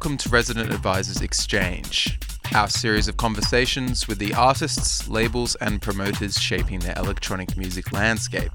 welcome 0.00 0.16
to 0.16 0.30
Resident 0.30 0.72
Advisors 0.72 1.20
Exchange, 1.20 2.18
our 2.54 2.68
series 2.70 3.06
of 3.06 3.18
conversations 3.18 4.08
with 4.08 4.18
the 4.18 4.32
artists, 4.32 5.06
labels, 5.08 5.56
and 5.56 5.82
promoters 5.82 6.40
shaping 6.40 6.78
the 6.78 6.98
electronic 6.98 7.54
music 7.58 7.92
landscape. 7.92 8.50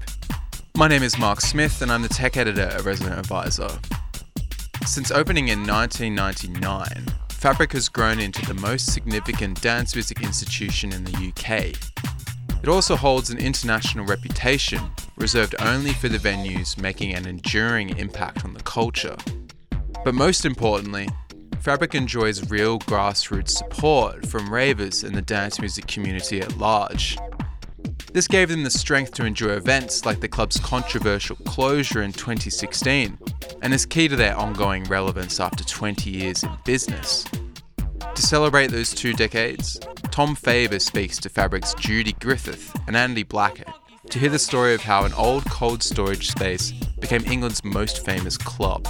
My 0.76 0.88
name 0.88 1.04
is 1.04 1.16
Mark 1.20 1.40
Smith, 1.40 1.82
and 1.82 1.92
I'm 1.92 2.02
the 2.02 2.08
tech 2.08 2.36
editor 2.36 2.62
at 2.62 2.84
Resident 2.84 3.16
Advisor. 3.16 3.68
Since 4.86 5.12
opening 5.12 5.46
in 5.46 5.64
1999, 5.64 7.06
Fabric 7.28 7.74
has 7.74 7.88
grown 7.88 8.18
into 8.18 8.44
the 8.44 8.60
most 8.60 8.92
significant 8.92 9.62
dance 9.62 9.94
music 9.94 10.24
institution 10.24 10.92
in 10.92 11.04
the 11.04 11.28
UK. 11.28 11.76
It 12.60 12.68
also 12.68 12.96
holds 12.96 13.30
an 13.30 13.38
international 13.38 14.04
reputation, 14.04 14.80
reserved 15.14 15.54
only 15.60 15.92
for 15.92 16.08
the 16.08 16.18
venues 16.18 16.76
making 16.76 17.14
an 17.14 17.24
enduring 17.24 17.96
impact 17.98 18.44
on 18.44 18.52
the 18.52 18.64
culture. 18.64 19.16
But 20.04 20.16
most 20.16 20.44
importantly, 20.44 21.08
Fabric 21.60 21.94
enjoys 21.94 22.50
real 22.50 22.78
grassroots 22.80 23.50
support 23.50 24.26
from 24.26 24.52
ravers 24.52 25.04
and 25.04 25.14
the 25.14 25.22
dance 25.22 25.58
music 25.58 25.86
community 25.86 26.40
at 26.40 26.56
large. 26.58 27.16
This 28.12 28.28
gave 28.28 28.48
them 28.48 28.62
the 28.62 28.70
strength 28.70 29.12
to 29.14 29.26
endure 29.26 29.54
events 29.54 30.06
like 30.06 30.20
the 30.20 30.28
club's 30.28 30.58
controversial 30.60 31.36
closure 31.44 32.02
in 32.02 32.12
2016, 32.12 33.18
and 33.62 33.74
is 33.74 33.84
key 33.84 34.08
to 34.08 34.16
their 34.16 34.36
ongoing 34.36 34.84
relevance 34.84 35.40
after 35.40 35.64
20 35.64 36.08
years 36.08 36.42
in 36.42 36.50
business. 36.64 37.24
To 38.14 38.22
celebrate 38.22 38.68
those 38.68 38.94
two 38.94 39.12
decades, 39.12 39.78
Tom 40.10 40.34
Faber 40.34 40.78
speaks 40.78 41.18
to 41.18 41.28
Fabric's 41.28 41.74
Judy 41.74 42.12
Griffith 42.12 42.74
and 42.86 42.96
Andy 42.96 43.22
Blackett 43.22 43.68
to 44.08 44.18
hear 44.18 44.30
the 44.30 44.38
story 44.38 44.72
of 44.72 44.80
how 44.80 45.04
an 45.04 45.12
old 45.12 45.44
cold 45.50 45.82
storage 45.82 46.30
space 46.30 46.72
became 47.00 47.24
England's 47.26 47.64
most 47.64 48.04
famous 48.04 48.38
club. 48.38 48.86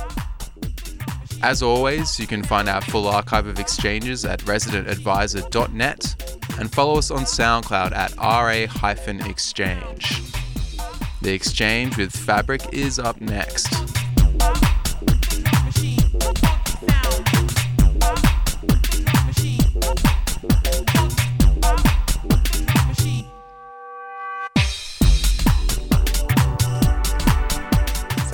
As 1.46 1.62
always, 1.62 2.18
you 2.18 2.26
can 2.26 2.42
find 2.42 2.68
our 2.68 2.80
full 2.80 3.06
archive 3.06 3.46
of 3.46 3.60
exchanges 3.60 4.24
at 4.24 4.40
residentadvisor.net 4.40 6.34
and 6.58 6.74
follow 6.74 6.98
us 6.98 7.12
on 7.12 7.20
SoundCloud 7.20 7.92
at 7.92 8.16
ra-exchange. 8.16 10.22
The 11.22 11.32
exchange 11.32 11.98
with 11.98 12.10
Fabric 12.10 12.62
is 12.72 12.98
up 12.98 13.20
next. 13.20 14.05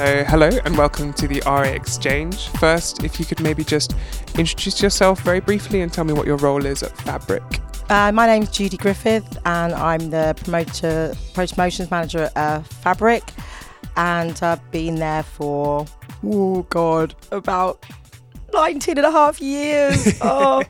So, 0.02 0.24
hello 0.24 0.50
and 0.64 0.76
welcome 0.76 1.12
to 1.12 1.28
the 1.28 1.40
RA 1.46 1.62
Exchange. 1.62 2.48
First, 2.58 3.04
if 3.04 3.20
you 3.20 3.24
could 3.24 3.40
maybe 3.40 3.62
just 3.62 3.94
introduce 4.36 4.82
yourself 4.82 5.20
very 5.20 5.38
briefly 5.38 5.80
and 5.80 5.92
tell 5.92 6.02
me 6.02 6.12
what 6.12 6.26
your 6.26 6.38
role 6.38 6.66
is 6.66 6.82
at 6.82 6.90
Fabric. 7.02 7.44
Uh, 7.88 8.10
my 8.10 8.26
name's 8.26 8.50
Judy 8.50 8.76
Griffith, 8.76 9.38
and 9.46 9.72
I'm 9.72 10.10
the 10.10 10.34
promoter, 10.42 11.14
promotions 11.34 11.88
manager 11.92 12.24
at 12.34 12.36
uh, 12.36 12.62
Fabric, 12.62 13.30
and 13.96 14.36
I've 14.42 14.72
been 14.72 14.96
there 14.96 15.22
for 15.22 15.86
oh 16.24 16.62
god, 16.62 17.14
about 17.30 17.86
19 18.52 18.98
and 18.98 19.06
a 19.06 19.12
half 19.12 19.40
years. 19.40 20.19
oh, 20.20 20.64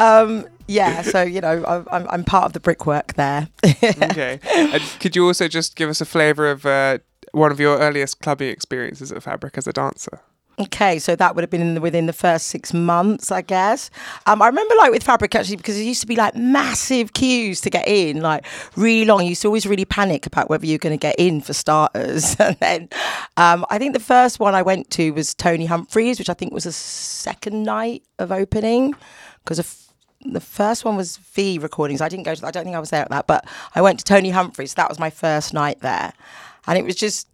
um, 0.00 0.44
yeah. 0.66 1.02
So 1.02 1.22
you 1.22 1.40
know, 1.40 1.64
I'm, 1.92 2.08
I'm 2.10 2.24
part 2.24 2.46
of 2.46 2.52
the 2.52 2.58
brickwork 2.58 3.14
there. 3.14 3.46
okay. 3.64 4.40
And 4.56 4.82
could 4.98 5.14
you 5.14 5.24
also 5.24 5.46
just 5.46 5.76
give 5.76 5.88
us 5.88 6.00
a 6.00 6.04
flavour 6.04 6.50
of 6.50 6.66
uh, 6.66 6.98
one 7.36 7.52
of 7.52 7.60
your 7.60 7.78
earliest 7.78 8.20
clubbing 8.20 8.48
experiences 8.48 9.12
at 9.12 9.22
Fabric 9.22 9.58
as 9.58 9.66
a 9.66 9.72
dancer? 9.72 10.20
Okay, 10.58 10.98
so 10.98 11.14
that 11.14 11.34
would 11.34 11.42
have 11.42 11.50
been 11.50 11.60
in 11.60 11.74
the, 11.74 11.82
within 11.82 12.06
the 12.06 12.14
first 12.14 12.46
six 12.46 12.72
months, 12.72 13.30
I 13.30 13.42
guess. 13.42 13.90
Um, 14.24 14.40
I 14.40 14.46
remember 14.46 14.74
like 14.76 14.90
with 14.90 15.02
Fabric 15.02 15.34
actually 15.34 15.56
because 15.56 15.78
it 15.78 15.82
used 15.82 16.00
to 16.00 16.06
be 16.06 16.16
like 16.16 16.34
massive 16.34 17.12
queues 17.12 17.60
to 17.60 17.68
get 17.68 17.86
in, 17.86 18.22
like 18.22 18.46
really 18.74 19.04
long. 19.04 19.20
You 19.20 19.30
used 19.30 19.42
to 19.42 19.48
always 19.48 19.66
really 19.66 19.84
panic 19.84 20.24
about 20.24 20.48
whether 20.48 20.64
you're 20.64 20.78
going 20.78 20.98
to 20.98 21.00
get 21.00 21.14
in 21.18 21.42
for 21.42 21.52
starters. 21.52 22.36
and 22.40 22.56
then 22.56 22.88
um, 23.36 23.66
I 23.68 23.76
think 23.76 23.92
the 23.92 24.00
first 24.00 24.40
one 24.40 24.54
I 24.54 24.62
went 24.62 24.88
to 24.92 25.10
was 25.10 25.34
Tony 25.34 25.66
Humphries, 25.66 26.18
which 26.18 26.30
I 26.30 26.34
think 26.34 26.54
was 26.54 26.64
the 26.64 26.72
second 26.72 27.64
night 27.64 28.02
of 28.18 28.32
opening 28.32 28.94
because 29.44 29.58
the 30.24 30.40
first 30.40 30.86
one 30.86 30.96
was 30.96 31.18
V 31.18 31.58
recordings. 31.58 32.00
I 32.00 32.08
didn't 32.08 32.24
go 32.24 32.34
to. 32.34 32.46
I 32.46 32.50
don't 32.50 32.64
think 32.64 32.76
I 32.76 32.80
was 32.80 32.90
there 32.90 33.02
at 33.02 33.10
that, 33.10 33.26
but 33.26 33.46
I 33.74 33.82
went 33.82 33.98
to 33.98 34.04
Tony 34.04 34.30
Humphries. 34.30 34.70
So 34.72 34.76
that 34.76 34.88
was 34.88 34.98
my 34.98 35.10
first 35.10 35.52
night 35.52 35.80
there, 35.80 36.12
and 36.66 36.78
it 36.78 36.84
was 36.84 36.96
just 36.96 37.28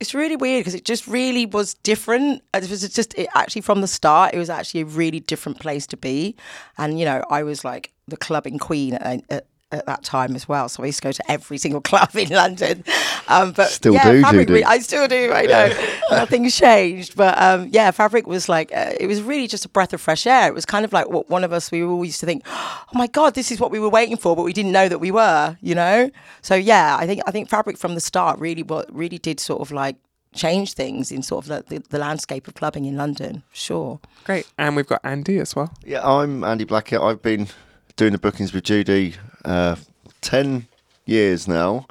it's 0.00 0.14
really 0.14 0.36
weird 0.36 0.60
because 0.60 0.74
it 0.74 0.84
just 0.84 1.08
really 1.08 1.44
was 1.44 1.74
different. 1.74 2.42
It 2.54 2.70
was 2.70 2.88
just 2.88 3.14
it 3.14 3.28
actually 3.34 3.62
from 3.62 3.80
the 3.80 3.88
start. 3.88 4.32
It 4.32 4.38
was 4.38 4.50
actually 4.50 4.82
a 4.82 4.86
really 4.86 5.20
different 5.20 5.58
place 5.58 5.86
to 5.88 5.96
be, 5.96 6.36
and 6.76 6.98
you 6.98 7.04
know 7.04 7.24
I 7.30 7.42
was 7.42 7.64
like 7.64 7.92
the 8.06 8.16
clubbing 8.16 8.58
queen 8.58 8.94
at, 8.94 9.22
at, 9.28 9.46
at 9.70 9.84
that 9.86 10.02
time 10.02 10.34
as 10.34 10.48
well. 10.48 10.68
So 10.68 10.82
I 10.82 10.86
used 10.86 10.98
to 10.98 11.08
go 11.08 11.12
to 11.12 11.30
every 11.30 11.58
single 11.58 11.80
club 11.88 12.10
in 12.14 12.28
London. 12.30 12.84
Um, 13.28 13.52
but 13.52 13.68
Still 13.68 13.94
yeah, 13.94 14.10
do, 14.10 14.22
Fabric, 14.22 14.48
Judy. 14.48 14.64
I 14.64 14.78
still 14.78 15.08
do. 15.08 15.32
I 15.32 15.42
know 15.42 15.90
nothing's 16.10 16.56
changed, 16.56 17.16
but 17.16 17.40
um, 17.40 17.68
yeah, 17.70 17.90
Fabric 17.90 18.26
was 18.26 18.48
like 18.48 18.72
uh, 18.74 18.92
it 18.98 19.06
was 19.06 19.22
really 19.22 19.46
just 19.46 19.64
a 19.64 19.68
breath 19.68 19.92
of 19.92 20.00
fresh 20.00 20.26
air. 20.26 20.48
It 20.48 20.54
was 20.54 20.64
kind 20.64 20.84
of 20.84 20.92
like 20.92 21.08
what 21.08 21.28
one 21.28 21.44
of 21.44 21.52
us 21.52 21.70
we 21.70 21.82
all 21.82 22.04
used 22.04 22.20
to 22.20 22.26
think, 22.26 22.42
oh 22.46 22.86
my 22.94 23.06
god, 23.06 23.34
this 23.34 23.50
is 23.50 23.60
what 23.60 23.70
we 23.70 23.78
were 23.78 23.90
waiting 23.90 24.16
for, 24.16 24.34
but 24.34 24.42
we 24.42 24.52
didn't 24.52 24.72
know 24.72 24.88
that 24.88 24.98
we 24.98 25.10
were. 25.10 25.56
You 25.60 25.74
know. 25.74 26.10
So 26.42 26.54
yeah, 26.54 26.96
I 26.98 27.06
think 27.06 27.22
I 27.26 27.30
think 27.30 27.48
Fabric 27.48 27.76
from 27.76 27.94
the 27.94 28.00
start 28.00 28.38
really 28.38 28.62
what 28.62 28.92
really 28.94 29.18
did 29.18 29.40
sort 29.40 29.60
of 29.60 29.70
like 29.70 29.96
change 30.34 30.74
things 30.74 31.10
in 31.10 31.22
sort 31.22 31.44
of 31.44 31.68
the, 31.68 31.74
the, 31.78 31.84
the 31.88 31.98
landscape 31.98 32.46
of 32.48 32.54
clubbing 32.54 32.84
in 32.84 32.96
London. 32.96 33.42
Sure. 33.50 33.98
Great. 34.24 34.46
And 34.58 34.76
we've 34.76 34.86
got 34.86 35.00
Andy 35.02 35.38
as 35.38 35.56
well. 35.56 35.72
Yeah, 35.84 36.06
I'm 36.06 36.44
Andy 36.44 36.64
Blackett. 36.64 37.00
I've 37.00 37.22
been 37.22 37.48
doing 37.96 38.12
the 38.12 38.18
bookings 38.18 38.52
with 38.52 38.64
Judy 38.64 39.14
uh, 39.48 39.76
10 40.20 40.66
years 41.06 41.48
now, 41.48 41.86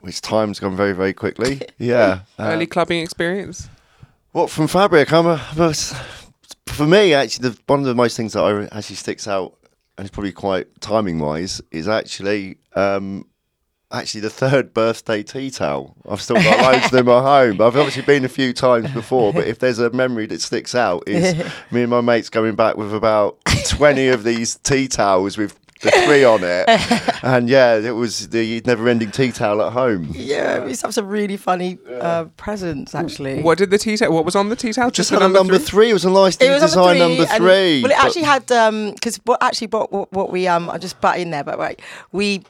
which 0.00 0.20
time's 0.20 0.58
gone 0.60 0.76
very, 0.76 0.92
very 0.92 1.12
quickly. 1.12 1.60
Yeah. 1.78 2.20
Uh, 2.38 2.44
Early 2.44 2.66
clubbing 2.66 3.00
experience. 3.00 3.68
what 4.32 4.50
from 4.50 4.66
Fabric? 4.66 5.12
I'm 5.12 5.26
a, 5.26 5.40
I'm 5.52 5.60
a- 5.60 5.74
for 6.66 6.86
me, 6.86 7.14
actually, 7.14 7.50
the, 7.50 7.58
one 7.66 7.80
of 7.80 7.86
the 7.86 7.94
most 7.94 8.16
things 8.16 8.32
that 8.34 8.42
I 8.42 8.64
actually 8.76 8.96
sticks 8.96 9.26
out, 9.28 9.54
and 9.96 10.06
it's 10.06 10.12
probably 10.14 10.32
quite 10.32 10.80
timing 10.80 11.18
wise, 11.18 11.60
is 11.70 11.88
actually. 11.88 12.58
Um, 12.74 13.26
Actually, 13.92 14.22
the 14.22 14.30
third 14.30 14.74
birthday 14.74 15.22
tea 15.22 15.48
towel. 15.48 15.94
I've 16.10 16.20
still 16.20 16.34
got 16.36 16.60
loads 16.72 16.86
of 16.86 16.90
them 16.90 17.08
at 17.08 17.22
home. 17.22 17.52
I've 17.62 17.76
obviously 17.76 18.02
been 18.02 18.24
a 18.24 18.28
few 18.28 18.52
times 18.52 18.90
before, 18.90 19.32
but 19.32 19.46
if 19.46 19.60
there's 19.60 19.78
a 19.78 19.90
memory 19.90 20.26
that 20.26 20.42
sticks 20.42 20.74
out, 20.74 21.04
is 21.06 21.36
me 21.70 21.82
and 21.82 21.90
my 21.90 22.00
mates 22.00 22.28
going 22.28 22.56
back 22.56 22.76
with 22.76 22.92
about 22.92 23.38
twenty 23.68 24.08
of 24.08 24.24
these 24.24 24.56
tea 24.56 24.88
towels 24.88 25.38
with 25.38 25.56
the 25.82 25.90
three 25.90 26.24
on 26.24 26.40
it, 26.42 26.68
and 27.22 27.48
yeah, 27.48 27.76
it 27.76 27.90
was 27.92 28.28
the 28.30 28.62
never-ending 28.64 29.10
tea 29.10 29.30
towel 29.32 29.60
at 29.62 29.72
home. 29.72 30.08
Yeah, 30.12 30.60
we 30.62 30.68
used 30.70 30.80
to 30.80 30.86
have 30.88 30.94
some 30.94 31.06
really 31.08 31.36
funny 31.36 31.78
uh, 32.00 32.24
presents 32.36 32.94
actually. 32.94 33.42
What 33.42 33.58
did 33.58 33.70
the 33.70 33.78
tea 33.78 33.96
towel? 33.96 34.12
What 34.12 34.24
was 34.24 34.34
on 34.36 34.48
the 34.48 34.56
tea 34.56 34.72
towel? 34.72 34.90
Just 34.90 35.10
the 35.10 35.22
on 35.22 35.32
number 35.32 35.58
three. 35.58 35.90
It 35.90 35.92
was 35.92 36.04
a 36.04 36.10
nice 36.10 36.36
It 36.38 36.48
was 36.50 36.62
design 36.62 36.98
number 36.98 37.16
number 37.18 37.32
and- 37.32 37.42
three. 37.42 37.82
well, 37.82 37.90
it 37.92 37.96
but- 37.96 38.04
actually 38.06 38.22
had 38.22 38.46
because 38.94 39.16
what 39.24 39.42
actually 39.42 39.68
what, 39.68 39.92
what 39.92 40.12
what 40.12 40.30
we 40.32 40.48
um 40.48 40.70
I 40.70 40.78
just 40.78 41.00
butt 41.00 41.18
in 41.18 41.30
there, 41.30 41.44
but 41.44 41.58
right, 41.58 41.80
we 42.12 42.42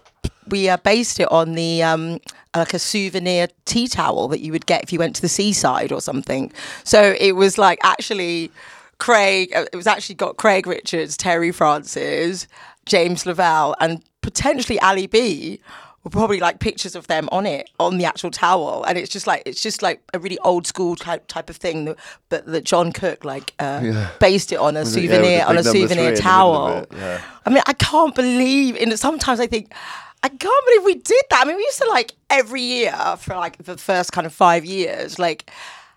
we 0.48 0.68
uh, 0.68 0.76
based 0.78 1.18
it 1.18 1.30
on 1.32 1.54
the 1.54 1.82
um 1.82 2.20
like 2.54 2.72
a 2.74 2.78
souvenir 2.78 3.48
tea 3.66 3.86
towel 3.88 4.28
that 4.28 4.40
you 4.40 4.50
would 4.52 4.64
get 4.66 4.82
if 4.82 4.92
you 4.92 4.98
went 4.98 5.14
to 5.16 5.20
the 5.22 5.28
seaside 5.28 5.92
or 5.92 6.00
something. 6.00 6.52
So 6.84 7.14
it 7.20 7.32
was 7.32 7.58
like 7.58 7.78
actually 7.82 8.50
Craig. 8.98 9.52
uh, 9.54 9.66
It 9.72 9.76
was 9.76 9.86
actually 9.86 10.14
got 10.14 10.36
Craig 10.38 10.66
Richards, 10.66 11.16
Terry 11.18 11.52
Francis, 11.52 12.46
James 12.86 13.26
Lavelle, 13.26 13.74
and 13.80 14.02
potentially 14.22 14.78
Ali 14.80 15.06
B. 15.06 15.60
Were 16.04 16.10
probably 16.10 16.38
like 16.38 16.60
pictures 16.60 16.94
of 16.94 17.08
them 17.08 17.28
on 17.32 17.46
it 17.46 17.68
on 17.80 17.98
the 17.98 18.04
actual 18.04 18.30
towel, 18.30 18.84
and 18.84 18.96
it's 18.96 19.10
just 19.10 19.26
like 19.26 19.42
it's 19.44 19.60
just 19.60 19.82
like 19.82 20.00
a 20.14 20.20
really 20.20 20.38
old 20.44 20.64
school 20.64 20.94
type 20.94 21.26
type 21.26 21.50
of 21.50 21.56
thing 21.56 21.86
that, 21.86 21.96
but 22.28 22.46
that 22.46 22.62
John 22.62 22.92
Cook 22.92 23.24
like 23.24 23.52
uh, 23.58 24.08
based 24.20 24.52
it 24.52 24.60
on 24.60 24.76
a 24.76 24.84
the- 24.84 25.00
yeah, 25.00 25.08
souvenir 25.08 25.44
on 25.44 25.58
a 25.58 25.64
big 25.64 25.64
number 25.64 25.72
three 25.72 25.82
in 25.82 25.88
souvenir 25.88 26.14
towel. 26.16 26.86
yeah. 26.92 27.20
I 27.44 27.50
mean, 27.50 27.62
I 27.66 27.72
can't 27.72 28.14
believe. 28.14 28.76
In 28.76 28.96
sometimes 28.96 29.40
I 29.40 29.48
think. 29.48 29.74
I 30.22 30.28
can't 30.28 30.66
believe 30.66 30.84
we 30.84 30.94
did 30.94 31.22
that. 31.30 31.42
I 31.42 31.44
mean, 31.44 31.56
we 31.56 31.62
used 31.62 31.78
to 31.82 31.88
like 31.88 32.12
every 32.30 32.62
year 32.62 32.94
for 33.18 33.34
like 33.36 33.58
the 33.58 33.76
first 33.76 34.12
kind 34.12 34.26
of 34.28 34.32
five 34.32 34.64
years, 34.64 35.18
like 35.18 35.50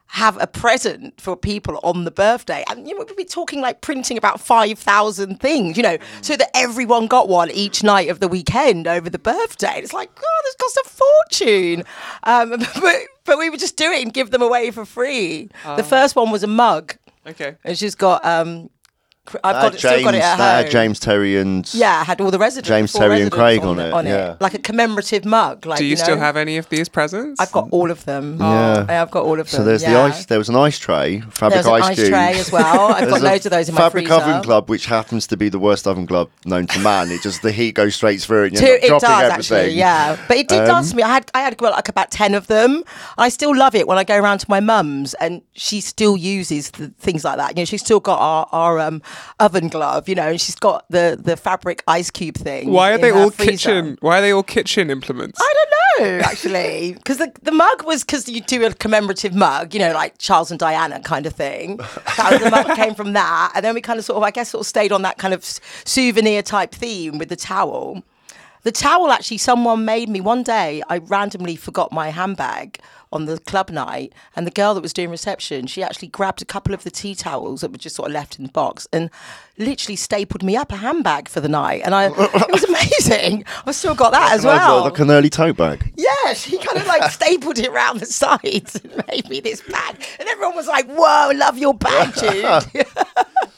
have 0.10 0.42
a 0.42 0.48
present 0.48 1.22
for 1.22 1.38
people 1.38 1.80
on 1.84 2.04
the 2.04 2.12
birthday. 2.12 2.64
And 2.68 2.88
you 2.88 2.96
know, 2.96 3.06
we'd 3.08 3.16
be 3.16 3.24
talking 3.24 3.62
like 3.62 3.82
printing 3.82 4.18
about 4.18 4.42
5,000 4.42 5.40
things, 5.40 5.78
you 5.78 5.84
know, 5.84 5.98
so 6.22 6.36
that 6.36 6.50
everyone 6.56 7.06
got 7.06 7.30
one 7.30 7.52
each 7.52 7.84
night 7.84 8.10
of 8.10 8.20
the 8.20 8.28
weekend 8.28 8.88
over 8.88 9.08
the 9.08 9.20
birthday. 9.20 9.76
It's 9.78 9.94
like, 9.94 10.14
God, 10.16 10.42
this 10.46 10.56
costs 10.56 10.78
a 10.78 10.90
fortune. 10.90 11.84
Um, 12.24 12.50
but, 12.82 12.96
but 13.24 13.38
we 13.38 13.52
would 13.52 13.60
just 13.60 13.78
do 13.78 13.92
it 13.92 14.02
and 14.02 14.12
give 14.12 14.32
them 14.32 14.42
away 14.42 14.72
for 14.72 14.84
free. 14.84 15.50
the 15.76 15.84
first 15.84 16.16
one 16.16 16.32
was 16.32 16.42
a 16.42 16.48
mug. 16.48 16.96
Okay. 17.28 17.58
And 17.64 17.78
she's 17.78 17.94
got, 17.94 18.26
um, 18.26 18.72
I've 19.44 19.54
got 19.54 19.64
had 19.64 19.74
it, 19.76 19.78
still 19.80 19.92
got 19.92 19.98
it 19.98 20.04
James, 20.04 20.16
at 20.24 20.38
that 20.38 20.64
had. 20.64 20.72
James 20.72 21.00
Terry 21.00 21.38
and 21.38 21.74
Yeah, 21.74 22.04
had 22.04 22.22
all 22.22 22.32
the 22.32 22.40
residents. 22.40 22.68
James 22.68 22.92
four 22.92 23.02
Terry 23.02 23.22
and 23.22 23.32
Craig 23.32 23.62
on, 23.62 23.80
on 23.80 24.08
it, 24.08 24.10
yeah. 24.10 24.36
like 24.40 24.54
a 24.54 24.60
commemorative 24.60 25.26
mug. 25.26 25.66
Like, 25.66 25.78
Do 25.80 25.86
you, 25.86 25.92
you 25.92 25.96
still 25.96 26.18
have 26.18 26.38
any 26.38 26.58
of 26.58 26.70
these 26.70 26.90
presents? 26.90 27.40
I've 27.40 27.52
got 27.52 27.68
all 27.72 27.92
of 27.92 28.06
them. 28.06 28.38
Yeah. 28.40 28.86
Yeah, 28.88 29.02
I've 29.02 29.12
got 29.12 29.24
all 29.26 29.40
of 29.40 29.50
them. 29.50 29.58
So 29.60 29.64
there's 29.64 29.82
yeah. 29.84 29.94
the 29.94 30.00
ice. 30.00 30.26
There 30.26 30.38
was 30.38 30.50
an 30.50 30.56
ice 30.56 30.78
tray, 30.80 31.22
fabric 31.22 31.54
There's 31.54 31.66
an 31.66 31.74
ice, 31.74 32.00
ice 32.00 32.10
tray 32.10 32.34
as 32.40 32.52
well. 32.52 32.92
I've 32.94 33.10
got 33.10 33.22
loads 33.22 33.46
of 33.46 33.52
those 33.52 33.70
in 33.70 33.76
my 33.76 33.82
fabric 33.82 34.08
freezer. 34.08 34.22
oven 34.22 34.44
club, 34.44 34.70
which 34.70 34.86
happens 34.86 35.28
to 35.28 35.38
be 35.38 35.50
the 35.50 35.60
worst 35.60 35.88
oven 35.88 36.08
club 36.08 36.30
known 36.46 36.68
to 36.68 36.80
man. 36.80 37.12
It 37.12 37.22
just 37.22 37.42
the 37.42 37.52
heat 37.52 37.74
goes 37.76 37.96
straight 37.96 38.22
through 38.22 38.44
it. 38.46 38.48
And 38.48 38.62
you 38.62 38.68
Too, 38.68 38.74
end 38.74 38.84
it 38.84 38.88
dropping 38.88 39.10
does 39.10 39.32
everything. 39.32 39.58
actually, 39.58 39.74
yeah. 39.76 40.18
But 40.28 40.38
it 40.38 40.48
did 40.48 40.62
Um, 40.62 40.68
last 40.68 40.94
me. 40.96 41.04
I 41.04 41.10
had 41.10 41.32
I 41.34 41.42
had 41.42 41.60
well, 41.62 41.72
like 41.72 41.90
about 41.90 42.12
ten 42.12 42.34
of 42.34 42.48
them. 42.48 42.84
I 43.18 43.30
still 43.30 43.56
love 43.56 43.76
it 43.76 43.88
when 43.88 43.98
I 43.98 44.04
go 44.04 44.18
around 44.18 44.40
to 44.40 44.46
my 44.50 44.60
mum's 44.60 45.14
and 45.16 45.42
she 45.54 45.82
still 45.82 46.18
uses 46.18 46.72
the 46.72 46.90
things 47.00 47.24
like 47.24 47.38
that. 47.38 47.56
You 47.56 47.62
know, 47.62 47.66
she's 47.66 47.82
still 47.82 48.00
got 48.00 48.20
our, 48.20 48.48
our 48.52 48.80
um, 48.80 49.02
oven 49.40 49.68
glove. 49.68 50.08
You 50.10 50.16
know, 50.16 50.30
and 50.30 50.42
she's 50.42 50.56
got 50.56 50.86
the 50.90 51.20
the 51.20 51.38
fabric 51.38 51.84
ice 51.88 52.12
cube 52.12 52.36
thing. 52.36 52.72
Why 52.72 52.92
are 52.94 52.98
they 52.98 53.12
all 53.12 53.32
freezer. 53.32 53.52
kitchen? 53.52 53.98
Why 54.02 54.20
are 54.20 54.22
they 54.22 54.32
all 54.32 54.44
kitchen 54.44 54.90
implements? 54.90 55.40
I 55.42 55.54
don't 55.54 55.70
know, 56.00 56.20
actually, 56.26 56.94
because 56.98 57.18
the, 57.18 57.32
the 57.42 57.52
mug 57.52 57.84
was 57.86 58.04
because 58.04 58.28
you 58.30 58.42
do 58.42 58.66
a 58.66 58.74
commemorative 58.74 59.34
mug, 59.34 59.74
you 59.74 59.80
know, 59.80 59.94
like 59.94 60.18
Charles 60.18 60.52
and 60.52 60.60
Diana 60.60 61.00
kind 61.02 61.26
of 61.26 61.34
thing. 61.34 61.78
That 61.78 62.30
was 62.32 62.42
the 62.42 62.50
mug 62.50 62.76
came 62.76 62.96
from 62.96 63.14
that, 63.14 63.52
and 63.56 63.64
then 63.64 63.76
we 63.76 63.82
kind 63.82 64.00
of 64.00 64.06
sort 64.06 64.18
of, 64.18 64.24
I 64.24 64.32
guess, 64.32 64.50
sort 64.50 64.62
of 64.62 64.68
stayed 64.68 64.92
on 64.92 65.02
that 65.04 65.18
kind 65.18 65.34
of 65.34 65.44
souvenir 65.44 66.42
type 66.42 66.74
theme 66.74 67.18
with 67.18 67.30
the 67.30 67.36
towel. 67.36 68.04
The 68.64 68.72
towel 68.74 69.10
actually, 69.12 69.38
someone 69.38 69.86
made 69.86 70.10
me 70.10 70.20
one 70.20 70.44
day. 70.44 70.84
I 70.90 70.98
randomly 70.98 71.56
forgot 71.56 71.92
my 71.94 72.10
handbag 72.10 72.80
on 73.12 73.26
the 73.26 73.40
club 73.40 73.70
night, 73.70 74.14
and 74.36 74.46
the 74.46 74.52
girl 74.52 74.74
that 74.74 74.82
was 74.82 74.94
doing 74.94 75.10
reception, 75.10 75.68
she 75.68 75.82
actually 75.82 76.08
grabbed 76.08 76.42
a 76.42 76.46
couple 76.46 76.74
of 76.74 76.84
the 76.84 76.92
tea 76.92 77.16
towels 77.16 77.62
that 77.62 77.72
were 77.72 77.78
just 77.78 77.96
sort 77.96 78.10
of 78.10 78.14
left 78.14 78.38
in 78.38 78.46
the 78.46 78.52
box 78.52 78.88
and 78.94 79.10
literally 79.58 79.96
stapled 79.96 80.44
me 80.44 80.56
up 80.56 80.72
a 80.72 80.78
handbag 80.78 81.28
for 81.28 81.42
the 81.42 81.50
night, 81.50 81.82
and 81.84 81.96
I 81.96 82.06
it 82.08 82.52
was 82.52 82.64
amazing. 82.70 83.46
I've 83.66 83.76
still 83.76 83.96
got 83.96 84.12
that 84.12 84.34
as 84.34 84.46
well. 84.46 84.84
Like 84.84 85.00
an 85.00 85.12
early 85.12 85.30
tote 85.30 85.58
bag. 85.58 85.92
Yeah, 85.96 86.34
she 86.34 86.58
kind 86.58 86.78
of 86.78 86.88
like 86.88 87.12
stapled 87.12 87.58
it 87.60 87.68
around 87.68 88.00
the 88.00 88.06
sides 88.06 88.76
and 88.76 89.04
made 89.12 89.30
me 89.30 89.40
this 89.40 89.62
bag. 89.62 90.04
And 90.20 90.30
everyone 90.30 90.56
was 90.56 90.68
like, 90.68 90.88
whoa, 90.88 91.32
love 91.36 91.58
your 91.58 91.74
bag, 91.74 92.14
Jude. 92.16 92.86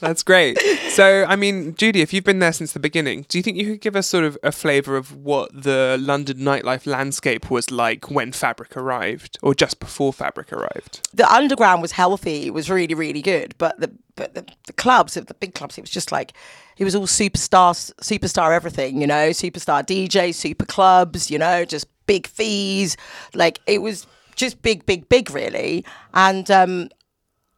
That's 0.01 0.24
great. 0.24 0.59
So, 0.89 1.25
I 1.25 1.38
mean, 1.38 1.74
Judy, 1.75 2.01
if 2.01 2.12
you've 2.12 2.25
been 2.25 2.39
there 2.39 2.51
since 2.51 2.74
the 2.74 2.80
beginning, 2.80 3.25
do 3.30 3.38
you 3.38 3.42
think 3.44 3.56
you 3.56 3.65
could 3.65 3.81
give 3.81 3.95
us 3.95 4.07
sort 4.07 4.25
of 4.25 4.38
a 4.44 4.51
flavour 4.51 4.98
of 4.98 5.15
what 5.15 5.50
the 5.53 5.98
London 6.01 6.39
nightlife 6.39 6.86
landscape 6.86 7.50
was 7.50 7.71
like 7.71 8.12
when 8.12 8.33
Fabric 8.33 8.75
arrived, 8.75 9.38
or 9.42 9.56
just 9.56 9.80
before 9.80 10.12
Fabric 10.12 10.51
arrived? 10.51 11.07
the 11.13 11.31
underground 11.31 11.81
was 11.81 11.92
healthy. 11.92 12.48
It 12.48 12.53
was 12.53 12.69
really, 12.69 12.94
really 12.94 13.21
good. 13.21 13.56
But 13.57 13.80
the 13.80 13.92
but 14.15 14.33
the, 14.36 14.45
the 14.68 14.74
clubs, 14.74 15.13
the 15.13 15.33
big 15.36 15.53
clubs, 15.53 15.77
it 15.77 15.81
was 15.81 15.89
just 15.89 16.12
like 16.12 16.33
it 16.77 16.83
was 16.83 16.95
all 16.95 17.07
superstar, 17.07 17.74
superstar 18.01 18.53
everything. 18.53 19.01
You 19.01 19.07
know, 19.07 19.30
superstar 19.30 19.86
DJs, 19.86 20.36
super 20.36 20.65
clubs. 20.65 21.30
You 21.30 21.39
know, 21.39 21.65
just 21.65 21.88
big 22.06 22.27
fees. 22.27 22.98
Like 23.33 23.59
it 23.68 23.81
was 23.81 24.07
just 24.36 24.62
big, 24.62 24.86
big, 24.86 25.07
big, 25.09 25.31
really. 25.31 25.86
And 26.13 26.50
um, 26.50 26.89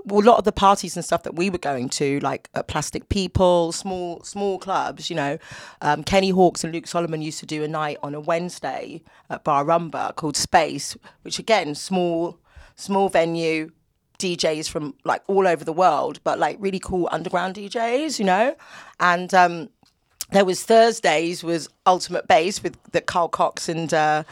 well, 0.06 0.22
a 0.22 0.28
lot 0.28 0.38
of 0.38 0.44
the 0.44 0.52
parties 0.52 0.96
and 0.96 1.06
stuff 1.06 1.24
that 1.24 1.36
we 1.36 1.50
were 1.50 1.58
going 1.58 1.90
to, 1.90 2.20
like 2.20 2.50
uh, 2.56 2.64
Plastic 2.64 3.10
People, 3.10 3.72
small 3.72 4.22
small 4.24 4.60
clubs, 4.60 5.10
you 5.10 5.16
know, 5.16 5.38
um, 5.82 6.04
Kenny 6.04 6.30
Hawkes 6.30 6.64
and 6.64 6.74
Luke 6.74 6.88
Solomon 6.88 7.22
used 7.22 7.40
to 7.40 7.46
do 7.46 7.64
a 7.64 7.68
night 7.68 7.98
on 8.04 8.14
a 8.16 8.20
Wednesday 8.20 9.02
at 9.30 9.44
Bar 9.44 9.66
Rumba 9.66 10.16
called 10.16 10.38
Space, 10.38 10.98
which 11.22 11.40
again, 11.40 11.76
small 11.76 12.38
small 12.76 13.10
venue, 13.10 13.72
DJs 14.20 14.70
from 14.70 14.96
like 15.04 15.22
all 15.28 15.48
over 15.48 15.64
the 15.64 15.74
world, 15.74 16.20
but 16.24 16.40
like 16.40 16.58
really 16.60 16.80
cool 16.80 17.10
underground 17.12 17.56
DJs, 17.56 18.20
you 18.20 18.26
know, 18.26 18.56
and 19.00 19.34
um, 19.34 19.70
there 20.32 20.46
was 20.46 20.64
Thursdays 20.64 21.44
was 21.44 21.70
Ultimate 21.86 22.28
Base 22.28 22.64
with 22.64 22.78
that 22.92 23.06
Carl 23.06 23.28
Cox 23.28 23.70
and 23.70 23.94
uh, 23.94 24.24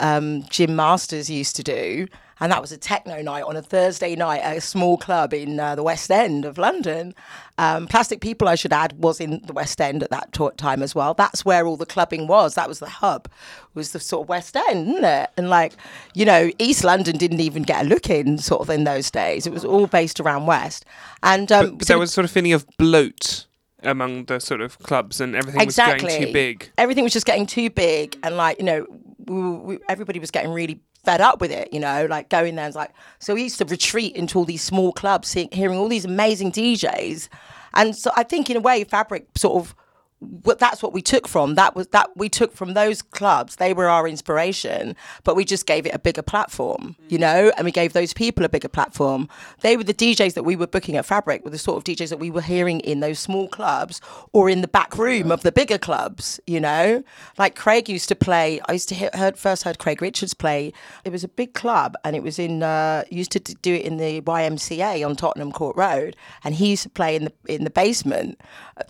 um, 0.00 0.44
Jim 0.50 0.76
Masters 0.76 1.30
used 1.30 1.56
to 1.56 1.62
do, 1.62 2.06
and 2.40 2.52
that 2.52 2.60
was 2.60 2.70
a 2.72 2.76
techno 2.76 3.22
night 3.22 3.44
on 3.44 3.56
a 3.56 3.62
Thursday 3.62 4.14
night 4.14 4.42
at 4.42 4.56
a 4.56 4.60
small 4.60 4.98
club 4.98 5.32
in 5.32 5.58
uh, 5.58 5.74
the 5.74 5.82
West 5.82 6.10
End 6.10 6.44
of 6.44 6.58
London. 6.58 7.14
Um, 7.58 7.86
Plastic 7.86 8.20
People, 8.20 8.46
I 8.46 8.54
should 8.54 8.72
add, 8.72 8.92
was 8.98 9.20
in 9.20 9.40
the 9.46 9.54
West 9.54 9.80
End 9.80 10.02
at 10.02 10.10
that 10.10 10.32
t- 10.32 10.48
time 10.56 10.82
as 10.82 10.94
well. 10.94 11.14
That's 11.14 11.44
where 11.44 11.66
all 11.66 11.76
the 11.76 11.86
clubbing 11.86 12.26
was. 12.26 12.54
That 12.54 12.68
was 12.68 12.78
the 12.78 12.88
hub, 12.88 13.28
was 13.74 13.92
the 13.92 14.00
sort 14.00 14.24
of 14.24 14.28
West 14.28 14.56
End, 14.68 14.88
isn't 14.88 15.04
it? 15.04 15.30
And 15.38 15.48
like, 15.48 15.72
you 16.14 16.26
know, 16.26 16.50
East 16.58 16.84
London 16.84 17.16
didn't 17.16 17.40
even 17.40 17.62
get 17.62 17.84
a 17.84 17.88
look 17.88 18.10
in 18.10 18.36
sort 18.38 18.60
of 18.60 18.68
in 18.68 18.84
those 18.84 19.10
days. 19.10 19.46
It 19.46 19.52
was 19.52 19.64
all 19.64 19.86
based 19.86 20.20
around 20.20 20.46
West, 20.46 20.84
and 21.22 21.50
um, 21.50 21.76
But 21.76 21.86
so 21.86 21.94
there 21.94 21.98
was 21.98 22.12
sort 22.12 22.26
of 22.26 22.30
feeling 22.30 22.52
of 22.52 22.66
bloat 22.76 23.46
among 23.82 24.26
the 24.26 24.40
sort 24.40 24.60
of 24.60 24.78
clubs, 24.80 25.20
and 25.20 25.34
everything 25.34 25.64
was 25.64 25.76
going 25.76 26.00
too 26.00 26.32
big. 26.32 26.70
Everything 26.76 27.04
was 27.04 27.12
just 27.14 27.26
getting 27.26 27.46
too 27.46 27.70
big, 27.70 28.18
and 28.22 28.36
like 28.36 28.58
you 28.58 28.64
know, 28.64 28.86
we, 29.24 29.50
we, 29.50 29.78
everybody 29.88 30.18
was 30.18 30.30
getting 30.30 30.50
really 30.52 30.80
fed 31.06 31.22
up 31.22 31.40
with 31.40 31.50
it. 31.50 31.72
You 31.72 31.80
know, 31.80 32.06
like 32.10 32.28
going 32.28 32.56
there 32.56 32.66
and 32.66 32.74
like 32.74 32.92
so 33.18 33.34
we 33.34 33.44
used 33.44 33.58
to 33.58 33.64
retreat 33.64 34.14
into 34.14 34.38
all 34.38 34.44
these 34.44 34.62
small 34.62 34.92
clubs, 34.92 35.28
seeing, 35.28 35.48
hearing 35.52 35.78
all 35.78 35.88
these 35.88 36.04
amazing 36.04 36.52
DJs, 36.52 37.28
and 37.72 37.96
so 37.96 38.10
I 38.16 38.24
think 38.24 38.50
in 38.50 38.58
a 38.58 38.60
way, 38.60 38.84
Fabric 38.84 39.26
sort 39.36 39.62
of. 39.62 39.74
That's 40.20 40.82
what 40.82 40.92
we 40.92 41.02
took 41.02 41.28
from. 41.28 41.56
That 41.56 41.76
was 41.76 41.88
that 41.88 42.16
we 42.16 42.28
took 42.28 42.54
from 42.54 42.74
those 42.74 43.02
clubs. 43.02 43.56
They 43.56 43.72
were 43.72 43.88
our 43.88 44.08
inspiration 44.08 44.96
but 45.24 45.36
we 45.36 45.44
just 45.44 45.66
gave 45.66 45.86
it 45.86 45.94
a 45.94 45.98
bigger 45.98 46.22
platform 46.22 46.96
you 47.08 47.18
know 47.18 47.52
and 47.56 47.64
we 47.64 47.72
gave 47.72 47.92
those 47.92 48.12
people 48.12 48.44
a 48.44 48.48
bigger 48.48 48.68
platform. 48.68 49.28
They 49.60 49.76
were 49.76 49.84
the 49.84 49.94
DJs 49.94 50.34
that 50.34 50.44
we 50.44 50.56
were 50.56 50.66
booking 50.66 50.96
at 50.96 51.06
Fabric 51.06 51.44
were 51.44 51.50
the 51.50 51.58
sort 51.58 51.76
of 51.76 51.84
DJs 51.84 52.08
that 52.10 52.18
we 52.18 52.30
were 52.30 52.42
hearing 52.42 52.80
in 52.80 53.00
those 53.00 53.18
small 53.18 53.48
clubs 53.48 54.00
or 54.32 54.48
in 54.48 54.60
the 54.60 54.68
back 54.68 54.96
room 54.96 55.30
of 55.30 55.42
the 55.42 55.52
bigger 55.52 55.78
clubs 55.78 56.40
you 56.46 56.60
know? 56.60 57.02
Like 57.38 57.54
Craig 57.54 57.88
used 57.88 58.08
to 58.08 58.16
play 58.16 58.60
I 58.68 58.72
used 58.72 58.88
to 58.88 58.94
hear, 58.94 59.10
heard 59.14 59.36
first 59.38 59.64
heard 59.64 59.78
Craig 59.78 60.00
Richards 60.00 60.34
play. 60.34 60.72
It 61.04 61.12
was 61.12 61.24
a 61.24 61.28
big 61.28 61.54
club 61.54 61.96
and 62.04 62.16
it 62.16 62.22
was 62.22 62.38
in 62.38 62.62
uh, 62.62 63.04
used 63.10 63.32
to 63.32 63.40
do 63.40 63.74
it 63.74 63.82
in 63.82 63.96
the 63.96 64.20
YMCA 64.22 65.06
on 65.06 65.16
Tottenham 65.16 65.52
Court 65.52 65.76
Road. 65.76 66.16
And 66.44 66.54
he 66.54 66.70
used 66.70 66.84
to 66.84 66.90
play 66.90 67.16
in 67.16 67.24
the 67.24 67.32
in 67.46 67.64
the 67.64 67.70
basement 67.70 68.40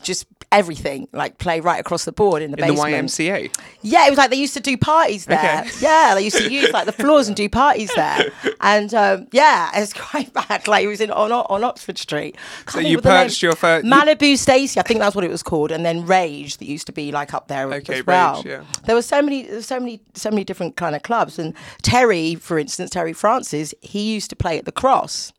just 0.02 0.26
everything 0.52 1.08
like 1.12 1.38
play 1.38 1.60
right 1.60 1.80
across 1.80 2.04
the 2.04 2.12
board 2.12 2.40
in 2.40 2.52
the 2.52 2.62
In 2.64 2.74
the 2.74 2.80
YMCA. 2.80 3.52
yeah, 3.82 4.06
it 4.06 4.10
was 4.10 4.16
like 4.18 4.30
they 4.30 4.36
used 4.36 4.54
to 4.54 4.60
do 4.60 4.76
parties 4.76 5.26
there. 5.26 5.60
Okay. 5.66 5.70
Yeah, 5.80 6.12
they 6.14 6.22
used 6.22 6.36
to 6.38 6.50
use 6.50 6.70
like 6.72 6.86
the 6.86 6.92
floors 6.92 7.26
and 7.28 7.36
do 7.36 7.48
parties 7.48 7.90
there. 7.94 8.30
And 8.60 8.92
um, 8.94 9.26
yeah, 9.32 9.70
it's 9.74 9.92
quite 9.92 10.32
bad. 10.32 10.66
Like 10.68 10.84
it 10.84 10.88
was 10.88 11.00
in 11.00 11.10
on 11.10 11.32
on 11.32 11.64
Oxford 11.64 11.98
Street. 11.98 12.36
So 12.68 12.74
Can't 12.78 12.86
you 12.86 13.00
the 13.00 13.08
name. 13.08 13.24
perched 13.26 13.42
your 13.42 13.54
fir- 13.54 13.80
you- 13.84 13.90
Malibu 13.90 14.36
Stacy, 14.38 14.78
I 14.80 14.82
think 14.84 15.00
that's 15.00 15.14
what 15.16 15.24
it 15.24 15.30
was 15.30 15.42
called, 15.42 15.70
and 15.72 15.84
then 15.84 16.06
Rage 16.06 16.56
that 16.58 16.66
used 16.66 16.86
to 16.86 16.92
be 16.92 17.12
like 17.12 17.34
up 17.34 17.48
there 17.48 17.72
Okay, 17.74 17.98
as 18.00 18.06
well. 18.06 18.36
Rage, 18.36 18.46
yeah. 18.46 18.64
There 18.84 18.94
were 18.94 19.02
so 19.02 19.20
many, 19.22 19.60
so 19.62 19.78
many, 19.80 20.00
so 20.14 20.30
many 20.30 20.44
different 20.44 20.76
kind 20.76 20.94
of 20.96 21.02
clubs. 21.02 21.38
And 21.38 21.54
Terry, 21.82 22.34
for 22.36 22.58
instance, 22.58 22.90
Terry 22.90 23.12
Francis, 23.12 23.74
he 23.82 24.12
used 24.14 24.30
to 24.30 24.36
play 24.36 24.58
at 24.58 24.64
the 24.64 24.72
Cross 24.72 25.32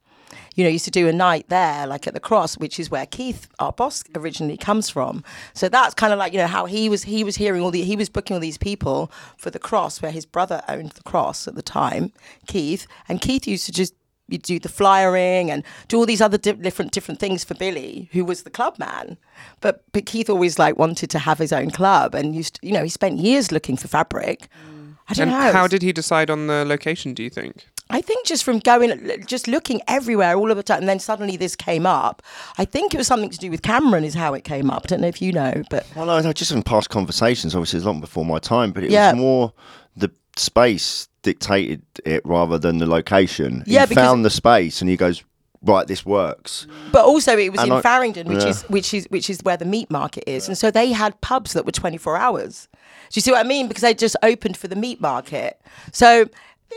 you 0.55 0.63
know, 0.63 0.69
used 0.69 0.86
to 0.86 0.91
do 0.91 1.07
a 1.07 1.13
night 1.13 1.46
there, 1.50 1.86
like 1.88 2.07
at 2.07 2.13
the 2.13 2.19
Cross, 2.19 2.57
which 2.57 2.79
is 2.79 2.89
where 2.89 3.05
Keith, 3.05 3.48
our 3.60 3.72
boss, 3.72 4.03
originally 4.15 4.57
comes 4.57 4.89
from. 4.89 5.24
So 5.53 5.69
that's 5.69 5.93
kind 5.93 6.13
of 6.13 6.19
like 6.19 6.34
you 6.34 6.39
know 6.39 6.48
how 6.48 6.65
he 6.65 6.89
was 6.89 7.03
he 7.03 7.24
was 7.24 7.36
hearing 7.38 7.62
all 7.62 7.72
the 7.72 7.81
he 7.84 7.96
was 7.96 8.10
booking 8.10 8.36
all 8.36 8.41
these 8.41 8.57
people 8.57 9.12
for 9.38 9.50
the 9.50 9.60
Cross, 9.60 10.01
where 10.01 10.12
his 10.12 10.25
brother 10.25 10.62
owned 10.67 10.91
the 10.91 11.03
Cross 11.03 11.48
at 11.48 11.55
the 11.55 11.62
time, 11.62 12.12
Keith, 12.48 12.88
and 13.07 13.22
Keith 13.22 13.48
used 13.48 13.65
to 13.65 13.72
just 13.72 13.93
you 14.29 14.38
do 14.38 14.60
the 14.60 14.67
flyering 14.67 15.50
and 15.50 15.63
do 15.88 15.98
all 15.98 16.05
these 16.05 16.19
other 16.19 16.38
di- 16.38 16.51
different 16.51 16.91
different 16.91 17.19
things 17.19 17.46
for 17.46 17.53
Billy, 17.55 18.10
who 18.12 18.25
was 18.25 18.43
the 18.43 18.50
club 18.50 18.77
man. 18.77 19.17
But 19.62 19.84
but 19.93 20.05
Keith 20.05 20.29
always 20.29 20.60
like 20.60 20.77
wanted 20.77 21.10
to 21.12 21.19
have 21.19 21.38
his 21.38 21.53
own 21.53 21.72
club, 21.72 22.13
and 22.13 22.36
used 22.36 22.55
to, 22.55 22.67
you 22.67 22.74
know 22.74 22.84
he 22.84 22.89
spent 22.89 23.19
years 23.19 23.51
looking 23.51 23.77
for 23.77 23.88
fabric. 23.88 24.50
Mm. 24.69 24.96
I 25.10 25.13
don't 25.13 25.29
And 25.29 25.31
know. 25.39 25.51
how 25.53 25.67
did 25.67 25.81
he 25.81 25.93
decide 25.93 26.29
on 26.29 26.48
the 26.48 26.65
location, 26.65 27.13
do 27.13 27.24
you 27.24 27.29
think? 27.29 27.65
I 27.89 28.01
think 28.01 28.25
just 28.27 28.44
from 28.44 28.60
going, 28.60 29.24
just 29.25 29.48
looking 29.48 29.82
everywhere 29.88 30.36
all 30.36 30.51
of 30.51 30.58
the 30.58 30.63
time, 30.63 30.79
and 30.79 30.89
then 30.89 31.00
suddenly 31.00 31.38
this 31.38 31.56
came 31.56 31.86
up. 31.86 32.22
I 32.58 32.65
think 32.65 32.94
it 32.94 32.98
was 32.98 33.08
something 33.08 33.29
to 33.29 33.38
do 33.38 33.50
with 33.50 33.62
Cameron, 33.62 34.03
is 34.03 34.13
how 34.13 34.34
it 34.34 34.44
came 34.44 34.70
up. 34.70 34.84
I 34.86 34.88
don't 34.88 35.01
know 35.01 35.08
if 35.08 35.22
you 35.22 35.32
know, 35.32 35.63
but 35.70 35.86
Well, 35.96 36.06
no, 36.06 36.20
no, 36.20 36.34
just 36.34 36.51
in 36.51 36.63
past 36.63 36.89
conversations, 36.89 37.56
obviously, 37.56 37.77
it's 37.77 37.86
long 37.86 38.01
before 38.01 38.25
my 38.25 38.39
time, 38.39 38.72
but 38.72 38.84
it 38.84 38.91
Yeah. 38.91 39.12
was 39.13 39.20
more 39.22 39.53
the 39.96 40.12
space 40.36 41.08
dictated 41.24 41.82
it 42.06 42.22
rather 42.25 42.58
than 42.58 42.77
the 42.79 42.86
location. 42.86 43.63
Yeah, 43.65 43.86
he 43.86 43.96
found 43.96 44.24
the 44.25 44.29
space 44.29 44.82
and 44.82 44.89
he 44.89 44.96
goes, 44.98 45.24
right, 45.63 45.88
this 45.88 46.06
works. 46.06 46.67
but 46.91 47.06
also 47.06 47.38
it 47.38 47.51
was 47.51 47.62
And 47.62 47.72
in 47.72 47.77
I- 47.77 47.82
Farringdon, 47.82 48.27
which 48.27 48.44
yeah. 48.44 48.50
is 48.50 48.62
which 48.63 48.94
is 48.94 49.06
which 49.10 49.29
is 49.29 49.39
where 49.44 49.58
the 49.58 49.65
meat 49.65 49.89
market 49.89 50.24
is, 50.27 50.48
and 50.48 50.58
so 50.58 50.70
they 50.72 50.91
had 50.91 51.20
pubs 51.22 51.53
that 51.53 51.65
were 51.65 51.72
twenty 51.72 51.98
four 51.98 52.15
hours. 52.17 52.67
Do 52.74 53.17
you 53.17 53.22
see 53.22 53.32
what 53.32 53.39
I 53.46 53.48
mean? 53.48 53.67
Because 53.70 53.82
they 53.82 53.94
just 53.94 54.15
opened 54.24 54.58
for 54.58 54.67
the 54.67 54.75
meat 54.75 55.00
market, 55.01 55.60
so. 55.91 56.25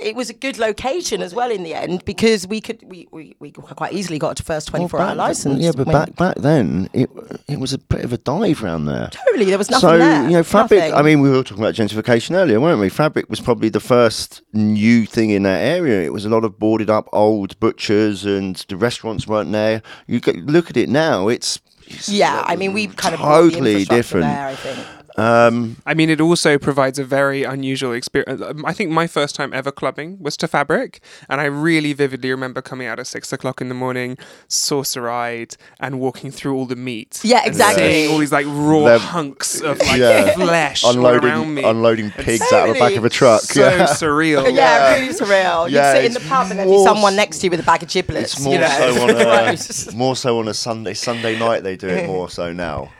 It 0.01 0.17
was 0.17 0.31
a 0.31 0.35
good 0.35 0.59
location 0.59 1.23
as 1.23 1.35
well 1.35 1.51
in 1.51 1.63
the 1.63 1.75
end 1.75 2.05
because 2.05 2.47
we 2.47 2.61
could 2.61 2.83
we, 2.85 3.07
we, 3.11 3.37
we 3.39 3.51
quite 3.51 3.93
easily 3.93 4.19
got 4.19 4.37
to 4.37 4.43
first 4.43 4.69
twenty 4.69 4.89
four 4.89 4.99
Well, 4.99 5.11
hour 5.11 5.15
license. 5.15 5.63
Yeah, 5.63 5.73
but 5.77 5.87
back 5.87 6.17
back 6.17 6.37
then 6.37 6.89
it 6.93 7.11
it 7.49 7.61
was 7.61 7.73
a 7.73 7.79
bit 7.79 8.05
of 8.05 8.13
a 8.13 8.19
dive 8.19 8.63
round 8.63 8.89
there. 8.89 9.11
totally 9.11 9.45
there 9.47 9.59
was 9.59 9.71
nothing 9.71 9.89
so 9.89 9.99
there. 9.99 10.25
you 10.25 10.31
know, 10.31 10.43
fabric. 10.43 10.81
nothing. 10.81 10.95
I 10.95 11.03
mean, 11.03 11.21
we 11.21 11.31
were 11.31 11.43
talking 11.43 11.63
about 11.63 11.75
gentrification 11.75 12.35
earlier, 12.35 12.61
weren't 12.61 12.81
we? 12.81 12.89
Fabric 12.89 13.29
was 13.29 13.41
probably 13.41 13.69
the 13.69 13.81
first 13.81 14.43
new 14.53 15.07
thing 15.07 15.31
in 15.31 15.43
that 15.45 15.61
area. 15.61 16.03
It 16.03 16.13
was 16.13 16.25
a 16.25 16.29
lot 16.29 16.45
of 16.45 16.59
boarded 16.59 16.91
up 16.91 17.09
old 17.13 17.59
butchers, 17.61 18.25
and 18.25 18.57
the 18.69 18.77
restaurants 18.77 19.27
weren't 19.27 19.53
there. 19.53 19.83
You 20.07 20.21
look 20.45 20.71
at 20.71 20.77
it 20.77 20.89
now; 20.89 21.29
it's, 21.29 21.61
it's 21.87 22.09
yeah, 22.09 22.43
I 22.47 22.57
mean 22.57 22.73
we 22.73 22.87
kind 22.87 23.15
of 23.15 23.21
totally 23.21 23.85
different. 23.85 24.27
There, 24.27 24.47
I 24.47 24.55
think. 24.55 25.00
Um, 25.17 25.77
I 25.87 25.95
mean, 25.95 26.09
it 26.11 26.21
also 26.21 26.59
provides 26.59 26.99
a 26.99 27.05
very 27.05 27.43
unusual 27.45 27.93
experience. 27.93 28.41
Um, 28.41 28.65
I 28.65 28.73
think 28.73 28.91
my 28.91 29.07
first 29.07 29.35
time 29.35 29.53
ever 29.53 29.71
clubbing 29.73 30.19
was 30.21 30.37
to 30.39 30.49
Fabric, 30.49 31.01
and 31.29 31.41
I 31.41 31.45
really 31.47 31.93
vividly 31.93 32.31
remember 32.31 32.63
coming 32.63 32.87
out 32.87 32.99
at 32.99 33.07
six 33.07 33.33
o'clock 33.33 33.61
in 33.61 33.69
the 33.69 33.75
morning, 33.75 34.17
saucer-eyed, 34.49 35.57
and 35.81 35.99
walking 36.01 36.31
through 36.31 36.55
all 36.55 36.67
the 36.67 36.77
meat. 36.77 37.21
Yeah, 37.25 37.39
and 37.39 37.49
exactly. 37.49 37.83
seeing 37.91 38.13
all 38.13 38.19
these 38.19 38.33
like 38.33 38.47
raw 38.49 38.85
Them- 38.85 39.01
hunks 39.01 39.61
of 39.61 39.79
like 39.81 39.97
Yeah. 39.99 40.33
flesh 40.35 40.85
all 40.85 40.97
around 41.07 41.17
unloading 41.25 41.55
me. 41.55 41.65
unloading 41.65 42.11
pigs 42.13 42.53
out 42.53 42.69
of 42.69 42.75
the 42.75 42.81
back 42.81 42.97
of 42.97 43.05
a 43.05 43.11
truck. 43.11 43.41
so 43.43 43.61
yeah. 43.61 43.87
surreal. 43.87 44.41
Yeah, 44.61 44.95
really 44.95 45.15
surreal. 45.15 45.71
You'd 45.71 45.83
sit 45.95 46.05
in 46.05 46.13
the 46.13 46.21
it's 46.21 46.29
pub 46.29 46.51
and 46.51 46.59
there'd 46.59 46.69
be 46.71 46.85
someone 46.85 47.17
next 47.17 47.39
to 47.39 47.47
you 47.47 47.51
with 47.51 47.61
a 47.61 47.63
bag 47.63 47.83
of 47.83 47.89
giblets. 47.89 48.35
It's 48.35 48.41
more 48.43 48.55
you 48.55 48.61
know? 48.61 48.69
so 48.69 49.03
on 49.03 49.11
a 49.11 49.95
more 49.97 50.17
so 50.17 50.39
on 50.39 50.49
a 50.49 50.55
Sunday 50.55 50.95
Sunday 50.95 51.39
night. 51.39 51.63
They 51.63 51.77
do 51.77 51.89
it 51.89 52.07
more 52.07 52.29
so 52.29 52.53
now. 52.53 52.91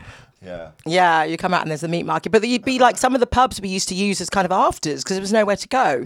Yeah. 0.43 0.71
Yeah, 0.87 1.23
you 1.23 1.37
come 1.37 1.53
out 1.53 1.61
and 1.61 1.69
there's 1.69 1.81
the 1.81 1.87
meat 1.87 2.05
market, 2.05 2.31
but 2.31 2.47
you'd 2.47 2.65
be 2.65 2.79
like 2.79 2.97
some 2.97 3.13
of 3.13 3.19
the 3.19 3.27
pubs 3.27 3.61
we 3.61 3.69
used 3.69 3.87
to 3.89 3.95
use 3.95 4.19
as 4.19 4.29
kind 4.29 4.45
of 4.45 4.51
afters 4.51 5.03
because 5.03 5.15
there 5.15 5.21
was 5.21 5.31
nowhere 5.31 5.55
to 5.55 5.67
go. 5.67 6.05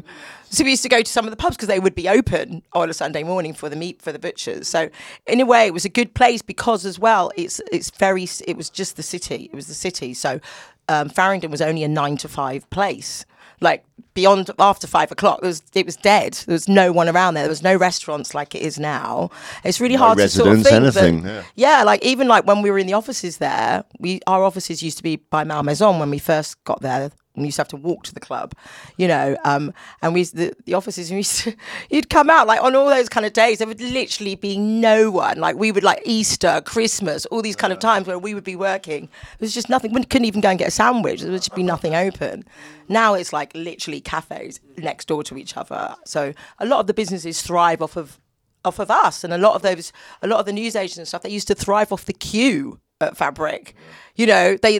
So 0.49 0.65
we 0.65 0.71
used 0.71 0.83
to 0.83 0.89
go 0.89 1.01
to 1.01 1.09
some 1.11 1.23
of 1.25 1.31
the 1.31 1.37
pubs 1.37 1.55
because 1.55 1.69
they 1.69 1.79
would 1.79 1.95
be 1.95 2.09
open 2.09 2.61
on 2.73 2.89
a 2.89 2.93
Sunday 2.93 3.23
morning 3.23 3.53
for 3.53 3.69
the 3.69 3.77
meat 3.77 4.01
for 4.01 4.11
the 4.11 4.19
butchers. 4.19 4.67
So 4.67 4.89
in 5.25 5.39
a 5.39 5.45
way, 5.45 5.67
it 5.67 5.73
was 5.73 5.85
a 5.85 5.89
good 5.89 6.13
place 6.13 6.41
because 6.41 6.85
as 6.85 6.99
well, 6.99 7.31
it's 7.37 7.61
it's 7.71 7.89
very 7.91 8.27
it 8.45 8.57
was 8.57 8.69
just 8.69 8.97
the 8.97 9.03
city. 9.03 9.49
It 9.51 9.55
was 9.55 9.67
the 9.67 9.73
city. 9.73 10.13
So 10.13 10.41
um, 10.89 11.07
Farringdon 11.07 11.49
was 11.49 11.61
only 11.61 11.83
a 11.83 11.87
nine 11.87 12.17
to 12.17 12.27
five 12.27 12.69
place. 12.71 13.25
Like 13.61 13.85
beyond 14.15 14.49
after 14.57 14.87
five 14.87 15.11
o'clock, 15.11 15.39
it 15.43 15.45
was 15.45 15.61
it 15.75 15.85
was 15.85 15.95
dead. 15.95 16.33
There 16.47 16.53
was 16.53 16.67
no 16.67 16.91
one 16.91 17.07
around 17.07 17.35
there. 17.35 17.43
There 17.43 17.49
was 17.49 17.61
no 17.61 17.75
restaurants 17.75 18.33
like 18.33 18.55
it 18.55 18.63
is 18.63 18.79
now. 18.79 19.29
It's 19.63 19.79
really 19.79 19.93
hard 19.95 20.17
to 20.17 20.23
sort 20.29 20.47
of 20.49 20.63
think. 20.63 20.75
anything, 20.75 21.21
that- 21.23 21.45
yeah. 21.55 21.77
yeah, 21.77 21.83
like 21.83 22.03
even 22.03 22.27
like 22.27 22.47
when 22.47 22.63
we 22.63 22.71
were 22.71 22.79
in 22.79 22.87
the 22.87 22.93
offices 22.93 23.37
there, 23.37 23.83
we 23.99 24.21
our 24.25 24.43
offices 24.43 24.81
used 24.81 24.97
to 24.97 25.03
be 25.03 25.17
by 25.17 25.43
Malmaison 25.43 25.99
when 25.99 26.09
we 26.09 26.17
first 26.17 26.61
got 26.63 26.81
there. 26.81 27.11
We 27.35 27.45
used 27.45 27.55
to 27.57 27.61
have 27.61 27.67
to 27.69 27.77
walk 27.77 28.03
to 28.05 28.13
the 28.13 28.19
club, 28.19 28.53
you 28.97 29.07
know, 29.07 29.37
um, 29.43 29.73
and 30.01 30.13
we 30.13 30.23
the, 30.23 30.53
the 30.65 30.73
offices. 30.73 31.11
We 31.15 31.17
used 31.17 31.43
to, 31.43 31.55
you'd 31.89 32.09
come 32.09 32.29
out 32.29 32.47
like 32.47 32.61
on 32.61 32.75
all 32.75 32.89
those 32.89 33.07
kind 33.09 33.25
of 33.25 33.33
days. 33.33 33.59
There 33.59 33.67
would 33.67 33.79
literally 33.79 34.35
be 34.35 34.57
no 34.57 35.11
one. 35.11 35.39
Like 35.39 35.55
we 35.55 35.71
would 35.71 35.83
like 35.83 36.01
Easter, 36.05 36.61
Christmas, 36.65 37.25
all 37.27 37.41
these 37.41 37.55
kind 37.55 37.71
of 37.71 37.79
times 37.79 38.07
where 38.07 38.19
we 38.19 38.33
would 38.33 38.43
be 38.43 38.55
working. 38.55 39.07
There 39.39 39.45
was 39.45 39.53
just 39.53 39.69
nothing. 39.69 39.93
We 39.93 40.03
couldn't 40.03 40.25
even 40.25 40.41
go 40.41 40.49
and 40.49 40.59
get 40.59 40.67
a 40.67 40.71
sandwich. 40.71 41.21
There 41.21 41.31
would 41.31 41.41
just 41.41 41.55
be 41.55 41.63
nothing 41.63 41.95
open. 41.95 42.43
Now 42.89 43.13
it's 43.13 43.33
like 43.33 43.53
literally 43.55 44.01
cafes 44.01 44.59
next 44.77 45.07
door 45.07 45.23
to 45.23 45.37
each 45.37 45.57
other. 45.57 45.95
So 46.05 46.33
a 46.59 46.65
lot 46.65 46.79
of 46.81 46.87
the 46.87 46.93
businesses 46.93 47.41
thrive 47.41 47.81
off 47.81 47.95
of 47.95 48.19
off 48.63 48.79
of 48.79 48.89
us 48.89 49.23
and 49.23 49.31
a 49.31 49.37
lot 49.37 49.53
of 49.55 49.61
those 49.61 49.93
a 50.23 50.27
lot 50.27 50.39
of 50.39 50.45
the 50.47 50.51
news 50.51 50.75
agents 50.75 50.97
and 50.97 51.07
stuff 51.07 51.21
they 51.21 51.29
used 51.29 51.47
to 51.47 51.53
thrive 51.53 51.91
off 51.91 52.05
the 52.05 52.13
queue 52.13 52.79
fabric. 53.13 53.75
You 54.15 54.27
know 54.27 54.57
they 54.57 54.79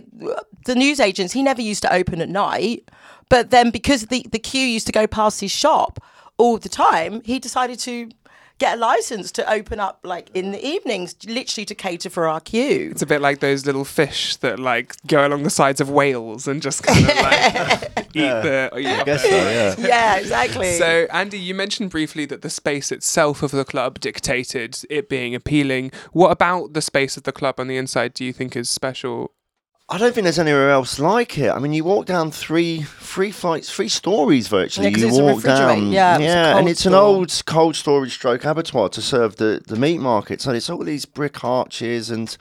the 0.65 0.75
news 0.75 0.99
agents 0.99 1.33
he 1.33 1.43
never 1.43 1.61
used 1.61 1.81
to 1.81 1.93
open 1.93 2.21
at 2.21 2.29
night 2.29 2.89
but 3.29 3.49
then 3.49 3.69
because 3.69 4.07
the 4.07 4.25
the 4.31 4.39
queue 4.39 4.65
used 4.65 4.87
to 4.87 4.93
go 4.93 5.07
past 5.07 5.41
his 5.41 5.51
shop 5.51 5.99
all 6.37 6.57
the 6.57 6.69
time 6.69 7.21
he 7.25 7.37
decided 7.39 7.79
to 7.79 8.09
get 8.57 8.77
a 8.77 8.79
license 8.79 9.31
to 9.33 9.51
open 9.51 9.79
up 9.79 9.99
like 10.03 10.29
in 10.33 10.51
the 10.51 10.65
evenings 10.65 11.15
literally 11.27 11.65
to 11.65 11.75
cater 11.75 12.09
for 12.09 12.27
our 12.27 12.39
queue 12.39 12.89
It's 12.91 13.01
a 13.01 13.05
bit 13.05 13.21
like 13.21 13.39
those 13.39 13.65
little 13.65 13.85
fish 13.85 14.37
that 14.37 14.59
like 14.59 14.95
go 15.07 15.27
along 15.27 15.43
the 15.43 15.49
sides 15.49 15.81
of 15.81 15.89
whales 15.89 16.47
and 16.47 16.61
just 16.61 16.83
kind 16.83 16.99
of 16.99 17.15
like 17.15 18.07
eat 18.15 18.41
the. 18.43 18.71
Eat 18.77 18.87
I 18.87 19.03
guess 19.03 19.23
so. 19.23 19.29
Yeah. 19.29 19.75
yeah 19.87 20.15
exactly 20.17 20.73
So, 20.73 21.07
Andy, 21.11 21.37
you 21.37 21.53
mentioned 21.53 21.89
briefly 21.89 22.25
that 22.27 22.41
the 22.41 22.49
space 22.49 22.91
itself 22.91 23.43
of 23.43 23.51
the 23.51 23.65
club 23.65 23.99
dictated 23.99 24.79
it 24.89 25.09
being 25.09 25.35
appealing. 25.35 25.91
What 26.13 26.31
about 26.31 26.73
the 26.73 26.81
space 26.81 27.17
of 27.17 27.23
the 27.23 27.31
club 27.31 27.59
on 27.59 27.67
the 27.67 27.77
inside 27.77 28.13
do 28.13 28.23
you 28.23 28.33
think 28.33 28.55
is 28.55 28.69
special? 28.69 29.31
I 29.87 29.99
don't 29.99 30.15
think 30.15 30.23
there's 30.23 30.39
anywhere 30.39 30.71
else 30.71 30.97
like 30.97 31.37
it. 31.37 31.51
I 31.51 31.59
mean, 31.59 31.71
you 31.71 31.83
walk 31.83 32.07
down 32.07 32.31
three, 32.31 32.81
three 32.81 33.29
flights, 33.29 33.69
three 33.69 33.87
stories 33.87 34.47
virtually. 34.47 34.89
Yeah, 34.89 34.97
you 34.97 35.07
it's 35.09 35.19
walk 35.19 35.43
down, 35.43 35.91
Yeah, 35.91 36.15
it 36.15 36.21
was 36.21 36.33
a 36.33 36.57
and 36.57 36.69
it's 36.69 36.85
an 36.87 36.95
old 36.95 37.43
cold 37.45 37.75
storage 37.75 38.13
stroke 38.13 38.45
abattoir 38.45 38.89
to 38.89 39.01
serve 39.01 39.35
the, 39.35 39.61
the 39.67 39.75
meat 39.75 39.99
market. 39.99 40.41
So 40.41 40.51
it's 40.53 40.71
all 40.71 40.83
these 40.83 41.05
brick 41.05 41.43
arches, 41.43 42.09
and 42.09 42.35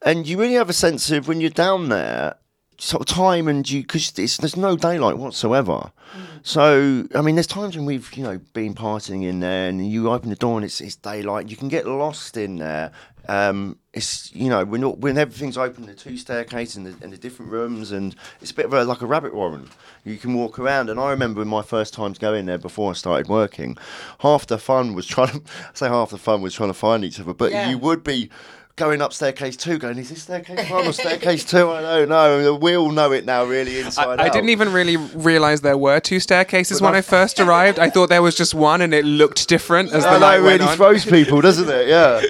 and 0.00 0.26
you 0.26 0.38
really 0.38 0.54
have 0.54 0.70
a 0.70 0.74
sense 0.74 1.10
of 1.10 1.28
when 1.28 1.42
you're 1.42 1.50
down 1.50 1.90
there, 1.90 2.36
sort 2.78 3.02
of 3.02 3.14
time, 3.14 3.48
and 3.48 3.68
you 3.68 3.82
because 3.82 4.10
there's 4.12 4.56
no 4.56 4.74
daylight 4.74 5.18
whatsoever. 5.18 5.92
Mm. 6.16 6.22
So 6.42 7.06
I 7.14 7.20
mean, 7.20 7.36
there's 7.36 7.46
times 7.46 7.76
when 7.76 7.84
we've 7.84 8.10
you 8.14 8.22
know 8.22 8.40
been 8.54 8.74
partying 8.74 9.24
in 9.24 9.40
there, 9.40 9.68
and 9.68 9.86
you 9.86 10.10
open 10.10 10.30
the 10.30 10.36
door 10.36 10.56
and 10.56 10.64
it's 10.64 10.80
it's 10.80 10.96
daylight. 10.96 11.50
You 11.50 11.56
can 11.56 11.68
get 11.68 11.86
lost 11.86 12.38
in 12.38 12.56
there. 12.56 12.92
Um, 13.28 13.78
it's 13.94 14.34
you 14.34 14.48
know 14.48 14.64
when 14.64 14.82
when 15.00 15.18
everything's 15.18 15.56
open, 15.58 15.86
the 15.86 15.94
two 15.94 16.16
staircases 16.16 16.76
and 16.76 16.86
the, 16.86 17.04
and 17.04 17.12
the 17.12 17.16
different 17.16 17.52
rooms, 17.52 17.92
and 17.92 18.14
it's 18.40 18.50
a 18.50 18.54
bit 18.54 18.64
of 18.66 18.72
a, 18.72 18.84
like 18.84 19.00
a 19.02 19.06
rabbit 19.06 19.34
warren. 19.34 19.68
You 20.04 20.16
can 20.16 20.34
walk 20.34 20.58
around, 20.58 20.90
and 20.90 20.98
I 20.98 21.10
remember 21.10 21.44
my 21.44 21.62
first 21.62 21.94
times 21.94 22.18
going 22.18 22.46
there 22.46 22.58
before 22.58 22.90
I 22.90 22.94
started 22.94 23.28
working. 23.28 23.76
Half 24.20 24.46
the 24.48 24.58
fun 24.58 24.94
was 24.94 25.06
trying 25.06 25.28
to 25.28 25.36
I 25.60 25.70
say 25.74 25.88
half 25.88 26.10
the 26.10 26.18
fun 26.18 26.42
was 26.42 26.54
trying 26.54 26.70
to 26.70 26.74
find 26.74 27.04
each 27.04 27.20
other, 27.20 27.34
but 27.34 27.52
Yeah. 27.52 27.70
you 27.70 27.78
would 27.78 28.02
be. 28.02 28.30
Going 28.76 29.02
up 29.02 29.12
staircase 29.12 29.54
two, 29.54 29.76
going, 29.76 29.98
is 29.98 30.08
this 30.08 30.22
staircase 30.22 30.70
one 30.70 30.86
or 30.86 30.94
staircase 30.94 31.44
two? 31.44 31.70
I 31.70 31.82
don't 31.82 32.08
know. 32.08 32.54
We 32.54 32.74
all 32.74 32.90
know 32.90 33.12
it 33.12 33.26
now, 33.26 33.44
really, 33.44 33.78
inside 33.80 34.18
I 34.18 34.26
out. 34.28 34.32
didn't 34.32 34.48
even 34.48 34.72
really 34.72 34.96
realize 34.96 35.60
there 35.60 35.76
were 35.76 36.00
two 36.00 36.18
staircases 36.20 36.80
But 36.80 36.86
when 36.86 36.94
I- 36.94 36.98
I 36.98 37.02
first 37.02 37.38
arrived. 37.38 37.78
I 37.78 37.90
thought 37.90 38.08
there 38.08 38.22
was 38.22 38.34
just 38.34 38.54
one, 38.54 38.80
and 38.80 38.94
it 38.94 39.04
looked 39.04 39.46
different 39.46 39.92
as 39.92 40.04
the 40.04 40.08
I 40.08 40.12
know, 40.14 40.18
night 40.20 40.38
it 40.38 40.42
went 40.42 40.60
really 40.60 40.70
on. 40.70 40.76
throws 40.78 41.04
people, 41.04 41.42
doesn't 41.42 41.68
it? 41.68 41.86
Yeah. 41.86 42.22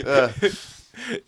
yeah. 0.42 0.48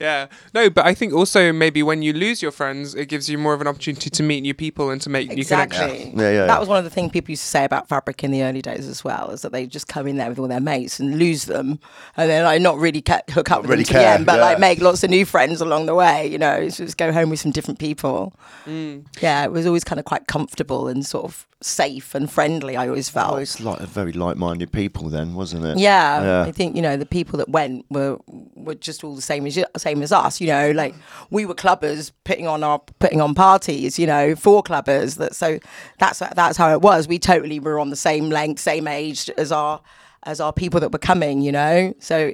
Yeah, 0.00 0.26
no, 0.52 0.70
but 0.70 0.86
I 0.86 0.94
think 0.94 1.12
also 1.12 1.52
maybe 1.52 1.82
when 1.82 2.02
you 2.02 2.12
lose 2.12 2.42
your 2.42 2.50
friends, 2.50 2.94
it 2.94 3.06
gives 3.08 3.28
you 3.28 3.38
more 3.38 3.54
of 3.54 3.60
an 3.60 3.66
opportunity 3.66 4.10
to 4.10 4.22
meet 4.22 4.40
new 4.42 4.54
people 4.54 4.90
and 4.90 5.00
to 5.02 5.10
make 5.10 5.28
new 5.28 5.44
connections. 5.44 5.92
Exactly. 5.92 6.22
Yeah, 6.22 6.30
yeah, 6.30 6.46
That 6.46 6.54
yeah. 6.54 6.58
was 6.58 6.68
one 6.68 6.78
of 6.78 6.84
the 6.84 6.90
things 6.90 7.12
people 7.12 7.30
used 7.32 7.42
to 7.42 7.48
say 7.48 7.64
about 7.64 7.88
Fabric 7.88 8.22
in 8.24 8.30
the 8.30 8.42
early 8.42 8.62
days 8.62 8.86
as 8.88 9.02
well, 9.04 9.30
is 9.30 9.42
that 9.42 9.52
they 9.52 9.66
just 9.66 9.88
come 9.88 10.06
in 10.06 10.16
there 10.16 10.28
with 10.28 10.38
all 10.38 10.48
their 10.48 10.60
mates 10.60 11.00
and 11.00 11.18
lose 11.18 11.44
them, 11.44 11.78
and 12.16 12.30
then 12.30 12.44
like 12.44 12.60
not 12.60 12.78
really 12.78 13.02
ca- 13.02 13.22
hook 13.30 13.50
up 13.50 13.62
with 13.62 13.70
really 13.70 13.84
them 13.84 13.92
to 13.94 13.98
the 13.98 14.06
end, 14.06 14.26
but 14.26 14.36
yeah. 14.36 14.44
like 14.44 14.58
make 14.58 14.80
lots 14.80 15.02
of 15.04 15.10
new 15.10 15.24
friends 15.24 15.60
along 15.60 15.86
the 15.86 15.94
way. 15.94 16.26
You 16.26 16.38
know, 16.38 16.68
just 16.68 16.96
go 16.96 17.12
home 17.12 17.30
with 17.30 17.40
some 17.40 17.50
different 17.50 17.78
people. 17.78 18.34
Mm. 18.66 19.06
Yeah, 19.20 19.44
it 19.44 19.52
was 19.52 19.66
always 19.66 19.84
kind 19.84 19.98
of 19.98 20.04
quite 20.04 20.26
comfortable 20.26 20.88
and 20.88 21.04
sort 21.04 21.24
of 21.24 21.46
safe 21.64 22.14
and 22.14 22.30
friendly. 22.30 22.76
I 22.76 22.88
always 22.88 23.08
felt. 23.08 23.32
Oh, 23.34 23.36
it's 23.36 23.58
like 23.58 23.80
a 23.80 23.86
very 23.86 24.12
like-minded 24.12 24.70
people 24.70 25.08
then, 25.08 25.34
wasn't 25.34 25.64
it? 25.64 25.78
Yeah, 25.78 26.22
Yeah. 26.22 26.42
I 26.42 26.52
think 26.52 26.76
you 26.76 26.82
know 26.82 26.96
the 26.96 27.06
people 27.06 27.38
that 27.38 27.48
went 27.48 27.86
were 27.90 28.18
were 28.54 28.74
just 28.74 29.02
all 29.02 29.14
the 29.14 29.22
same 29.22 29.46
as 29.46 29.58
same 29.76 30.02
as 30.02 30.12
us. 30.12 30.40
You 30.40 30.48
know, 30.48 30.70
like 30.72 30.94
we 31.30 31.46
were 31.46 31.54
clubbers 31.54 32.12
putting 32.24 32.46
on 32.46 32.62
our 32.62 32.80
putting 32.98 33.20
on 33.20 33.34
parties. 33.34 33.98
You 33.98 34.06
know, 34.06 34.36
for 34.36 34.62
clubbers. 34.62 35.16
That 35.16 35.34
so 35.34 35.58
that's 35.98 36.18
that's 36.18 36.56
how 36.58 36.72
it 36.72 36.82
was. 36.82 37.08
We 37.08 37.18
totally 37.18 37.58
were 37.58 37.78
on 37.78 37.90
the 37.90 37.96
same 37.96 38.28
length, 38.30 38.60
same 38.60 38.86
age 38.86 39.30
as 39.38 39.50
our 39.50 39.80
as 40.24 40.40
our 40.40 40.52
people 40.52 40.80
that 40.80 40.92
were 40.92 40.98
coming. 40.98 41.40
You 41.40 41.52
know, 41.52 41.94
so 41.98 42.32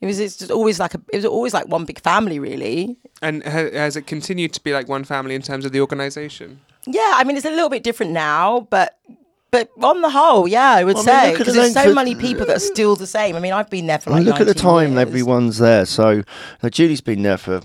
it 0.00 0.06
was 0.06 0.20
it's 0.20 0.36
just 0.36 0.50
always 0.50 0.78
like 0.78 0.94
a 0.94 1.00
it 1.12 1.16
was 1.16 1.24
always 1.24 1.54
like 1.54 1.68
one 1.68 1.84
big 1.86 2.00
family, 2.00 2.38
really. 2.38 2.98
And 3.22 3.42
ha- 3.44 3.70
has 3.72 3.96
it 3.96 4.06
continued 4.06 4.52
to 4.52 4.62
be 4.62 4.72
like 4.72 4.88
one 4.88 5.04
family 5.04 5.34
in 5.34 5.42
terms 5.42 5.64
of 5.64 5.72
the 5.72 5.80
organization? 5.80 6.60
Yeah, 6.90 7.12
I 7.14 7.24
mean 7.24 7.36
it's 7.36 7.46
a 7.46 7.50
little 7.50 7.68
bit 7.70 7.82
different 7.82 8.12
now, 8.12 8.66
but. 8.70 8.94
But 9.50 9.70
on 9.82 10.02
the 10.02 10.10
whole, 10.10 10.46
yeah, 10.46 10.72
I 10.72 10.84
would 10.84 10.96
I 10.96 10.98
mean, 10.98 11.04
say 11.06 11.12
look 11.12 11.24
at 11.24 11.38
because 11.38 11.54
there's 11.54 11.72
so 11.72 11.94
many 11.94 12.14
people 12.14 12.44
that 12.44 12.58
are 12.58 12.60
still 12.60 12.96
the 12.96 13.06
same. 13.06 13.34
I 13.34 13.40
mean, 13.40 13.54
I've 13.54 13.70
been 13.70 13.86
there 13.86 13.98
for 13.98 14.10
I 14.10 14.16
like 14.16 14.18
mean, 14.20 14.28
look 14.28 14.40
at 14.42 14.46
the 14.46 14.52
time 14.52 14.90
years. 14.92 15.00
everyone's 15.08 15.56
there. 15.56 15.86
So, 15.86 16.22
uh, 16.62 16.68
Julie's 16.68 17.00
been 17.00 17.22
there 17.22 17.38
for 17.38 17.62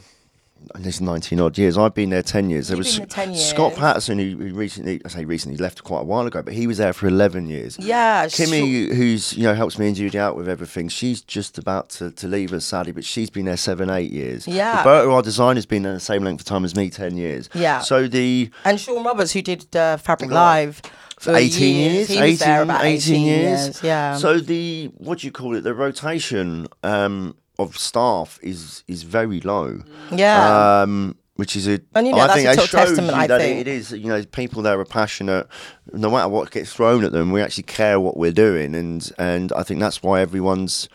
at 0.76 0.82
least 0.82 1.02
19 1.02 1.40
odd 1.40 1.58
years. 1.58 1.78
I've 1.78 1.94
been 1.94 2.10
there 2.10 2.24
10 2.24 2.50
years. 2.50 2.68
There 2.68 2.78
You've 2.78 2.86
was 2.86 2.98
there 2.98 3.06
10 3.06 3.36
Scott. 3.36 3.76
Patterson, 3.76 4.20
who 4.20 4.54
recently, 4.54 5.02
I 5.06 5.08
say 5.10 5.26
recently, 5.26 5.58
left 5.58 5.84
quite 5.84 6.02
a 6.02 6.04
while 6.04 6.26
ago, 6.26 6.42
but 6.42 6.54
he 6.54 6.68
was 6.68 6.78
there 6.78 6.94
for 6.94 7.08
11 7.08 7.48
years. 7.48 7.78
Yeah, 7.80 8.26
Kimmy, 8.26 8.88
sure. 8.88 8.96
who's 8.96 9.34
you 9.34 9.44
know 9.44 9.54
helps 9.54 9.78
me 9.78 9.88
and 9.88 9.96
Judy 9.96 10.18
out 10.20 10.36
with 10.36 10.50
everything, 10.50 10.88
she's 10.90 11.22
just 11.22 11.58
about 11.58 11.90
to, 11.92 12.12
to 12.12 12.28
leave 12.28 12.54
us 12.54 12.66
sadly, 12.66 12.92
but 12.92 13.06
she's 13.06 13.30
been 13.30 13.46
there 13.46 13.58
seven, 13.58 13.90
eight 13.90 14.12
years. 14.12 14.48
Yeah. 14.48 14.80
Roberta, 14.80 15.12
our 15.12 15.22
designer's 15.22 15.66
been 15.66 15.84
there 15.84 15.94
the 15.94 16.00
same 16.00 16.24
length 16.24 16.42
of 16.42 16.46
time 16.46 16.66
as 16.66 16.76
me, 16.76 16.90
ten 16.90 17.18
years. 17.18 17.50
Yeah. 17.54 17.80
So 17.80 18.08
the 18.08 18.50
And 18.66 18.80
Sean 18.80 19.04
Roberts, 19.04 19.32
who 19.32 19.42
did 19.42 19.76
uh, 19.76 19.98
Fabric 19.98 20.32
Live. 20.32 20.82
Live 20.84 20.92
for 21.24 21.36
18 21.36 21.76
years, 21.76 22.10
was 22.10 22.40
there 22.40 22.62
about 22.64 22.84
18, 22.84 23.26
years. 23.26 23.82
Yeah. 23.82 24.18
So 24.18 24.40
the 24.40 24.92
what 24.98 25.20
do 25.20 25.28
you 25.28 25.32
call 25.32 25.56
it? 25.56 25.62
The 25.62 25.74
rotation 25.74 26.68
um, 26.84 27.36
of 27.64 27.78
staff 27.78 28.40
is 28.44 28.84
is 28.88 29.04
very 29.04 29.40
low. 29.42 29.82
yeah. 30.12 30.82
Um, 30.82 31.16
which 31.36 31.56
is 31.56 31.68
a. 31.68 31.80
And 31.96 32.06
you 32.06 32.14
know, 32.14 32.20
I 32.20 32.28
that's 32.28 32.34
think 32.36 32.48
a 32.48 32.52
it 32.52 32.60
shows 32.60 32.70
testament, 32.70 33.16
you 33.16 33.24
I 33.24 33.28
that 33.28 33.42
think. 33.42 33.62
it 33.62 33.68
is. 33.68 33.92
You 33.92 34.08
know, 34.08 34.24
people 34.26 34.62
there 34.62 34.80
are 34.80 34.86
passionate. 34.86 35.48
No 35.92 36.12
matter 36.12 36.30
what 36.30 36.52
gets 36.52 36.72
thrown 36.72 37.04
at 37.04 37.12
them, 37.12 37.32
we 37.32 37.42
actually 37.42 37.64
care 37.64 38.00
what 38.00 38.18
we're 38.18 38.32
doing, 38.32 38.76
and 38.76 39.12
and 39.18 39.52
I 39.54 39.64
think 39.64 39.80
that's 39.80 40.04
why 40.04 40.22
everyone's 40.22 40.88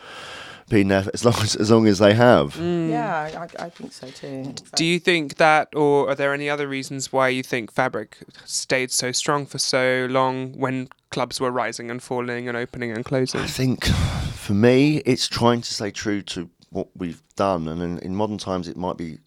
been 0.68 0.88
there 0.88 1.04
as 1.14 1.24
long 1.24 1.34
as, 1.42 1.56
as 1.56 1.70
long 1.70 1.88
as 1.88 1.98
they 1.98 2.14
have. 2.14 2.56
Yeah, 2.56 3.48
I, 3.58 3.64
I 3.64 3.68
think 3.70 3.92
so 3.92 4.08
too. 4.10 4.54
Do 4.76 4.84
you 4.84 5.00
think 5.00 5.36
that, 5.38 5.68
or 5.74 6.10
are 6.10 6.14
there 6.14 6.32
any 6.32 6.48
other 6.48 6.68
reasons 6.68 7.12
why 7.12 7.28
you 7.30 7.42
think 7.42 7.72
Fabric 7.72 8.18
stayed 8.44 8.90
so 8.92 9.10
strong 9.12 9.44
for 9.46 9.58
so 9.58 10.06
long 10.10 10.52
when 10.52 10.88
clubs 11.10 11.40
were 11.40 11.50
rising 11.50 11.90
and 11.90 12.02
falling 12.02 12.48
and 12.48 12.56
opening 12.56 12.92
and 12.92 13.04
closing? 13.04 13.40
I 13.40 13.46
think 13.46 13.86
for 13.86 14.52
me, 14.54 14.98
it's 14.98 15.26
trying 15.26 15.62
to 15.62 15.74
stay 15.74 15.90
true 15.90 16.22
to 16.22 16.48
what 16.70 16.88
we've 16.96 17.22
done, 17.36 17.68
and 17.68 17.82
in, 17.82 17.98
in 17.98 18.14
modern 18.14 18.38
times, 18.38 18.68
it 18.68 18.76
might 18.76 18.96
be 18.96 19.18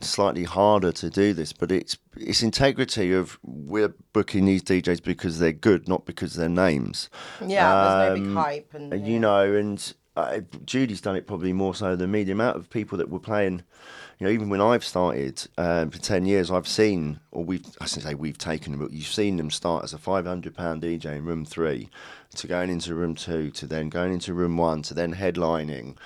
slightly 0.00 0.44
harder 0.44 0.92
to 0.92 1.10
do 1.10 1.32
this, 1.34 1.52
but 1.52 1.70
it's 1.70 1.98
it's 2.16 2.42
integrity 2.42 3.12
of 3.12 3.38
we're 3.42 3.94
booking 4.12 4.46
these 4.46 4.62
DJs 4.62 5.02
because 5.02 5.38
they're 5.38 5.52
good, 5.52 5.88
not 5.88 6.06
because 6.06 6.34
they're 6.34 6.48
names. 6.48 7.10
Yeah, 7.46 7.72
there's 7.74 8.08
no 8.08 8.14
big 8.14 8.24
Um, 8.28 8.36
hype, 8.36 8.74
and 8.74 8.92
And, 8.92 9.06
yeah. 9.06 9.12
you 9.12 9.18
know, 9.20 9.54
and 9.54 9.94
uh, 10.16 10.40
Judy's 10.64 11.00
done 11.00 11.16
it 11.16 11.26
probably 11.26 11.52
more 11.52 11.74
so 11.74 11.96
than 11.96 12.10
me. 12.10 12.24
The 12.24 12.32
amount 12.32 12.56
of 12.56 12.68
people 12.70 12.98
that 12.98 13.10
were 13.10 13.20
playing, 13.20 13.62
you 14.18 14.26
know, 14.26 14.32
even 14.32 14.48
when 14.48 14.60
I've 14.60 14.84
started 14.84 15.46
um, 15.58 15.90
for 15.90 15.98
ten 15.98 16.24
years, 16.24 16.50
I've 16.50 16.66
seen, 16.68 17.20
or 17.30 17.44
we've, 17.44 17.64
I 17.80 17.86
shouldn't 17.86 18.06
say 18.06 18.14
we've 18.14 18.38
taken 18.38 18.72
them, 18.72 18.80
but 18.80 18.92
you've 18.92 19.06
seen 19.06 19.36
them 19.36 19.50
start 19.50 19.84
as 19.84 19.92
a 19.92 19.98
five 19.98 20.24
hundred 20.26 20.54
pound 20.54 20.82
DJ 20.82 21.16
in 21.16 21.24
room 21.26 21.44
three, 21.44 21.90
to 22.36 22.46
going 22.46 22.70
into 22.70 22.94
room 22.94 23.14
two, 23.14 23.50
to 23.50 23.66
then 23.66 23.88
going 23.88 24.12
into 24.12 24.32
room 24.32 24.56
one, 24.56 24.82
to 24.82 24.94
then 24.94 25.14
headlining, 25.14 25.96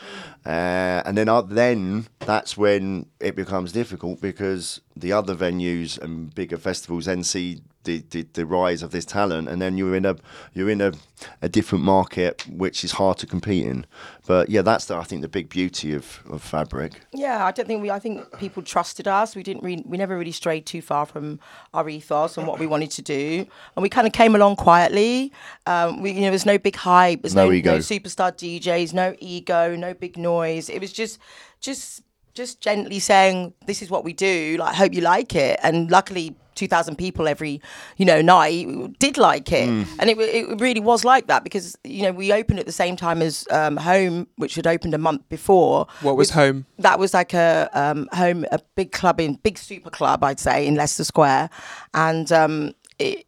uh, 0.47 1.03
and 1.05 1.17
then 1.19 1.29
uh, 1.29 1.43
then 1.43 2.07
that's 2.21 2.57
when 2.57 3.07
it 3.21 3.37
becomes 3.37 3.73
difficult 3.73 4.21
because 4.21 4.81
the 4.97 5.13
other 5.13 5.35
venues 5.35 6.01
and 6.01 6.35
bigger 6.35 6.57
festivals 6.57 7.05
then 7.05 7.23
see 7.23 7.61
the, 7.85 8.05
the, 8.11 8.27
the 8.33 8.45
rise 8.45 8.83
of 8.83 8.91
this 8.91 9.05
talent, 9.05 9.49
and 9.49 9.61
then 9.63 9.79
you're 9.79 9.95
in 9.95 10.05
a 10.05 10.17
you're 10.53 10.69
in 10.71 10.81
a, 10.81 10.93
a 11.41 11.49
different 11.49 11.85
market 11.85 12.45
which 12.49 12.85
is 12.85 12.93
hard 12.93 13.19
to 13.19 13.27
compete 13.27 13.65
in. 13.67 13.87
But 14.27 14.49
yeah, 14.51 14.63
that's 14.63 14.87
the, 14.87 14.97
I 14.97 15.05
think 15.05 15.23
the 15.23 15.29
big 15.29 15.49
beauty 15.49 15.93
of, 15.95 16.21
of 16.31 16.43
Fabric. 16.43 17.01
Yeah, 17.13 17.45
I 17.45 17.53
don't 17.53 17.67
think 17.67 17.83
we. 17.83 17.91
I 17.91 17.99
think 17.99 18.39
people 18.39 18.63
trusted 18.63 19.07
us. 19.07 19.37
We 19.37 19.43
didn't. 19.43 19.63
Re- 19.63 19.83
we 19.87 19.97
never 19.99 20.17
really 20.19 20.33
strayed 20.33 20.67
too 20.67 20.83
far 20.83 21.07
from 21.07 21.41
our 21.73 21.89
ethos 21.89 22.37
and 22.39 22.47
what 22.47 22.59
we 22.59 22.67
wanted 22.67 22.91
to 22.93 23.03
do, 23.03 23.47
and 23.77 23.83
we 23.83 23.89
kind 23.89 24.07
of 24.07 24.13
came 24.13 24.35
along 24.35 24.57
quietly. 24.57 25.33
Um, 25.67 26.01
we, 26.03 26.13
you 26.13 26.23
know, 26.23 26.31
there's 26.31 26.47
no 26.47 26.59
big 26.59 26.77
hype. 26.77 27.23
There's 27.23 27.35
No 27.35 27.47
no, 27.47 27.53
ego. 27.53 27.73
no 27.73 27.79
superstar 27.79 28.33
DJs, 28.33 28.93
no 28.95 29.15
ego, 29.19 29.77
no 29.77 29.95
big 29.95 30.17
noise. 30.17 30.69
It 30.71 30.81
was 30.81 30.93
just, 30.93 31.19
just, 31.61 32.03
just 32.35 32.61
gently 32.61 32.99
saying, 32.99 33.55
"This 33.67 33.83
is 33.83 33.91
what 33.91 34.05
we 34.05 34.13
do. 34.13 34.57
Like, 34.59 34.75
hope 34.75 34.93
you 34.95 35.01
like 35.01 35.35
it." 35.35 35.59
And 35.63 35.91
luckily. 35.91 36.35
2000 36.57 36.95
people 36.97 37.27
every 37.27 37.61
you 37.97 38.05
know 38.07 38.23
night 38.23 38.69
did 39.01 39.19
like 39.19 39.51
it 39.51 39.69
Mm. 39.69 39.87
and 39.99 40.09
it, 40.09 40.17
it 40.21 40.61
really 40.61 40.79
was 40.79 41.05
like 41.05 41.27
that 41.27 41.43
because 41.43 41.77
you 41.83 42.03
know 42.05 42.13
we 42.13 42.33
opened 42.33 42.61
at 42.61 42.67
the 42.67 42.71
same 42.71 42.95
time 42.95 43.21
as 43.23 43.45
um, 43.51 43.77
home 43.77 44.29
which 44.37 44.55
had 44.55 44.65
opened 44.65 44.95
a 44.95 44.99
month 44.99 45.29
before 45.29 45.89
What 46.01 46.17
was 46.17 46.31
home? 46.31 46.65
that 46.79 47.01
was 47.01 47.13
like 47.13 47.35
a 47.35 47.69
um, 47.75 48.09
home, 48.13 48.47
a 48.53 48.61
big 48.77 48.93
club 48.93 49.19
in 49.21 49.35
big 49.43 49.59
super 49.59 49.91
club, 49.91 50.23
I'd 50.23 50.39
say, 50.39 50.65
in 50.65 50.77
Leicester 50.77 51.03
Square, 51.03 51.51
and 51.93 52.31
um, 52.31 52.73
it, 53.01 53.27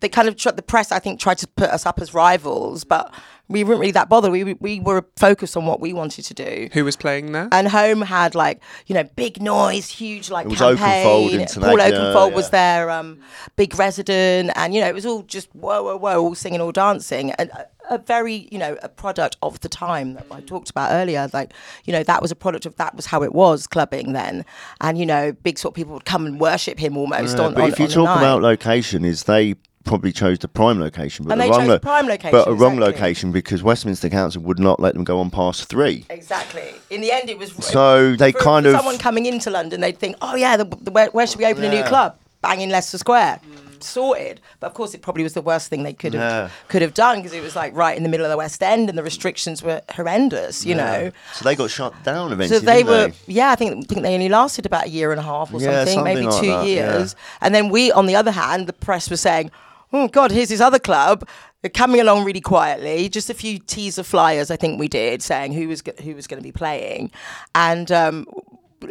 they 0.00 0.08
kind 0.08 0.28
of 0.28 0.36
tr- 0.36 0.50
the 0.50 0.62
press, 0.62 0.92
I 0.92 0.98
think, 0.98 1.20
tried 1.20 1.38
to 1.38 1.46
put 1.48 1.70
us 1.70 1.86
up 1.86 2.00
as 2.00 2.14
rivals, 2.14 2.84
but 2.84 3.12
we 3.48 3.62
weren't 3.62 3.78
really 3.80 3.92
that 3.92 4.08
bothered. 4.08 4.32
We 4.32 4.54
we 4.54 4.80
were 4.80 5.04
focused 5.16 5.56
on 5.56 5.66
what 5.66 5.80
we 5.80 5.92
wanted 5.92 6.24
to 6.24 6.34
do. 6.34 6.68
Who 6.72 6.84
was 6.84 6.96
playing 6.96 7.32
there? 7.32 7.48
And 7.52 7.68
home 7.68 8.02
had 8.02 8.34
like 8.34 8.60
you 8.86 8.94
know 8.94 9.04
big 9.04 9.40
noise, 9.40 9.88
huge 9.88 10.30
like 10.30 10.46
It 10.46 10.50
was 10.50 10.58
campaign. 10.58 11.06
Oakenfold 11.06 11.32
in 11.32 11.62
Paul 11.62 11.78
Tenaglia, 11.78 11.92
Oakenfold 11.92 12.32
was 12.32 12.46
yeah. 12.46 12.50
their 12.50 12.90
um, 12.90 13.20
big 13.54 13.78
resident, 13.78 14.50
and 14.56 14.74
you 14.74 14.80
know 14.80 14.88
it 14.88 14.94
was 14.94 15.06
all 15.06 15.22
just 15.22 15.48
whoa, 15.54 15.82
whoa, 15.82 15.96
whoa, 15.96 16.20
all 16.20 16.34
singing, 16.34 16.60
all 16.60 16.72
dancing, 16.72 17.30
and 17.32 17.50
a, 17.50 17.66
a 17.90 17.98
very 17.98 18.48
you 18.50 18.58
know 18.58 18.76
a 18.82 18.88
product 18.88 19.36
of 19.42 19.60
the 19.60 19.68
time 19.68 20.14
that 20.14 20.26
I 20.30 20.40
talked 20.40 20.70
about 20.70 20.90
earlier. 20.90 21.30
Like 21.32 21.52
you 21.84 21.92
know 21.92 22.02
that 22.02 22.20
was 22.20 22.32
a 22.32 22.36
product 22.36 22.66
of 22.66 22.74
that 22.76 22.96
was 22.96 23.06
how 23.06 23.22
it 23.22 23.32
was 23.32 23.68
clubbing 23.68 24.12
then, 24.12 24.44
and 24.80 24.98
you 24.98 25.06
know 25.06 25.32
big 25.32 25.56
sort 25.58 25.72
of 25.72 25.76
people 25.76 25.94
would 25.94 26.04
come 26.04 26.26
and 26.26 26.40
worship 26.40 26.80
him 26.80 26.96
almost 26.96 27.36
Yeah, 27.36 27.44
on. 27.44 27.54
but 27.54 27.62
on, 27.62 27.70
if 27.70 27.78
you 27.78 27.84
on 27.84 27.90
talk 27.92 28.18
about 28.18 28.42
location, 28.42 29.04
is 29.04 29.22
they 29.24 29.54
probably 29.86 30.12
chose 30.12 30.38
the 30.40 30.48
prime 30.48 30.78
location, 30.80 31.24
but 31.24 31.32
And 31.32 31.40
the 31.40 31.44
they 31.44 31.50
wrong 31.50 31.60
chose 31.60 31.68
the 31.68 31.80
prime 31.80 32.06
location, 32.06 32.32
but 32.32 32.48
a 32.48 32.52
wrong 32.54 32.78
location 32.78 33.32
because 33.32 33.62
Westminster 33.62 34.08
Council 34.10 34.42
would 34.42 34.58
not 34.58 34.80
let 34.80 34.94
them 34.94 35.04
go 35.04 35.18
on 35.20 35.30
past 35.30 35.68
three. 35.68 36.04
Exactly. 36.10 36.74
In 36.90 37.00
the 37.00 37.12
end, 37.12 37.30
it 37.30 37.38
was 37.38 37.52
So 37.52 38.14
they 38.16 38.32
for, 38.32 38.38
kind 38.40 38.66
for 38.66 38.70
of 38.72 38.76
someone 38.76 38.98
coming 38.98 39.26
into 39.26 39.48
London, 39.50 39.80
they'd 39.80 39.98
think, 39.98 40.16
oh 40.20 40.34
yeah, 40.36 40.56
the, 40.56 40.64
the, 40.64 40.90
where, 40.90 41.06
where 41.10 41.26
should 41.26 41.38
we 41.38 41.46
open 41.46 41.64
a 41.64 41.70
new 41.70 41.84
club? 41.84 42.18
Bang 42.42 42.60
in 42.60 42.68
Leicester 42.68 42.98
Square. 42.98 43.40
Sorted, 43.78 44.40
but 44.58 44.68
of 44.68 44.74
course 44.74 44.94
it 44.94 45.02
probably 45.02 45.22
was 45.22 45.34
the 45.34 45.42
worst 45.42 45.68
thing 45.68 45.82
they 45.82 45.92
could 45.92 46.14
have 46.14 46.22
Yeah. 46.22 46.48
could 46.68 46.80
have 46.80 46.94
done 46.94 47.18
because 47.18 47.34
it 47.34 47.42
was 47.42 47.54
like 47.54 47.74
right 47.76 47.94
in 47.94 48.02
the 48.02 48.08
middle 48.08 48.24
of 48.24 48.30
the 48.30 48.36
West 48.36 48.62
End 48.62 48.88
and 48.88 48.96
the 48.98 49.02
restrictions 49.02 49.62
were 49.62 49.82
horrendous, 49.90 50.64
you 50.64 50.74
know. 50.74 51.12
So 51.34 51.44
they 51.44 51.54
got 51.54 51.70
shut 51.70 51.92
down 52.02 52.32
eventually. 52.32 52.60
So 52.60 52.64
they 52.64 52.82
were, 52.82 53.08
they? 53.08 53.14
yeah, 53.34 53.50
I 53.50 53.54
think 53.54 53.86
think 53.86 54.00
they 54.02 54.14
only 54.14 54.30
lasted 54.30 54.64
about 54.64 54.86
a 54.86 54.88
year 54.88 55.10
and 55.12 55.20
a 55.20 55.22
half 55.22 55.52
or 55.52 55.60
Yeah, 55.60 55.84
something, 55.84 55.94
something 55.96 56.14
maybe 56.14 56.26
like 56.26 56.40
two 56.40 56.46
that, 56.48 56.66
yeah. 56.66 56.96
years. 56.96 57.16
And 57.42 57.54
then 57.54 57.68
we, 57.68 57.92
on 57.92 58.06
the 58.06 58.16
other 58.16 58.30
hand, 58.30 58.66
the 58.66 58.72
press 58.72 59.10
was 59.10 59.20
saying, 59.20 59.50
"Oh 59.92 60.08
God, 60.08 60.30
here's 60.30 60.48
this 60.48 60.60
other 60.60 60.78
club." 60.78 61.28
They're 61.62 61.70
coming 61.70 62.00
along 62.00 62.24
really 62.24 62.40
quietly. 62.40 63.08
Just 63.08 63.30
a 63.30 63.34
few 63.34 63.58
teaser 63.58 64.02
flyers, 64.02 64.50
I 64.50 64.56
think 64.56 64.78
we 64.78 64.88
did, 64.88 65.22
saying 65.22 65.52
who 65.52 65.68
was 65.68 65.82
who 66.02 66.14
was 66.14 66.26
going 66.26 66.40
to 66.40 66.46
be 66.46 66.52
playing, 66.52 67.10
and. 67.54 67.90
Um, 67.90 68.26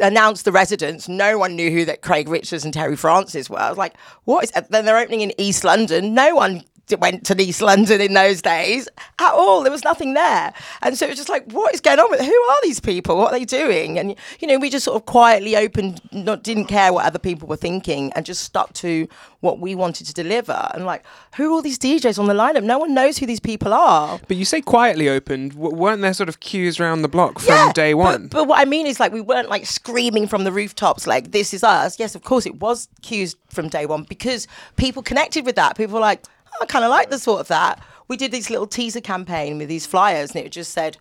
announced 0.00 0.44
the 0.44 0.52
residents 0.52 1.08
no 1.08 1.38
one 1.38 1.54
knew 1.54 1.70
who 1.70 1.84
that 1.84 2.02
craig 2.02 2.28
richards 2.28 2.64
and 2.64 2.74
terry 2.74 2.96
francis 2.96 3.48
were 3.48 3.58
i 3.58 3.68
was 3.68 3.78
like 3.78 3.96
what 4.24 4.42
is 4.42 4.50
then 4.68 4.84
they're 4.84 4.98
opening 4.98 5.20
in 5.20 5.32
east 5.40 5.62
london 5.62 6.12
no 6.12 6.34
one 6.34 6.60
went 6.94 7.26
to 7.26 7.40
East 7.40 7.60
London 7.60 8.00
in 8.00 8.14
those 8.14 8.40
days 8.40 8.88
at 9.18 9.32
all. 9.32 9.62
There 9.62 9.72
was 9.72 9.84
nothing 9.84 10.14
there, 10.14 10.52
and 10.82 10.96
so 10.96 11.06
it 11.06 11.10
was 11.10 11.18
just 11.18 11.28
like, 11.28 11.50
what 11.52 11.74
is 11.74 11.80
going 11.80 11.98
on 11.98 12.10
with? 12.10 12.20
Who 12.20 12.26
are 12.26 12.58
these 12.62 12.80
people? 12.80 13.16
What 13.16 13.32
are 13.32 13.38
they 13.38 13.44
doing? 13.44 13.98
And 13.98 14.14
you 14.40 14.48
know, 14.48 14.58
we 14.58 14.70
just 14.70 14.84
sort 14.84 14.96
of 14.96 15.06
quietly 15.06 15.56
opened, 15.56 16.00
not 16.12 16.42
didn't 16.42 16.66
care 16.66 16.92
what 16.92 17.04
other 17.04 17.18
people 17.18 17.48
were 17.48 17.56
thinking, 17.56 18.12
and 18.14 18.24
just 18.24 18.42
stuck 18.42 18.72
to 18.74 19.08
what 19.40 19.58
we 19.60 19.74
wanted 19.74 20.06
to 20.06 20.14
deliver. 20.14 20.70
And 20.74 20.84
like, 20.84 21.04
who 21.36 21.48
are 21.48 21.52
all 21.52 21.62
these 21.62 21.78
DJs 21.78 22.18
on 22.18 22.26
the 22.26 22.34
lineup? 22.34 22.64
No 22.64 22.78
one 22.78 22.94
knows 22.94 23.18
who 23.18 23.26
these 23.26 23.40
people 23.40 23.72
are. 23.72 24.18
But 24.26 24.36
you 24.36 24.44
say 24.44 24.60
quietly 24.60 25.08
opened. 25.08 25.52
W- 25.52 25.74
weren't 25.74 26.02
there 26.02 26.14
sort 26.14 26.28
of 26.28 26.40
queues 26.40 26.80
around 26.80 27.02
the 27.02 27.08
block 27.08 27.38
from 27.38 27.72
day 27.72 27.94
one? 27.94 28.28
But, 28.28 28.46
what 28.46 28.60
I 28.60 28.64
mean 28.64 28.86
is, 28.86 28.98
like, 29.00 29.12
we 29.12 29.20
weren't 29.20 29.48
like 29.48 29.66
screaming 29.66 30.26
from 30.26 30.44
the 30.44 30.52
rooftops, 30.52 31.06
like, 31.06 31.32
this 31.32 31.52
is 31.52 31.62
us. 31.64 31.98
Yes, 31.98 32.14
of 32.14 32.22
course, 32.22 32.46
it 32.46 32.56
was 32.60 32.88
queues 33.02 33.36
from 33.48 33.68
day 33.68 33.86
one 33.86 34.04
because 34.04 34.46
people 34.76 35.02
connected 35.02 35.44
with 35.44 35.56
that. 35.56 35.76
People 35.76 35.94
were 35.94 36.00
like, 36.00 36.24
I 36.60 36.66
kind 36.66 36.84
of 36.84 36.90
like 36.90 37.10
the 37.10 37.18
thought 37.18 37.40
of 37.40 37.48
that. 37.48 37.82
We 38.08 38.16
did 38.16 38.30
this 38.30 38.50
little 38.50 38.66
teaser 38.66 39.00
campaign 39.00 39.58
with 39.58 39.68
these 39.68 39.86
flyers, 39.86 40.30
and 40.34 40.44
it 40.44 40.52
just 40.52 40.72
said, 40.72 40.96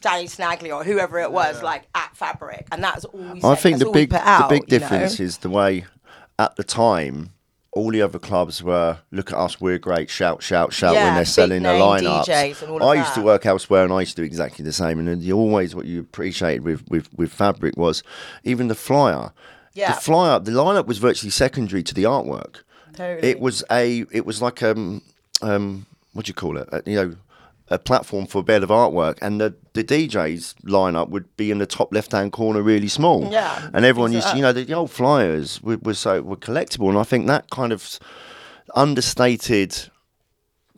Danny 0.00 0.26
Snagley 0.26 0.74
or 0.74 0.84
whoever 0.84 1.18
it 1.18 1.32
was, 1.32 1.62
like 1.62 1.84
at 1.94 2.14
Fabric, 2.16 2.66
and 2.72 2.82
that's 2.82 3.04
all 3.04 3.20
we. 3.20 3.40
I 3.42 3.54
said. 3.54 3.62
think 3.62 3.78
That's 3.78 3.78
the 3.78 3.86
all 3.86 3.92
we 3.92 4.00
big 4.00 4.10
put 4.10 4.20
out, 4.20 4.48
the 4.48 4.54
big 4.56 4.72
you 4.72 4.78
know? 4.78 4.88
difference 4.88 5.20
is 5.20 5.38
the 5.38 5.50
way 5.50 5.84
at 6.38 6.56
the 6.56 6.64
time 6.64 7.30
all 7.72 7.92
the 7.92 8.02
other 8.02 8.18
clubs 8.18 8.62
were 8.62 8.98
look 9.12 9.30
at 9.30 9.38
us 9.38 9.60
we're 9.60 9.78
great 9.78 10.10
shout 10.10 10.42
shout 10.42 10.72
shout 10.72 10.92
Yeah, 10.94 11.04
when 11.04 11.14
they're 11.14 11.24
selling 11.24 11.62
their 11.62 11.74
name 11.78 11.82
lineups. 11.82 12.24
DJs 12.24 12.62
and 12.62 12.70
all 12.72 12.82
of 12.82 12.88
I 12.88 12.94
used 12.94 13.14
to 13.14 13.22
work 13.22 13.46
elsewhere 13.46 13.84
and 13.84 13.92
I 13.92 14.00
used 14.00 14.16
to 14.16 14.22
do 14.22 14.26
exactly 14.26 14.64
the 14.64 14.72
same 14.72 14.98
and 14.98 15.06
then 15.06 15.20
you 15.20 15.36
always 15.36 15.74
what 15.74 15.86
you 15.86 16.00
appreciated 16.00 16.64
with 16.64 16.82
with 16.88 17.08
with 17.16 17.32
Fabric 17.32 17.76
was 17.76 18.02
even 18.42 18.66
the 18.66 18.74
flyer. 18.74 19.32
Yeah. 19.74 19.94
The 19.94 20.00
flyer 20.00 20.40
the 20.40 20.50
lineup 20.50 20.86
was 20.86 20.98
virtually 20.98 21.30
secondary 21.30 21.84
to 21.84 21.94
the 21.94 22.02
artwork. 22.02 22.62
Totally. 22.94 23.28
It 23.28 23.40
was 23.40 23.64
a 23.70 24.04
it 24.10 24.24
was 24.26 24.42
like 24.42 24.62
um 24.62 25.02
um 25.42 25.86
what 26.12 26.26
do 26.26 26.30
you 26.30 26.34
call 26.34 26.56
it? 26.56 26.68
Uh, 26.72 26.80
you 26.86 26.96
know 26.96 27.16
a 27.70 27.78
platform 27.78 28.26
for 28.26 28.38
a 28.38 28.42
bed 28.42 28.64
of 28.64 28.68
artwork, 28.68 29.16
and 29.22 29.40
the, 29.40 29.54
the 29.74 29.84
DJ's 29.84 30.56
lineup 30.64 31.08
would 31.08 31.36
be 31.36 31.52
in 31.52 31.58
the 31.58 31.66
top 31.66 31.94
left 31.94 32.10
hand 32.10 32.32
corner, 32.32 32.62
really 32.62 32.88
small. 32.88 33.30
Yeah, 33.30 33.70
and 33.72 33.84
everyone 33.84 34.12
used, 34.12 34.28
to, 34.28 34.36
you 34.36 34.42
know, 34.42 34.52
the, 34.52 34.64
the 34.64 34.72
old 34.74 34.90
flyers 34.90 35.62
were, 35.62 35.76
were 35.76 35.94
so 35.94 36.20
were 36.20 36.36
collectible, 36.36 36.88
and 36.88 36.98
I 36.98 37.04
think 37.04 37.28
that 37.28 37.48
kind 37.50 37.72
of 37.72 38.00
understated 38.74 39.88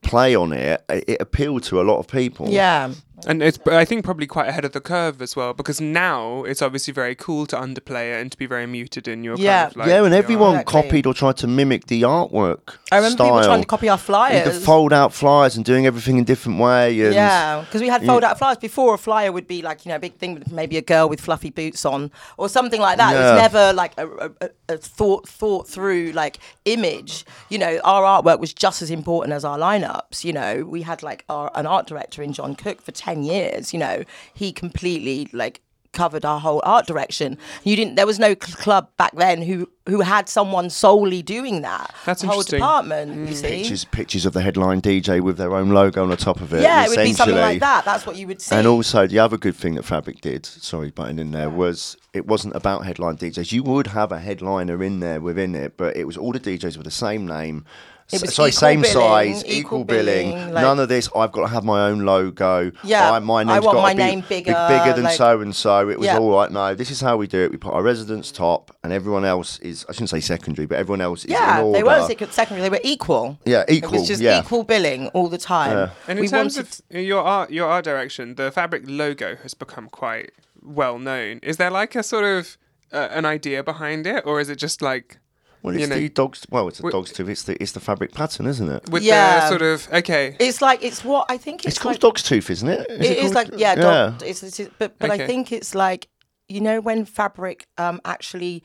play 0.02 0.34
on 0.34 0.52
it, 0.52 0.84
it 0.88 1.04
it 1.08 1.20
appealed 1.20 1.62
to 1.64 1.80
a 1.80 1.84
lot 1.84 1.98
of 1.98 2.08
people. 2.08 2.48
Yeah. 2.48 2.92
And 3.26 3.42
it's, 3.42 3.58
I 3.66 3.84
think, 3.84 4.04
probably 4.04 4.26
quite 4.26 4.48
ahead 4.48 4.64
of 4.64 4.72
the 4.72 4.80
curve 4.80 5.22
as 5.22 5.36
well, 5.36 5.52
because 5.54 5.80
now 5.80 6.42
it's 6.44 6.60
obviously 6.62 6.92
very 6.92 7.14
cool 7.14 7.46
to 7.46 7.56
underplay 7.56 8.12
it 8.14 8.20
and 8.20 8.32
to 8.32 8.36
be 8.38 8.46
very 8.46 8.66
muted 8.66 9.06
in 9.06 9.22
your 9.22 9.36
Yeah. 9.36 9.62
kind 9.64 9.70
of 9.70 9.76
like. 9.76 9.88
yeah, 9.88 10.04
and 10.04 10.14
everyone 10.14 10.54
Exactly. 10.56 10.82
copied 10.82 11.06
or 11.06 11.14
tried 11.14 11.36
to 11.38 11.46
mimic 11.46 11.86
the 11.86 12.02
artwork. 12.02 12.74
I 12.90 12.96
remember 12.96 13.16
style. 13.16 13.26
people 13.28 13.44
trying 13.44 13.60
to 13.60 13.66
copy 13.66 13.88
our 13.88 13.94
With 13.96 14.02
flyers. 14.02 14.44
the 14.58 14.64
fold 14.64 14.92
out 14.92 15.12
flyers 15.12 15.56
and 15.56 15.64
doing 15.64 15.86
everything 15.86 16.18
in 16.18 16.24
different 16.24 16.58
way. 16.58 17.00
And 17.00 17.14
Yeah, 17.14 17.60
because 17.60 17.80
we 17.80 17.88
had 17.88 18.04
fold 18.04 18.24
out 18.24 18.38
flyers 18.38 18.58
before. 18.58 18.94
A 18.94 18.98
flyer 18.98 19.30
would 19.32 19.46
be 19.46 19.62
like 19.62 19.84
you 19.86 19.90
know 19.90 19.96
a 19.96 20.00
big 20.00 20.16
thing 20.16 20.42
maybe 20.50 20.76
a 20.76 20.82
girl 20.82 21.08
with 21.08 21.20
fluffy 21.20 21.50
boots 21.50 21.84
on 21.84 22.10
or 22.36 22.48
something 22.48 22.80
like 22.80 22.98
that. 22.98 23.12
It 23.14 23.18
Yeah. 23.18 23.32
was 23.34 23.42
never 23.42 23.72
like 23.72 23.92
a, 23.98 24.08
a, 24.08 24.30
a- 24.40 24.50
a 24.74 24.76
thought 24.78 25.28
thought 25.28 25.68
through 25.68 26.12
like 26.12 26.38
image. 26.64 27.24
You 27.48 27.58
know, 27.58 27.78
our 27.84 28.02
artwork 28.02 28.40
was 28.40 28.52
just 28.52 28.82
as 28.82 28.90
important 28.90 29.32
as 29.32 29.44
our 29.44 29.58
lineups. 29.58 30.24
You 30.24 30.32
know, 30.32 30.64
we 30.68 30.82
had 30.82 31.02
like 31.02 31.24
our 31.28 31.50
an 31.54 31.66
art 31.66 31.86
director 31.86 32.22
in 32.22 32.32
John 32.32 32.54
Cook 32.54 32.82
for 32.82 32.92
ten 33.12 33.22
years. 33.24 33.72
You 33.72 33.78
know, 33.78 34.04
he 34.34 34.52
completely 34.52 35.28
like 35.32 35.60
covered 35.92 36.24
our 36.24 36.40
whole 36.40 36.62
art 36.64 36.86
direction. 36.86 37.38
You 37.64 37.76
didn't. 37.76 37.94
There 37.96 38.06
was 38.06 38.18
no 38.18 38.28
cl- 38.28 38.56
club 38.56 38.88
back 38.96 39.14
then 39.14 39.42
who 39.42 39.68
who 39.88 40.00
had 40.00 40.28
someone 40.28 40.70
solely 40.70 41.22
doing 41.22 41.62
that. 41.62 41.94
That's 42.04 42.22
the 42.22 42.28
whole 42.28 42.38
interesting. 42.38 42.58
department. 42.58 43.28
You 43.28 43.34
mm. 43.34 43.34
see. 43.34 43.48
Pictures, 43.48 43.84
pictures 43.84 44.26
of 44.26 44.32
the 44.32 44.40
headline 44.40 44.80
DJ 44.80 45.20
with 45.20 45.36
their 45.36 45.54
own 45.54 45.70
logo 45.70 46.02
on 46.02 46.10
the 46.10 46.16
top 46.16 46.40
of 46.40 46.52
it. 46.54 46.62
Yeah, 46.62 46.84
it 46.84 46.88
would 46.90 46.98
be 46.98 47.12
something 47.12 47.36
like 47.36 47.60
that. 47.60 47.84
That's 47.84 48.06
what 48.06 48.16
you 48.16 48.26
would 48.28 48.40
see. 48.40 48.54
And 48.54 48.66
also, 48.66 49.06
the 49.06 49.18
other 49.18 49.36
good 49.36 49.56
thing 49.56 49.74
that 49.74 49.84
Fabric 49.84 50.20
did, 50.20 50.46
sorry, 50.46 50.90
butting 50.90 51.18
in 51.18 51.32
there, 51.32 51.50
was 51.50 51.96
it 52.12 52.26
wasn't 52.26 52.54
about 52.54 52.84
headline 52.84 53.16
DJs. 53.16 53.52
You 53.52 53.62
would 53.64 53.88
have 53.88 54.12
a 54.12 54.18
headliner 54.18 54.82
in 54.82 55.00
there 55.00 55.20
within 55.20 55.54
it, 55.54 55.76
but 55.76 55.96
it 55.96 56.04
was 56.04 56.16
all 56.16 56.32
the 56.32 56.40
DJs 56.40 56.76
with 56.76 56.84
the 56.84 56.90
same 56.90 57.26
name. 57.26 57.64
It 58.12 58.16
s- 58.16 58.22
was 58.22 58.34
sorry, 58.34 58.48
equal 58.50 58.58
same 58.58 58.80
billing, 58.82 58.92
size, 59.34 59.44
equal 59.46 59.54
equal 59.60 59.84
billing. 59.84 60.30
billing, 60.32 60.52
like- 60.54 60.62
None 60.62 60.78
of 60.80 60.88
this. 60.88 61.08
I've 61.16 61.32
got 61.32 61.42
to 61.42 61.46
have 61.48 61.64
my 61.64 61.86
own 61.88 62.00
logo. 62.04 62.70
Yeah, 62.84 63.10
I, 63.12 63.18
my 63.20 63.40
I 63.40 63.44
name's 63.44 63.64
want 63.64 63.76
got 63.76 63.82
my 63.82 63.92
to 63.92 63.96
be 63.96 64.02
name 64.02 64.20
big- 64.20 64.44
bigger, 64.46 64.66
bigger 64.68 64.92
than 64.94 65.04
like- 65.04 65.16
so 65.16 65.40
and 65.40 65.54
so. 65.56 65.88
It 65.88 65.98
was 65.98 66.06
Yeah. 66.06 66.18
all 66.18 66.30
right. 66.34 66.50
No, 66.50 66.74
this 66.74 66.90
is 66.90 67.00
how 67.00 67.16
we 67.16 67.26
do 67.26 67.40
it. 67.42 67.50
We 67.50 67.56
put 67.56 67.72
our 67.74 67.82
residence 67.82 68.30
top, 68.30 68.74
and 68.84 68.92
everyone 68.92 69.24
else 69.24 69.58
is. 69.60 69.84
I 69.88 69.92
shouldn't 69.92 70.10
say 70.10 70.20
secondary, 70.20 70.66
but 70.66 70.78
everyone 70.78 71.00
else 71.00 71.24
is 71.24 71.30
yeah, 71.30 71.58
in 71.58 71.64
order. 71.64 71.78
they 71.78 71.82
weren't 71.84 72.32
secondary. 72.32 72.62
They 72.62 72.70
were 72.70 72.80
equal. 72.84 73.38
Yeah, 73.44 73.62
equal. 73.62 73.72
It 73.72 73.76
equal. 73.78 73.98
was 74.00 74.08
just 74.08 74.20
yeah. 74.22 74.40
equal 74.40 74.64
billing 74.64 75.08
all 75.08 75.28
the 75.28 75.38
time. 75.38 75.90
And 76.08 76.18
in 76.18 76.22
we 76.22 76.28
terms 76.28 76.56
wanted 76.56 76.80
of 76.90 77.00
your 77.00 77.22
art, 77.22 77.50
your 77.50 77.68
art 77.68 77.84
direction, 77.84 78.34
the 78.36 78.50
fabric 78.50 78.84
logo 78.86 79.36
has 79.42 79.54
become 79.54 79.88
quite 79.88 80.32
well 80.62 80.98
known. 80.98 81.40
Is 81.42 81.56
there 81.56 81.70
like 81.70 81.94
a 81.96 82.02
sort 82.02 82.24
of 82.24 82.56
uh, 82.92 83.08
an 83.10 83.24
idea 83.24 83.62
behind 83.62 84.06
it, 84.06 84.24
or 84.26 84.38
is 84.40 84.48
it 84.50 84.56
just 84.56 84.82
like 84.82 85.18
Well, 85.62 85.74
it's 85.74 85.80
you 85.82 85.86
know- 85.86 85.96
the 85.96 86.08
dogs. 86.08 86.46
Well, 86.50 86.68
it's 86.68 86.80
a 86.80 86.82
Wi- 86.82 86.92
dog's 86.98 87.12
tooth. 87.12 87.28
It's 87.28 87.42
the 87.44 87.60
it's 87.62 87.72
the 87.72 87.80
fabric 87.80 88.12
pattern, 88.12 88.46
isn't 88.46 88.68
it? 88.68 88.88
with 88.90 89.02
Yeah. 89.02 89.40
the 89.40 89.48
sort 89.48 89.62
of 89.62 89.88
okay? 89.92 90.36
It's 90.40 90.60
like 90.60 90.82
it's 90.82 91.04
what 91.04 91.26
I 91.30 91.36
think 91.38 91.60
it's, 91.64 91.74
It's 91.74 91.78
called 91.78 91.94
like, 91.94 92.00
dog's 92.00 92.22
tooth, 92.22 92.50
isn't 92.50 92.68
it? 92.68 92.86
Is 92.90 93.10
it 93.10 93.18
is 93.18 93.34
like 93.34 93.50
yeah, 93.56 93.74
dog, 93.76 94.22
It's, 94.22 94.42
it's, 94.42 94.58
but 94.78 94.98
but 94.98 95.10
Okay. 95.10 95.24
I 95.24 95.26
think 95.26 95.52
it's 95.52 95.74
like 95.74 96.08
you 96.48 96.60
know 96.60 96.80
when 96.80 97.04
fabric 97.04 97.66
um 97.78 98.00
actually. 98.04 98.62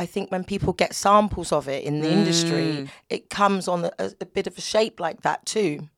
I 0.00 0.06
think 0.06 0.30
when 0.30 0.44
people 0.44 0.72
get 0.74 0.94
samples 0.94 1.50
of 1.52 1.66
it 1.68 1.82
in 1.82 1.98
the 2.02 2.06
Mm. 2.06 2.12
industry, 2.18 2.88
it 3.10 3.28
comes 3.30 3.66
on 3.66 3.86
a, 3.86 3.90
a, 3.98 4.12
a 4.20 4.26
bit 4.26 4.46
of 4.46 4.56
a 4.56 4.60
shape 4.60 5.00
like 5.00 5.22
that 5.22 5.44
too. 5.44 5.88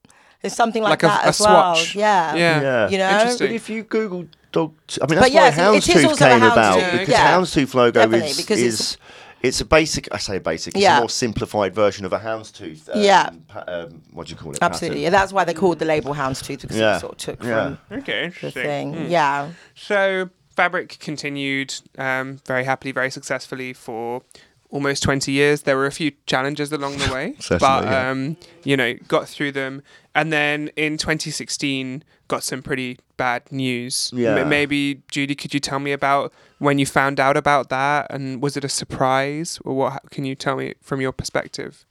It's 0.43 0.55
something 0.57 0.83
like, 0.83 0.93
Like 0.93 1.01
that 1.01 1.25
a 1.27 1.29
as 1.29 1.39
well. 1.41 1.75
swatch. 1.77 1.95
Yeah. 1.95 2.35
Yeah. 2.35 2.61
Yeah. 2.63 2.89
You 2.89 2.97
know? 2.97 3.37
But 3.39 3.51
if 3.53 3.69
you 3.69 3.83
Google 3.83 4.25
dog, 4.53 4.73
t- 4.87 5.03
I 5.03 5.05
mean 5.07 5.17
that's 5.17 5.27
But 5.27 5.33
yes, 5.33 5.59
why 5.59 5.75
it 5.75 5.77
is 5.77 5.87
houndstooth 5.87 6.05
also 6.09 6.25
a 6.25 6.29
came 6.31 6.43
about 6.43 6.79
houndstooth, 6.79 6.93
because 6.93 7.09
yeah. 7.11 7.37
houndstooth 7.39 7.75
logo 7.75 8.01
Definitely, 8.01 8.29
is 8.31 8.37
because 8.39 8.61
is 8.63 8.97
it's- 9.43 9.49
it's 9.49 9.61
a 9.61 9.65
basic. 9.65 10.09
I 10.13 10.19
say 10.19 10.39
basic. 10.39 10.75
It's 10.75 10.83
Yeah. 10.83 10.97
a 10.99 11.01
more 11.01 11.09
simplified 11.11 11.75
version 11.75 12.05
of 12.05 12.13
a 12.13 12.19
houndstooth. 12.19 12.89
Um, 12.95 13.01
Yeah. 13.03 13.31
pa- 13.49 13.65
um, 13.67 14.03
what 14.13 14.27
do 14.27 14.33
you 14.33 14.37
call 14.37 14.53
it? 14.53 14.59
Absolutely. 14.63 15.01
pattern. 15.01 15.03
Yeah, 15.03 15.11
that's 15.11 15.33
why 15.33 15.45
they 15.45 15.55
called 15.55 15.79
the 15.79 15.85
label 15.85 16.15
houndstooth 16.15 16.61
because 16.63 16.77
Yeah. 16.77 16.97
it 16.97 17.01
sort 17.01 17.13
of 17.13 17.19
took 17.19 17.43
Yeah. 17.45 17.77
from 17.89 17.99
Okay, 17.99 18.13
the 18.13 18.25
interesting. 18.25 18.63
thing. 18.63 18.95
Hmm. 18.95 19.07
Yeah. 19.11 19.49
So 19.75 20.31
fabric 20.57 20.99
continued 21.01 21.75
um, 21.99 22.41
very 22.47 22.65
happily, 22.65 22.93
very 22.93 23.11
successfully 23.11 23.73
for 23.73 24.23
almost 24.71 25.03
20 25.03 25.33
years. 25.33 25.63
There 25.63 25.77
were 25.77 25.87
a 25.87 25.93
few 25.93 26.13
challenges 26.27 26.71
along 26.73 26.99
the 26.99 27.13
way, 27.13 27.35
but 27.59 27.85
yeah. 27.85 28.11
um, 28.11 28.37
you 28.63 28.77
know, 28.77 28.95
got 29.09 29.29
through 29.29 29.53
them. 29.53 29.83
And 30.15 30.33
then 30.33 30.71
in 30.77 30.97
2016, 30.99 32.05
got 32.29 32.43
some 32.45 32.63
pretty 32.63 32.99
bad 33.17 33.43
news. 33.51 34.11
M- 34.13 34.19
Yeah. 34.19 34.45
maybe 34.45 35.03
Judy, 35.11 35.35
could 35.35 35.55
you 35.55 35.61
tell 35.61 35.79
me 35.79 35.93
about 35.93 36.33
when 36.61 36.79
you 36.79 36.85
found 36.85 37.19
out 37.19 37.37
about 37.37 37.71
that, 37.71 38.07
and 38.11 38.41
was 38.41 38.57
it 38.57 38.65
a 38.65 38.69
surprise, 38.69 39.59
or 39.65 39.75
what? 39.75 40.11
Can 40.11 40.25
you 40.25 40.35
tell 40.35 40.57
me 40.57 40.75
from 40.81 41.01
your 41.01 41.11
perspective? 41.11 41.85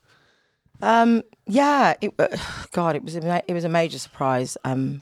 Um, 0.82 1.24
yeah, 1.48 1.96
it, 2.00 2.14
uh, 2.18 2.28
God, 2.72 2.96
it 2.96 3.04
was 3.04 3.16
a 3.16 3.44
it 3.48 3.54
was 3.54 3.66
a 3.66 3.70
major 3.70 4.00
surprise. 4.00 4.58
Um, 4.64 5.02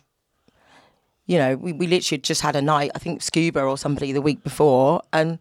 you 1.25 1.37
know, 1.37 1.57
we, 1.57 1.73
we 1.73 1.85
literally 1.85 2.21
just 2.21 2.41
had 2.41 2.55
a 2.55 2.61
night. 2.61 2.91
I 2.95 2.99
think 2.99 3.21
Scuba 3.21 3.61
or 3.61 3.77
somebody 3.77 4.13
the 4.13 4.21
week 4.21 4.41
before, 4.41 5.01
and 5.11 5.37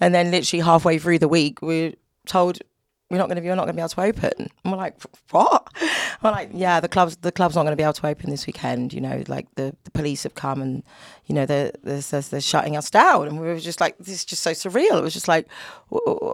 and 0.00 0.14
then 0.14 0.30
literally 0.30 0.62
halfway 0.62 0.98
through 0.98 1.18
the 1.18 1.28
week, 1.28 1.60
we 1.60 1.88
were 1.88 1.92
told 2.26 2.60
we're 3.10 3.18
not 3.18 3.26
going 3.28 3.36
to 3.36 3.42
be, 3.42 3.46
you're 3.46 3.54
not 3.56 3.64
going 3.66 3.76
to 3.76 3.76
be 3.76 3.82
able 3.82 3.88
to 3.90 4.00
open. 4.00 4.48
And 4.64 4.72
we're 4.72 4.78
like, 4.78 4.96
what? 5.30 5.68
We're 6.22 6.30
like, 6.30 6.50
yeah, 6.54 6.80
the 6.80 6.88
club's 6.88 7.16
the 7.16 7.30
club's 7.30 7.54
not 7.54 7.62
going 7.62 7.72
to 7.72 7.76
be 7.76 7.82
able 7.82 7.92
to 7.92 8.06
open 8.06 8.30
this 8.30 8.46
weekend. 8.46 8.92
You 8.94 9.00
know, 9.02 9.22
like 9.28 9.46
the, 9.56 9.76
the 9.84 9.90
police 9.90 10.22
have 10.22 10.34
come 10.34 10.62
and 10.62 10.82
you 11.26 11.34
know 11.34 11.44
they're, 11.44 11.72
they're 11.82 12.00
they're 12.00 12.40
shutting 12.40 12.76
us 12.76 12.90
down, 12.90 13.28
and 13.28 13.38
we 13.38 13.46
were 13.46 13.60
just 13.60 13.80
like, 13.80 13.98
this 13.98 14.08
is 14.08 14.24
just 14.24 14.42
so 14.42 14.52
surreal. 14.52 14.98
It 14.98 15.02
was 15.02 15.12
just 15.12 15.28
like, 15.28 15.46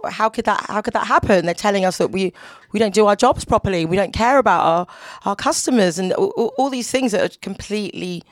how 0.09 0.29
could 0.29 0.45
that 0.45 0.65
how 0.69 0.81
could 0.81 0.93
that 0.93 1.07
happen? 1.07 1.45
They're 1.45 1.53
telling 1.53 1.83
us 1.83 1.97
that 1.97 2.11
we 2.11 2.33
we 2.71 2.79
don't 2.79 2.93
do 2.93 3.05
our 3.05 3.15
jobs 3.17 3.43
properly, 3.43 3.85
we 3.85 3.97
don't 3.97 4.13
care 4.13 4.37
about 4.37 4.61
our 4.65 4.87
our 5.25 5.35
customers, 5.35 5.99
and 5.99 6.13
all- 6.13 6.53
all 6.57 6.69
these 6.69 6.89
things 6.89 7.11
that 7.11 7.21
are 7.21 7.37
completely 7.41 8.23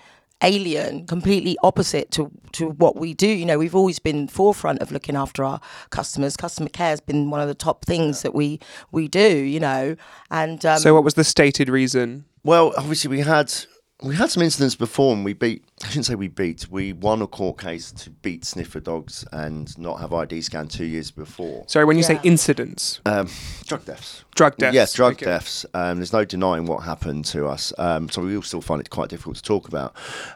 alien, 0.41 1.05
completely 1.05 1.57
opposite 1.63 2.11
to 2.11 2.31
to 2.53 2.69
what 2.69 2.95
we 2.95 3.13
do. 3.13 3.27
You 3.27 3.45
know, 3.45 3.57
we've 3.57 3.75
always 3.75 3.99
been 3.99 4.27
forefront 4.27 4.81
of 4.81 4.91
looking 4.91 5.15
after 5.15 5.43
our 5.43 5.59
customers. 5.89 6.37
Customer 6.37 6.69
care 6.69 6.89
has 6.89 7.01
been 7.01 7.29
one 7.29 7.41
of 7.41 7.47
the 7.47 7.55
top 7.55 7.85
things 7.85 8.21
that 8.21 8.33
we 8.33 8.59
we 8.91 9.07
do. 9.07 9.37
You 9.37 9.59
know, 9.59 9.95
and 10.31 10.65
um, 10.65 10.79
so, 10.79 10.93
what 10.93 11.03
was 11.03 11.15
the 11.15 11.23
stated 11.23 11.69
reason? 11.69 12.25
Well, 12.43 12.73
obviously 12.77 13.09
we 13.09 13.19
had 13.19 13.53
we 14.01 14.15
had 14.15 14.29
some 14.29 14.41
incidents 14.43 14.75
before, 14.75 15.13
and 15.13 15.25
we 15.25 15.33
beat. 15.33 15.63
I 15.83 15.87
shouldn't 15.87 16.05
say 16.05 16.15
we 16.15 16.29
beat. 16.29 16.67
We 16.69 16.93
won 16.93 17.21
a 17.21 17.27
court 17.27 17.59
case 17.59 17.91
to 17.91 18.09
beat 18.09 18.45
sniffer 18.45 18.79
dogs 18.79 19.25
and 19.31 19.77
not 19.77 19.99
have 19.99 20.13
ID 20.13 20.41
scan 20.41 20.67
two 20.69 20.85
years 20.85 21.11
before. 21.11 21.65
Sorry, 21.67 21.83
when 21.85 21.97
you 21.97 22.03
say 22.03 22.19
incidents, 22.23 23.01
Um, 23.05 23.27
drug 23.65 23.83
deaths. 23.85 24.23
drug 24.35 24.55
deaths. 24.57 24.73
Yes, 24.73 24.93
drug 24.93 25.13
Okay. 25.13 25.25
deaths. 25.25 25.65
Um, 25.73 25.97
there's 25.97 26.13
no 26.13 26.23
denying 26.23 26.65
what 26.65 26.83
happened 26.83 27.25
to 27.25 27.47
us. 27.47 27.73
Um, 27.77 28.07
so 28.09 28.21
we 28.21 28.35
all 28.35 28.41
still 28.41 28.61
find 28.61 28.79
it 28.79 28.89
quite 28.89 29.09
difficult 29.09 29.35
to 29.37 29.43
talk 29.43 29.67
about. 29.67 29.93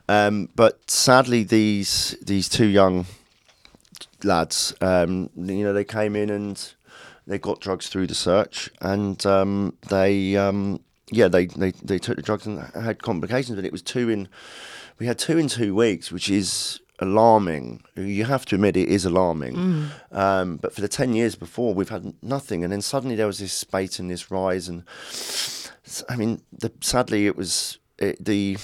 Um, 0.10 0.50
but 0.56 0.80
sadly, 0.90 1.44
these 1.44 2.18
these 2.22 2.50
two 2.50 2.68
young 2.68 3.06
lads, 4.24 4.74
um, 4.82 5.30
you 5.38 5.64
know, 5.64 5.74
they 5.74 5.84
came 5.86 6.16
in 6.16 6.30
and 6.30 6.74
they 7.28 7.38
got 7.38 7.62
drugs 7.62 7.88
through 7.88 8.08
the 8.08 8.16
search, 8.16 8.70
and 8.82 9.26
um, 9.26 9.78
they, 9.88 10.36
um, 10.36 10.82
yeah, 11.16 11.28
they, 11.28 11.46
they 11.46 11.72
they 11.72 12.00
took 12.00 12.16
the 12.16 12.22
drugs 12.22 12.46
and 12.46 12.60
had 12.74 13.02
complications. 13.02 13.56
But 13.56 13.66
it 13.66 13.72
was 13.72 13.82
two 13.82 14.10
in, 14.10 14.28
we 15.00 15.06
had 15.06 15.18
two 15.20 15.38
in 15.38 15.48
two 15.48 15.76
weeks, 15.76 16.12
which 16.12 16.30
is 16.30 16.80
alarming. 17.00 17.84
You 17.96 18.26
have 18.26 18.46
to 18.46 18.56
admit 18.56 18.78
it 18.78 18.90
is 18.90 19.06
alarming. 19.06 19.90
Um, 20.12 20.58
but 20.58 20.74
for 20.74 20.82
the 20.82 20.88
ten 20.88 21.14
years 21.14 21.36
before, 21.36 21.74
we've 21.74 21.90
had 21.90 22.14
nothing, 22.22 22.64
and 22.64 22.72
then 22.72 22.82
suddenly 22.82 23.16
there 23.16 23.28
was 23.28 23.40
this 23.40 23.54
spate 23.54 24.00
and 24.00 24.10
this 24.10 24.32
rise, 24.32 24.68
and 24.68 24.84
I 26.10 26.16
mean, 26.16 26.42
the, 26.52 26.72
sadly, 26.82 27.28
it 27.28 27.36
was 27.36 27.80
it, 27.98 28.24
the 28.24 28.58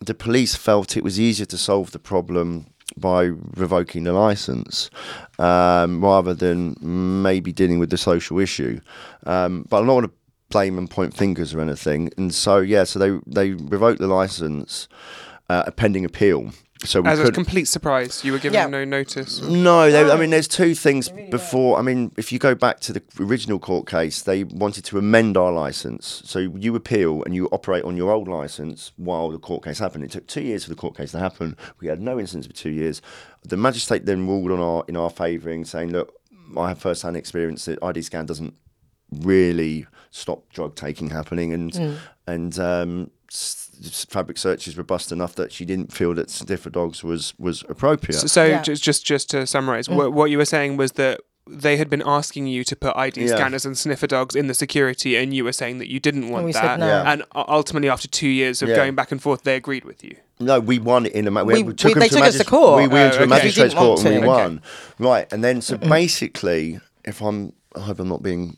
the 0.00 0.14
police 0.14 0.54
felt 0.54 0.96
it 0.96 1.04
was 1.04 1.18
easier 1.18 1.46
to 1.46 1.58
solve 1.58 1.90
the 1.92 1.98
problem 1.98 2.66
by 2.96 3.24
revoking 3.56 4.04
the 4.04 4.12
license 4.12 4.90
um, 5.38 6.02
rather 6.02 6.34
than 6.34 6.76
maybe 6.80 7.52
dealing 7.52 7.78
with 7.78 7.90
the 7.90 7.98
social 7.98 8.38
issue. 8.38 8.80
Um, 9.24 9.66
but 9.68 9.78
I'm 9.78 9.86
not 9.86 9.94
going 9.94 10.08
to 10.08 10.14
blame 10.50 10.78
and 10.78 10.90
point 10.90 11.14
fingers 11.14 11.54
or 11.54 11.60
anything. 11.60 12.10
And 12.16 12.34
so 12.34 12.58
yeah, 12.58 12.84
so 12.84 12.98
they 12.98 13.18
they 13.26 13.52
revoked 13.52 14.00
the 14.00 14.06
license 14.06 14.88
uh, 15.48 15.70
pending 15.72 16.04
appeal. 16.04 16.52
So 16.84 17.00
we 17.00 17.08
As 17.08 17.18
a 17.20 17.32
complete 17.32 17.64
surprise, 17.68 18.22
you 18.22 18.32
were 18.32 18.38
given 18.38 18.52
Yeah. 18.52 18.66
no 18.66 18.84
notice. 18.84 19.40
no, 19.40 19.90
they, 19.90 20.10
I 20.10 20.18
mean, 20.18 20.28
there's 20.28 20.46
two 20.46 20.74
things 20.74 21.08
before. 21.30 21.78
I 21.78 21.82
mean, 21.82 22.12
if 22.18 22.30
you 22.32 22.38
go 22.38 22.54
back 22.54 22.80
to 22.80 22.92
the 22.92 23.02
original 23.18 23.58
court 23.58 23.86
case, 23.88 24.20
they 24.20 24.44
wanted 24.44 24.84
to 24.84 24.98
amend 24.98 25.38
our 25.38 25.50
license. 25.50 26.22
So 26.26 26.38
you 26.38 26.76
appeal 26.76 27.22
and 27.24 27.34
you 27.34 27.48
operate 27.50 27.84
on 27.84 27.96
your 27.96 28.12
old 28.12 28.28
license 28.28 28.92
while 28.96 29.30
the 29.30 29.38
court 29.38 29.64
case 29.64 29.78
happened. 29.78 30.04
It 30.04 30.10
took 30.10 30.26
two 30.26 30.42
years 30.42 30.64
for 30.64 30.70
the 30.70 30.76
court 30.76 30.94
case 30.98 31.12
to 31.12 31.18
happen. 31.18 31.56
We 31.80 31.88
had 31.88 32.02
no 32.02 32.20
incidents 32.20 32.46
for 32.46 32.52
two 32.52 32.70
years. 32.70 33.00
The 33.42 33.56
magistrate 33.56 34.04
then 34.04 34.26
ruled 34.26 34.52
on 34.52 34.60
our 34.60 34.84
in 34.86 34.96
our 34.98 35.08
favouring, 35.10 35.64
saying, 35.64 35.92
"Look, 35.92 36.12
I 36.58 36.68
have 36.68 36.78
first-hand 36.78 37.16
experience 37.16 37.64
that 37.64 37.82
ID 37.82 38.02
scan 38.02 38.26
doesn't 38.26 38.52
really 39.10 39.86
stop 40.16 40.40
drug 40.52 40.74
taking 40.74 41.10
happening, 41.10 41.52
and 41.52 41.72
mm. 41.72 41.96
and 42.26 42.58
um, 42.58 43.10
s- 43.30 43.70
s- 43.84 44.06
fabric 44.08 44.38
search 44.38 44.66
is 44.68 44.76
robust 44.78 45.12
enough 45.12 45.34
that 45.34 45.52
she 45.52 45.64
didn't 45.64 45.92
feel 45.92 46.14
that 46.14 46.30
sniffer 46.30 46.70
dogs 46.70 47.04
was 47.04 47.34
was 47.38 47.62
appropriate." 47.68 48.18
So, 48.20 48.26
so 48.26 48.44
Yeah. 48.44 48.62
just 48.62 48.82
just 48.82 49.04
just 49.04 49.30
to 49.30 49.46
summarize, 49.46 49.88
mm. 49.88 49.96
what, 49.96 50.12
what 50.12 50.30
you 50.30 50.38
were 50.38 50.44
saying 50.56 50.76
was 50.76 50.92
that 50.92 51.20
they 51.48 51.76
had 51.76 51.88
been 51.88 52.02
asking 52.04 52.48
you 52.48 52.64
to 52.64 52.74
put 52.74 52.96
ID 52.96 53.20
Yeah. 53.20 53.36
scanners 53.36 53.64
and 53.64 53.78
sniffer 53.78 54.08
dogs 54.08 54.34
in 54.34 54.46
the 54.48 54.54
security, 54.54 55.16
and 55.16 55.32
you 55.32 55.44
were 55.44 55.52
saying 55.52 55.78
that 55.78 55.88
you 55.88 56.00
didn't 56.00 56.28
want 56.30 56.44
we 56.44 56.52
said 56.52 56.62
that. 56.62 56.78
no. 56.80 56.86
Yeah. 56.86 57.12
And 57.12 57.22
ultimately, 57.34 57.88
after 57.88 58.08
two 58.08 58.28
years 58.28 58.62
of 58.62 58.68
Yeah. 58.68 58.76
going 58.76 58.94
back 58.96 59.12
and 59.12 59.22
forth, 59.22 59.42
they 59.44 59.54
agreed 59.54 59.84
with 59.84 60.02
you. 60.02 60.16
No, 60.40 60.58
we 60.60 60.78
won 60.80 61.06
it 61.06 61.12
in 61.12 61.26
a. 61.28 61.30
Ma- 61.30 61.44
We- 61.44 61.54
we, 61.54 61.62
we- 61.62 61.74
took 61.74 61.94
they 61.94 62.08
them 62.08 62.18
took 62.18 62.28
us 62.28 62.36
to 62.38 62.44
court. 62.44 62.76
We, 62.82 62.88
we 62.88 62.94
went 62.94 63.14
Oh, 63.14 63.16
to 63.18 63.22
a 63.22 63.26
okay. 63.26 63.30
magistrate's 63.30 63.74
didn't 63.74 63.86
court 63.86 64.04
and 64.04 64.20
we 64.22 64.26
want 64.26 64.38
to. 64.38 64.42
won. 64.42 65.10
Right, 65.12 65.32
and 65.32 65.44
then 65.44 65.60
so 65.62 65.76
mm. 65.78 65.88
basically, 65.88 66.80
if 67.04 67.20
I'm, 67.22 67.52
I 67.76 67.80
hope 67.80 68.00
I'm 68.00 68.08
not 68.08 68.22
being, 68.24 68.56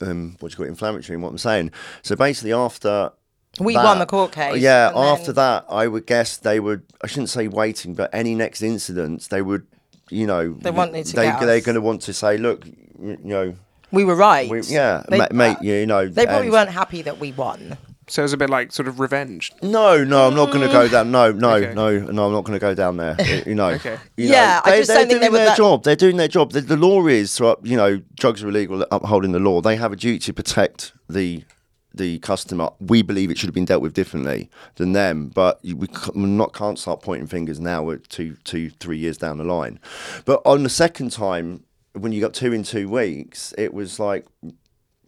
um, 0.00 0.36
what 0.40 0.50
do 0.50 0.52
you 0.52 0.56
call 0.56 0.66
it, 0.66 0.68
inflammatory 0.70 1.14
in 1.16 1.22
what 1.22 1.30
I'm 1.30 1.38
saying. 1.38 1.70
So 2.02 2.16
basically, 2.16 2.52
after 2.52 3.12
we 3.60 3.74
that- 3.74 3.84
won 3.84 3.98
the 3.98 4.06
court 4.06 4.32
case. 4.32 4.60
Yeah, 4.60 4.88
and 4.88 4.96
then- 4.96 5.04
after 5.04 5.32
that, 5.32 5.64
I 5.68 5.86
would 5.86 6.06
guess 6.06 6.36
they 6.36 6.60
would. 6.60 6.82
I 7.02 7.06
shouldn't 7.06 7.30
say 7.30 7.48
waiting, 7.48 7.94
but 7.94 8.10
any 8.12 8.34
next 8.34 8.62
incidents, 8.62 9.28
they 9.28 9.42
would, 9.42 9.66
you 10.10 10.26
know, 10.26 10.52
They 10.52 10.70
wanted 10.70 11.06
to 11.06 11.16
They, 11.16 11.30
they're 11.40 11.60
going 11.60 11.74
to 11.74 11.80
want 11.80 12.02
to 12.02 12.12
say, 12.12 12.36
look, 12.36 12.66
you, 12.66 13.18
know, 13.22 13.54
we 13.90 14.04
were 14.04 14.14
right. 14.16 14.48
we, 14.50 14.60
yeah, 14.62 15.02
They- 15.08 15.18
ma- 15.18 15.28
mate, 15.32 15.56
you 15.62 15.86
know, 15.86 16.06
They 16.08 16.26
probably 16.26 16.46
and- 16.48 16.52
weren't 16.52 16.70
happy 16.70 17.02
that 17.02 17.18
we 17.18 17.32
won. 17.32 17.78
So 18.08 18.22
it 18.22 18.24
was 18.24 18.32
a 18.32 18.36
bit 18.36 18.50
like 18.50 18.70
sort 18.70 18.86
of 18.86 19.00
revenge. 19.00 19.50
No, 19.62 20.04
no, 20.04 20.28
I'm 20.28 20.34
not 20.36 20.52
going 20.52 20.60
to 20.66 20.72
go 20.72 20.86
mm. 20.86 20.90
down. 20.92 21.10
No, 21.10 21.32
no, 21.32 21.54
Okay. 21.54 21.74
no, 21.74 21.98
no, 21.98 22.26
I'm 22.26 22.32
not 22.32 22.44
going 22.44 22.56
to 22.56 22.60
go 22.60 22.72
down 22.72 22.96
there. 22.98 23.16
you 23.44 23.54
know. 23.60 23.70
Okay. 23.70 23.98
You 24.16 24.28
Yeah, 24.28 24.60
I 24.64 24.70
they, 24.70 24.76
just 24.78 24.88
they're 24.88 24.98
don't 24.98 25.08
think 25.08 25.10
doing 25.10 25.20
they 25.22 25.28
were 25.30 25.38
their 25.38 25.46
that- 25.48 25.56
job. 25.56 25.82
They're 25.82 25.96
doing 25.96 26.16
their 26.16 26.28
job. 26.28 26.52
The, 26.52 26.60
the 26.60 26.76
law 26.76 27.06
is, 27.08 27.34
to, 27.36 27.56
you 27.64 27.76
know, 27.76 28.00
drugs 28.14 28.44
are 28.44 28.48
illegal. 28.48 28.86
Upholding 28.92 29.32
the 29.32 29.40
law, 29.40 29.60
they 29.60 29.74
have 29.74 29.92
a 29.92 29.96
duty 29.96 30.20
to 30.20 30.32
protect 30.32 30.92
the 31.08 31.42
the 31.94 32.18
customer. 32.18 32.68
We 32.78 33.00
believe 33.00 33.30
it 33.30 33.38
should 33.38 33.46
have 33.48 33.54
been 33.54 33.64
dealt 33.64 33.80
with 33.80 33.94
differently 33.94 34.50
than 34.74 34.92
them, 34.92 35.28
but 35.34 35.58
you- 35.62 35.76
we 35.78 35.86
c- 35.88 36.10
we're 36.14 36.26
not 36.26 36.52
can't 36.52 36.78
start 36.78 37.00
pointing 37.02 37.26
fingers 37.26 37.58
now. 37.58 37.82
We're 37.82 37.96
two, 37.96 38.36
two, 38.44 38.68
three 38.68 38.98
years 38.98 39.16
down 39.16 39.38
the 39.38 39.44
line. 39.44 39.80
But 40.26 40.42
on 40.44 40.62
the 40.62 40.68
second 40.68 41.10
time, 41.12 41.64
when 41.94 42.12
you 42.12 42.20
got 42.20 42.34
two 42.34 42.52
in 42.52 42.62
two 42.64 42.88
weeks, 42.90 43.54
it 43.56 43.72
was 43.72 43.98
like 43.98 44.26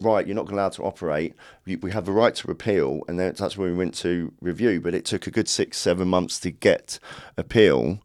right, 0.01 0.27
you're 0.27 0.37
not 0.37 0.51
allowed 0.51 0.73
to 0.73 0.83
operate. 0.83 1.35
We, 1.67 1.91
have 1.91 2.07
the 2.07 2.13
right 2.13 2.35
to 2.37 2.51
appeal, 2.51 3.03
and 3.09 3.19
then 3.19 3.35
that's 3.37 3.57
when 3.57 3.71
we 3.71 3.77
went 3.77 3.95
to 3.97 4.33
review. 4.41 4.81
But 4.81 4.95
it 4.95 5.05
took 5.05 5.27
a 5.27 5.31
good 5.31 5.49
six, 5.49 5.79
seven 5.79 6.09
months 6.09 6.39
to 6.41 6.51
get 6.51 6.99
appeal, 7.37 8.01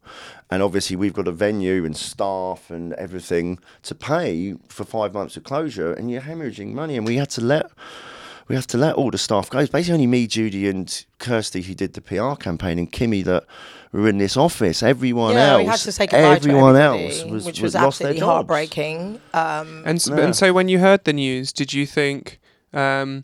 and 0.49 0.63
obviously 0.63 0.95
we've 0.95 1.13
got 1.13 1.27
a 1.27 1.32
venue 1.32 1.86
and 1.86 1.95
staff 1.95 2.69
and 2.69 2.93
everything 2.93 3.60
to 3.84 3.95
pay 3.95 4.56
for 4.67 4.84
five 4.84 5.13
months 5.13 5.38
of 5.38 5.43
closure, 5.43 5.93
and 5.93 6.10
you're 6.10 6.21
hemorrhaging 6.21 6.73
money, 6.73 6.97
and 6.97 7.06
we 7.06 7.17
had 7.17 7.29
to 7.32 7.41
let. 7.41 7.71
We 8.47 8.56
have 8.56 8.67
to 8.67 8.77
let 8.77 8.95
all 8.95 9.10
the 9.12 9.17
staff 9.17 9.49
go. 9.49 9.60
It's 9.60 9.71
basically 9.71 9.93
only 9.95 10.08
me, 10.08 10.27
Judy, 10.27 10.67
and 10.67 11.06
Kirsty 11.19 11.62
who 11.62 11.73
did 11.73 11.93
the 11.93 12.01
PR 12.01 12.36
campaign, 12.36 12.77
and 12.77 12.91
Kimmy 12.91 13.23
that 13.23 13.45
were 13.93 14.10
in 14.10 14.17
this 14.17 14.36
office. 14.36 14.84
Everyone 14.84 15.34
yeah, 15.36 15.51
else, 15.53 15.60
we 15.60 15.65
had 15.65 15.79
to 15.79 15.91
say 15.91 16.08
goodbye 16.08 16.36
everyone 16.36 16.73
to 16.75 16.82
else 16.82 17.23
was, 17.23 17.45
which 17.45 17.62
was 17.62 17.73
was 17.73 17.75
lost 17.75 17.99
their 17.99 18.08
absolutely 18.10 18.19
jobs. 18.19 18.32
heartbreaking. 18.32 19.21
Um, 19.34 19.84
And, 19.86 19.95
s 19.97 20.08
Yeah. 20.10 20.19
and 20.19 20.36
so 20.36 20.51
when 20.53 20.67
you 20.67 20.79
heard 20.79 21.03
the 21.06 21.13
news, 21.13 21.53
did 21.53 21.73
you 21.73 21.86
think, 21.86 22.39
um, 22.73 23.23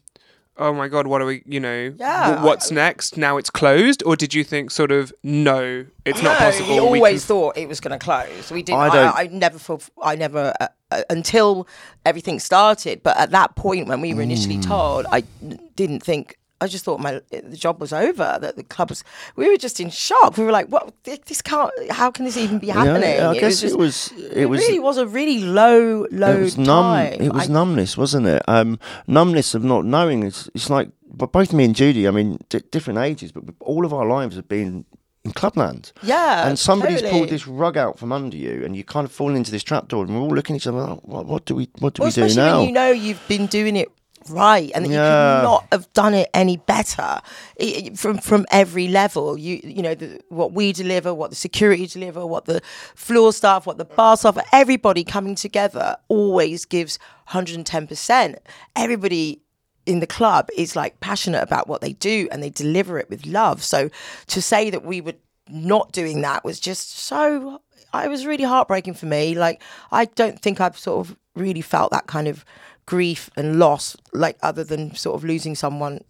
oh 0.60 0.74
my 0.74 0.88
God, 0.88 1.08
what 1.08 1.22
are 1.22 1.26
we, 1.26 1.42
you 1.46 1.60
know, 1.60 1.90
wh- 1.92 2.00
Yeah, 2.00 2.44
what's 2.44 2.70
next? 2.72 3.18
Now 3.18 3.38
it's 3.38 3.50
closed? 3.50 4.04
Or 4.06 4.16
did 4.16 4.34
you 4.34 4.44
think, 4.44 4.72
sort 4.72 4.92
of, 4.92 5.12
no, 5.24 5.86
it's 6.06 6.22
not 6.22 6.38
possible? 6.38 6.70
We 6.70 6.74
we 6.76 6.80
always 7.00 7.22
can- 7.24 7.28
thought 7.28 7.58
it 7.58 7.68
was 7.68 7.80
going 7.80 7.98
to 7.98 8.04
close. 8.04 8.52
We 8.52 8.62
didn't. 8.64 8.80
I 8.80 8.88
I, 8.88 8.90
don't- 8.96 9.16
I, 9.16 9.22
I 9.22 9.28
never 9.28 9.58
thought. 9.60 9.90
I 10.04 10.16
never 10.16 10.54
uh, 10.60 10.68
uh, 10.92 11.02
until 11.10 11.68
everything 12.06 12.40
started. 12.40 13.02
But 13.04 13.18
at 13.18 13.32
that 13.32 13.56
point, 13.56 13.88
when 13.88 14.02
we 14.02 14.14
were 14.14 14.22
initially 14.24 14.58
Mm. 14.58 14.66
told, 14.68 15.06
I 15.12 15.24
n- 15.44 15.60
didn't 15.76 16.02
think. 16.04 16.38
I 16.62 16.68
just 16.68 16.84
thought 16.86 17.00
my 17.00 17.22
the 17.32 17.56
job 17.56 17.80
was 17.80 17.94
over. 17.94 18.38
That 18.42 18.56
the 18.56 18.64
club 18.64 18.90
was. 18.90 19.04
We 19.36 19.48
were 19.50 19.58
just 19.58 19.80
in 19.80 19.90
shock. 19.90 20.38
We 20.38 20.44
were 20.44 20.52
like, 20.52 20.68
"What? 20.68 20.94
This 21.04 21.42
can't. 21.42 21.72
How 21.92 22.12
can 22.12 22.26
this 22.26 22.36
even 22.38 22.60
be 22.60 22.68
happening?" 22.68 23.02
Yeah, 23.16 23.30
I 23.30 23.36
It 23.36 23.40
guess 23.40 23.62
just- 23.62 23.74
it 23.74 23.78
was. 23.78 24.12
It, 24.18 24.38
It, 24.38 24.46
was. 24.50 24.60
really 24.62 24.80
was 24.80 24.98
a 24.98 25.08
really 25.08 25.40
low, 25.40 26.06
low 26.12 26.38
it 26.38 26.42
was 26.42 26.58
numb. 26.58 26.68
time. 26.84 27.22
It 27.22 27.34
was 27.34 27.50
I- 27.50 27.54
numbness, 27.54 27.98
wasn't 27.98 28.28
it? 28.28 28.42
Um, 28.48 28.78
numbness 29.08 29.56
of 29.56 29.64
not 29.64 29.86
knowing. 29.86 30.24
It's, 30.24 30.50
it's 30.54 30.70
like, 30.70 30.90
but 31.12 31.32
both 31.32 31.54
me 31.54 31.64
and 31.66 31.76
Judy. 31.76 32.08
I 32.08 32.12
mean, 32.12 32.40
d- 32.50 32.62
different 32.72 33.00
ages, 33.00 33.32
but 33.32 33.44
all 33.62 33.86
of 33.86 33.94
our 33.94 34.06
lives 34.06 34.36
have 34.36 34.48
been 34.50 34.86
in 35.26 35.32
clubland. 35.34 35.92
Yeah, 36.04 36.48
and 36.48 36.58
somebody's 36.60 37.02
totally. 37.02 37.12
pulled 37.20 37.30
this 37.30 37.48
rug 37.48 37.78
out 37.78 37.98
from 38.00 38.12
under 38.12 38.38
you, 38.38 38.64
and 38.66 38.76
you 38.76 38.84
kind 38.84 39.06
of 39.06 39.12
fall 39.12 39.36
into 39.36 39.52
this 39.52 39.64
trapdoor, 39.64 40.04
and 40.06 40.14
we're 40.16 40.22
all 40.22 40.30
looking 40.36 40.56
at 40.56 40.62
each 40.62 40.68
other. 40.68 40.78
Like, 40.80 41.04
what, 41.04 41.26
what 41.26 41.46
do 41.46 41.56
we? 41.56 41.70
What 41.80 41.94
do 41.96 42.02
Well, 42.04 42.12
we 42.16 42.28
do 42.30 42.36
now? 42.36 42.62
you 42.64 42.72
know 42.72 42.90
you've 42.92 43.26
been 43.28 43.46
doing 43.48 43.76
it 43.76 43.90
right 44.30 44.72
and 44.76 44.86
that 44.86 44.90
Yeah. 44.92 44.96
you 45.36 45.40
could 45.42 45.44
not 45.44 45.68
have 45.72 45.92
done 45.94 46.14
it 46.14 46.30
any 46.34 46.58
better 46.58 47.02
I- 47.02 47.22
I- 47.60 47.92
from 47.96 48.18
from 48.20 48.46
every 48.52 48.88
level. 48.88 49.38
You 49.38 49.60
you 49.64 49.82
know 49.82 49.96
the, 49.96 50.20
what 50.30 50.52
we 50.54 50.72
deliver, 50.74 51.14
what 51.14 51.30
the 51.30 51.36
security 51.36 51.88
deliver, 51.88 52.26
what 52.26 52.46
the 52.46 52.62
floor 52.96 53.34
staff, 53.34 53.66
what 53.66 53.78
the 53.78 53.86
bar 53.86 54.18
staff, 54.18 54.38
everybody 54.52 55.04
coming 55.04 55.36
together 55.36 55.98
always 56.08 56.66
gives 56.66 56.98
110 57.28 57.88
percent. 57.88 58.38
Everybody 58.76 59.42
in 59.86 60.00
the 60.00 60.08
club 60.08 60.50
is 60.56 60.76
like 60.76 61.00
passionate 61.00 61.42
about 61.42 61.68
what 61.68 61.82
they 61.82 61.94
do 61.94 62.28
and 62.32 62.44
they 62.44 62.50
deliver 62.50 63.00
it 63.00 63.10
with 63.10 63.26
love. 63.26 63.64
So 63.64 63.90
to 64.28 64.42
say 64.42 64.70
that 64.70 64.86
we 64.86 65.02
were 65.02 65.16
not 65.50 65.92
doing 65.92 66.22
that 66.22 66.44
was 66.46 66.60
just 66.60 66.98
so 67.00 67.60
it 67.94 68.08
was 68.10 68.26
really 68.28 68.44
heartbreaking 68.44 68.94
for 68.94 69.08
me. 69.08 69.34
Like 69.34 69.62
I 69.92 70.06
don't 70.06 70.40
think 70.40 70.62
I've 70.62 70.78
sort 70.78 71.08
of 71.08 71.18
really 71.36 71.62
felt 71.62 71.92
that 71.92 72.06
kind 72.06 72.28
of 72.28 72.46
grief 72.90 73.30
and 73.38 73.60
loss 73.60 73.96
like 74.14 74.36
other 74.42 74.64
than 74.64 74.96
sort 74.96 75.16
of 75.16 75.24
losing 75.24 75.54
someone 75.54 76.04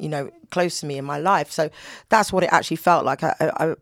you 0.00 0.08
know 0.08 0.28
close 0.50 0.80
to 0.80 0.86
me 0.86 0.98
in 0.98 1.04
my 1.04 1.18
life. 1.18 1.52
So 1.52 1.70
that's 2.08 2.32
what 2.32 2.42
it 2.42 2.52
actually 2.52 2.78
felt 2.78 3.04
like. 3.04 3.22
I 3.22 3.34
I 3.40 3.74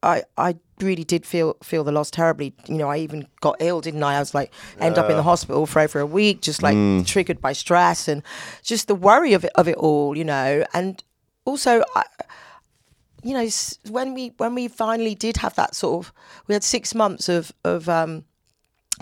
I, 0.00 0.22
I 0.36 0.56
really 0.80 1.02
did 1.02 1.26
feel 1.26 1.56
feel 1.60 1.82
the 1.82 1.90
loss 1.90 2.08
terribly. 2.12 2.54
You 2.68 2.76
know, 2.76 2.88
I 2.88 2.98
even 2.98 3.26
got 3.40 3.56
ill, 3.58 3.80
didn't 3.80 4.04
I? 4.04 4.14
I 4.14 4.20
was 4.20 4.32
like 4.32 4.52
end 4.78 4.96
up 4.96 5.10
in 5.10 5.16
the 5.16 5.24
hospital 5.24 5.66
for 5.66 5.80
over 5.80 5.98
a 5.98 6.06
week, 6.06 6.40
just 6.40 6.62
like 6.62 6.76
triggered 7.04 7.40
by 7.40 7.52
stress 7.52 8.06
and 8.06 8.22
just 8.62 8.86
the 8.86 8.94
worry 8.94 9.32
of 9.32 9.44
it 9.44 9.50
of 9.56 9.66
it 9.66 9.76
all. 9.76 10.16
You 10.16 10.24
know, 10.24 10.64
and 10.72 11.02
also 11.44 11.82
I, 11.96 12.04
you 13.24 13.34
know, 13.34 13.48
when 13.90 14.14
we 14.14 14.32
when 14.36 14.54
we 14.54 14.68
finally 14.68 15.16
did 15.16 15.38
have 15.38 15.56
that 15.56 15.74
sort 15.74 16.06
of, 16.06 16.12
we 16.46 16.52
had 16.54 16.62
six 16.62 16.94
months 16.94 17.28
of 17.28 17.50
of 17.64 17.88
um, 17.88 18.24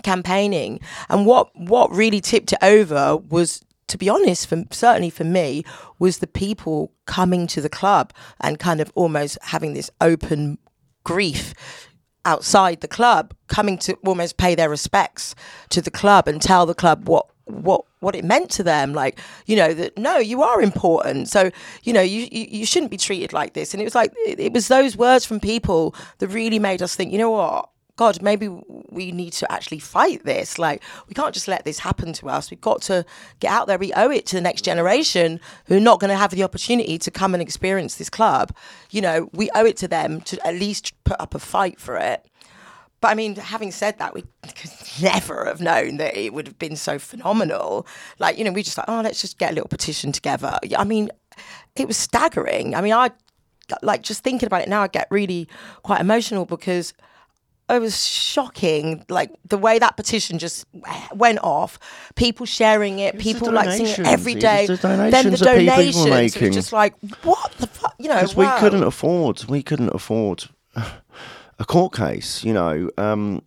campaigning, 0.02 0.80
and 1.08 1.26
what 1.26 1.48
what 1.54 1.90
really 1.90 2.20
tipped 2.20 2.52
it 2.52 2.58
over 2.62 3.16
was, 3.16 3.62
to 3.88 3.98
be 3.98 4.08
honest, 4.08 4.46
for 4.46 4.64
certainly 4.70 5.10
for 5.10 5.24
me, 5.24 5.64
was 5.98 6.18
the 6.18 6.26
people 6.26 6.92
coming 7.06 7.46
to 7.48 7.60
the 7.60 7.68
club 7.68 8.12
and 8.40 8.58
kind 8.58 8.80
of 8.80 8.90
almost 8.94 9.38
having 9.42 9.74
this 9.74 9.90
open 10.00 10.58
grief 11.04 11.54
outside 12.24 12.80
the 12.80 12.88
club, 12.88 13.32
coming 13.46 13.78
to 13.78 13.94
almost 14.04 14.36
pay 14.36 14.54
their 14.54 14.68
respects 14.68 15.34
to 15.70 15.80
the 15.80 15.90
club 15.90 16.28
and 16.28 16.42
tell 16.42 16.66
the 16.66 16.74
club 16.74 17.08
what 17.08 17.26
what 17.44 17.84
what 18.00 18.16
it 18.16 18.24
meant 18.24 18.50
to 18.50 18.62
them. 18.62 18.92
Like 18.92 19.18
you 19.46 19.56
know 19.56 19.72
that 19.72 19.96
no 19.96 20.18
you 20.18 20.42
are 20.42 20.60
important. 20.60 21.28
So 21.28 21.50
you 21.84 21.92
know 21.92 22.02
you 22.02 22.28
you, 22.30 22.46
you 22.50 22.66
shouldn't 22.66 22.90
be 22.90 22.98
treated 22.98 23.32
like 23.32 23.54
this. 23.54 23.72
And 23.72 23.80
it 23.80 23.84
was 23.84 23.94
like 23.94 24.12
it, 24.26 24.38
it 24.40 24.52
was 24.52 24.68
those 24.68 24.96
words 24.96 25.24
from 25.24 25.40
people 25.40 25.94
that 26.18 26.28
really 26.28 26.58
made 26.58 26.82
us 26.82 26.94
think 26.94 27.12
you 27.12 27.18
know 27.18 27.30
what 27.30 27.70
god 27.96 28.22
maybe 28.22 28.48
we 28.90 29.10
need 29.10 29.32
to 29.32 29.50
actually 29.50 29.78
fight 29.78 30.24
this 30.24 30.58
like 30.58 30.82
we 31.08 31.14
can't 31.14 31.34
just 31.34 31.48
let 31.48 31.64
this 31.64 31.78
happen 31.78 32.12
to 32.12 32.28
us 32.28 32.50
we've 32.50 32.60
got 32.60 32.80
to 32.82 33.04
get 33.40 33.50
out 33.50 33.66
there 33.66 33.78
we 33.78 33.92
owe 33.94 34.10
it 34.10 34.26
to 34.26 34.36
the 34.36 34.40
next 34.40 34.62
generation 34.62 35.40
who 35.66 35.76
are 35.76 35.80
not 35.80 36.00
going 36.00 36.10
to 36.10 36.16
have 36.16 36.30
the 36.30 36.42
opportunity 36.42 36.98
to 36.98 37.10
come 37.10 37.34
and 37.34 37.42
experience 37.42 37.96
this 37.96 38.10
club 38.10 38.54
you 38.90 39.00
know 39.00 39.28
we 39.32 39.50
owe 39.54 39.64
it 39.64 39.76
to 39.76 39.88
them 39.88 40.20
to 40.20 40.44
at 40.46 40.54
least 40.54 40.92
put 41.04 41.20
up 41.20 41.34
a 41.34 41.38
fight 41.38 41.80
for 41.80 41.96
it 41.96 42.26
but 43.00 43.08
I 43.08 43.14
mean, 43.14 43.36
having 43.36 43.72
said 43.72 43.98
that, 43.98 44.14
we 44.14 44.24
could 44.42 44.70
never 45.02 45.44
have 45.44 45.60
known 45.60 45.98
that 45.98 46.16
it 46.16 46.32
would 46.32 46.46
have 46.46 46.58
been 46.58 46.76
so 46.76 46.98
phenomenal. 46.98 47.86
Like, 48.18 48.38
you 48.38 48.44
know, 48.44 48.52
we 48.52 48.62
just 48.62 48.78
like, 48.78 48.88
oh, 48.88 49.00
let's 49.02 49.20
just 49.20 49.38
get 49.38 49.52
a 49.52 49.54
little 49.54 49.68
petition 49.68 50.12
together. 50.12 50.58
I 50.76 50.84
mean, 50.84 51.10
it 51.76 51.86
was 51.86 51.96
staggering. 51.96 52.74
I 52.74 52.80
mean, 52.80 52.94
I 52.94 53.10
like 53.82 54.02
just 54.02 54.22
thinking 54.22 54.46
about 54.46 54.62
it 54.62 54.68
now, 54.68 54.82
I 54.82 54.88
get 54.88 55.08
really 55.10 55.48
quite 55.82 56.00
emotional 56.00 56.46
because 56.46 56.94
it 57.68 57.80
was 57.80 58.06
shocking. 58.06 59.04
Like 59.08 59.32
the 59.44 59.58
way 59.58 59.78
that 59.78 59.96
petition 59.96 60.38
just 60.38 60.66
went 61.14 61.40
off, 61.42 61.78
people 62.14 62.46
sharing 62.46 62.98
it, 62.98 63.16
the 63.16 63.22
people 63.22 63.52
like 63.52 63.70
seeing 63.70 63.88
it 63.88 63.98
every 64.00 64.34
day 64.34 64.64
It 64.64 64.80
the 64.80 64.88
then 65.10 65.30
the 65.30 65.36
donations 65.36 65.96
people 65.96 66.04
donations, 66.04 66.36
it 66.36 66.46
was 66.46 66.54
just 66.54 66.72
like, 66.72 66.94
what 67.22 67.52
the 67.58 67.66
fuck? 67.66 67.94
You 67.98 68.08
know, 68.08 68.16
because 68.16 68.36
wow. 68.36 68.54
we 68.54 68.60
couldn't 68.60 68.82
afford 68.84 69.44
we 69.44 69.62
couldn't 69.62 69.94
afford 69.94 70.44
a 71.58 71.64
court 71.64 71.94
case 71.94 72.44
you 72.44 72.52
know 72.52 72.90
um 72.98 73.42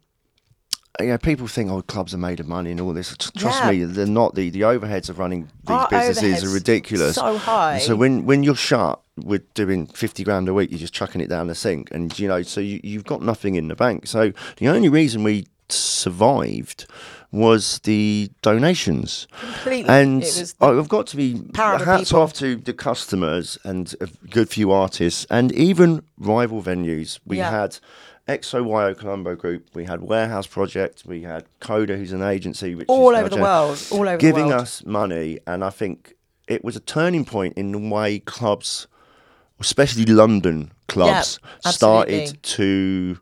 you 0.99 1.07
know, 1.07 1.17
people 1.17 1.47
think, 1.47 1.69
oh, 1.71 1.81
clubs 1.81 2.13
are 2.13 2.17
made 2.17 2.39
of 2.39 2.47
money 2.47 2.71
and 2.71 2.79
all 2.81 2.93
this. 2.93 3.15
Trust 3.37 3.63
Yeah. 3.63 3.71
me, 3.71 3.83
they're 3.85 4.05
not. 4.05 4.35
The, 4.35 4.49
the 4.49 4.61
overheads 4.61 5.09
of 5.09 5.17
running 5.19 5.43
these 5.65 5.69
Our 5.77 5.87
businesses 5.89 6.43
are 6.43 6.53
ridiculous. 6.53 7.15
so 7.15 7.37
high. 7.37 7.79
So 7.79 7.95
when, 7.95 8.25
when 8.25 8.43
you're 8.43 8.55
shut 8.55 8.99
with 9.17 9.51
doing 9.53 9.87
50 9.87 10.23
grand 10.23 10.47
a 10.49 10.53
week, 10.53 10.71
you're 10.71 10.79
just 10.79 10.93
chucking 10.93 11.21
it 11.21 11.27
down 11.29 11.47
the 11.47 11.55
sink. 11.55 11.89
And, 11.91 12.17
you 12.19 12.27
know, 12.27 12.41
so 12.41 12.59
you, 12.61 12.79
you've 12.83 13.05
got 13.05 13.21
nothing 13.21 13.55
in 13.55 13.67
the 13.67 13.75
bank. 13.75 14.07
So 14.07 14.33
the 14.57 14.67
only 14.67 14.89
reason 14.89 15.23
we 15.23 15.47
survived 15.69 16.85
was 17.31 17.79
the 17.83 18.31
donations. 18.41 19.27
Completely. 19.39 19.87
And 19.89 20.23
It 20.23 20.25
was 20.25 20.55
I- 20.59 20.69
I've 20.71 20.89
got 20.89 21.05
to 21.07 21.17
be 21.17 21.41
hats 21.55 22.11
off 22.11 22.33
to 22.33 22.55
the 22.55 22.73
customers 22.73 23.57
and 23.63 23.93
a 24.01 24.07
good 24.29 24.49
few 24.49 24.71
artists 24.71 25.27
and 25.29 25.51
even 25.51 26.01
rival 26.17 26.63
venues. 26.63 27.19
We 27.25 27.37
Yeah. 27.37 27.51
had 27.51 27.77
XOYO 28.29 28.95
Columbo 28.95 29.35
Group, 29.35 29.69
we 29.73 29.85
had 29.85 30.01
Warehouse 30.01 30.45
Project, 30.45 31.03
we 31.05 31.23
had 31.23 31.45
Coda, 31.59 31.97
who's 31.97 32.11
an 32.11 32.21
agency, 32.21 32.75
which 32.75 32.87
all 32.87 33.15
over 33.15 33.27
the 33.27 33.35
gen- 33.35 33.43
world, 33.43 33.87
all 33.91 34.07
over 34.07 34.17
giving 34.17 34.43
the 34.43 34.49
world. 34.49 34.49
Giving 34.49 34.53
us 34.53 34.85
money. 34.85 35.39
And 35.47 35.63
I 35.63 35.71
think 35.71 36.15
it 36.47 36.63
was 36.63 36.75
a 36.75 36.79
turning 36.79 37.25
point 37.25 37.57
in 37.57 37.71
the 37.71 37.79
way 37.79 38.19
clubs, 38.19 38.87
especially 39.59 40.05
London 40.05 40.71
clubs, 40.87 41.39
absolutely. 41.65 42.27
started 42.27 42.43
to 42.43 43.17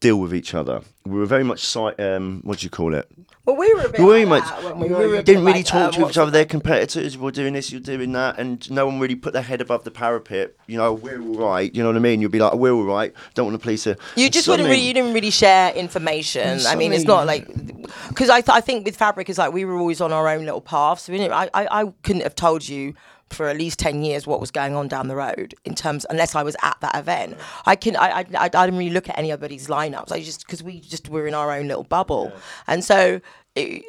deal 0.00 0.16
with 0.18 0.34
each 0.34 0.54
other. 0.54 0.80
We 1.04 1.18
were 1.18 1.26
very 1.26 1.44
much, 1.44 1.64
si- 1.64 1.78
um, 1.78 2.40
what 2.42 2.58
do 2.58 2.64
you 2.64 2.70
call 2.70 2.94
it? 2.94 3.06
Well, 3.46 3.56
we 3.56 3.72
were 3.74 3.80
a 3.80 3.88
bit 3.88 4.00
We 4.00 4.06
very 4.06 4.24
like 4.26 4.42
much 4.42 4.44
that, 4.50 4.64
weren't 4.64 4.76
we? 4.78 4.88
we 4.88 4.94
We 4.94 5.06
were 5.08 5.22
didn't 5.22 5.44
really 5.44 5.58
like, 5.60 5.66
talk 5.66 5.94
um, 5.94 6.02
to 6.04 6.08
each 6.10 6.18
other. 6.18 6.30
Their 6.30 6.44
competitors 6.44 7.16
were 7.18 7.30
doing 7.30 7.54
this, 7.54 7.70
you're 7.72 7.80
doing 7.80 8.12
that, 8.12 8.38
and 8.38 8.70
no 8.70 8.86
one 8.86 9.00
really 9.00 9.14
put 9.14 9.32
their 9.32 9.42
head 9.42 9.60
above 9.60 9.84
the 9.84 9.90
parapet. 9.90 10.56
You 10.66 10.76
know, 10.78 10.92
we're 10.92 11.20
all 11.20 11.34
right. 11.50 11.74
You 11.74 11.82
know 11.82 11.88
what 11.88 11.96
I 11.96 12.00
mean? 12.00 12.20
You'd 12.20 12.30
be 12.32 12.38
like, 12.38 12.54
we're 12.54 12.72
all 12.72 12.84
right. 12.84 13.12
Don't 13.34 13.46
want 13.46 13.58
the 13.58 13.62
police 13.62 13.84
to. 13.84 13.96
You 14.16 14.30
just 14.30 14.46
wouldn't 14.46 14.66
Suddenly- 14.66 14.70
really, 14.70 14.82
you 14.88 14.94
didn't 14.94 15.14
really 15.14 15.30
share 15.30 15.72
information. 15.74 16.60
I 16.66 16.76
mean, 16.76 16.92
it's 16.92 17.04
not 17.04 17.26
like 17.26 17.46
because 18.08 18.28
I, 18.30 18.40
th- 18.40 18.50
I 18.54 18.60
think 18.60 18.84
with 18.84 18.96
fabric 18.96 19.28
it's 19.28 19.38
like 19.38 19.52
we 19.52 19.64
were 19.64 19.78
always 19.78 20.00
on 20.00 20.12
our 20.12 20.28
own 20.28 20.44
little 20.44 20.60
paths. 20.60 21.08
We 21.08 21.16
didn't, 21.18 21.32
I, 21.32 21.50
I, 21.54 21.82
I 21.82 21.92
couldn't 22.02 22.22
have 22.22 22.34
told 22.34 22.68
you 22.68 22.94
for 23.30 23.48
at 23.48 23.56
least 23.56 23.78
10 23.78 24.02
years 24.02 24.26
what 24.26 24.40
was 24.40 24.50
going 24.50 24.74
on 24.74 24.88
down 24.88 25.08
the 25.08 25.16
road 25.16 25.54
in 25.64 25.74
terms 25.74 26.04
unless 26.10 26.34
I 26.34 26.42
was 26.42 26.56
at 26.62 26.76
that 26.80 26.96
event. 26.96 27.36
I 27.66 27.76
can 27.76 27.96
I 27.96 28.20
I, 28.20 28.26
I, 28.34 28.48
didn't 28.48 28.78
really 28.78 28.90
look 28.90 29.08
at 29.08 29.18
anybody's 29.18 29.68
lineups. 29.68 30.12
I 30.12 30.20
just 30.20 30.46
because 30.46 30.62
we 30.62 30.80
just 30.80 31.08
were 31.08 31.26
in 31.26 31.34
our 31.34 31.52
own 31.52 31.68
little 31.68 31.84
bubble. 31.84 32.32
And 32.66 32.84
so 32.84 33.20
it, 33.54 33.82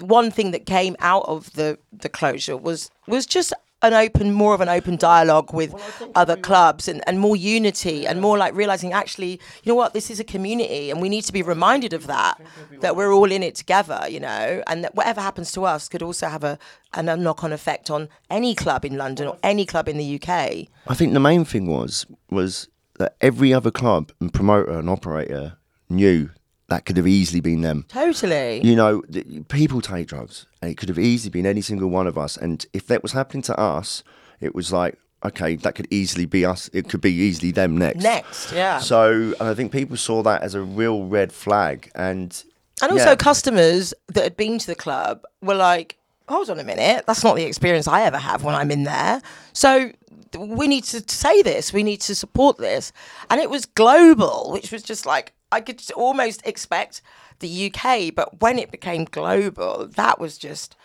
one 0.00 0.30
thing 0.30 0.50
that 0.50 0.66
came 0.66 0.96
out 0.98 1.24
of 1.26 1.52
the 1.52 1.78
the 1.92 2.08
closure 2.08 2.56
was 2.56 2.90
was 3.06 3.26
just 3.26 3.52
an 3.82 3.92
open 3.92 4.32
more 4.32 4.54
of 4.54 4.60
an 4.60 4.68
open 4.68 4.96
dialogue 4.96 5.52
with 5.52 5.74
other 6.14 6.36
clubs 6.36 6.88
and, 6.88 7.02
and 7.06 7.20
more 7.20 7.36
unity 7.36 8.06
and 8.06 8.20
more 8.20 8.38
like 8.38 8.54
realizing 8.54 8.92
actually 8.92 9.32
you 9.62 9.70
know 9.72 9.74
what 9.74 9.92
this 9.92 10.10
is 10.10 10.18
a 10.18 10.24
community 10.24 10.90
and 10.90 11.02
we 11.02 11.08
need 11.10 11.22
to 11.22 11.32
be 11.32 11.42
reminded 11.42 11.92
of 11.92 12.06
that 12.06 12.40
that 12.80 12.96
we're 12.96 13.12
all 13.12 13.30
in 13.30 13.42
it 13.42 13.54
together 13.54 14.00
you 14.08 14.18
know 14.18 14.62
and 14.66 14.82
that 14.82 14.94
whatever 14.94 15.20
happens 15.20 15.52
to 15.52 15.64
us 15.64 15.88
could 15.88 16.02
also 16.02 16.26
have 16.26 16.42
a, 16.42 16.58
an, 16.94 17.08
a 17.08 17.16
knock-on 17.16 17.52
effect 17.52 17.90
on 17.90 18.08
any 18.30 18.54
club 18.54 18.84
in 18.84 18.96
london 18.96 19.28
or 19.28 19.36
any 19.42 19.66
club 19.66 19.88
in 19.88 19.98
the 19.98 20.14
uk 20.16 20.28
I 20.28 20.94
think 20.94 21.12
the 21.12 21.20
main 21.20 21.44
thing 21.44 21.66
was 21.66 22.06
was 22.30 22.68
that 22.98 23.14
every 23.20 23.52
other 23.52 23.70
club 23.70 24.10
and 24.20 24.32
promoter 24.32 24.78
and 24.78 24.88
operator 24.88 25.58
knew 25.90 26.30
that 26.68 26.84
could 26.84 26.96
have 26.96 27.06
easily 27.06 27.40
been 27.40 27.60
them. 27.62 27.84
totally 27.88 28.60
You 28.64 28.74
know, 28.74 29.00
th- 29.02 29.48
people 29.48 29.80
take 29.80 30.08
drugs, 30.08 30.46
and 30.60 30.70
it 30.70 30.76
could 30.76 30.88
have 30.88 30.98
easily 30.98 31.30
been 31.30 31.46
any 31.46 31.60
single 31.60 31.88
one 31.88 32.06
of 32.06 32.18
us. 32.18 32.36
And 32.36 32.64
if 32.72 32.86
that 32.88 33.02
was 33.02 33.12
happening 33.12 33.42
to 33.42 33.58
us, 33.58 34.02
it 34.40 34.54
was 34.54 34.72
like, 34.72 34.98
okay, 35.24 35.56
that 35.56 35.74
could 35.74 35.88
easily 35.90 36.26
be 36.26 36.44
us. 36.44 36.68
It 36.72 36.88
could 36.88 37.00
be 37.00 37.12
easily 37.12 37.50
them 37.50 37.76
next. 37.78 38.02
next 38.02 38.52
yeah 38.52 38.78
So, 38.78 39.34
and 39.40 39.48
I 39.48 39.54
think 39.54 39.72
people 39.72 39.96
saw 39.96 40.22
that 40.22 40.42
as 40.42 40.54
a 40.54 40.62
real 40.62 41.04
red 41.06 41.32
flag, 41.32 41.90
and 41.94 42.44
And 42.82 42.92
also, 42.92 43.10
yeah. 43.10 43.16
customers 43.16 43.94
that 44.08 44.24
had 44.24 44.36
been 44.36 44.58
to 44.58 44.66
the 44.66 44.74
club 44.74 45.22
were 45.40 45.54
like, 45.54 45.96
hold 46.28 46.50
on 46.50 46.58
a 46.58 46.64
minute, 46.64 47.04
that's 47.06 47.22
not 47.24 47.36
the 47.36 47.44
experience 47.44 47.86
I 47.88 48.02
ever 48.02 48.18
have 48.18 48.42
when 48.42 48.54
I'm 48.54 48.70
in 48.70 48.82
there. 48.82 49.22
So 49.52 49.92
we 50.38 50.66
need 50.68 50.84
to 50.84 51.02
say 51.08 51.42
this, 51.42 51.72
we 51.72 51.82
need 51.82 52.00
to 52.02 52.14
support 52.14 52.58
this. 52.58 52.92
And 53.30 53.40
it 53.40 53.48
was 53.48 53.64
global, 53.66 54.50
which 54.52 54.72
was 54.72 54.82
just 54.82 55.06
like, 55.06 55.32
I 55.52 55.60
could 55.60 55.80
almost 55.92 56.44
expect 56.44 57.02
the 57.38 57.72
UK, 57.72 58.14
but 58.14 58.40
when 58.40 58.58
it 58.58 58.70
became 58.70 59.04
global, 59.04 59.86
that 59.86 60.18
was 60.18 60.38
just 60.38 60.76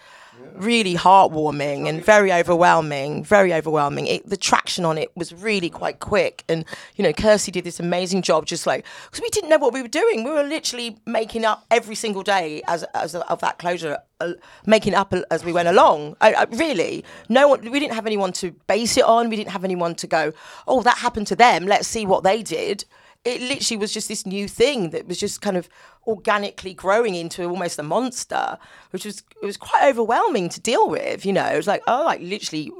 really 0.55 0.95
heartwarming 0.95 1.87
and 1.87 2.03
very 2.03 2.31
overwhelming. 2.31 3.23
Very 3.23 3.53
overwhelming. 3.53 4.07
It, 4.07 4.29
the 4.29 4.37
traction 4.37 4.85
on 4.85 4.97
it 4.97 5.15
was 5.15 5.33
really 5.33 5.69
quite 5.69 5.99
quick, 5.99 6.43
and 6.47 6.65
you 6.95 7.03
know, 7.03 7.13
Kirsty 7.13 7.51
did 7.51 7.63
this 7.63 7.79
amazing 7.79 8.21
job, 8.21 8.45
just 8.45 8.67
like 8.67 8.85
because 9.05 9.21
we 9.21 9.29
didn't 9.29 9.49
know 9.49 9.57
what 9.57 9.73
we 9.73 9.81
were 9.81 9.87
doing. 9.87 10.23
We 10.23 10.31
were 10.31 10.43
literally 10.43 10.97
making 11.05 11.45
up 11.45 11.65
every 11.71 11.95
single 11.95 12.23
day 12.23 12.61
as 12.67 12.83
as 12.93 13.15
of 13.15 13.41
that 13.41 13.59
closure, 13.59 13.97
uh, 14.19 14.33
making 14.65 14.93
up 14.93 15.13
as 15.31 15.43
we 15.43 15.53
went 15.53 15.67
along. 15.67 16.15
I, 16.21 16.33
I, 16.33 16.43
really, 16.51 17.03
no 17.29 17.47
one. 17.47 17.69
We 17.71 17.79
didn't 17.79 17.95
have 17.95 18.05
anyone 18.05 18.31
to 18.33 18.51
base 18.67 18.97
it 18.97 19.03
on. 19.03 19.29
We 19.29 19.35
didn't 19.35 19.51
have 19.51 19.63
anyone 19.63 19.95
to 19.95 20.07
go, 20.07 20.33
oh, 20.67 20.81
that 20.83 20.97
happened 20.97 21.27
to 21.27 21.35
them. 21.35 21.65
Let's 21.65 21.87
see 21.87 22.05
what 22.05 22.23
they 22.23 22.43
did 22.43 22.85
it 23.23 23.41
literally 23.41 23.77
was 23.77 23.93
just 23.93 24.07
this 24.07 24.25
new 24.25 24.47
thing 24.47 24.89
that 24.89 25.07
was 25.07 25.19
just 25.19 25.41
kind 25.41 25.55
of 25.57 25.69
organically 26.07 26.73
growing 26.73 27.13
into 27.13 27.43
almost 27.43 27.77
a 27.77 27.83
monster, 27.83 28.57
which 28.89 29.05
was 29.05 29.23
it 29.41 29.45
was 29.45 29.57
quite 29.57 29.87
overwhelming 29.87 30.49
to 30.49 30.59
deal 30.59 30.89
with. 30.89 31.25
You 31.25 31.33
know, 31.33 31.45
it 31.45 31.57
was 31.57 31.67
like 31.67 31.83
oh, 31.87 32.03
like 32.05 32.21
literally 32.21 32.71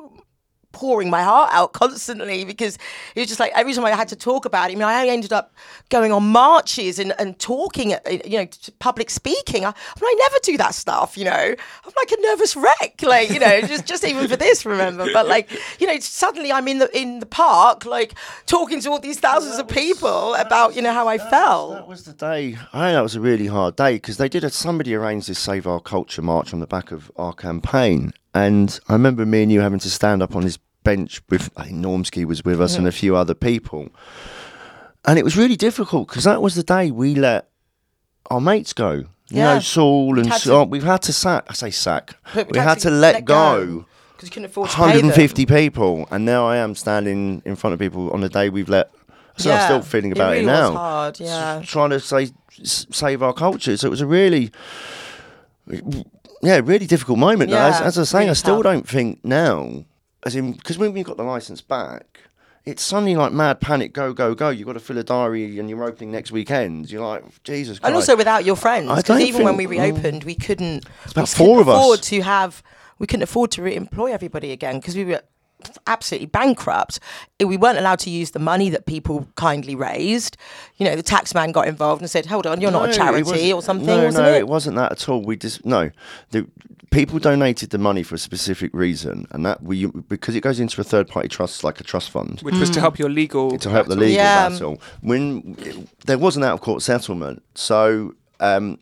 pouring 0.71 1.09
my 1.09 1.23
heart 1.23 1.49
out 1.53 1.73
constantly 1.81 2.45
because 2.45 2.77
it 3.15 3.21
was 3.21 3.27
just 3.27 3.39
like 3.39 3.51
every 3.55 3.73
time 3.73 3.85
I 3.85 3.91
had 3.91 4.07
to 4.09 4.15
talk 4.15 4.45
about 4.45 4.69
it. 4.69 4.73
I 4.73 4.75
mean, 4.75 4.83
I 4.83 5.07
ended 5.07 5.33
up 5.33 5.53
going 5.89 6.11
on 6.11 6.27
marches 6.29 6.99
and, 6.99 7.13
and 7.19 7.37
talking, 7.39 7.93
at, 7.93 8.29
you 8.29 8.39
know, 8.39 8.47
public 8.79 9.09
speaking. 9.09 9.65
I, 9.65 9.69
I, 9.69 10.15
never 10.29 10.39
do 10.43 10.57
that 10.57 10.73
stuff, 10.75 11.17
you 11.17 11.25
know. 11.25 11.31
I'm 11.31 11.93
like 11.95 12.11
a 12.11 12.21
nervous 12.21 12.55
wreck, 12.55 13.01
like 13.03 13.29
you 13.29 13.39
know, 13.39 13.61
just 13.61 13.85
just 13.85 14.03
even 14.03 14.27
for 14.27 14.35
this, 14.35 14.65
remember. 14.65 15.11
But 15.11 15.27
like, 15.27 15.49
you 15.79 15.87
know, 15.87 15.97
suddenly 15.99 16.51
I'm 16.51 16.67
in 16.67 16.79
the 16.79 16.97
in 16.97 17.19
the 17.19 17.25
park, 17.25 17.85
like 17.85 18.13
talking 18.45 18.79
to 18.81 18.89
all 18.89 18.99
these 18.99 19.19
thousands 19.19 19.57
of 19.57 19.67
people 19.67 20.35
about 20.35 20.75
you 20.75 20.81
know 20.81 20.93
how 20.93 21.07
I 21.07 21.17
felt. 21.17 21.73
That 21.73 21.87
was 21.87 22.03
the 22.03 22.13
day. 22.13 22.57
I 22.73 22.87
know 22.87 22.93
that 22.93 23.01
was 23.01 23.15
a 23.15 23.21
really 23.21 23.47
hard 23.47 23.75
day 23.75 23.95
because 23.95 24.17
they 24.17 24.29
did. 24.29 24.43
A, 24.43 24.49
somebody 24.49 24.93
arranged 24.95 25.27
this 25.27 25.39
Save 25.39 25.67
Our 25.67 25.79
Culture 25.79 26.21
march 26.21 26.53
on 26.53 26.59
the 26.59 26.67
back 26.67 26.91
of 26.91 27.11
our 27.15 27.33
campaign, 27.33 28.13
and 28.33 28.79
I 28.87 28.93
remember 28.93 29.25
me 29.25 29.43
and 29.43 29.51
you 29.51 29.61
having 29.61 29.79
to 29.79 29.89
stand 29.89 30.21
up 30.23 30.35
on 30.35 30.43
this 30.43 30.57
bench 30.83 31.21
with. 31.29 31.49
I 31.57 31.65
think 31.65 31.77
Normski 31.85 32.25
was 32.25 32.43
with 32.45 32.61
us 32.61 32.77
and 32.77 32.87
a 32.87 32.91
few 32.91 33.15
other 33.15 33.33
people, 33.33 33.89
and 35.05 35.17
it 35.19 35.23
was 35.23 35.37
really 35.37 35.55
difficult 35.55 36.07
because 36.07 36.23
that 36.25 36.41
was 36.41 36.55
the 36.55 36.63
day 36.63 36.91
we 36.91 37.15
let 37.15 37.49
our 38.29 38.41
mates 38.41 38.73
go. 38.73 38.91
You 39.29 39.37
Yeah. 39.37 39.53
know, 39.55 39.59
Saul 39.59 40.19
and 40.19 40.31
to- 40.31 40.39
Saul. 40.39 40.65
We've 40.65 40.83
had 40.83 41.01
to 41.03 41.13
sack. 41.13 41.45
I 41.49 41.53
say 41.53 41.71
sack. 41.71 42.15
We 42.49 42.57
had 42.59 42.79
to 42.79 42.89
let 42.89 43.25
go. 43.25 43.85
because 44.15 44.27
you 44.27 44.31
couldn't 44.33 44.45
afford 44.51 44.69
to 44.69 44.75
pay 44.75 44.81
them. 44.83 45.07
150 45.07 45.45
people, 45.47 46.07
and 46.11 46.25
now 46.25 46.45
I 46.47 46.57
am 46.57 46.75
standing 46.75 47.41
in 47.45 47.55
front 47.55 47.73
of 47.73 47.79
people 47.79 48.11
on 48.11 48.21
the 48.21 48.29
day 48.29 48.49
we've 48.49 48.69
let. 48.69 48.91
So 49.37 49.49
I'm 49.49 49.57
Yeah, 49.57 49.65
still 49.65 49.81
feeling 49.81 50.11
about 50.11 50.33
it, 50.33 50.41
really 50.41 50.45
now. 50.45 50.69
Was 50.71 50.77
hard, 50.77 51.19
yeah. 51.21 51.59
S- 51.63 51.67
trying 51.67 51.89
to 51.91 51.99
say, 51.99 52.29
s- 52.61 52.85
save 52.91 53.23
our 53.23 53.33
culture. 53.33 53.75
So 53.77 53.87
it 53.87 53.89
was 53.89 54.01
a 54.01 54.05
really, 54.05 54.51
yeah, 56.41 56.61
really 56.63 56.85
difficult 56.87 57.19
moment. 57.19 57.51
as, 57.51 57.79
Yeah, 57.79 57.85
as 57.87 57.97
I 57.97 58.01
was 58.01 58.09
saying, 58.09 58.21
really 58.23 58.29
I 58.31 58.33
still 58.33 58.55
tough. 58.57 58.63
don't 58.63 58.87
think 58.87 59.23
now, 59.23 59.85
as 60.25 60.35
in, 60.35 60.53
because 60.53 60.77
when 60.77 60.93
we 60.93 61.03
got 61.03 61.17
the 61.17 61.23
license 61.23 61.61
back, 61.61 62.19
it's 62.65 62.83
suddenly 62.83 63.15
like 63.15 63.31
mad 63.33 63.59
panic, 63.59 63.93
go, 63.93 64.13
go, 64.13 64.35
go. 64.35 64.49
You've 64.49 64.67
got 64.67 64.73
to 64.73 64.79
fill 64.79 64.97
a 64.97 65.03
diary 65.03 65.57
and 65.59 65.69
you're 65.69 65.83
opening 65.83 66.11
next 66.11 66.31
weekend. 66.31 66.91
You're 66.91 67.05
like, 67.05 67.43
Jesus 67.43 67.79
Christ. 67.79 67.87
And 67.87 67.95
also 67.95 68.15
without 68.15 68.45
your 68.45 68.55
friends, 68.55 68.93
because 68.95 69.21
even 69.21 69.43
when 69.43 69.57
we 69.57 69.65
reopened, 69.65 70.23
we 70.23 70.35
couldn't. 70.35 70.85
about 70.85 71.05
we 71.05 71.11
couldn't 71.13 71.27
four 71.27 71.61
of 71.61 71.69
us. 71.69 71.75
afford 71.75 72.01
to 72.03 72.21
have. 72.21 72.63
We 72.99 73.07
couldn't 73.07 73.23
afford 73.23 73.49
to 73.51 73.63
re-employ 73.63 74.11
everybody 74.11 74.51
again 74.51 74.79
because 74.79 74.95
we 74.95 75.05
were 75.05 75.21
absolutely 75.87 76.27
bankrupt. 76.27 76.99
We 77.39 77.57
weren't 77.57 77.77
allowed 77.77 77.99
to 77.99 78.09
use 78.09 78.31
the 78.31 78.39
money 78.39 78.69
that 78.69 78.85
people 78.85 79.27
kindly 79.35 79.75
raised. 79.75 80.37
You 80.77 80.85
know, 80.85 80.95
the 80.95 81.03
tax 81.03 81.33
man 81.33 81.51
got 81.51 81.67
involved 81.67 82.01
and 82.01 82.09
said, 82.09 82.25
"Hold 82.27 82.47
on, 82.47 82.61
you're 82.61 82.71
not 82.71 82.89
a 82.89 82.93
charity 82.93 83.51
or 83.53 83.61
something." 83.61 83.87
No, 83.87 84.05
wasn't 84.05 84.25
no, 84.25 84.33
it? 84.33 84.37
it 84.39 84.47
wasn't 84.47 84.75
that 84.77 84.91
at 84.91 85.09
all. 85.09 85.21
We 85.21 85.35
just 85.37 85.65
no. 85.65 85.91
The 86.31 86.47
people 86.91 87.19
donated 87.19 87.69
the 87.69 87.77
money 87.77 88.03
for 88.03 88.15
a 88.15 88.17
specific 88.19 88.71
reason, 88.73 89.25
and 89.31 89.45
that 89.45 89.63
we 89.63 89.85
because 89.85 90.35
it 90.35 90.41
goes 90.41 90.59
into 90.59 90.79
a 90.81 90.83
third 90.83 91.07
party 91.07 91.27
trust 91.29 91.63
like 91.63 91.79
a 91.79 91.83
trust 91.83 92.09
fund 92.09 92.41
which 92.41 92.55
was 92.55 92.69
to 92.71 92.79
help 92.81 92.99
your 92.99 93.09
legal 93.09 93.57
to 93.57 93.69
help 93.69 93.87
the 93.87 93.95
legal 93.95 94.15
Yeah. 94.15 94.49
battle. 94.49 94.81
When 95.01 95.55
there 96.05 96.17
was 96.17 96.35
an 96.37 96.43
out 96.43 96.53
of 96.53 96.61
court 96.61 96.81
settlement, 96.81 97.43
so. 97.55 98.13
Um, 98.39 98.79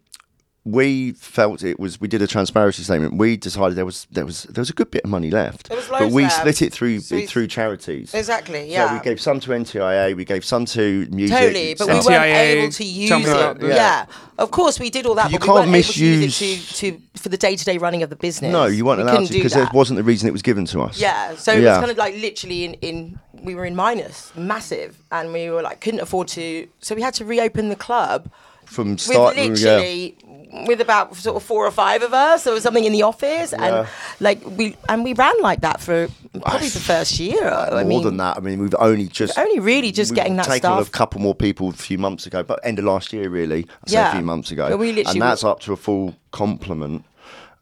we 0.71 1.12
felt 1.13 1.63
it 1.63 1.79
was. 1.79 1.99
We 2.01 2.08
did 2.08 2.21
a 2.21 2.27
transparency 2.27 2.84
statement. 2.84 3.15
We 3.17 3.38
decided 3.38 3.75
there 3.77 3.86
was 3.86 4.08
there 4.12 4.25
was 4.25 4.43
there 4.43 4.62
was 4.62 4.69
a 4.69 4.73
good 4.73 4.91
bit 4.91 5.03
of 5.03 5.10
money 5.10 5.32
left, 5.32 5.69
There 5.69 5.77
was 5.77 5.88
but 5.88 6.12
we 6.12 6.23
there. 6.23 6.29
split 6.32 6.62
it 6.62 6.73
through 6.73 6.99
So 6.99 7.15
we- 7.15 7.25
through 7.25 7.47
charities. 7.47 8.13
Exactly. 8.13 8.62
So 8.67 8.73
Yeah. 8.73 8.93
we 8.93 8.99
gave 9.03 9.19
some 9.19 9.39
to 9.41 9.51
NTIA, 9.51 10.15
we 10.15 10.25
gave 10.25 10.43
some 10.45 10.65
to 10.65 11.08
music. 11.12 11.38
Totally, 11.38 11.75
but 11.75 11.88
we 11.88 11.93
weren't 11.93 12.05
NTIA, 12.08 12.36
able 12.63 12.71
to 12.71 12.84
use 12.84 13.12
it. 13.12 13.19
about 13.27 13.62
Yeah. 13.62 13.67
that. 13.69 14.10
of 14.38 14.51
course 14.51 14.79
we 14.79 14.89
did 14.89 15.05
all 15.05 15.15
that, 15.15 15.32
You 15.32 15.39
but 15.39 15.45
can't 15.45 15.55
we 15.65 15.71
weren't 15.71 15.75
able 15.86 15.93
to 15.93 16.05
use 16.05 16.19
misuse- 16.21 16.71
it 16.71 16.75
to, 16.75 16.91
to 16.91 17.01
for 17.21 17.29
the 17.29 17.38
day 17.38 17.55
to 17.55 17.65
day 17.65 17.77
running 17.77 18.03
of 18.03 18.10
the 18.10 18.15
business. 18.15 18.51
No, 18.51 18.65
you 18.65 18.86
weren't 18.86 19.03
We 19.03 19.10
allowed 19.10 19.27
to 19.27 19.34
because 19.34 19.53
that. 19.53 19.67
it 19.69 19.73
wasn't 19.73 19.97
the 19.97 20.03
reason 20.03 20.27
it 20.29 20.32
was 20.32 20.41
given 20.41 20.65
to 20.67 20.82
us. 20.82 20.99
Yeah, 20.99 21.36
so 21.36 21.51
it 21.53 21.63
was 21.63 21.77
kind 21.77 21.91
of 21.91 21.97
like 21.97 22.15
literally 22.15 22.63
in, 22.65 22.73
in 22.75 23.19
we 23.43 23.55
were 23.55 23.65
in 23.65 23.75
minus, 23.75 24.32
massive, 24.36 24.97
and 25.12 25.32
we 25.34 25.49
were 25.49 25.62
like 25.62 25.79
couldn't 25.82 25.99
afford 26.01 26.27
to, 26.29 26.67
so 26.82 26.93
we 26.95 27.01
had 27.01 27.13
to 27.15 27.25
reopen 27.25 27.69
the 27.69 27.75
club 27.75 28.29
From 28.65 28.91
with 28.91 28.99
start, 29.01 29.36
yeah. 29.38 30.10
Literally 30.52 30.68
with 30.68 30.82
about 30.82 31.16
sort 31.16 31.36
of 31.36 31.44
four 31.44 31.66
or 31.66 31.72
five 31.72 32.02
of 32.04 32.14
us. 32.14 32.44
There 32.44 32.54
was 32.54 32.64
something 32.64 32.84
in 32.84 32.94
the 32.94 33.04
office, 33.04 33.52
Yeah. 33.52 33.80
and 33.80 33.88
like 34.20 34.40
we 34.58 34.76
and 34.88 35.04
we 35.04 35.14
ran 35.14 35.34
like 35.42 35.62
that 35.62 35.80
for 35.82 36.08
probably 36.41 36.70
the 36.70 36.80
first 36.80 37.20
year. 37.20 37.50
I 37.50 37.70
more 37.72 37.84
mean, 37.86 38.04
than 38.04 38.18
that. 38.18 38.38
I 38.38 38.39
mean, 38.39 38.60
we've 38.60 38.76
only 38.80 39.08
just 39.08 39.38
only 39.38 39.60
really 39.60 39.91
just 39.91 40.12
we've 40.12 40.16
getting 40.18 40.36
that 40.38 40.45
taken 40.45 40.72
on 40.72 40.80
a 40.80 40.84
stuff. 40.84 40.91
couple 40.91 41.22
more 41.22 41.36
people 41.36 41.70
a 41.70 41.74
few 41.74 41.97
months 41.97 42.26
ago, 42.26 42.43
but 42.43 42.60
end 42.64 42.80
of 42.80 42.86
last 42.86 43.14
year, 43.14 43.30
really. 43.30 43.66
I 43.86 43.89
say 43.89 43.95
Yeah. 43.97 44.10
a 44.10 44.16
few 44.16 44.22
months 44.26 44.52
ago, 44.52 44.70
But 44.70 44.78
we 44.80 44.91
literally 44.91 45.20
and 45.20 45.22
that's 45.22 45.43
up 45.43 45.60
to 45.62 45.74
a 45.74 45.78
full 45.78 46.16
complement. 46.32 47.04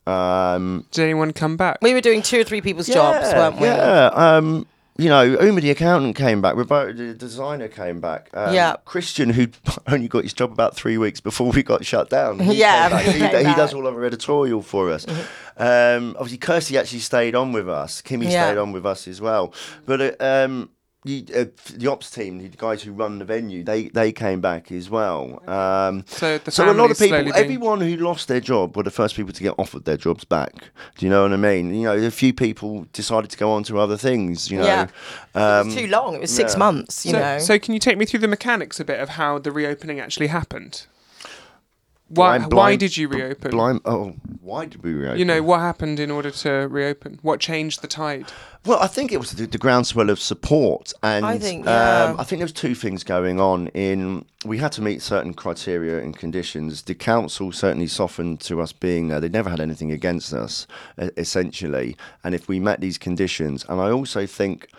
Um, 0.06 0.86
did 0.92 1.04
anyone 1.04 1.34
come 1.34 1.58
back 1.58 1.80
We 1.82 1.94
were 1.94 2.00
doing 2.00 2.22
two 2.22 2.40
or 2.40 2.44
three 2.46 2.62
people's 2.62 2.88
jobs, 2.88 3.34
weren't 3.34 3.60
we? 3.60 3.68
Yeah. 3.68 4.06
Um, 4.14 4.66
you 4.98 5.10
know, 5.10 5.24
Uma 5.40 5.62
the 5.62 5.70
accountant 5.72 6.16
came 6.16 6.42
back. 6.42 6.56
Roberta 6.56 6.94
the 6.94 7.14
designer 7.14 7.68
came 7.68 8.00
back. 8.02 8.30
Um, 8.34 8.54
Yeah. 8.54 8.76
Christian, 8.86 9.30
who 9.32 9.48
only 9.88 10.08
got 10.08 10.24
his 10.24 10.34
job 10.34 10.52
about 10.52 10.76
three 10.76 10.98
weeks 10.98 11.20
before 11.22 11.52
we 11.52 11.64
got 11.64 11.86
shut 11.86 12.10
down. 12.10 12.40
he 12.40 12.54
Yeah, 12.60 13.00
he 13.00 13.12
he. 13.12 13.20
Mm-hmm. 13.26 13.56
does 13.58 13.74
all 13.74 13.86
of 13.88 13.96
our 13.96 14.04
editorial 14.06 14.62
for 14.62 14.92
us. 14.92 15.06
Um, 15.58 16.16
obviously, 16.20 16.38
Kirsty 16.38 16.78
actually 16.78 17.00
stayed 17.00 17.36
on 17.36 17.52
with 17.52 17.68
us. 17.70 18.02
Kimmy 18.02 18.24
Yeah. 18.32 18.48
stayed 18.48 18.58
on 18.60 18.72
with 18.72 18.86
us 18.86 19.08
as 19.08 19.20
well. 19.22 19.54
But 19.86 20.02
uh, 20.22 20.46
um, 20.46 20.70
you, 21.08 21.26
uh, 21.36 21.46
the 21.76 21.88
ops 21.88 22.12
team, 22.12 22.40
the 22.40 22.50
guys 22.50 22.84
who 22.84 22.92
run 22.92 23.20
the 23.20 23.26
venue, 23.26 23.64
they 23.64 23.90
they 23.90 24.12
came 24.12 24.42
back 24.42 24.72
as 24.72 24.90
well. 24.90 25.42
Um, 25.50 26.04
so 26.08 26.38
the 26.38 26.52
so 26.52 26.70
a 26.70 26.74
lot 26.74 26.92
of 26.92 27.00
people, 27.00 27.22
being- 27.24 27.34
everyone 27.34 27.82
who 27.82 27.96
lost 27.98 28.28
their 28.28 28.40
job 28.40 28.76
were 28.76 28.84
the 28.84 28.92
first 28.92 29.16
people 29.16 29.34
to 29.34 29.44
get 29.44 29.54
offered 29.58 29.86
their 29.86 29.98
jobs 29.98 30.24
back. 30.24 30.54
Do 30.98 31.06
you 31.06 31.10
know 31.10 31.24
what 31.24 31.34
I 31.34 31.38
mean? 31.38 31.74
You 31.74 31.84
know, 31.84 31.96
a 31.98 32.12
few 32.12 32.34
people 32.34 32.86
decided 32.94 33.30
to 33.32 33.38
go 33.38 33.52
on 33.52 33.64
to 33.64 33.80
other 33.80 33.98
things. 33.98 34.52
You 34.52 34.60
know, 34.60 34.66
Yeah. 34.66 34.88
um, 35.36 35.62
it 35.62 35.66
was 35.66 35.76
too 35.76 35.88
long. 35.88 36.16
It 36.16 36.22
was 36.22 36.32
six 36.36 36.54
yeah. 36.54 36.60
months. 36.60 37.06
You 37.06 37.12
so, 37.14 37.20
know. 37.20 37.40
so 37.40 37.60
can 37.60 37.74
you 37.74 37.80
take 37.80 37.98
me 37.98 38.06
through 38.06 38.20
the 38.20 38.28
mechanics 38.28 38.80
a 38.80 38.86
bit 38.86 39.00
of 39.00 39.10
how 39.10 39.40
the 39.40 39.52
reopening 39.52 40.00
actually 40.00 40.28
happened 40.28 40.86
Why? 42.10 42.38
Blind- 42.38 42.54
why 42.54 42.76
did 42.78 42.96
you 42.96 43.10
reopen? 43.10 43.52
Blind. 43.52 43.82
Oh, 43.84 44.16
why 44.42 44.66
did 44.66 44.82
we 44.82 44.94
reopen? 44.94 45.20
You 45.20 45.26
know 45.26 45.44
what 45.44 45.60
happened 45.60 46.00
in 46.00 46.10
order 46.10 46.32
to 46.32 46.50
reopen? 46.70 47.20
What 47.22 47.42
changed 47.42 47.82
the 47.82 47.88
tide? 47.88 48.28
Well, 48.66 48.80
I 48.82 48.88
think 48.88 49.12
it 49.12 49.18
was 49.18 49.32
the, 49.32 49.46
the 49.46 49.58
groundswell 49.58 50.10
of 50.10 50.20
support, 50.20 50.94
and 51.04 51.26
I 51.26 51.38
think, 51.38 51.66
yeah. 51.66 52.06
um, 52.06 52.20
I 52.20 52.24
think 52.24 52.40
there 52.40 52.46
was 52.46 52.54
two 52.54 52.76
things 52.76 53.04
going 53.04 53.42
on. 53.42 53.68
In 53.70 54.26
we 54.46 54.58
had 54.58 54.72
to 54.74 54.82
meet 54.82 55.02
certain 55.02 55.34
criteria 55.34 56.00
and 56.00 56.18
conditions. 56.18 56.82
The 56.84 56.96
council 56.96 57.52
certainly 57.52 57.88
softened 57.88 58.40
to 58.42 58.62
us 58.62 58.72
being 58.72 59.10
there. 59.10 59.20
They 59.20 59.30
never 59.30 59.50
had 59.50 59.60
anything 59.60 59.92
against 59.92 60.34
us, 60.34 60.66
e- 61.02 61.10
essentially. 61.18 61.98
And 62.24 62.34
if 62.34 62.48
we 62.48 62.60
met 62.60 62.80
these 62.80 62.98
conditions, 62.98 63.66
and 63.68 63.82
I 63.82 63.92
also 63.92 64.26
think 64.26 64.70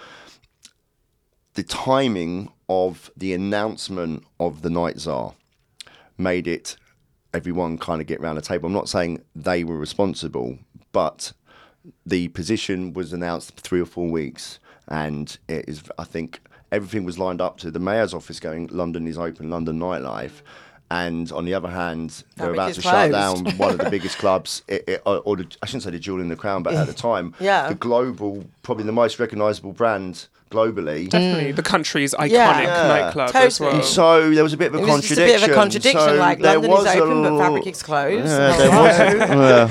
the 1.55 1.62
timing 1.62 2.51
of 2.68 3.11
the 3.16 3.35
announcement 3.35 4.24
of 4.41 4.62
the 4.62 4.70
night 4.70 5.01
czar 5.01 5.35
made 6.16 6.47
it 6.47 6.76
everyone 7.35 7.79
kind 7.79 8.01
of 8.01 8.07
get 8.07 8.20
around 8.20 8.37
the 8.37 8.43
table. 8.43 8.66
I'm 8.66 8.72
not 8.72 8.89
saying 8.89 9.22
they 9.37 9.64
were 9.64 9.76
responsible, 9.76 10.59
but 10.93 11.33
the 12.07 12.29
position 12.29 12.93
was 12.93 13.12
announced 13.12 13.57
three 13.61 13.81
or 13.81 13.87
four 13.87 14.09
weeks, 14.09 14.59
and 14.89 15.37
it 15.49 15.68
is. 15.68 15.83
I 15.99 16.05
think 16.05 16.41
everything 16.72 17.05
was 17.05 17.18
lined 17.18 17.41
up 17.41 17.59
to 17.59 17.70
the 17.70 17.79
mayor's 17.79 18.14
office 18.14 18.41
going, 18.41 18.68
"London 18.68 19.07
is 19.07 19.18
open, 19.18 19.51
London 19.51 19.79
nightlife." 19.79 20.43
And 20.91 21.31
on 21.33 21.45
the 21.45 21.53
other 21.53 21.68
hand, 21.68 22.24
they're 22.37 22.55
about 22.55 22.72
to 22.72 22.81
shut 22.81 23.12
down 23.12 23.45
one 23.59 23.72
of 23.72 23.79
the 23.79 23.91
biggest 23.97 24.16
clubs, 24.16 24.62
i 24.70 24.81
i 24.89 24.95
or, 25.05 25.18
or 25.18 25.37
the, 25.37 25.47
I 25.62 25.66
shouldn't 25.66 25.83
say 25.83 25.91
the 25.91 25.99
jewel 25.99 26.20
in 26.22 26.29
the 26.31 26.37
crown, 26.37 26.62
but 26.62 26.72
at 26.72 26.87
the 26.87 26.95
time, 27.11 27.35
Yeah. 27.41 27.68
the 27.68 27.74
global, 27.74 28.45
probably 28.62 28.85
the 28.85 28.93
most 28.93 29.18
recognisable 29.18 29.72
brand 29.72 30.29
globally. 30.51 31.09
Definitely 31.09 31.53
the 31.53 31.63
country's 31.63 32.15
iconic 32.15 32.31
Yeah. 32.31 32.61
Yeah. 32.63 32.89
nightclub 32.89 33.31
as 33.35 33.61
well. 33.61 33.75
And 33.77 33.85
so 33.85 34.31
there 34.31 34.43
was 34.45 34.53
a 34.53 34.57
bit 34.57 34.69
of 34.69 34.75
a 34.75 34.79
It 34.79 34.87
was 34.87 35.01
just 35.03 35.13
a 35.13 35.25
bit 35.25 35.43
of 35.43 35.51
a 35.51 35.55
contradiction, 35.55 36.01
So 36.01 36.15
like 36.17 36.41
there 36.41 36.55
London 36.55 36.71
is 36.73 36.79
was 36.79 36.87
a 36.87 37.01
open, 37.01 37.23
but 37.23 37.39
Fabric 37.39 37.67
is 37.67 37.83
closed. 37.83 38.27
Yeah, 38.27 38.57
there 38.57 38.71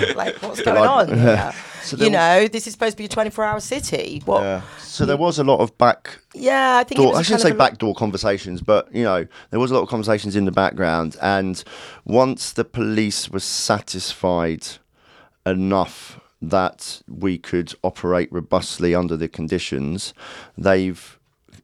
was- 0.07 0.15
like, 0.15 0.35
what's 0.41 0.61
going 0.61 0.79
like- 0.79 0.89
on? 1.09 1.17
here? 1.17 1.53
So 1.83 1.95
you 1.95 2.09
there- 2.09 2.41
know, 2.41 2.47
this 2.49 2.67
is 2.67 2.73
supposed 2.73 2.97
to 2.97 3.01
be 3.01 3.05
a 3.05 3.07
24 3.07 3.45
hour 3.45 3.59
city. 3.61 4.21
What? 4.25 4.41
Yeah. 4.43 4.61
So 4.79 5.05
there 5.05 5.15
was 5.15 5.39
a 5.39 5.43
lot 5.43 5.59
of 5.61 5.77
back 5.77 6.19
Yeah, 6.33 6.77
I 6.77 6.83
think 6.83 6.99
it 6.99 7.03
door. 7.03 7.11
was 7.11 7.17
I 7.19 7.21
a 7.21 7.23
shouldn't 7.23 7.41
say 7.43 7.49
of 7.51 7.55
a- 7.55 7.59
backdoor 7.59 7.95
conversations, 7.95 8.61
but 8.61 8.93
you 8.93 9.03
know 9.03 9.25
there 9.51 9.59
was 9.59 9.71
a 9.71 9.73
lot 9.73 9.83
of 9.83 9.89
conversations 9.89 10.35
in 10.35 10.45
the 10.45 10.51
background. 10.51 11.15
And 11.21 11.63
once 12.03 12.51
the 12.51 12.65
police 12.65 13.29
were 13.29 13.39
satisfied 13.39 14.67
enough 15.45 16.19
that 16.41 17.01
we 17.07 17.37
could 17.37 17.73
operate 17.83 18.31
robustly 18.31 18.93
under 18.93 19.17
the 19.17 19.27
conditions, 19.27 20.13
they've 20.57 21.17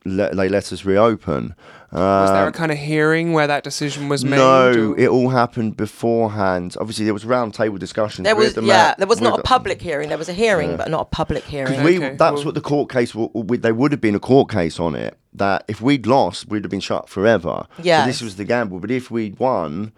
let, 0.05 0.35
they 0.35 0.49
let 0.49 0.73
us 0.73 0.83
reopen. 0.83 1.55
Was 1.91 2.31
there 2.31 2.43
a 2.45 2.47
Um, 2.47 2.53
kind 2.53 2.71
of 2.71 2.77
hearing 2.79 3.33
where 3.33 3.45
that 3.47 3.63
decision 3.63 4.09
was 4.09 4.25
made? 4.25 4.37
no, 4.37 4.91
or- 4.91 4.99
it 4.99 5.07
all 5.07 5.29
happened 5.29 5.77
beforehand. 5.77 6.75
Obviously, 6.81 7.05
there 7.05 7.13
was 7.13 7.23
round 7.23 7.53
table 7.53 7.77
discussions. 7.77 8.25
There 8.25 8.35
with 8.35 8.45
was 8.47 8.53
the 8.55 8.63
yeah, 8.63 8.87
ma- 8.89 8.95
there 8.97 9.07
was 9.07 9.21
not 9.21 9.39
a 9.39 9.43
public 9.43 9.79
hearing. 9.81 10.09
There 10.09 10.17
was 10.17 10.27
a 10.27 10.33
hearing, 10.33 10.75
but 10.75 10.89
not 10.89 11.01
a 11.01 11.05
public 11.05 11.43
hearing. 11.43 11.83
We, 11.83 11.99
that's 11.99 12.19
well- 12.19 12.45
what 12.45 12.55
the 12.55 12.61
court 12.61 12.89
case. 12.89 13.11
w- 13.11 13.29
w- 13.33 13.61
There 13.61 13.75
would 13.75 13.91
have 13.91 14.01
been 14.01 14.15
a 14.15 14.19
court 14.19 14.49
case 14.49 14.79
on 14.79 14.95
it. 14.95 15.17
That 15.33 15.63
if 15.67 15.81
we'd 15.81 16.05
lost, 16.07 16.49
we'd 16.49 16.63
have 16.63 16.71
been 16.71 16.79
shut 16.79 17.07
forever. 17.09 17.67
So 17.77 17.83
this 18.05 18.21
was 18.21 18.35
the 18.37 18.43
gamble. 18.45 18.79
But 18.79 18.91
if 18.91 19.09
we'd 19.11 19.37
won, 19.39 19.91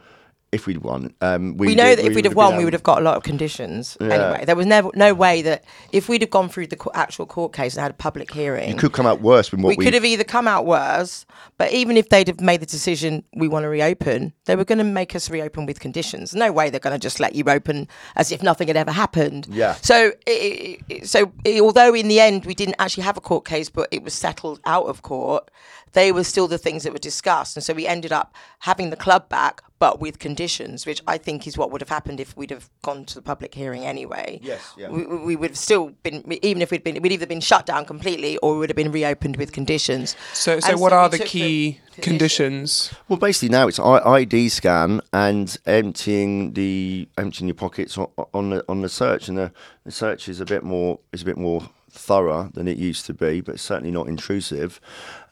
if 0.56 0.66
we'd 0.66 0.80
won, 0.80 1.14
um, 1.22 1.56
we, 1.58 1.68
we 1.68 1.76
know 1.76 1.84
did- 1.96 2.00
that 2.00 2.06
if 2.06 2.10
we 2.10 2.16
we'd 2.16 2.26
have 2.26 2.36
won, 2.36 2.58
we 2.58 2.64
would 2.66 2.74
have 2.74 2.82
got 2.84 2.98
a 2.98 3.02
lot 3.02 3.16
of 3.18 3.24
conditions. 3.24 3.96
Anyway, 4.02 4.44
there 4.46 4.56
was 4.56 4.66
never 4.66 4.90
no 4.96 5.14
way 5.14 5.42
that 5.44 5.64
if 5.92 6.10
we'd 6.10 6.22
have 6.22 6.32
gone 6.32 6.50
through 6.50 6.68
the 6.68 6.76
co- 6.76 6.92
actual 6.96 7.26
court 7.26 7.54
case 7.54 7.76
and 7.76 7.82
had 7.84 7.92
a 7.92 7.96
public 7.96 8.34
hearing, 8.34 8.70
You 8.70 8.76
could 8.76 8.94
come 8.94 9.06
out 9.06 9.22
worse 9.22 9.50
than 9.50 9.62
what 9.62 9.70
we 9.70 9.76
we. 9.78 9.86
could 9.86 9.94
have 9.94 10.06
either 10.06 10.24
come 10.24 10.48
out 10.48 10.66
worse, 10.66 11.26
but 11.58 11.72
even 11.72 11.98
if 11.98 12.10
they'd 12.10 12.28
have 12.28 12.42
made 12.42 12.62
the 12.62 12.66
decision 12.66 13.24
we 13.36 13.48
want 13.48 13.64
to 13.64 13.70
reopen, 13.70 14.34
they 14.46 14.56
were 14.56 14.66
going 14.66 14.78
to 14.80 14.84
make 14.84 15.16
us 15.16 15.30
reopen 15.30 15.66
with 15.66 15.80
conditions. 15.80 16.34
No 16.34 16.52
way 16.52 16.70
they're 16.70 16.80
going 16.80 17.00
to 17.00 17.00
just 17.00 17.20
let 17.20 17.36
you 17.36 17.44
open 17.48 17.88
as 18.16 18.32
if 18.32 18.42
nothing 18.42 18.68
had 18.68 18.78
ever 18.78 18.92
happened. 18.92 19.48
Yeah. 19.52 19.74
So, 19.76 20.14
it, 20.26 21.08
so 21.08 21.32
it, 21.44 21.62
although 21.62 21.94
in 21.94 22.08
the 22.08 22.20
end 22.20 22.46
we 22.46 22.56
didn't 22.56 22.76
actually 22.80 23.04
have 23.04 23.18
a 23.18 23.22
court 23.22 23.46
case, 23.46 23.70
but 23.70 23.88
it 23.92 24.04
was 24.04 24.14
settled 24.14 24.60
out 24.66 24.86
of 24.86 25.02
court, 25.02 25.50
they 25.96 26.12
were 26.12 26.26
still 26.26 26.48
the 26.48 26.58
things 26.58 26.84
that 26.84 26.94
were 26.94 27.00
discussed, 27.00 27.56
and 27.56 27.64
so 27.64 27.74
we 27.74 27.88
ended 27.88 28.12
up 28.12 28.36
having 28.60 28.90
the 28.90 28.98
club 28.98 29.30
back, 29.30 29.62
but 29.80 30.00
with 30.02 30.20
conditions, 30.20 30.86
which 30.86 31.02
I 31.08 31.18
think 31.18 31.48
is 31.48 31.58
what 31.58 31.72
would 31.72 31.82
have 31.82 31.90
happened 31.90 32.20
if 32.20 32.36
we'd 32.36 32.52
have 32.52 32.70
gone 32.84 33.06
to 33.06 33.16
the 33.16 33.22
public 33.22 33.56
hearing 33.56 33.86
anyway. 33.86 34.40
Yes, 34.44 34.74
yeah. 34.78 34.90
We, 34.90 35.06
we 35.06 35.18
we 35.18 35.36
would 35.38 35.52
have 35.52 35.58
still 35.58 35.92
been, 36.04 36.24
even 36.44 36.62
if 36.62 36.70
we'd 36.70 36.84
been, 36.84 37.02
we'd 37.02 37.14
either 37.14 37.26
been 37.26 37.40
shut 37.40 37.66
down 37.66 37.86
completely 37.86 38.38
or 38.38 38.54
we 38.54 38.60
would 38.60 38.70
have 38.70 38.76
been 38.76 38.92
reopened 38.92 39.38
with 39.38 39.54
conditions. 39.54 40.18
So, 40.34 40.60
so 40.60 40.70
And 40.70 40.82
what 40.82 40.92
so 40.92 40.98
are 40.98 41.10
the 41.10 41.18
took 41.18 41.28
the 41.28 41.30
key 41.32 41.80
conditions? 42.02 42.94
Well, 43.08 43.18
basically 43.18 43.50
now 43.50 43.68
it's 43.68 43.80
ID 43.80 44.50
scan 44.50 45.00
and 45.14 45.58
emptying 45.66 46.54
the 46.54 47.08
emptying 47.18 47.48
your 47.48 47.56
pockets 47.56 47.98
on, 47.98 48.08
on 48.34 48.50
the 48.50 48.66
on 48.68 48.82
the 48.82 48.90
search, 48.90 49.30
and 49.30 49.38
the, 49.38 49.52
the 49.86 49.92
search 49.92 50.28
is 50.28 50.42
a 50.42 50.46
bit 50.46 50.64
more 50.64 51.00
is 51.14 51.22
a 51.22 51.26
bit 51.26 51.38
more 51.38 51.70
thorough 51.96 52.50
than 52.54 52.68
it 52.68 52.78
used 52.78 53.06
to 53.08 53.14
be, 53.14 53.42
but 53.42 53.60
certainly 53.60 53.92
not 53.92 54.08
intrusive. 54.08 54.80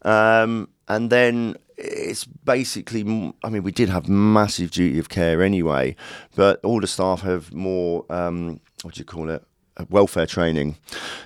Um, 0.03 0.69
and 0.87 1.09
then 1.09 1.55
it's 1.77 2.25
basically, 2.25 3.01
I 3.43 3.49
mean, 3.49 3.63
we 3.63 3.71
did 3.71 3.89
have 3.89 4.07
massive 4.07 4.71
duty 4.71 4.99
of 4.99 5.09
care 5.09 5.41
anyway, 5.41 5.95
but 6.35 6.59
all 6.63 6.79
the 6.79 6.87
staff 6.87 7.21
have 7.21 7.53
more, 7.53 8.05
um, 8.09 8.59
what 8.83 8.93
do 8.95 8.99
you 8.99 9.05
call 9.05 9.29
it? 9.29 9.43
uh, 9.77 9.85
Welfare 9.89 10.27
training, 10.27 10.77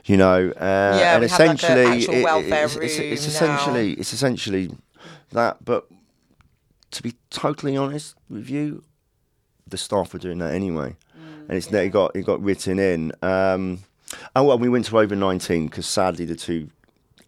you 0.05 0.15
know, 0.15 0.49
uh, 0.55 0.97
Yeah, 0.99 1.15
and 1.15 1.23
have 1.23 1.31
like 1.31 1.31
a 1.31 1.33
essentially, 1.43 1.85
actual 1.85 2.13
it- 2.13 2.23
it's, 2.47 2.75
it's, 2.75 2.97
it's 2.97 3.27
essentially, 3.27 3.93
it's 3.93 4.13
essentially 4.13 4.71
that. 5.31 5.63
But 5.65 5.87
to 6.91 7.03
be 7.03 7.13
totally 7.29 7.75
honest 7.75 8.15
with 8.29 8.49
you, 8.49 8.83
the 9.67 9.77
staff 9.77 10.13
were 10.13 10.19
doing 10.19 10.37
that 10.37 10.53
anyway, 10.53 10.95
and 11.49 11.57
it's 11.57 11.67
it 11.67 11.89
got 11.91 12.15
it 12.15 12.25
got 12.25 12.41
written 12.41 12.79
in. 12.79 13.11
Um, 13.21 13.79
oh 14.37 14.43
well, 14.43 14.57
we 14.57 14.69
went 14.69 14.85
to 14.85 14.97
over 14.97 15.15
nineteen 15.15 15.67
because 15.67 15.85
sadly 15.85 16.25
the 16.25 16.35
two. 16.35 16.69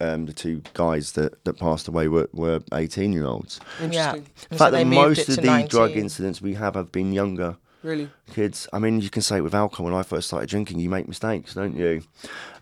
Um, 0.02 0.24
the 0.24 0.32
two 0.32 0.62
guys 0.72 1.12
that, 1.12 1.44
that 1.44 1.58
passed 1.58 1.86
away 1.86 2.08
were, 2.08 2.26
were 2.32 2.60
18 2.72 3.12
year 3.12 3.26
olds. 3.26 3.60
Yeah. 3.78 3.84
Interesting. 4.14 4.26
In 4.50 4.56
fact, 4.56 4.72
they 4.72 4.82
that 4.84 4.88
most 4.88 5.28
of 5.28 5.34
to 5.34 5.40
the 5.42 5.66
drug 5.68 5.90
incidents 5.90 6.40
we 6.40 6.54
have 6.54 6.74
have 6.74 6.90
been 6.90 7.12
younger 7.12 7.58
Really? 7.82 8.08
kids. 8.32 8.66
I 8.72 8.78
mean, 8.78 9.02
you 9.02 9.10
can 9.10 9.20
say 9.20 9.36
it 9.36 9.40
with 9.42 9.54
alcohol. 9.54 9.84
When 9.84 9.94
I 9.94 10.02
first 10.02 10.28
started 10.28 10.48
drinking, 10.48 10.78
you 10.80 10.88
make 10.88 11.06
mistakes, 11.06 11.52
don't 11.52 11.76
you? 11.76 12.02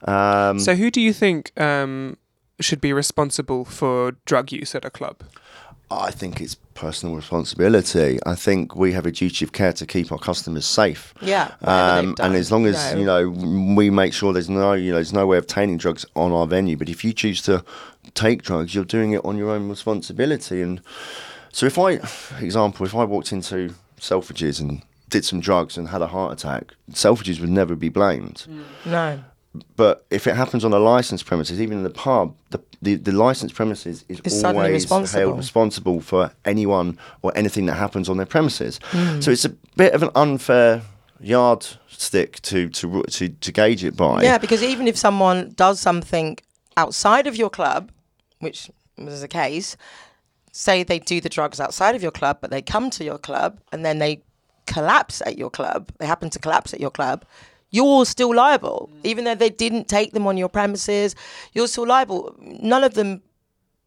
Um, 0.02 0.58
So, 0.58 0.74
who 0.74 0.90
do 0.90 1.00
you 1.00 1.12
think 1.12 1.52
um, 1.60 2.16
should 2.60 2.80
be 2.80 2.92
responsible 2.92 3.64
for 3.64 4.16
drug 4.24 4.50
use 4.50 4.74
at 4.74 4.84
a 4.84 4.90
club? 4.90 5.22
I 5.90 6.10
think 6.10 6.40
it's 6.40 6.54
personal 6.74 7.16
responsibility. 7.16 8.18
I 8.26 8.34
think 8.34 8.76
we 8.76 8.92
have 8.92 9.06
a 9.06 9.10
duty 9.10 9.44
of 9.44 9.52
care 9.52 9.72
to 9.72 9.86
keep 9.86 10.12
our 10.12 10.18
customers 10.18 10.66
safe. 10.66 11.14
Yeah, 11.20 11.52
Um, 11.62 12.14
and 12.20 12.34
as 12.34 12.52
long 12.52 12.66
as 12.66 12.92
no. 12.92 12.98
you 12.98 13.06
know, 13.06 13.74
we 13.74 13.90
make 13.90 14.12
sure 14.12 14.32
there's 14.32 14.50
no, 14.50 14.74
you 14.74 14.90
know, 14.90 14.96
there's 14.96 15.12
no 15.12 15.26
way 15.26 15.38
of 15.38 15.44
obtaining 15.44 15.78
drugs 15.78 16.04
on 16.14 16.30
our 16.32 16.46
venue. 16.46 16.76
But 16.76 16.88
if 16.88 17.04
you 17.04 17.12
choose 17.12 17.40
to 17.42 17.64
take 18.14 18.42
drugs, 18.42 18.74
you're 18.74 18.84
doing 18.84 19.12
it 19.12 19.24
on 19.24 19.38
your 19.38 19.50
own 19.50 19.68
responsibility. 19.68 20.60
And 20.62 20.80
so, 21.52 21.66
if 21.66 21.78
I, 21.78 21.98
for 21.98 22.44
example, 22.44 22.84
if 22.86 22.94
I 22.94 23.04
walked 23.04 23.32
into 23.32 23.74
Selfridges 23.98 24.60
and 24.60 24.82
did 25.08 25.24
some 25.24 25.40
drugs 25.40 25.78
and 25.78 25.88
had 25.88 26.02
a 26.02 26.06
heart 26.06 26.32
attack, 26.32 26.74
Selfridges 26.92 27.40
would 27.40 27.50
never 27.50 27.74
be 27.74 27.88
blamed. 27.88 28.46
No. 28.84 29.20
But 29.74 30.04
if 30.10 30.26
it 30.26 30.36
happens 30.36 30.64
on 30.64 30.72
a 30.72 30.78
licensed 30.78 31.24
premises, 31.24 31.60
even 31.60 31.78
in 31.78 31.82
the 31.82 31.90
pub, 31.90 32.36
the 32.50 32.60
the, 32.80 32.94
the 32.94 33.12
licensed 33.12 33.54
premises 33.54 34.04
is 34.08 34.20
Is 34.24 34.44
always 34.44 34.72
responsible. 34.72 35.20
held 35.20 35.36
responsible 35.38 36.00
for 36.00 36.32
anyone 36.44 36.98
or 37.22 37.32
anything 37.36 37.66
that 37.66 37.74
happens 37.74 38.08
on 38.08 38.16
their 38.16 38.26
premises. 38.26 38.78
Hmm. 38.90 39.20
So 39.20 39.30
it's 39.30 39.44
a 39.44 39.50
bit 39.76 39.94
of 39.94 40.02
an 40.02 40.10
unfair 40.14 40.82
yardstick 41.20 42.40
to 42.42 42.68
to 42.68 43.02
to, 43.02 43.28
to 43.28 43.52
gauge 43.52 43.84
it 43.84 43.96
by. 43.96 44.22
Yeah, 44.22 44.38
because 44.38 44.62
even 44.62 44.86
if 44.86 44.96
someone 44.96 45.52
does 45.56 45.80
something 45.80 46.38
outside 46.76 47.26
of 47.26 47.36
your 47.36 47.50
club, 47.50 47.90
which 48.38 48.70
was 48.96 49.20
the 49.20 49.28
case, 49.28 49.76
say 50.52 50.82
they 50.82 50.98
do 51.00 51.20
the 51.20 51.28
drugs 51.28 51.60
outside 51.60 51.94
of 51.94 52.02
your 52.02 52.12
club, 52.12 52.38
but 52.40 52.50
they 52.50 52.62
come 52.62 52.90
to 52.90 53.04
your 53.04 53.18
club 53.18 53.60
and 53.72 53.84
then 53.84 53.98
they 53.98 54.22
collapse 54.66 55.22
at 55.26 55.38
your 55.38 55.50
club, 55.50 55.90
they 55.98 56.06
happen 56.06 56.30
to 56.30 56.38
collapse 56.38 56.72
at 56.74 56.80
your 56.80 56.90
club, 56.90 57.24
you're 57.70 58.06
still 58.06 58.34
liable. 58.34 58.90
Even 59.04 59.24
though 59.24 59.34
they 59.34 59.50
didn't 59.50 59.88
take 59.88 60.12
them 60.12 60.26
on 60.26 60.36
your 60.36 60.48
premises, 60.48 61.14
you're 61.52 61.68
still 61.68 61.86
liable. 61.86 62.34
None 62.40 62.84
of 62.84 62.94
them 62.94 63.22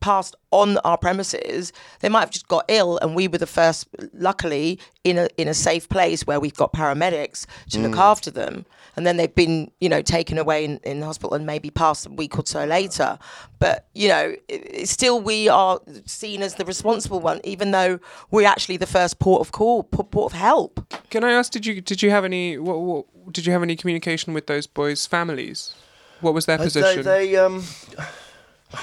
passed 0.01 0.35
on 0.51 0.77
our 0.79 0.97
premises. 0.97 1.71
They 2.01 2.09
might 2.09 2.21
have 2.21 2.31
just 2.31 2.47
got 2.47 2.65
ill, 2.67 2.97
and 2.97 3.15
we 3.15 3.27
were 3.27 3.37
the 3.37 3.47
first, 3.47 3.87
luckily, 4.13 4.79
in 5.03 5.17
a 5.17 5.29
in 5.37 5.47
a 5.47 5.53
safe 5.53 5.87
place 5.87 6.27
where 6.27 6.39
we've 6.39 6.55
got 6.55 6.73
paramedics 6.73 7.45
to 7.69 7.79
look 7.79 7.93
mm. 7.93 7.99
after 7.99 8.29
them. 8.29 8.65
And 8.95 9.05
then 9.05 9.17
they've 9.17 9.33
been, 9.33 9.71
you 9.79 9.87
know, 9.89 10.01
taken 10.01 10.37
away 10.37 10.65
in, 10.65 10.77
in 10.83 11.01
hospital 11.01 11.33
and 11.33 11.45
maybe 11.45 11.69
passed 11.69 12.05
a 12.07 12.09
week 12.09 12.37
or 12.37 12.43
so 12.45 12.65
later. 12.65 13.17
But 13.59 13.87
you 13.93 14.09
know, 14.09 14.35
it, 14.47 14.61
it's 14.65 14.91
still 14.91 15.21
we 15.21 15.47
are 15.47 15.79
seen 16.05 16.41
as 16.41 16.55
the 16.55 16.65
responsible 16.65 17.19
one, 17.19 17.39
even 17.43 17.71
though 17.71 17.99
we're 18.31 18.47
actually 18.47 18.77
the 18.77 18.87
first 18.87 19.19
port 19.19 19.41
of 19.41 19.51
call, 19.51 19.83
port 19.83 20.33
of 20.33 20.37
help. 20.37 20.85
Can 21.09 21.23
I 21.23 21.31
ask? 21.31 21.51
Did 21.51 21.65
you 21.65 21.81
did 21.81 22.01
you 22.01 22.09
have 22.09 22.25
any? 22.25 22.57
What, 22.57 22.79
what 22.81 23.33
did 23.33 23.45
you 23.45 23.53
have 23.53 23.63
any 23.63 23.75
communication 23.75 24.33
with 24.33 24.47
those 24.47 24.67
boys' 24.67 25.05
families? 25.05 25.73
What 26.19 26.33
was 26.33 26.45
their 26.45 26.59
Uh, 26.59 26.63
position? 26.63 27.03
They, 27.03 27.27
they 27.27 27.37
um. 27.37 27.63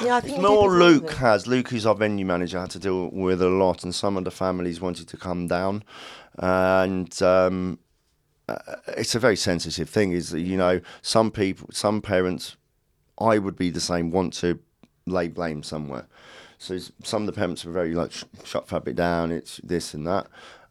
Yeah, 0.05 0.17
I 0.17 0.21
think 0.21 0.25
It's 0.25 0.27
he 0.27 0.33
did 0.33 0.43
more 0.43 0.71
Luke 0.71 1.03
didn't 1.05 1.17
has. 1.19 1.47
Luke, 1.47 1.69
who's 1.71 1.87
our 1.87 1.95
venue 1.95 2.27
manager, 2.27 2.61
had 2.61 2.71
to 2.71 2.79
deal 2.79 3.09
with 3.09 3.41
a 3.41 3.49
lot, 3.49 3.85
and 3.85 3.95
some 3.95 4.19
of 4.19 4.25
the 4.25 4.31
families 4.31 4.83
wanted 4.83 5.09
to 5.09 5.17
come 5.17 5.47
down, 5.49 5.83
and 6.39 7.23
um, 7.23 7.79
uh, 8.49 8.77
it's 8.97 9.15
a 9.15 9.19
very 9.19 9.37
sensitive 9.37 9.89
thing. 9.89 10.13
Is 10.13 10.31
that 10.31 10.41
you 10.41 10.57
know 10.57 10.81
some 11.03 11.31
people, 11.31 11.69
some 11.73 12.01
parents, 12.01 12.57
I 13.19 13.39
would 13.39 13.57
be 13.57 13.71
the 13.71 13.81
same, 13.81 14.11
want 14.11 14.33
to 14.35 14.59
lay 15.07 15.29
blame 15.29 15.63
somewhere. 15.63 16.07
So 16.59 16.79
some 17.05 17.23
of 17.23 17.27
the 17.27 17.33
parents 17.33 17.65
were 17.65 17.73
very 17.73 17.95
like, 17.95 18.13
"Sh- 18.13 18.25
shut 18.45 18.69
fabric 18.69 18.97
down. 18.97 19.31
It's 19.31 19.61
this 19.63 19.95
and 19.95 20.07
that. 20.07 20.27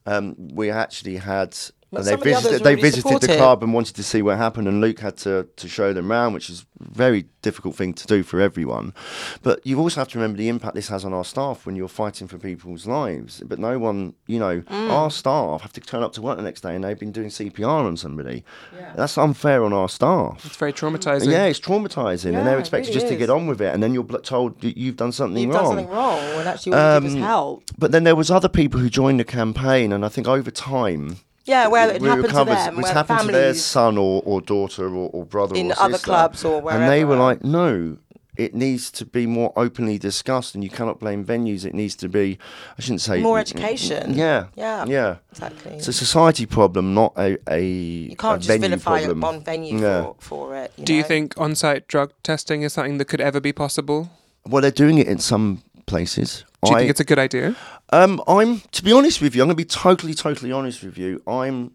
Um, 0.06 0.36
we 0.38 0.70
actually 0.70 1.18
had. 1.18 1.58
But 1.92 2.00
and 2.00 2.06
they 2.08 2.12
some 2.12 2.20
the 2.20 2.26
visited, 2.26 2.64
they 2.66 2.76
really 2.76 2.90
visited 2.90 3.22
the 3.22 3.38
club 3.38 3.64
and 3.64 3.74
wanted 3.74 3.96
to 3.96 4.04
see 4.04 4.22
what 4.22 4.38
happened, 4.38 4.68
and 4.68 4.82
Luke 4.82 5.00
had 5.00 5.16
to, 5.20 5.48
to 5.56 5.68
show 5.70 5.94
them 5.94 6.12
around, 6.12 6.34
which 6.34 6.50
is 6.50 6.66
a 6.82 6.94
very 6.94 7.26
difficult 7.42 7.76
thing 7.76 7.94
to 7.94 8.06
do 8.08 8.24
for 8.24 8.42
everyone. 8.42 8.94
But 9.42 9.66
you 9.66 9.80
also 9.80 10.02
have 10.02 10.10
to 10.10 10.18
remember 10.18 10.38
the 10.38 10.50
impact 10.50 10.76
this 10.76 10.90
has 10.90 11.06
on 11.06 11.14
our 11.14 11.24
staff 11.24 11.66
when 11.66 11.78
you're 11.78 11.88
fighting 11.88 12.28
for 12.28 12.38
people's 12.38 12.86
lives. 12.88 13.42
But 13.46 13.58
no 13.60 13.80
one, 13.80 14.16
you 14.28 14.38
know, 14.38 14.60
Mm. 14.70 14.92
our 14.92 15.10
staff 15.10 15.62
have 15.62 15.72
to 15.74 15.80
turn 15.82 16.04
up 16.04 16.12
to 16.14 16.22
work 16.22 16.36
the 16.36 16.44
next 16.44 16.60
day 16.60 16.76
and 16.76 16.84
they've 16.84 17.00
been 17.00 17.14
doing 17.14 17.30
CPR 17.30 17.86
on 17.86 17.96
somebody. 17.96 18.44
Yeah. 18.78 18.92
That's 18.98 19.18
unfair 19.18 19.64
on 19.64 19.72
our 19.72 19.88
staff. 19.88 20.46
It's 20.46 20.58
very 20.58 20.74
traumatizing. 20.74 21.32
Yeah, 21.32 21.46
it's 21.46 21.60
traumatizing, 21.62 22.34
Yeah, 22.34 22.40
and 22.40 22.48
they're 22.48 22.60
expected 22.60 22.90
really 22.90 23.00
just 23.00 23.08
to 23.14 23.16
get 23.18 23.30
on 23.30 23.48
with 23.48 23.62
it, 23.62 23.74
and 23.74 23.82
then 23.82 23.94
you're 23.94 24.04
told 24.24 24.62
you've 24.62 24.98
done 24.98 25.14
something 25.14 25.42
You've 25.42 25.54
wrong. 25.56 25.64
done 25.64 25.86
something 25.86 25.90
wrong, 25.90 26.20
and 26.20 26.48
actually 26.50 26.74
all 26.74 26.96
you 26.96 27.00
did 27.00 27.04
was 27.06 27.14
Um, 27.16 27.22
help. 27.22 27.64
But 27.78 27.94
then 27.94 28.04
there 28.04 28.16
was 28.18 28.30
other 28.30 28.50
people 28.50 28.82
who 28.82 28.90
joined 28.90 29.22
the 29.22 29.24
campaign, 29.24 29.94
and 29.94 30.04
I 30.04 30.10
think 30.10 30.28
over 30.28 30.52
time, 30.52 31.18
Yeah, 31.48 31.68
where 31.68 31.90
it 31.96 32.02
we 32.02 32.08
happened 32.10 32.30
to 32.30 32.34
them, 32.46 32.78
It's 32.80 32.84
where 32.84 32.94
happened 32.94 33.20
to 33.22 33.26
their 33.28 33.42
families. 33.54 33.64
son 33.66 33.98
or, 33.98 34.22
or 34.26 34.42
daughter 34.42 34.88
or, 34.88 35.10
or 35.12 35.26
brother 35.26 35.56
In 35.56 35.72
or 35.72 35.80
other 35.80 35.98
clubs 35.98 36.44
or 36.46 36.62
wherever. 36.62 36.84
And 36.84 36.92
they 36.92 37.06
were 37.06 37.16
like, 37.16 37.44
no, 37.44 37.98
it 38.36 38.54
needs 38.54 38.92
to 38.92 39.06
be 39.06 39.26
more 39.26 39.52
openly 39.56 39.98
discussed, 39.98 40.54
and 40.54 40.64
you 40.64 40.70
cannot 40.70 41.00
blame 41.00 41.26
venues. 41.26 41.66
It 41.66 41.74
needs 41.74 41.96
to 41.96 42.10
be, 42.10 42.38
I 42.78 42.82
shouldn't 42.82 43.02
say 43.02 43.20
More 43.22 43.40
education. 43.40 44.14
Yeah, 44.14 44.48
Yeah. 44.56 44.86
yeah. 44.86 45.16
Exactly. 45.32 45.72
It's 45.78 45.88
a 45.88 45.94
society 45.94 46.46
problem, 46.46 46.94
not 46.94 47.14
a 47.18 47.38
a. 47.50 47.64
you 47.64 48.16
can't 48.16 48.36
a 48.36 48.38
just 48.40 48.48
venue 48.50 48.68
vilify 48.70 49.00
problem. 49.06 49.22
one 49.22 49.40
venue 49.44 49.80
Yeah. 49.80 50.04
for, 50.04 50.16
for 50.20 50.56
it. 50.56 50.72
Do 50.84 50.94
you 50.94 51.04
think 51.04 51.34
on-site 51.38 51.88
drug 51.88 52.12
testing 52.24 52.62
is 52.62 52.74
something 52.74 52.98
that 53.00 53.06
could 53.06 53.22
ever 53.22 53.40
be 53.40 53.54
possible? 53.54 54.10
Well, 54.46 54.62
they're 54.62 54.72
doing 54.86 54.98
it 55.00 55.08
in 55.08 55.18
some 55.20 55.64
places. 55.88 56.44
Do 56.64 56.72
you 56.72 56.76
I, 56.76 56.80
think 56.80 56.90
it's 56.90 57.00
a 57.00 57.06
good 57.06 57.20
idea? 57.20 57.56
Um, 57.92 58.22
I'm 58.28 58.62
to 58.72 58.84
be 58.84 58.92
honest 58.92 59.22
with 59.22 59.36
you, 59.36 59.44
I'm 59.44 59.48
going 59.48 59.56
to 59.56 59.64
be 59.64 59.66
totally, 59.66 60.16
totally 60.16 60.52
honest 60.52 60.84
with 60.84 60.98
you. 60.98 61.22
I'm, 61.28 61.72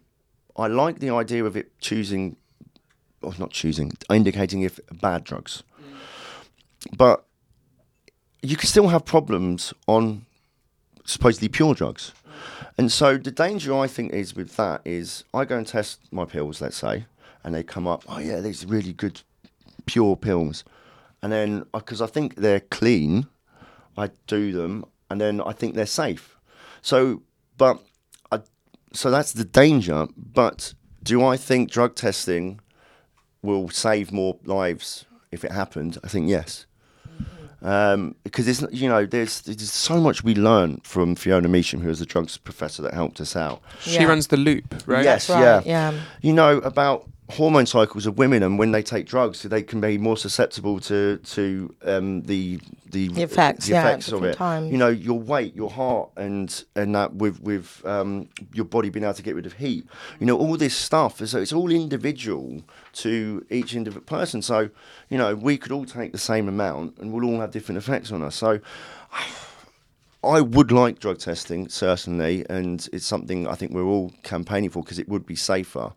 I 0.57 0.67
like 0.67 0.99
the 0.99 1.09
idea 1.09 1.45
of 1.45 1.55
it 1.55 1.79
choosing, 1.79 2.35
or 3.21 3.33
not 3.39 3.51
choosing, 3.51 3.93
indicating 4.09 4.61
if 4.61 4.79
bad 4.91 5.23
drugs, 5.23 5.63
mm. 5.81 6.97
but 6.97 7.25
you 8.41 8.57
can 8.57 8.67
still 8.67 8.89
have 8.89 9.05
problems 9.05 9.73
on 9.87 10.25
supposedly 11.05 11.47
pure 11.47 11.73
drugs, 11.73 12.11
mm. 12.27 12.67
and 12.77 12.91
so 12.91 13.17
the 13.17 13.31
danger 13.31 13.73
I 13.73 13.87
think 13.87 14.11
is 14.11 14.35
with 14.35 14.57
that 14.57 14.81
is 14.83 15.23
I 15.33 15.45
go 15.45 15.57
and 15.57 15.65
test 15.65 16.01
my 16.11 16.25
pills, 16.25 16.59
let's 16.59 16.77
say, 16.77 17.05
and 17.45 17.55
they 17.55 17.63
come 17.63 17.87
up, 17.87 18.03
oh 18.09 18.19
yeah, 18.19 18.41
these 18.41 18.65
are 18.65 18.67
really 18.67 18.91
good 18.91 19.21
pure 19.85 20.17
pills, 20.17 20.65
and 21.21 21.31
then 21.31 21.65
uh, 21.73 21.79
because 21.79 22.01
I 22.01 22.07
think 22.07 22.35
they're 22.35 22.59
clean, 22.59 23.27
I 23.97 24.09
do 24.27 24.51
them, 24.51 24.85
and 25.09 25.19
then 25.21 25.41
I 25.41 25.51
think 25.53 25.75
they're 25.75 25.85
safe. 25.85 26.37
So, 26.81 27.21
but 27.57 27.79
I, 28.31 28.39
so 28.93 29.09
that's 29.11 29.31
the 29.33 29.45
danger. 29.45 30.07
But 30.17 30.73
do 31.03 31.23
I 31.23 31.37
think 31.37 31.69
drug 31.71 31.95
testing 31.95 32.59
will 33.41 33.69
save 33.69 34.11
more 34.11 34.37
lives 34.45 35.05
if 35.31 35.43
it 35.45 35.51
happened? 35.51 35.97
I 36.03 36.07
think 36.07 36.29
yes. 36.29 36.65
Um, 37.61 38.15
because 38.25 38.45
it's 38.49 38.61
you 38.73 38.89
know 38.89 39.05
there's 39.05 39.39
there's 39.41 39.71
so 39.71 40.01
much 40.01 40.21
we 40.21 40.35
learn 40.35 40.81
from 40.83 41.15
Fiona 41.15 41.47
Measham, 41.47 41.81
who 41.81 41.87
was 41.87 41.99
the 41.99 42.05
drugs 42.05 42.37
professor 42.37 42.81
that 42.81 42.93
helped 42.93 43.21
us 43.21 43.37
out. 43.37 43.61
She 43.79 43.91
Yeah. 43.93 44.03
runs 44.05 44.27
the 44.27 44.35
loop, 44.35 44.83
right? 44.85 45.05
Yes, 45.05 45.29
right, 45.29 45.39
yeah. 45.39 45.61
yeah. 45.65 45.93
You 46.21 46.33
know 46.33 46.57
about 46.57 47.09
hormone 47.33 47.65
cycles 47.65 48.05
of 48.05 48.17
women 48.17 48.43
and 48.43 48.57
when 48.57 48.71
they 48.71 48.83
take 48.83 49.05
drugs, 49.05 49.41
they 49.43 49.63
can 49.63 49.81
be 49.81 49.97
more 49.97 50.17
susceptible 50.17 50.79
to 50.81 51.17
to 51.17 51.75
um, 51.83 52.21
the 52.23 52.59
the, 52.91 53.07
The 53.09 53.23
effects, 53.23 53.65
the 53.65 53.73
yeah, 53.73 53.87
effects 53.87 54.11
of 54.11 54.23
it. 54.23 54.35
times. 54.35 54.71
You 54.71 54.77
know, 54.77 54.89
your 54.89 55.19
weight, 55.19 55.55
your 55.55 55.69
heart, 55.69 56.09
and 56.15 56.63
and 56.75 56.93
that 56.95 57.15
with 57.15 57.41
with 57.41 57.81
um, 57.85 58.29
your 58.53 58.65
body 58.65 58.89
being 58.89 59.03
able 59.03 59.15
to 59.15 59.23
get 59.23 59.35
rid 59.35 59.45
of 59.45 59.53
heat. 59.53 59.85
You 60.19 60.25
know, 60.27 60.37
all 60.37 60.57
this 60.57 60.75
stuff. 60.75 61.25
So 61.25 61.39
it's 61.39 61.53
all 61.53 61.71
individual 61.71 62.61
to 63.03 63.45
each 63.49 63.73
individual 63.75 64.05
person. 64.05 64.41
So 64.41 64.69
you 65.09 65.17
know, 65.17 65.35
we 65.35 65.57
could 65.57 65.71
all 65.71 65.85
take 65.85 66.11
the 66.11 66.17
same 66.19 66.47
amount, 66.47 66.97
and 66.99 67.11
we'll 67.11 67.25
all 67.25 67.39
have 67.39 67.51
different 67.51 67.77
effects 67.77 68.11
on 68.11 68.21
us. 68.23 68.35
So. 68.35 68.59
I 70.25 70.39
would 70.39 70.71
like 70.71 70.99
drug 70.99 71.19
testing, 71.19 71.67
certainly, 71.67 72.45
and 72.49 72.87
it's 72.93 73.05
something 73.05 73.45
I 73.45 73.55
think 73.55 73.73
we're 73.73 73.83
all 73.83 74.13
campaigning 74.23 74.69
for 74.69 74.81
because 74.81 74.97
it 74.97 75.09
would 75.09 75.25
be 75.25 75.35
safer. 75.35 75.91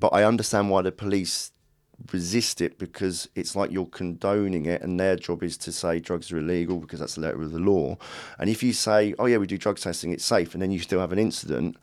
But 0.00 0.08
I 0.08 0.24
understand 0.24 0.70
why 0.70 0.82
the 0.82 0.92
police 0.92 1.52
resist 2.12 2.60
it 2.60 2.78
because 2.78 3.28
it's 3.34 3.56
like 3.56 3.72
you're 3.72 3.86
condoning 3.86 4.66
it, 4.66 4.82
and 4.82 4.98
their 4.98 5.16
job 5.16 5.42
is 5.42 5.56
to 5.58 5.72
say 5.72 5.98
drugs 5.98 6.30
are 6.30 6.38
illegal 6.38 6.78
because 6.78 7.00
that's 7.00 7.16
the 7.16 7.20
letter 7.20 7.42
of 7.42 7.52
the 7.52 7.58
law. 7.58 7.96
And 8.38 8.48
if 8.48 8.62
you 8.62 8.72
say, 8.72 9.14
"Oh 9.18 9.26
yeah, 9.26 9.38
we 9.38 9.46
do 9.46 9.58
drug 9.58 9.78
testing, 9.78 10.12
it's 10.12 10.24
safe," 10.24 10.54
and 10.54 10.62
then 10.62 10.70
you 10.70 10.78
still 10.78 11.00
have 11.00 11.12
an 11.12 11.18
incident, 11.18 11.76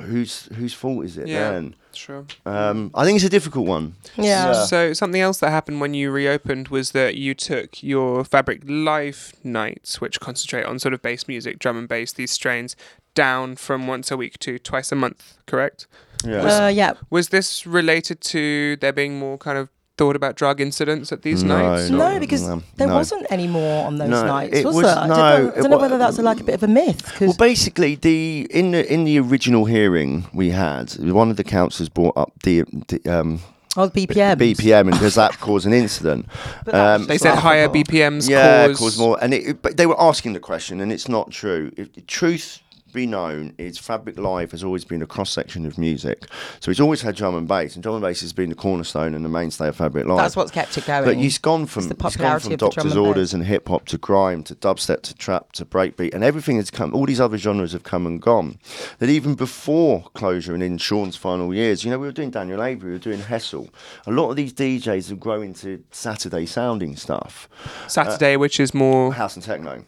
whose 0.00 0.46
whose 0.54 0.72
fault 0.74 1.04
is 1.04 1.16
it 1.18 1.28
Yeah. 1.28 1.50
then? 1.52 1.74
Sure. 1.92 2.24
Um, 2.46 2.90
I 2.94 3.04
think 3.04 3.16
it's 3.16 3.24
a 3.24 3.28
difficult 3.28 3.66
one. 3.66 3.94
Yeah. 4.16 4.64
So 4.64 4.92
something 4.92 5.20
else 5.20 5.38
that 5.38 5.50
happened 5.50 5.80
when 5.80 5.92
you 5.94 6.10
reopened 6.10 6.68
was 6.68 6.92
that 6.92 7.16
you 7.16 7.34
took 7.34 7.82
your 7.82 8.24
Fabric 8.24 8.62
Live 8.66 9.32
nights, 9.42 10.00
which 10.00 10.20
concentrate 10.20 10.64
on 10.64 10.78
sort 10.78 10.94
of 10.94 11.02
bass 11.02 11.26
music, 11.26 11.58
drum 11.58 11.76
and 11.76 11.88
bass, 11.88 12.12
these 12.12 12.30
strains, 12.30 12.76
down 13.14 13.56
from 13.56 13.86
once 13.88 14.10
a 14.10 14.16
week 14.16 14.38
to 14.40 14.58
twice 14.58 14.92
a 14.92 14.96
month. 14.96 15.38
Correct? 15.46 15.86
Yeah. 16.24 16.64
Uh, 16.64 16.68
yeah. 16.68 16.92
Was 17.10 17.30
this 17.30 17.66
related 17.66 18.20
to 18.22 18.76
there 18.76 18.92
being 18.92 19.18
more 19.18 19.36
kind 19.38 19.58
of 19.58 19.68
thought 20.00 20.16
about 20.16 20.34
drug 20.34 20.62
incidents 20.62 21.12
at 21.12 21.20
these 21.20 21.44
No, 21.44 21.58
nights? 21.58 21.90
no. 21.90 21.98
No, 21.98 22.18
because 22.18 22.40
no, 22.48 22.62
there 22.76 22.88
no. 22.88 22.94
wasn't 22.94 23.26
any 23.28 23.46
more 23.46 23.86
on 23.86 23.98
those 23.98 24.08
No, 24.08 24.24
nights, 24.26 24.56
it 24.56 24.64
was, 24.64 24.76
was- 24.76 24.84
there? 24.86 24.96
I 24.96 25.06
no, 25.06 25.14
don't 25.14 25.20
know, 25.20 25.52
I 25.52 25.60
don't 25.60 25.70
know 25.72 25.78
whether 25.78 25.98
that's 25.98 26.18
like 26.18 26.40
a 26.40 26.44
bit 26.44 26.54
of 26.54 26.62
a 26.62 26.68
myth. 26.68 27.20
Well, 27.20 27.34
basically, 27.34 27.96
the 27.96 28.46
in 28.50 28.70
the 28.70 28.82
in 28.90 29.04
the 29.04 29.18
original 29.20 29.66
hearing 29.66 30.24
we 30.32 30.48
had, 30.52 30.86
one 31.22 31.28
of 31.30 31.36
the 31.36 31.44
councillors 31.44 31.90
brought 31.90 32.16
up 32.16 32.32
the, 32.44 32.64
the 32.88 32.98
um, 33.06 33.40
oh, 33.76 33.88
the 33.88 34.06
BPM. 34.06 34.36
BPM, 34.36 34.88
and 34.90 34.98
does 34.98 35.16
that 35.16 35.38
cause 35.38 35.66
an 35.66 35.74
incident? 35.74 36.26
Um, 36.72 37.06
They 37.06 37.18
said 37.18 37.34
higher 37.36 37.68
BPMs 37.68 38.26
yeah, 38.28 38.68
cause, 38.68 38.78
cause 38.78 38.98
more, 38.98 39.18
and 39.22 39.34
it, 39.34 39.60
but 39.60 39.76
they 39.76 39.86
were 39.86 40.00
asking 40.00 40.32
the 40.32 40.40
question, 40.40 40.80
and 40.80 40.90
it's 40.90 41.08
not 41.08 41.30
true. 41.30 41.72
If 41.76 41.88
truth 42.06 42.60
be 42.92 43.06
known, 43.06 43.54
is 43.58 43.78
Fabric 43.78 44.18
Live 44.18 44.50
has 44.52 44.62
always 44.64 44.84
been 44.84 45.02
a 45.02 45.06
cross 45.06 45.30
section 45.30 45.66
of 45.66 45.78
music, 45.78 46.26
so 46.60 46.70
it's 46.70 46.80
always 46.80 47.02
had 47.02 47.16
drum 47.16 47.34
and 47.34 47.46
bass, 47.48 47.74
and 47.74 47.82
drum 47.82 47.96
and 47.96 48.02
bass 48.02 48.20
has 48.20 48.32
been 48.32 48.48
the 48.48 48.54
cornerstone 48.54 49.14
and 49.14 49.24
the 49.24 49.28
mainstay 49.28 49.68
of 49.68 49.76
Fabric 49.76 50.06
Live. 50.06 50.18
That's 50.18 50.36
what's 50.36 50.50
kept 50.50 50.76
it 50.78 50.86
going. 50.86 51.04
But 51.04 51.16
he's 51.16 51.38
gone 51.38 51.66
from 51.66 51.88
the 51.88 51.96
he's 52.02 52.16
gone 52.16 52.40
from 52.40 52.52
of 52.52 52.58
Doctor's 52.58 52.96
and. 52.96 53.06
Orders 53.06 53.34
and 53.34 53.44
hip 53.44 53.68
hop 53.68 53.86
to 53.86 53.98
grime 53.98 54.42
to 54.44 54.54
dubstep 54.54 55.02
to 55.02 55.14
trap 55.14 55.52
to 55.52 55.64
breakbeat, 55.64 56.14
and 56.14 56.22
everything 56.24 56.56
has 56.56 56.70
come. 56.70 56.94
All 56.94 57.06
these 57.06 57.20
other 57.20 57.38
genres 57.38 57.72
have 57.72 57.82
come 57.82 58.06
and 58.06 58.20
gone. 58.20 58.58
That 58.98 59.08
even 59.08 59.34
before 59.34 60.04
closure 60.14 60.54
and 60.54 60.62
in 60.62 60.78
Sean's 60.78 61.16
final 61.16 61.54
years, 61.54 61.84
you 61.84 61.90
know, 61.90 61.98
we 61.98 62.06
were 62.06 62.12
doing 62.12 62.30
Daniel 62.30 62.62
Avery, 62.62 62.90
we 62.90 62.92
were 62.92 62.98
doing 62.98 63.20
Hessle. 63.20 63.70
A 64.06 64.10
lot 64.10 64.30
of 64.30 64.36
these 64.36 64.52
DJs 64.52 65.08
have 65.08 65.20
grown 65.20 65.44
into 65.44 65.82
Saturday 65.90 66.46
sounding 66.46 66.96
stuff, 66.96 67.48
Saturday, 67.88 68.34
uh, 68.34 68.38
which 68.38 68.60
is 68.60 68.74
more 68.74 69.12
house 69.12 69.36
and 69.36 69.44
techno. 69.44 69.84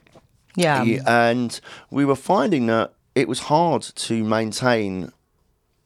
Yeah. 0.56 0.82
Yeah, 0.82 1.02
and 1.30 1.60
we 1.90 2.04
were 2.04 2.16
finding 2.16 2.66
that 2.66 2.92
it 3.14 3.28
was 3.28 3.40
hard 3.40 3.82
to 3.82 4.24
maintain 4.24 5.12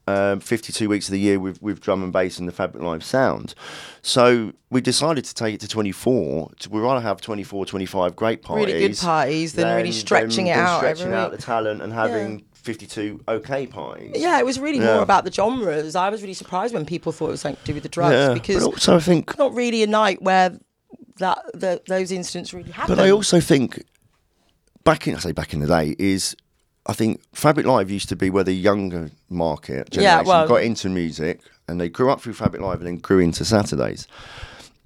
um, 0.08 0.38
52 0.40 0.88
weeks 0.88 1.08
of 1.08 1.12
the 1.12 1.18
year 1.18 1.40
with, 1.40 1.60
with 1.60 1.80
drum 1.80 2.02
and 2.04 2.12
bass 2.12 2.38
and 2.38 2.46
the 2.46 2.52
Fabric 2.52 2.82
Live 2.82 3.02
sound. 3.02 3.54
So 4.02 4.52
we 4.70 4.80
decided 4.80 5.24
to 5.24 5.34
take 5.34 5.54
it 5.56 5.60
to 5.62 5.68
24. 5.68 6.50
To, 6.60 6.70
we'd 6.70 6.80
rather 6.80 7.00
have 7.00 7.20
24, 7.20 7.66
25 7.66 8.14
great 8.14 8.42
parties. 8.42 8.66
Really 8.66 8.88
good 8.88 8.98
parties 8.98 9.54
than 9.54 9.74
really 9.76 9.90
stretching 9.92 10.46
it 10.46 10.54
than 10.54 10.64
out 10.64 10.78
stretching 10.78 11.12
out 11.12 11.32
week. 11.32 11.40
the 11.40 11.44
talent 11.46 11.82
and 11.82 11.92
having 11.92 12.44
52 12.52 13.24
okay 13.26 13.66
parties. 13.66 14.12
Yeah, 14.14 14.38
it 14.38 14.44
was 14.46 14.60
really 14.60 14.78
Yeah. 14.78 14.94
more 14.94 15.02
about 15.02 15.24
the 15.24 15.32
genres. 15.32 15.96
I 15.96 16.08
was 16.10 16.22
really 16.22 16.34
surprised 16.34 16.72
when 16.74 16.86
people 16.86 17.10
thought 17.10 17.28
it 17.28 17.32
was 17.32 17.40
something 17.40 17.60
to 17.60 17.66
do 17.66 17.74
with 17.74 17.82
the 17.82 17.88
drugs 17.88 18.14
Yeah, 18.14 18.34
because 18.34 18.62
but 18.62 18.72
also 18.74 18.96
I 18.96 19.00
think 19.00 19.36
not 19.38 19.54
really 19.54 19.82
a 19.82 19.86
night 19.88 20.22
where 20.22 20.56
that 21.18 21.38
the, 21.54 21.82
those 21.88 22.12
incidents 22.12 22.52
really 22.52 22.70
happen. 22.70 22.94
But 22.94 23.04
I 23.04 23.10
also 23.10 23.40
think 23.40 23.82
back 24.86 25.06
in 25.06 25.14
I 25.14 25.18
say 25.18 25.32
back 25.32 25.52
in 25.52 25.60
the 25.60 25.66
day 25.66 25.94
is 25.98 26.34
I 26.86 26.92
think 26.94 27.20
Fabric 27.32 27.66
Live 27.66 27.90
used 27.90 28.08
to 28.08 28.16
be 28.16 28.30
where 28.30 28.44
the 28.44 28.52
younger 28.54 29.10
market 29.28 29.88
Yeah, 29.92 30.22
generation 30.22 30.26
well- 30.28 30.48
got 30.48 30.62
into 30.62 30.88
music 30.88 31.40
and 31.68 31.80
they 31.80 31.88
grew 31.88 32.10
up 32.10 32.20
through 32.22 32.34
Fabric 32.34 32.62
Live 32.62 32.78
and 32.78 32.86
then 32.86 32.96
grew 32.98 33.18
into 33.18 33.44
Saturdays. 33.44 34.06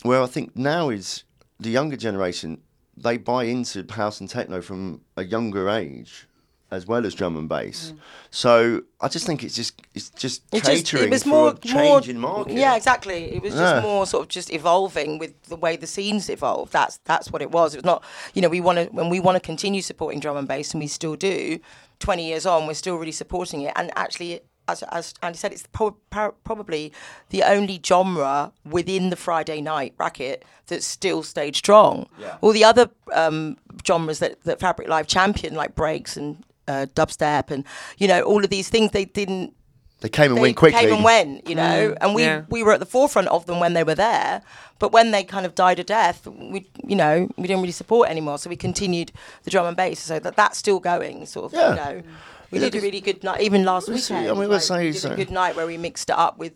Where 0.02 0.22
I 0.22 0.26
think 0.26 0.56
now 0.56 0.88
is 0.88 1.24
the 1.60 1.68
younger 1.70 1.96
generation 1.96 2.62
they 2.96 3.16
buy 3.18 3.44
into 3.44 3.86
house 3.90 4.20
and 4.20 4.28
techno 4.28 4.60
from 4.60 5.02
a 5.16 5.24
younger 5.24 5.68
age. 5.68 6.26
As 6.70 6.86
well 6.86 7.04
as 7.04 7.14
drum 7.14 7.36
and 7.36 7.48
bass. 7.48 7.92
So 8.30 8.82
I 9.00 9.08
just 9.08 9.26
think 9.26 9.42
it's 9.42 9.54
just 9.56 9.80
it's 9.94 10.10
just 10.10 10.42
It 10.52 10.62
just 10.64 10.86
catering 10.86 11.08
it 11.08 11.10
was 11.10 11.22
for 11.24 11.28
more 11.72 12.00
in 12.08 12.18
market. 12.18 12.52
Yeah, 12.54 12.76
exactly. 12.76 13.32
It 13.34 13.42
was 13.42 13.54
Yeah. 13.54 13.60
just 13.60 13.82
more 13.82 14.06
sort 14.06 14.22
of 14.22 14.28
just 14.28 14.52
evolving 14.52 15.18
with 15.18 15.40
the 15.44 15.56
way 15.56 15.76
the 15.76 15.86
scenes 15.86 16.28
evolved. 16.30 16.72
That's 16.72 16.98
that's 17.04 17.30
what 17.32 17.42
it 17.42 17.50
was. 17.50 17.74
It 17.74 17.78
was 17.78 17.84
not 17.84 18.04
you 18.34 18.42
know 18.42 18.48
we 18.48 18.60
want 18.60 18.78
to 18.78 18.84
when 18.86 19.08
we 19.08 19.18
want 19.20 19.36
to 19.36 19.40
continue 19.40 19.82
supporting 19.82 20.20
drum 20.20 20.36
and 20.36 20.46
bass 20.46 20.72
and 20.72 20.80
we 20.80 20.86
still 20.86 21.16
do. 21.16 21.58
Twenty 21.98 22.26
years 22.28 22.46
on, 22.46 22.66
we're 22.66 22.74
still 22.74 22.96
really 22.96 23.12
supporting 23.12 23.60
it. 23.62 23.72
And 23.76 23.90
actually, 23.96 24.40
as 24.68 24.82
as 24.84 25.12
Andy 25.22 25.36
said, 25.36 25.52
it's 25.52 25.66
pro- 25.72 25.96
pro- 26.10 26.32
probably 26.44 26.92
the 27.30 27.42
only 27.42 27.80
genre 27.84 28.52
within 28.64 29.10
the 29.10 29.16
Friday 29.16 29.60
night 29.60 29.96
bracket 29.98 30.44
that's 30.68 30.86
still 30.86 31.22
stayed 31.22 31.56
strong. 31.56 32.06
Yeah. 32.18 32.36
All 32.40 32.52
the 32.52 32.64
other 32.64 32.88
um, 33.12 33.56
genres 33.86 34.20
that 34.20 34.42
that 34.44 34.60
Fabric 34.60 34.88
Live 34.88 35.08
champion, 35.08 35.54
like 35.54 35.74
breaks 35.74 36.16
and 36.16 36.42
uh, 36.68 36.86
dubstep, 36.94 37.50
and 37.50 37.64
you 37.98 38.08
know 38.08 38.22
all 38.22 38.42
of 38.44 38.50
these 38.50 38.68
things, 38.68 38.90
they 38.92 39.04
didn't 39.04 39.54
They 40.00 40.08
came 40.08 40.30
and 40.30 40.38
they 40.38 40.42
went 40.42 40.56
quickly. 40.56 40.80
came 40.80 40.94
and 40.94 41.04
went, 41.04 41.48
you 41.48 41.54
know, 41.54 41.94
and 42.00 42.14
we 42.14 42.22
yeah. 42.24 42.42
we 42.48 42.62
were 42.62 42.72
at 42.72 42.80
the 42.80 42.86
forefront 42.86 43.28
of 43.28 43.46
them 43.46 43.60
when 43.60 43.74
they 43.74 43.84
were 43.84 43.94
there. 43.96 44.42
But 44.78 44.92
when 44.92 45.10
they 45.10 45.24
kind 45.24 45.44
of 45.44 45.54
died 45.54 45.78
a 45.78 45.84
death, 45.84 46.26
we 46.26 46.66
you 46.86 46.96
know 46.96 47.28
we 47.36 47.46
didn't 47.48 47.60
really 47.62 47.72
support 47.72 48.08
anymore. 48.08 48.38
So 48.38 48.48
we 48.50 48.56
continued 48.56 49.12
the 49.44 49.50
drum 49.50 49.66
and 49.66 49.76
bass. 49.76 50.00
So 50.00 50.18
that 50.20 50.36
that's 50.36 50.58
still 50.58 50.80
going, 50.80 51.26
sort 51.26 51.46
of. 51.46 51.52
Yeah. 51.52 51.68
You 51.70 51.76
know, 51.76 52.02
we 52.50 52.58
Yeah, 52.58 52.70
did 52.70 52.80
a 52.80 52.82
really 52.82 53.00
good 53.00 53.22
night. 53.22 53.42
Even 53.42 53.64
last 53.64 53.88
Let's 53.88 54.04
see, 54.06 54.14
weekend, 54.14 54.30
I 54.30 54.32
mean, 54.32 54.40
like, 54.42 54.48
let's 54.50 54.66
say 54.66 54.78
we 54.86 54.92
did 54.92 55.00
so. 55.02 55.12
a 55.12 55.16
good 55.16 55.30
night 55.30 55.54
where 55.54 55.66
we 55.66 55.76
mixed 55.76 56.08
it 56.10 56.18
up 56.18 56.36
with. 56.38 56.52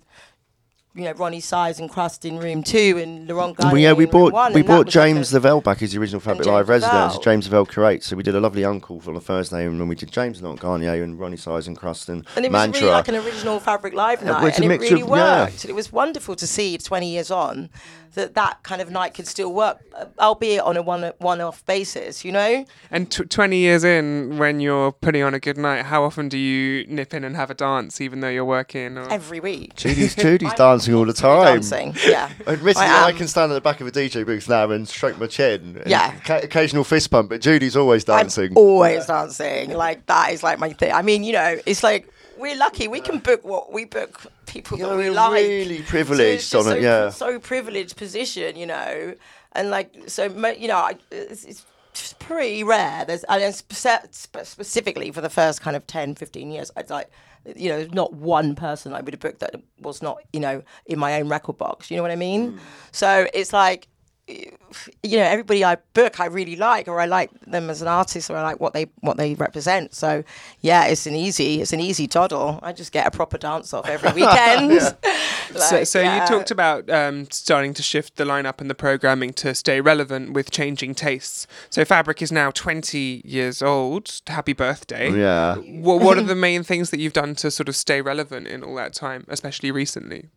You 0.97 1.05
know, 1.05 1.15
Roni 1.15 1.43
Size 1.43 1.81
and 1.81 1.91
Krust 1.91 2.25
in 2.25 2.39
room 2.39 2.63
two, 2.63 2.99
and 3.03 3.27
Laurent 3.29 3.57
Garnier 3.57 3.73
Well, 3.73 3.83
yeah, 3.83 3.93
we 3.95 4.05
in 4.05 4.11
room 4.11 4.31
one, 4.33 4.53
we 4.53 4.61
and 4.61 4.69
that 4.69 4.73
brought 4.73 4.87
was 4.87 4.95
like 4.95 5.05
James 5.07 5.33
a- 5.33 5.35
Lavelle 5.37 5.61
back 5.61 5.83
as 5.83 5.93
the 5.93 5.99
original 5.99 6.21
Fabric 6.21 6.47
Live 6.47 6.69
resident, 6.69 6.95
Lavelle. 6.95 7.21
James 7.21 7.47
Lavelle 7.47 7.67
curates. 7.67 8.07
So 8.07 8.15
we 8.15 8.23
did 8.23 8.37
a 8.37 8.41
lovely 8.41 8.63
UNKLE 8.63 9.01
for 9.03 9.13
the 9.13 9.21
first 9.21 9.51
Thursday, 9.51 9.67
and 9.67 9.81
then 9.81 9.89
we 9.89 9.97
did 9.97 10.13
James 10.13 10.41
Not 10.41 10.61
Garnier 10.61 11.03
and 11.03 11.19
Roni 11.19 11.37
Size 11.39 11.67
and 11.67 11.77
Krust 11.77 12.09
and, 12.09 12.25
And 12.37 12.45
it 12.45 12.53
was 12.53 12.53
Mantra. 12.53 12.81
really 12.83 12.93
like 12.95 13.09
an 13.09 13.17
original 13.17 13.59
Fabric 13.59 13.93
Live 13.95 14.23
It 14.23 14.27
night, 14.27 14.45
was 14.45 14.59
and 14.61 14.71
it 14.71 14.81
really 14.81 15.03
of- 15.03 15.09
worked. 15.09 15.65
And 15.65 15.71
it 15.71 15.75
was 15.75 15.91
wonderful 15.91 16.37
to 16.37 16.47
see 16.47 16.79
20 16.79 17.11
years 17.11 17.31
on 17.33 17.71
that 18.15 18.35
that 18.35 18.63
kind 18.63 18.81
of 18.81 18.93
night 18.93 19.13
could 19.13 19.27
still 19.27 19.53
work, 19.53 19.81
albeit 20.21 20.61
on 20.63 20.77
a 20.77 20.83
one 20.83 21.13
one-off 21.19 21.67
basis. 21.67 22.25
You 22.25 22.31
know, 22.31 22.65
And 22.93 23.11
t- 23.11 23.25
20 23.25 23.57
years 23.57 23.83
in, 23.83 24.39
when 24.39 24.61
you're 24.61 24.93
putting 24.93 25.25
on 25.25 25.35
a 25.35 25.41
good 25.41 25.59
night, 25.59 25.87
how 25.87 26.05
often 26.05 26.29
do 26.29 26.39
you 26.39 26.87
nip 26.87 27.13
in 27.13 27.25
and 27.25 27.35
have 27.35 27.51
a 27.51 27.55
dance, 27.55 28.01
even 28.01 28.21
though 28.21 28.29
you're 28.29 28.45
working? 28.45 28.97
Or... 28.97 29.11
every 29.11 29.41
week. 29.41 29.75
Judy's, 29.75 30.15
Judy's 30.15 30.53
I'm 30.53 30.57
dancing 30.85 30.95
all 30.95 31.05
the 31.07 31.13
time. 31.13 31.55
Dancing, 31.61 31.95
yeah. 32.07 32.31
Admittedly, 32.47 32.83
I 32.83 33.07
I, 33.07 33.13
can 33.13 33.29
stand 33.29 33.53
at 33.53 33.55
the 33.55 33.61
back 33.61 33.81
of 33.81 33.87
a 33.87 33.91
DJ 33.91 34.25
booth 34.27 34.49
now 34.49 34.71
and 34.71 34.87
stroke 34.89 35.19
my 35.19 35.27
chin. 35.27 35.79
and 35.81 35.91
Yeah. 35.91 36.15
ca- 36.21 36.41
occasional 36.43 36.85
fist 36.85 37.11
pump, 37.11 37.31
but 37.31 37.41
Judy's 37.41 37.77
always 37.77 38.05
dancing. 38.05 38.51
I'm 38.53 38.59
always 38.59 39.07
dancing. 39.07 39.73
Like 39.73 40.07
that 40.07 40.33
is 40.33 40.43
like 40.43 40.59
my 40.59 40.73
thing. 40.73 40.93
I 40.93 41.03
mean, 41.03 41.25
you 41.25 41.33
know, 41.33 41.59
it's 41.67 41.83
like 41.83 42.09
we're 42.39 42.57
lucky. 42.57 42.89
We 42.89 43.01
can 43.01 43.19
book 43.19 43.45
what 43.45 43.73
we 43.73 43.85
book 43.85 44.21
people 44.47 44.79
Yeah, 44.79 44.87
that 44.89 44.97
we 44.97 45.05
we're 45.05 45.13
like. 45.13 45.33
really 45.35 45.79
So 45.79 45.85
privileged 45.85 46.51
just 46.51 46.55
on 46.55 46.65
so, 46.65 46.71
it, 46.73 46.83
yeah. 46.83 47.11
So 47.11 47.39
privileged 47.39 47.97
position, 47.97 48.57
you 48.57 48.67
know, 48.67 49.15
and 49.53 49.71
like 49.71 49.95
so, 50.09 50.25
you 50.25 50.69
know, 50.69 50.91
it's, 51.11 51.45
it's 51.45 51.65
just 51.95 52.19
pretty 52.19 52.65
rare. 52.65 53.05
There's 53.05 53.25
and 53.25 53.55
spe- 53.55 54.43
specifically 54.43 55.13
for 55.13 55.21
the 55.21 55.31
first 55.31 55.61
kind 55.61 55.77
of 55.77 55.87
10, 55.87 56.17
15 56.17 56.51
years, 56.51 56.71
I'd 56.77 56.91
like. 56.91 57.11
You 57.57 57.69
know, 57.71 57.89
not 57.93 58.15
one 58.15 58.55
person 58.55 58.93
I 58.93 59.01
would 59.01 59.13
have 59.13 59.21
booked 59.21 59.41
that 59.41 59.55
was 59.81 60.03
not, 60.03 60.19
you 60.33 60.41
know, 60.41 60.63
in 60.87 60.99
my 60.99 61.21
own 61.21 61.29
record 61.29 61.59
box. 61.59 61.91
You 61.91 61.97
know 61.97 62.03
what 62.03 62.13
I 62.13 62.17
mean? 62.17 62.53
Hmm. 62.53 62.59
So 62.93 63.27
it's 63.35 63.53
like, 63.53 63.89
you 64.27 65.19
know 65.19 65.23
everybody 65.23 65.63
I 65.65 65.77
book 65.93 66.19
I 66.19 66.27
really 66.27 66.57
like 66.57 66.89
or 66.89 66.99
I 67.01 67.05
like 67.05 67.31
them 67.43 67.69
as 67.69 67.83
an 67.83 67.89
artist 67.89 68.31
or 68.31 68.37
I 68.37 68.43
like 68.43 68.59
what 68.59 68.73
they 68.73 68.87
what 69.01 69.19
they 69.19 69.35
represent 69.35 69.95
so 69.95 70.25
yeah 70.63 70.87
it's 70.87 71.07
an 71.07 71.15
easy 71.15 71.61
it's 71.61 71.75
an 71.75 71.81
easy 71.81 72.07
toddle 72.07 72.59
I 72.63 72.73
just 72.73 72.91
get 72.91 73.07
a 73.07 73.11
proper 73.11 73.37
dance 73.37 73.75
off 73.75 73.87
every 73.87 74.13
weekend 74.23 74.81
so 74.81 74.97
Like, 75.55 75.87
so 75.87 76.01
yeah. 76.01 76.23
you 76.23 76.29
talked 76.29 76.51
about 76.51 76.89
um, 76.91 77.31
starting 77.31 77.75
to 77.75 77.83
shift 77.83 78.17
the 78.17 78.25
lineup 78.25 78.61
and 78.61 78.71
the 78.71 78.75
programming 78.75 79.33
to 79.35 79.55
stay 79.55 79.81
relevant 79.81 80.33
with 80.33 80.51
changing 80.51 80.95
tastes. 80.95 81.47
So 81.71 81.85
Fabric 81.85 82.23
is 82.23 82.33
now 82.33 82.51
20 82.51 83.23
years 83.25 83.63
old. 83.63 84.21
Happy 84.27 84.53
birthday. 84.53 85.13
Yeah. 85.13 85.57
What, 85.57 86.01
what 86.01 86.19
are 86.19 86.23
the 86.23 86.35
main 86.35 86.63
things 86.63 86.91
that 86.91 86.99
you've 86.99 87.13
done 87.13 87.35
to 87.37 87.51
sort 87.51 87.69
of 87.69 87.77
stay 87.77 88.01
relevant 88.01 88.47
in 88.47 88.65
all 88.65 88.75
that 88.77 88.95
time, 88.95 89.25
especially 89.29 89.71
recently? 89.71 90.31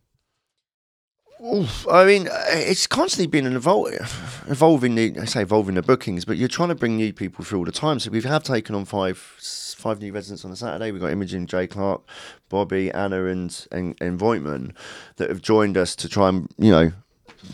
Oof, 1.44 1.86
I 1.88 2.04
mean, 2.04 2.28
it's 2.48 2.88
constantly 2.88 3.28
been 3.28 3.46
an 3.46 3.58
evol- 3.60 3.92
evolving. 4.50 4.96
The, 4.96 5.20
I 5.20 5.24
say 5.24 5.42
evolving 5.42 5.76
the 5.76 5.82
bookings, 5.82 6.24
but 6.24 6.36
you're 6.36 6.48
trying 6.48 6.70
to 6.70 6.74
bring 6.74 6.96
new 6.96 7.12
people 7.12 7.44
through 7.44 7.60
all 7.60 7.64
the 7.64 7.70
time. 7.70 8.00
So 8.00 8.10
we 8.10 8.20
have 8.22 8.42
taken 8.42 8.74
on 8.74 8.84
five 8.84 9.18
five 9.78 10.00
new 10.00 10.12
residents 10.12 10.44
on 10.44 10.50
a 10.50 10.56
Saturday. 10.56 10.90
We've 10.90 11.00
got 11.00 11.12
Imogen, 11.12 11.46
Jay 11.46 11.68
Clark, 11.68 12.02
Bobby, 12.48 12.90
Anna, 12.90 13.26
and 13.26 13.66
and, 13.70 13.94
and 14.00 14.18
that 14.18 15.28
have 15.28 15.40
joined 15.40 15.76
us 15.76 15.94
to 15.96 16.08
try 16.08 16.28
and 16.28 16.50
you 16.58 16.72
know 16.72 16.92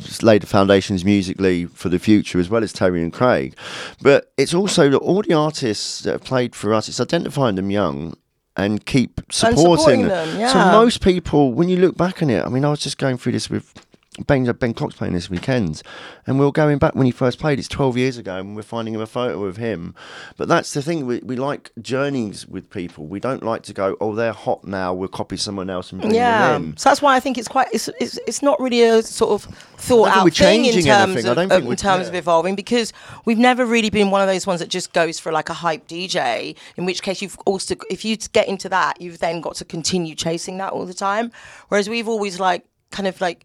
just 0.00 0.22
lay 0.22 0.38
the 0.38 0.46
foundations 0.46 1.04
musically 1.04 1.66
for 1.66 1.90
the 1.90 1.98
future, 1.98 2.38
as 2.38 2.48
well 2.48 2.64
as 2.64 2.72
Terry 2.72 3.02
and 3.02 3.12
Craig. 3.12 3.54
But 4.00 4.32
it's 4.38 4.54
also 4.54 4.88
that 4.88 4.98
all 4.98 5.20
the 5.20 5.34
artists 5.34 6.00
that 6.02 6.12
have 6.12 6.24
played 6.24 6.54
for 6.54 6.72
us, 6.72 6.88
it's 6.88 7.00
identifying 7.00 7.56
them 7.56 7.70
young 7.70 8.16
and 8.56 8.84
keep 8.86 9.20
supporting, 9.30 9.58
supporting 9.58 10.08
them, 10.08 10.28
So 10.28 10.38
yeah. 10.58 10.72
most 10.72 11.00
people, 11.02 11.52
when 11.52 11.68
you 11.68 11.76
look 11.76 11.96
back 11.96 12.22
on 12.22 12.30
it, 12.30 12.44
I 12.44 12.48
mean, 12.48 12.64
I 12.64 12.70
was 12.70 12.80
just 12.80 12.98
going 12.98 13.16
through 13.16 13.32
this 13.32 13.50
with 13.50 13.83
Ben, 14.26 14.44
ben 14.44 14.74
Cox 14.74 14.94
playing 14.94 15.14
this 15.14 15.28
weekend, 15.28 15.82
and 16.26 16.38
we 16.38 16.46
are 16.46 16.52
going 16.52 16.78
back 16.78 16.94
when 16.94 17.04
he 17.04 17.10
first 17.10 17.40
played. 17.40 17.58
It's 17.58 17.66
12 17.66 17.96
years 17.96 18.16
ago, 18.16 18.36
and 18.36 18.54
we're 18.54 18.62
finding 18.62 18.94
him 18.94 19.00
a 19.00 19.06
photo 19.06 19.44
of 19.44 19.56
him. 19.56 19.92
But 20.36 20.46
that's 20.46 20.72
the 20.72 20.82
thing, 20.82 21.06
we, 21.06 21.18
we 21.18 21.34
like 21.34 21.72
journeys 21.82 22.46
with 22.46 22.70
people. 22.70 23.06
We 23.06 23.18
don't 23.18 23.42
like 23.42 23.62
to 23.64 23.72
go, 23.72 23.96
oh, 24.00 24.14
they're 24.14 24.32
hot 24.32 24.64
now, 24.64 24.94
we'll 24.94 25.08
copy 25.08 25.36
someone 25.36 25.68
else 25.68 25.90
and 25.90 26.00
bring 26.00 26.14
yeah 26.14 26.52
them 26.52 26.64
in. 26.64 26.76
so 26.76 26.90
that's 26.90 27.02
why 27.02 27.16
I 27.16 27.20
think 27.20 27.38
it's 27.38 27.48
quite 27.48 27.68
it's 27.72 27.88
it's, 28.00 28.18
it's 28.26 28.42
not 28.42 28.60
really 28.60 28.82
a 28.82 29.02
sort 29.02 29.32
of 29.32 29.52
thought 29.78 30.08
out 30.08 30.24
we're 30.24 30.30
thing 30.30 30.64
in 30.64 30.74
terms 30.74 30.86
anything. 30.86 31.26
Of, 31.26 31.36
don't 31.36 31.48
think 31.48 31.70
in 31.70 31.76
terms 31.76 32.02
yeah. 32.02 32.08
of 32.08 32.14
evolving 32.14 32.54
because 32.54 32.92
we've 33.24 33.38
never 33.38 33.66
really 33.66 33.90
been 33.90 34.10
one 34.10 34.20
of 34.20 34.28
those 34.28 34.46
ones 34.46 34.60
that 34.60 34.68
just 34.68 34.92
goes 34.92 35.18
for 35.18 35.32
like 35.32 35.48
a 35.48 35.54
hype 35.54 35.88
DJ 35.88 36.56
in 36.76 36.84
which 36.84 37.02
case 37.02 37.20
you've 37.20 37.36
also 37.46 37.74
if 37.90 38.04
you 38.04 38.16
get 38.16 38.48
into 38.48 38.68
that 38.68 39.00
you've 39.00 39.18
then 39.18 39.40
got 39.40 39.56
to 39.56 39.64
continue 39.64 40.14
chasing 40.14 40.56
that 40.58 40.72
all 40.72 40.86
the 40.86 40.94
time 40.94 41.32
whereas 41.68 41.88
we've 41.88 42.08
always 42.08 42.38
like 42.38 42.64
kind 42.90 43.06
of 43.08 43.20
like 43.20 43.44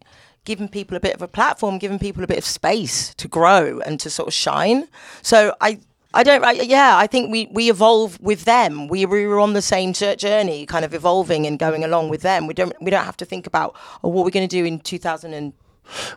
given 0.50 0.68
people 0.68 0.96
a 0.96 1.00
bit 1.00 1.14
of 1.14 1.22
a 1.22 1.28
platform 1.28 1.78
given 1.78 1.98
people 1.98 2.24
a 2.24 2.26
bit 2.26 2.38
of 2.38 2.44
space 2.44 3.14
to 3.14 3.26
grow 3.28 3.80
and 3.86 4.00
to 4.00 4.08
sort 4.10 4.26
of 4.26 4.34
shine 4.34 4.88
so 5.22 5.54
I 5.60 5.78
I 6.12 6.24
don't. 6.24 6.44
I, 6.44 6.52
yeah, 6.52 6.96
I 6.96 7.06
think 7.06 7.30
we, 7.30 7.46
we 7.52 7.70
evolve 7.70 8.20
with 8.20 8.42
them. 8.44 8.88
We, 8.88 9.06
we 9.06 9.28
were 9.28 9.38
on 9.38 9.52
the 9.52 9.62
same 9.62 9.92
jour- 9.92 10.16
journey, 10.16 10.66
kind 10.66 10.84
of 10.84 10.92
evolving 10.92 11.46
and 11.46 11.56
going 11.56 11.84
along 11.84 12.08
with 12.08 12.22
them. 12.22 12.48
We 12.48 12.54
don't 12.54 12.72
we 12.80 12.90
don't 12.90 13.04
have 13.04 13.16
to 13.18 13.24
think 13.24 13.46
about 13.46 13.76
oh, 14.02 14.08
what 14.08 14.24
we're 14.24 14.36
going 14.38 14.48
to 14.48 14.56
do 14.60 14.64
in 14.64 14.80
2000 14.80 15.32
and 15.32 15.52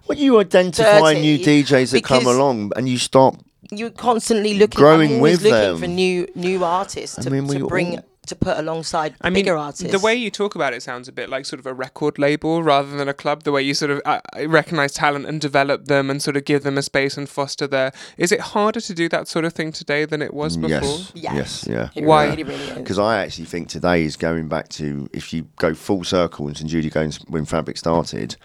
When 0.07 0.17
you 0.17 0.39
identify 0.39 1.13
new 1.13 1.37
DJs 1.37 1.91
that 1.91 2.03
come 2.03 2.25
along 2.25 2.71
and 2.75 2.89
you 2.89 2.97
stop 2.97 3.35
you're 3.71 3.89
constantly 3.89 4.55
looking. 4.55 4.79
Growing 4.79 5.19
with 5.19 5.43
looking 5.43 5.51
them. 5.51 5.77
for 5.77 5.87
new 5.87 6.27
new 6.35 6.63
artists 6.63 7.15
to, 7.23 7.29
mean, 7.29 7.47
to 7.47 7.67
bring 7.67 7.97
all- 7.97 8.05
to 8.27 8.35
put 8.35 8.57
alongside 8.57 9.15
I 9.21 9.29
mean, 9.29 9.43
bigger 9.43 9.57
artists. 9.57 9.91
the 9.91 9.99
way 9.99 10.15
you 10.15 10.31
talk 10.31 10.55
about 10.55 10.73
it 10.73 10.81
sounds 10.81 11.07
a 11.07 11.11
bit 11.11 11.29
like 11.29 11.45
sort 11.45 11.59
of 11.59 11.65
a 11.65 11.73
record 11.73 12.17
label 12.17 12.63
rather 12.63 12.95
than 12.95 13.09
a 13.09 13.13
club. 13.13 13.43
The 13.43 13.51
way 13.51 13.61
you 13.61 13.73
sort 13.73 13.91
of 13.91 14.01
uh, 14.05 14.21
recognize 14.47 14.93
talent 14.93 15.25
and 15.25 15.41
develop 15.41 15.85
them 15.85 16.09
and 16.09 16.21
sort 16.21 16.37
of 16.37 16.45
give 16.45 16.63
them 16.63 16.77
a 16.77 16.81
space 16.81 17.17
and 17.17 17.27
foster 17.27 17.67
their. 17.67 17.91
Is 18.17 18.31
it 18.31 18.39
harder 18.39 18.79
to 18.79 18.93
do 18.93 19.09
that 19.09 19.27
sort 19.27 19.45
of 19.45 19.53
thing 19.53 19.71
today 19.71 20.05
than 20.05 20.21
it 20.21 20.33
was 20.33 20.57
before? 20.57 20.69
Yes. 20.69 21.11
Yes. 21.13 21.33
Yes. 21.33 21.67
Yeah. 21.67 21.89
It 21.95 22.05
Why? 22.05 22.27
really, 22.27 22.43
really. 22.43 22.73
Because 22.75 22.99
I 22.99 23.21
actually 23.21 23.45
think 23.45 23.67
today 23.67 24.03
is 24.03 24.15
going 24.15 24.47
back 24.47 24.69
to 24.69 25.09
if 25.11 25.33
you 25.33 25.47
go 25.57 25.73
full 25.73 26.03
circle 26.03 26.47
and 26.47 26.57
St 26.57 26.69
Judy 26.69 26.89
goes 26.89 27.17
when 27.27 27.45
Fabric 27.45 27.77
started. 27.77 28.35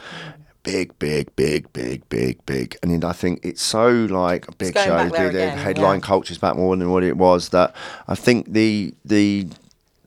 Big, 0.64 0.98
big, 0.98 1.34
big, 1.34 1.72
big, 1.72 2.06
big, 2.10 2.44
big, 2.44 2.76
and 2.82 2.92
then 2.92 3.08
I 3.08 3.12
think 3.12 3.40
it's 3.42 3.62
so 3.62 3.88
like 3.88 4.48
a 4.48 4.52
big 4.52 4.74
going 4.74 4.86
show. 4.86 5.04
The, 5.04 5.10
the 5.10 5.28
again, 5.28 5.56
headline 5.56 6.00
yeah. 6.00 6.06
culture's 6.06 6.36
back 6.36 6.56
more 6.56 6.76
than 6.76 6.90
what 6.90 7.04
it 7.04 7.16
was. 7.16 7.50
That 7.50 7.74
I 8.06 8.14
think 8.14 8.52
the 8.52 8.92
the 9.02 9.48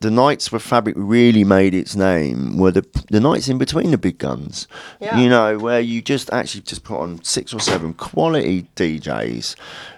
the 0.01 0.11
nights 0.11 0.51
where 0.51 0.59
Fabric 0.59 0.95
really 0.97 1.43
made 1.43 1.73
its 1.73 1.95
name 1.95 2.57
were 2.57 2.71
the 2.71 2.85
the 3.09 3.19
nights 3.19 3.47
in 3.47 3.57
between 3.57 3.91
the 3.91 3.97
big 3.97 4.17
guns. 4.17 4.67
Yeah. 4.99 5.19
You 5.19 5.29
know, 5.29 5.57
where 5.59 5.79
you 5.79 6.01
just 6.01 6.31
actually 6.33 6.61
just 6.61 6.83
put 6.83 6.99
on 6.99 7.23
six 7.23 7.53
or 7.53 7.59
seven 7.59 7.93
quality 7.93 8.67
DJs. 8.75 9.55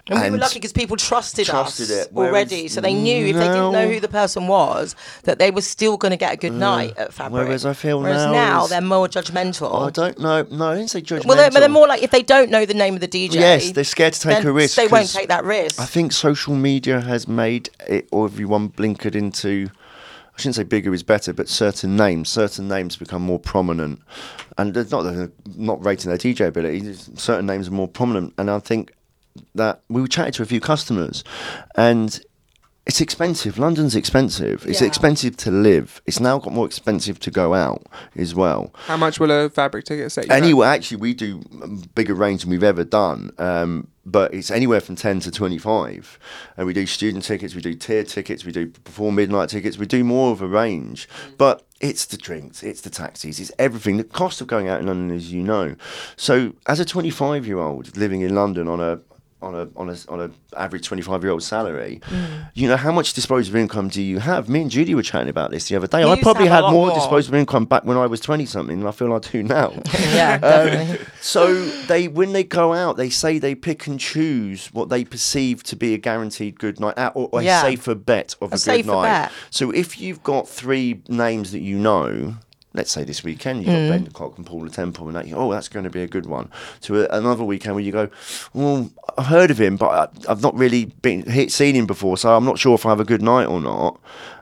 And, 0.07 0.21
we 0.21 0.31
were 0.31 0.37
lucky 0.37 0.59
because 0.59 0.73
people 0.73 0.97
trusted, 0.97 1.45
trusted 1.45 1.85
us 1.85 2.07
it, 2.07 2.13
already, 2.13 2.67
so 2.67 2.81
they 2.81 2.93
knew 2.93 3.27
if 3.27 3.37
they 3.37 3.47
didn't 3.47 3.71
know 3.71 3.87
who 3.87 4.01
the 4.01 4.09
person 4.09 4.47
was, 4.47 4.97
that 5.23 5.39
they 5.39 5.49
were 5.49 5.61
still 5.61 5.95
going 5.95 6.09
to 6.09 6.17
get 6.17 6.33
a 6.33 6.35
good 6.35 6.51
uh, 6.51 6.57
night 6.57 6.97
at 6.97 7.13
Fabric. 7.13 7.45
whereas 7.45 7.65
I 7.65 7.71
feel 7.71 8.01
whereas 8.01 8.25
now 8.25 8.33
now 8.33 8.67
they're 8.67 8.81
more 8.81 9.07
judgmental. 9.07 9.87
I 9.87 9.91
don't 9.91 10.19
know. 10.19 10.45
No, 10.51 10.71
I 10.71 10.75
didn't 10.75 10.89
say 10.89 11.01
judgmental. 11.01 11.27
well, 11.27 11.37
they're, 11.37 11.51
but 11.51 11.61
they're 11.61 11.69
more 11.69 11.87
like 11.87 12.03
if 12.03 12.11
they 12.11 12.21
don't 12.21 12.51
know 12.51 12.65
the 12.65 12.73
name 12.73 12.95
of 12.95 12.99
the 12.99 13.07
DJ. 13.07 13.35
Yes, 13.35 13.71
they're 13.71 13.85
scared 13.85 14.11
to 14.13 14.19
take 14.19 14.43
a 14.43 14.51
risk. 14.51 14.75
They 14.75 14.87
won't 14.87 15.09
take 15.09 15.29
that 15.29 15.45
risk. 15.45 15.79
I 15.79 15.85
think 15.85 16.11
social 16.11 16.55
media 16.55 16.99
has 16.99 17.25
made 17.29 17.69
it, 17.87 18.09
or 18.11 18.25
everyone 18.25 18.69
blinkered 18.69 19.15
into. 19.15 19.69
I 20.35 20.39
shouldn't 20.39 20.55
say 20.55 20.63
bigger 20.63 20.93
is 20.93 21.03
better, 21.03 21.31
but 21.31 21.47
certain 21.47 21.95
names, 21.95 22.29
certain 22.29 22.67
names 22.67 22.95
become 22.95 23.21
more 23.21 23.39
prominent, 23.39 24.01
and 24.57 24.75
it's 24.75 24.91
not 24.91 25.29
not 25.55 25.85
rating 25.85 26.09
their 26.09 26.17
DJ 26.17 26.47
ability. 26.47 26.93
Certain 27.15 27.45
names 27.45 27.67
are 27.67 27.71
more 27.71 27.87
prominent, 27.87 28.33
and 28.37 28.49
I 28.49 28.59
think 28.59 28.93
that 29.55 29.81
we 29.89 30.07
chatted 30.07 30.33
to 30.35 30.43
a 30.43 30.45
few 30.45 30.59
customers, 30.59 31.23
and 31.75 32.19
it's 32.85 32.99
expensive. 32.99 33.57
London's 33.57 33.95
expensive. 33.95 34.65
It's 34.67 34.81
Yeah. 34.81 34.87
expensive 34.87 35.37
to 35.37 35.51
live. 35.51 36.01
It's 36.05 36.19
now 36.19 36.37
got 36.37 36.53
more 36.53 36.65
expensive 36.65 37.17
to 37.21 37.31
go 37.31 37.53
out 37.53 37.83
as 38.15 38.35
well. 38.35 38.73
How 38.87 38.97
much 38.97 39.19
will 39.19 39.31
a 39.31 39.49
fabric 39.49 39.85
ticket 39.85 40.11
set 40.11 40.25
you? 40.25 40.29
back? 40.29 40.41
Anyway, 40.43 40.67
actually, 40.67 40.97
we 40.97 41.13
do 41.13 41.41
a 41.61 41.67
bigger 41.95 42.13
range 42.13 42.41
than 42.41 42.51
we've 42.51 42.63
ever 42.63 42.83
done, 42.83 43.31
um, 43.37 43.87
but 44.05 44.33
it's 44.33 44.51
anywhere 44.51 44.81
from 44.81 44.95
10 44.97 45.21
to 45.21 45.31
25. 45.31 46.19
And 46.57 46.67
we 46.67 46.73
do 46.73 46.85
student 46.85 47.23
tickets, 47.23 47.55
we 47.55 47.61
do 47.61 47.73
tier 47.73 48.03
tickets, 48.03 48.43
we 48.43 48.51
do 48.51 48.67
before 48.83 49.13
midnight 49.13 49.47
tickets, 49.49 49.77
we 49.77 49.85
do 49.85 50.03
more 50.03 50.31
of 50.33 50.41
a 50.41 50.47
range. 50.47 51.07
But 51.37 51.65
it's 51.79 52.05
the 52.05 52.17
drinks, 52.17 52.63
it's 52.63 52.81
the 52.81 52.89
taxis, 52.89 53.39
it's 53.39 53.51
everything. 53.57 53.95
The 53.95 54.03
cost 54.03 54.41
of 54.41 54.47
going 54.47 54.67
out 54.67 54.81
in 54.81 54.87
London, 54.87 55.15
as 55.15 55.31
you 55.31 55.41
know. 55.41 55.75
So, 56.17 56.53
as 56.67 56.81
a 56.81 56.85
25 56.85 57.47
year 57.47 57.59
old 57.59 57.95
living 57.95 58.19
in 58.21 58.35
London 58.35 58.67
on 58.67 58.81
a 58.81 58.99
on 59.43 59.53
a 59.55 59.67
on 59.75 59.89
a 59.89 59.97
on 60.09 60.19
a 60.21 60.31
average 60.57 60.85
25 60.87 61.21
year 61.23 61.31
old 61.31 61.43
salary 61.43 61.99
mm. 62.05 62.49
you 62.53 62.67
know 62.67 62.77
how 62.77 62.91
much 62.91 63.13
disposable 63.13 63.59
income 63.59 63.89
do 63.89 64.01
you 64.01 64.19
have 64.19 64.47
me 64.49 64.61
and 64.61 64.71
judy 64.71 64.95
were 64.95 65.03
chatting 65.03 65.29
about 65.29 65.51
this 65.51 65.67
the 65.69 65.75
other 65.75 65.87
day 65.87 65.99
You 66.01 66.07
i 66.07 66.21
probably 66.21 66.47
had 66.47 66.61
more 66.61 66.87
more. 66.87 66.93
disposable 66.95 67.37
income 67.37 67.65
back 67.65 67.83
when 67.85 67.97
i 67.97 68.05
was 68.07 68.19
20 68.19 68.45
something 68.45 68.79
than 68.79 68.87
i 68.87 68.91
feel 68.91 69.13
i 69.13 69.19
do 69.19 69.43
now 69.43 69.71
Yeah, 70.13 70.33
um, 70.35 70.41
definitely. 70.41 71.05
so 71.21 71.65
they, 71.87 72.07
when 72.07 72.33
they 72.33 72.43
go 72.43 72.73
out, 72.73 72.97
they 72.97 73.09
say 73.09 73.39
they 73.39 73.55
pick 73.55 73.87
and 73.87 73.99
choose 73.99 74.67
what 74.73 74.89
they 74.89 75.03
perceive 75.03 75.63
to 75.63 75.75
be 75.75 75.93
a 75.93 75.97
guaranteed 75.97 76.59
good 76.59 76.79
night 76.79 76.97
out 76.97 77.13
or, 77.15 77.29
or 77.31 77.41
a 77.41 77.45
safer 77.61 77.95
bet 77.95 78.35
of 78.41 78.51
a, 78.51 78.55
A 78.55 78.59
good 78.59 78.85
night. 78.85 79.03
bet. 79.03 79.31
So 79.49 79.71
if 79.71 79.99
you've 79.99 80.21
got 80.23 80.47
three 80.47 81.01
names 81.07 81.51
that 81.51 81.61
you 81.61 81.77
know. 81.77 82.35
Let's 82.75 82.91
say 82.91 83.03
this 83.03 83.23
weekend 83.23 83.59
you've 83.59 83.67
got 83.67 83.73
Mm. 83.73 83.89
Ben 83.89 84.07
Klock 84.07 84.35
and 84.37 84.45
Paula 84.45 84.69
Temple, 84.69 85.07
and 85.07 85.15
that, 85.15 85.31
oh, 85.35 85.51
that's 85.51 85.69
going 85.69 85.83
to 85.83 85.91
be 85.91 86.01
a 86.01 86.07
good 86.07 86.25
one. 86.25 86.49
To 86.81 87.03
a, 87.03 87.17
another 87.17 87.43
weekend 87.43 87.75
where 87.75 87.83
you 87.83 87.91
go, 87.91 88.09
well, 88.53 88.89
I've 89.17 89.27
heard 89.27 89.51
of 89.51 89.59
him, 89.61 89.77
but 89.77 89.89
I, 89.89 90.31
I've 90.31 90.41
not 90.41 90.55
really 90.57 90.85
been 90.85 91.21
hit, 91.29 91.51
seen 91.51 91.75
him 91.75 91.85
before, 91.85 92.17
so 92.17 92.35
I'm 92.35 92.45
not 92.45 92.57
sure 92.57 92.73
if 92.73 92.85
I 92.85 92.89
have 92.89 92.99
a 92.99 93.05
good 93.05 93.21
night 93.21 93.45
or 93.45 93.61
not. 93.61 93.99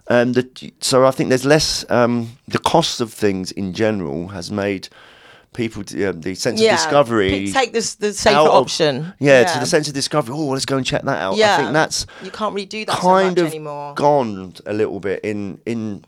Um, 0.07 0.31
the, 0.33 0.71
so 0.79 1.05
I 1.05 1.11
think 1.11 1.27
there's 1.29 1.45
less. 1.45 1.83
Um, 1.89 2.37
the 2.47 2.59
cost 2.59 3.01
of 3.01 3.11
things 3.13 3.51
in 3.51 3.73
general 3.73 4.29
has 4.29 4.49
made 4.49 4.87
people 5.53 5.81
uh, 5.81 6.13
the 6.15 6.33
sense 6.35 6.61
yeah. 6.61 6.71
of 6.75 6.77
discovery 6.79 7.51
Take 7.51 7.73
this 7.73 7.95
the 7.95 8.13
safer 8.13 8.37
of- 8.37 8.47
option. 8.47 9.13
yeah, 9.19 9.43
to 9.43 9.59
the 9.59 9.65
sense 9.65 9.89
of 9.89 9.93
discovery. 9.93 10.33
Oh, 10.37 10.47
let's 10.47 10.65
go 10.65 10.77
and 10.77 10.85
check 10.85 11.01
that 11.03 11.19
out. 11.21 11.35
Yeah. 11.35 11.55
I 11.55 11.57
think 11.57 11.73
that's 11.73 12.05
You 12.23 12.31
can't 12.31 12.55
really 12.55 12.65
do 12.65 12.85
that 12.85 12.95
kind 12.97 13.37
so 13.37 13.43
much 13.43 13.47
of 13.49 13.53
anymore. 13.53 13.93
gone 13.95 14.53
a 14.65 14.71
little 14.73 15.01
bit 15.01 15.19
in 15.25 15.59
in. 15.65 16.05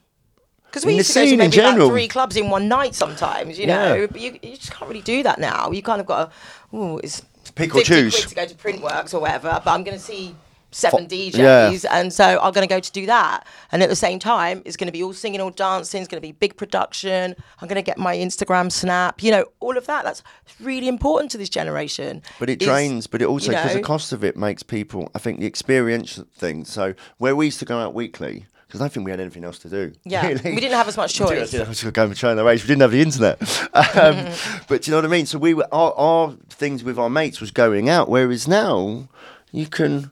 Because 0.74 0.88
we 0.88 0.94
in 0.94 0.98
used 0.98 1.14
to 1.14 1.20
go 1.20 1.30
to 1.30 1.38
maybe 1.38 1.62
like 1.62 1.78
three 1.78 2.08
clubs 2.08 2.36
in 2.36 2.50
one 2.50 2.68
night 2.68 2.96
sometimes, 2.96 3.60
you 3.60 3.68
Yeah. 3.68 3.94
know. 3.94 4.08
But 4.08 4.20
you, 4.20 4.40
you 4.42 4.58
just 4.58 4.72
can't 4.72 4.90
really 4.90 5.04
do 5.04 5.22
that 5.22 5.38
now. 5.38 5.70
You 5.70 5.84
kind 5.84 6.02
of 6.02 6.08
got 6.08 6.32
to, 6.32 6.76
ooh, 6.76 6.98
it's 6.98 7.22
Pick 7.54 7.76
or 7.76 7.82
50 7.82 7.84
choose. 7.84 8.16
quid 8.16 8.30
to 8.30 8.36
go 8.36 8.46
to 8.48 8.56
Printworks 8.56 9.14
or 9.14 9.20
whatever, 9.20 9.62
but 9.64 9.70
I'm 9.72 9.84
going 9.84 9.96
to 9.96 10.04
see 10.04 10.36
seven 10.72 11.06
DJs, 11.06 11.36
yeah. 11.38 11.72
and 11.92 12.12
so 12.12 12.40
I'm 12.42 12.52
going 12.54 12.68
to 12.68 12.74
go 12.74 12.80
to 12.80 12.92
do 12.92 13.06
that. 13.06 13.46
And 13.72 13.84
at 13.84 13.90
the 13.90 13.96
same 13.96 14.18
time, 14.18 14.64
it's 14.66 14.76
going 14.76 14.88
to 14.88 14.92
be 14.92 15.04
all 15.04 15.14
singing, 15.14 15.40
all 15.42 15.52
dancing. 15.52 16.02
It's 16.02 16.10
going 16.10 16.20
to 16.20 16.28
be 16.28 16.32
big 16.32 16.58
production. 16.58 17.36
I'm 17.62 17.68
going 17.68 17.76
to 17.76 17.84
get 17.84 18.00
my 18.00 18.16
Instagram 18.18 18.72
snap. 18.72 19.22
You 19.22 19.30
know, 19.30 19.46
all 19.60 19.78
of 19.78 19.86
that. 19.86 20.04
That's 20.04 20.24
really 20.60 20.88
important 20.88 21.30
to 21.32 21.38
this 21.38 21.50
generation. 21.50 22.24
But 22.40 22.50
it 22.50 22.64
is, 22.64 22.68
drains. 22.68 23.06
But 23.06 23.22
it 23.22 23.26
also 23.26 23.52
you 23.52 23.58
because 23.58 23.76
the 23.76 23.82
cost 23.82 24.12
of 24.12 24.24
it 24.24 24.36
makes 24.36 24.64
people. 24.64 25.12
I 25.14 25.20
think 25.20 25.40
the 25.40 25.46
experience 25.46 26.20
thing. 26.34 26.66
So 26.66 26.96
where 27.20 27.36
we 27.36 27.46
used 27.46 27.60
to 27.60 27.66
go 27.66 27.78
out 27.78 27.94
weekly. 27.94 28.48
Because 28.74 28.82
I 28.82 28.86
don't 28.86 28.94
think 28.94 29.06
we 29.06 29.12
had 29.12 29.20
anything 29.20 29.44
else 29.44 29.60
to 29.60 29.70
do. 29.70 29.94
Yeah, 30.04 30.26
really. 30.30 30.50
we 30.56 30.60
didn't 30.60 30.74
have 30.78 30.88
as 30.88 30.98
much 30.98 31.20
We 31.20 31.28
didn't- 31.28 31.52
choice. 31.52 31.82
To 31.82 31.92
go 31.92 32.06
and 32.06 32.16
train 32.16 32.38
the 32.38 32.44
race. 32.44 32.64
We 32.64 32.70
didn't 32.70 32.82
have 32.82 32.92
the 32.92 33.02
internet. 33.04 33.40
Um, 33.76 34.34
but 34.68 34.82
do 34.82 34.90
you 34.90 34.92
know 34.92 34.98
what 34.98 35.06
I 35.06 35.10
mean? 35.10 35.28
So 35.28 35.38
we 35.38 35.54
were 35.54 35.68
our, 35.72 35.94
our 35.94 36.32
things 36.50 36.84
with 36.84 36.98
our 36.98 37.10
mates 37.10 37.40
was 37.40 37.52
going 37.52 37.88
out. 37.88 38.10
Whereas 38.10 38.48
now, 38.48 39.08
you 39.52 39.68
can, 39.68 40.10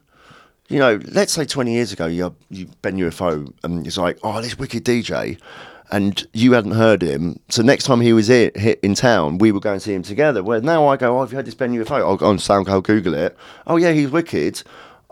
you 0.68 0.78
know, 0.78 1.00
let's 1.10 1.32
say 1.32 1.44
twenty 1.44 1.72
years 1.72 1.92
ago, 1.92 2.06
you 2.06 2.34
you 2.50 2.68
Ben 2.82 2.96
UFO 2.98 3.52
and 3.64 3.84
it's 3.84 3.96
like, 3.98 4.18
oh, 4.22 4.40
this 4.40 4.56
wicked 4.56 4.84
DJ. 4.84 5.40
And 5.90 6.24
you 6.32 6.52
hadn't 6.52 6.72
heard 6.72 7.02
him, 7.02 7.38
so 7.50 7.62
next 7.62 7.84
time 7.84 8.00
he 8.00 8.12
was 8.14 8.28
here, 8.28 8.50
hit 8.54 8.78
in 8.82 8.94
town, 8.94 9.36
we 9.38 9.52
would 9.52 9.62
go 9.62 9.72
and 9.72 9.82
see 9.82 9.92
him 9.92 10.02
together. 10.02 10.42
Where 10.42 10.60
now 10.60 10.86
I 10.86 10.96
go, 10.96 11.18
oh, 11.18 11.20
have 11.20 11.32
you 11.32 11.36
heard 11.36 11.44
this 11.46 11.54
Ben 11.54 11.74
UFO? 11.74 11.96
I'll 11.98 12.16
go 12.16 12.26
on 12.28 12.38
SoundCloud, 12.38 12.84
Google 12.84 13.12
it. 13.14 13.36
Oh 13.66 13.76
yeah, 13.76 13.90
he's 13.92 14.08
wicked. 14.10 14.62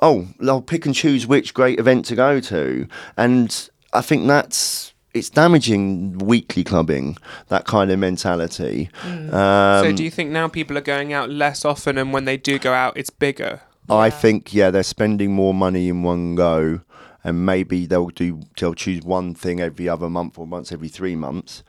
Oh, 0.03 0.29
I'll 0.47 0.63
pick 0.63 0.87
and 0.87 0.95
choose 0.95 1.27
which 1.27 1.53
great 1.55 1.79
event 1.79 2.05
to 2.07 2.15
go 2.15 2.41
to, 2.41 2.89
and 3.17 3.71
I 3.93 4.01
think 4.01 4.27
that's 4.27 4.95
it's 5.13 5.29
damaging 5.29 6.19
weekly 6.19 6.63
clubbing 6.63 7.17
that 7.49 7.65
kind 7.67 7.91
of 7.91 7.99
mentality. 7.99 8.89
Um, 9.05 9.31
so 9.31 9.93
do 9.93 10.05
you 10.05 10.11
think 10.11 10.31
now 10.31 10.49
people 10.49 10.79
are 10.79 10.83
going 10.83 11.13
out 11.13 11.31
less 11.31 11.65
often, 11.65 11.99
and 11.99 12.13
when 12.13 12.25
they 12.25 12.37
do 12.37 12.59
go 12.59 12.73
out, 12.73 12.97
it's 12.97 13.11
bigger? 13.11 13.63
I 13.89 14.09
think 14.09 14.55
yeah, 14.55 14.71
they're 14.71 14.83
spending 14.85 15.33
more 15.33 15.53
money 15.53 15.89
in 15.89 16.03
one 16.03 16.37
go, 16.37 16.81
and 17.25 17.45
maybe 17.45 17.87
they'll 17.87 18.09
do 18.09 18.43
they'll 18.59 18.75
choose 18.75 19.03
one 19.03 19.35
thing 19.35 19.61
every 19.61 19.89
other 19.89 20.09
month 20.09 20.39
or 20.39 20.47
once 20.47 20.71
every 20.71 20.89
three 20.89 21.17
months, 21.17 21.63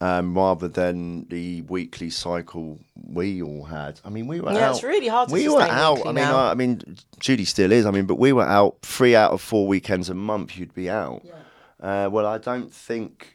um, 0.00 0.34
rather 0.36 0.68
than 0.68 1.26
the 1.28 1.62
weekly 1.62 2.10
cycle 2.10 2.78
we 3.04 3.42
all 3.42 3.64
had. 3.64 4.00
I 4.04 4.10
mean, 4.10 4.26
we 4.26 4.40
were 4.40 4.52
Yeah, 4.52 4.68
out. 4.68 4.74
it's 4.76 4.84
really 4.84 5.08
hard 5.08 5.28
to 5.28 5.34
We 5.34 5.48
were 5.48 5.60
out. 5.62 6.06
I 6.06 6.12
mean. 6.12 6.24
I, 6.24 6.50
I 6.50 6.54
mean, 6.54 6.96
Judy 7.18 7.44
still 7.44 7.72
is. 7.72 7.84
I 7.86 7.90
mean, 7.90 8.06
but 8.06 8.16
we 8.18 8.32
were 8.32 8.44
out 8.44 8.76
three 8.82 9.16
out 9.16 9.32
of 9.32 9.40
four 9.40 9.66
weekends 9.66 10.08
a 10.08 10.14
month. 10.14 10.56
You'd 10.56 10.74
be 10.74 10.88
out. 10.88 11.22
Uh, 11.80 12.08
well, 12.12 12.26
I 12.26 12.38
don't 12.38 12.72
think 12.72 13.34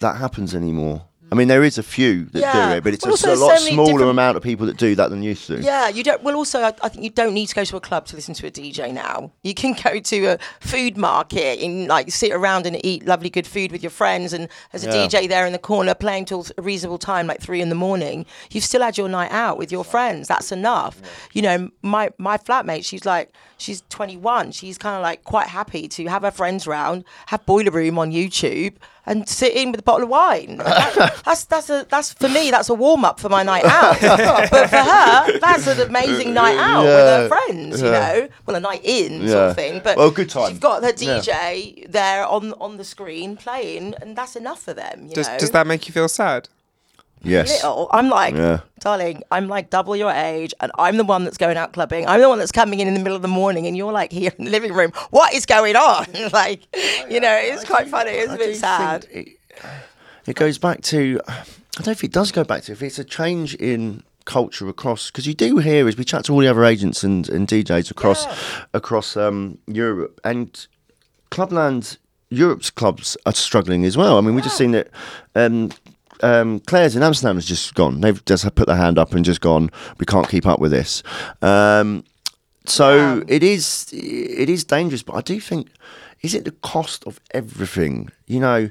that 0.00 0.16
happens 0.16 0.54
anymore. 0.54 1.04
I 1.32 1.34
mean, 1.34 1.48
there 1.48 1.64
is 1.64 1.78
a 1.78 1.82
few 1.82 2.26
that 2.26 2.40
Yeah. 2.40 2.52
do 2.70 2.76
it, 2.76 2.84
but 2.84 2.92
it's 2.92 3.06
Well, 3.06 3.14
a, 3.14 3.34
a 3.34 3.40
lot 3.40 3.58
so 3.58 3.70
smaller 3.72 4.10
amount 4.10 4.36
of 4.36 4.42
people 4.42 4.66
that 4.66 4.76
do 4.76 4.94
that 4.96 5.08
than 5.08 5.22
used 5.22 5.46
to. 5.46 5.62
Yeah, 5.62 5.88
you 5.88 6.02
don't. 6.04 6.22
Well, 6.22 6.36
also, 6.36 6.60
I, 6.60 6.74
I 6.82 6.90
think 6.90 7.04
you 7.04 7.08
don't 7.08 7.32
need 7.32 7.46
to 7.46 7.54
go 7.54 7.64
to 7.64 7.76
a 7.78 7.80
club 7.80 8.04
to 8.08 8.16
listen 8.16 8.34
to 8.34 8.46
a 8.46 8.50
DJ 8.50 8.92
now. 8.92 9.32
You 9.42 9.54
can 9.54 9.72
go 9.82 9.98
to 9.98 10.26
a 10.26 10.38
food 10.60 10.98
market 10.98 11.58
and 11.60 11.88
like 11.88 12.10
sit 12.12 12.32
around 12.32 12.66
and 12.66 12.76
eat 12.84 13.06
lovely 13.06 13.30
good 13.30 13.46
food 13.46 13.72
with 13.72 13.82
your 13.82 13.90
friends, 13.90 14.34
and 14.34 14.46
there's 14.72 14.84
a 14.84 14.88
Yeah. 14.88 15.06
DJ 15.06 15.26
there 15.26 15.46
in 15.46 15.52
the 15.52 15.58
corner 15.58 15.94
playing 15.94 16.26
till 16.26 16.46
a 16.58 16.60
reasonable 16.62 16.98
time, 16.98 17.26
like 17.26 17.40
three 17.40 17.62
in 17.62 17.70
the 17.70 17.74
morning. 17.74 18.26
You've 18.50 18.64
still 18.64 18.82
had 18.82 18.98
your 18.98 19.08
night 19.08 19.30
out 19.32 19.56
with 19.56 19.72
your 19.72 19.84
friends. 19.84 20.28
That's 20.28 20.52
enough. 20.52 21.00
You 21.32 21.40
know, 21.40 21.70
my 21.80 22.10
my 22.18 22.36
flatmate, 22.36 22.84
she's 22.84 23.06
like, 23.06 23.32
she's 23.62 23.82
21. 23.88 24.52
She's 24.52 24.76
kind 24.78 24.96
of 24.96 25.02
like 25.02 25.24
quite 25.24 25.46
happy 25.48 25.88
to 25.88 26.06
have 26.06 26.22
her 26.22 26.30
friends 26.30 26.66
round, 26.66 27.04
have 27.26 27.44
Boiler 27.46 27.70
Room 27.70 27.98
on 27.98 28.12
YouTube. 28.12 28.74
And 29.04 29.28
sit 29.28 29.54
in 29.56 29.72
with 29.72 29.80
a 29.80 29.82
bottle 29.82 30.04
of 30.04 30.10
wine. 30.10 30.58
That- 30.58 31.22
that's 31.24 31.44
that's 31.46 31.68
a 31.68 31.84
that's 31.90 32.12
for 32.12 32.28
me. 32.28 32.52
That's 32.52 32.68
a 32.68 32.74
warm 32.74 33.04
up 33.04 33.18
for 33.18 33.28
my 33.28 33.42
night 33.42 33.64
out. 33.64 34.00
but 34.00 34.48
for 34.70 34.78
her, 34.78 35.38
that's 35.40 35.66
an 35.66 35.80
amazing 35.80 36.28
uh, 36.28 36.42
night 36.42 36.56
out 36.56 36.84
with 36.84 36.94
her 36.94 37.28
friends. 37.28 37.82
You 37.82 37.88
yeah. 37.88 37.98
know, 38.12 38.28
well, 38.46 38.54
a 38.54 38.60
night 38.60 38.82
in 38.84 39.26
sort 39.26 39.50
of 39.50 39.56
thing. 39.56 39.80
But 39.82 39.96
Well, 39.96 40.12
good 40.12 40.30
time. 40.30 40.50
She's 40.50 40.60
got 40.60 40.84
her 40.84 40.94
Yeah. 40.96 41.18
DJ 41.18 41.90
there 41.90 42.24
on 42.24 42.52
on 42.60 42.76
the 42.76 42.84
screen 42.84 43.36
playing, 43.36 43.94
and 44.00 44.14
that's 44.14 44.36
enough 44.36 44.62
for 44.62 44.72
them. 44.72 45.06
You 45.08 45.14
Does 45.16 45.26
know, 45.26 45.38
does 45.38 45.50
that 45.50 45.66
make 45.66 45.88
you 45.88 45.92
feel 45.92 46.08
sad? 46.08 46.48
Yes. 47.24 47.50
little. 47.62 47.88
I'm 47.92 48.08
like, 48.08 48.34
Yeah. 48.34 48.60
darling, 48.80 49.22
I'm 49.30 49.48
like 49.48 49.70
double 49.70 49.94
your 49.96 50.10
age, 50.12 50.52
and 50.60 50.72
I'm 50.78 50.96
the 50.96 51.04
one 51.04 51.24
that's 51.24 51.38
going 51.38 51.56
out 51.56 51.72
clubbing. 51.72 52.06
I'm 52.06 52.20
the 52.20 52.28
one 52.28 52.38
that's 52.38 52.52
coming 52.52 52.80
in 52.80 52.88
in 52.88 52.94
the 52.94 53.00
middle 53.00 53.16
of 53.16 53.22
the 53.22 53.28
morning, 53.28 53.66
and 53.66 53.76
you're 53.76 53.92
like 53.92 54.12
here 54.20 54.32
in 54.38 54.44
the 54.46 54.50
living 54.50 54.72
room. 54.72 54.92
What 55.10 55.34
is 55.34 55.46
going 55.46 55.76
on? 55.76 56.06
like, 56.32 56.62
you 57.10 57.20
know, 57.20 57.34
it's 57.34 57.64
quite 57.64 57.88
funny. 57.88 58.10
It's 58.12 58.30
a 58.30 58.34
I 58.34 58.36
bit 58.36 58.56
sad. 58.56 59.06
It, 59.10 59.28
it 60.26 60.36
goes 60.36 60.58
back 60.58 60.82
to, 60.82 61.20
I 61.28 61.44
don't 61.74 61.86
know 61.86 61.92
if 61.92 62.04
it 62.04 62.12
does 62.12 62.30
go 62.32 62.44
back 62.44 62.62
to, 62.64 62.72
if 62.72 62.82
it's 62.82 62.98
a 62.98 63.04
change 63.04 63.54
in 63.56 64.02
culture 64.24 64.68
across, 64.68 65.10
because 65.10 65.26
you 65.26 65.34
do 65.34 65.56
hear 65.58 65.88
as 65.88 65.96
we 65.96 66.04
chat 66.04 66.24
to 66.26 66.32
all 66.32 66.38
the 66.38 66.46
other 66.48 66.64
agents 66.64 67.02
and, 67.02 67.28
and 67.28 67.48
DJs 67.48 67.90
across 67.90 68.26
across 68.72 69.16
um, 69.16 69.58
Europe 69.66 70.20
and 70.22 70.66
Clubland, 71.30 71.96
Europe's 72.30 72.70
clubs 72.70 73.16
are 73.26 73.32
struggling 73.32 73.84
as 73.84 73.96
well. 73.96 74.16
I 74.16 74.20
mean, 74.20 74.34
we've 74.34 74.44
just 74.44 74.56
seen 74.56 74.70
that. 74.72 74.88
Um, 75.34 75.70
um, 76.22 76.60
Claire's 76.60 76.96
in 76.96 77.02
Amsterdam 77.02 77.36
has 77.36 77.46
just 77.46 77.74
gone. 77.74 78.00
They've 78.00 78.24
just 78.24 78.54
put 78.54 78.66
their 78.66 78.76
hand 78.76 78.98
up 78.98 79.12
and 79.14 79.24
just 79.24 79.40
gone. 79.40 79.70
We 79.98 80.06
can't 80.06 80.28
keep 80.28 80.46
up 80.46 80.60
with 80.60 80.70
this. 80.70 81.02
Um, 81.42 82.04
so 82.64 83.24
it 83.28 83.42
is 83.42 83.88
it 83.92 84.48
is 84.48 84.64
dangerous, 84.64 85.02
but 85.02 85.14
I 85.14 85.20
do 85.20 85.40
think 85.40 85.68
is 86.22 86.34
it 86.34 86.44
the 86.44 86.52
cost 86.52 87.04
of 87.06 87.18
everything? 87.32 88.08
You 88.26 88.40
know, 88.40 88.70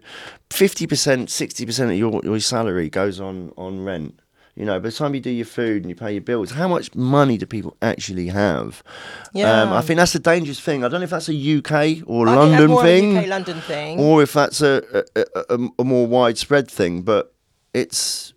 fifty 0.49 0.87
percent, 0.87 1.29
sixty 1.29 1.65
percent 1.65 1.91
of 1.91 1.97
your, 1.97 2.21
your 2.23 2.39
salary 2.39 2.89
goes 2.89 3.19
on 3.19 3.51
on 3.57 3.83
rent. 3.83 4.17
You 4.55 4.65
know, 4.65 4.79
by 4.79 4.89
the 4.89 4.91
time 4.91 5.15
you 5.15 5.21
do 5.21 5.29
your 5.29 5.45
food 5.45 5.83
and 5.83 5.89
you 5.89 5.95
pay 5.95 6.11
your 6.11 6.21
bills, 6.21 6.51
how 6.51 6.67
much 6.67 6.93
money 6.93 7.37
do 7.37 7.45
people 7.45 7.75
actually 7.81 8.27
have? 8.27 8.83
Um, 8.85 9.29
Yeah. 9.33 9.73
I 9.73 9.81
think 9.81 9.97
that's 9.97 10.13
a 10.13 10.19
dangerous 10.19 10.59
thing. 10.59 10.83
I 10.83 10.89
don't 10.89 10.99
know 10.99 11.05
if 11.05 11.09
that's 11.09 11.29
a 11.29 11.57
UK 11.57 12.03
or 12.05 12.27
I 12.27 12.35
London 12.35 12.69
more 12.69 12.81
of 12.81 12.85
a 12.85 12.89
thing, 12.89 13.17
UK 13.17 13.27
London 13.27 13.61
thing. 13.61 13.99
or 13.99 14.21
if 14.21 14.33
that's 14.33 14.61
a, 14.61 15.05
a, 15.15 15.25
a 15.49 15.69
a 15.79 15.83
more 15.85 16.05
widespread 16.05 16.69
thing. 16.69 17.01
But 17.01 17.33
it's 17.73 18.33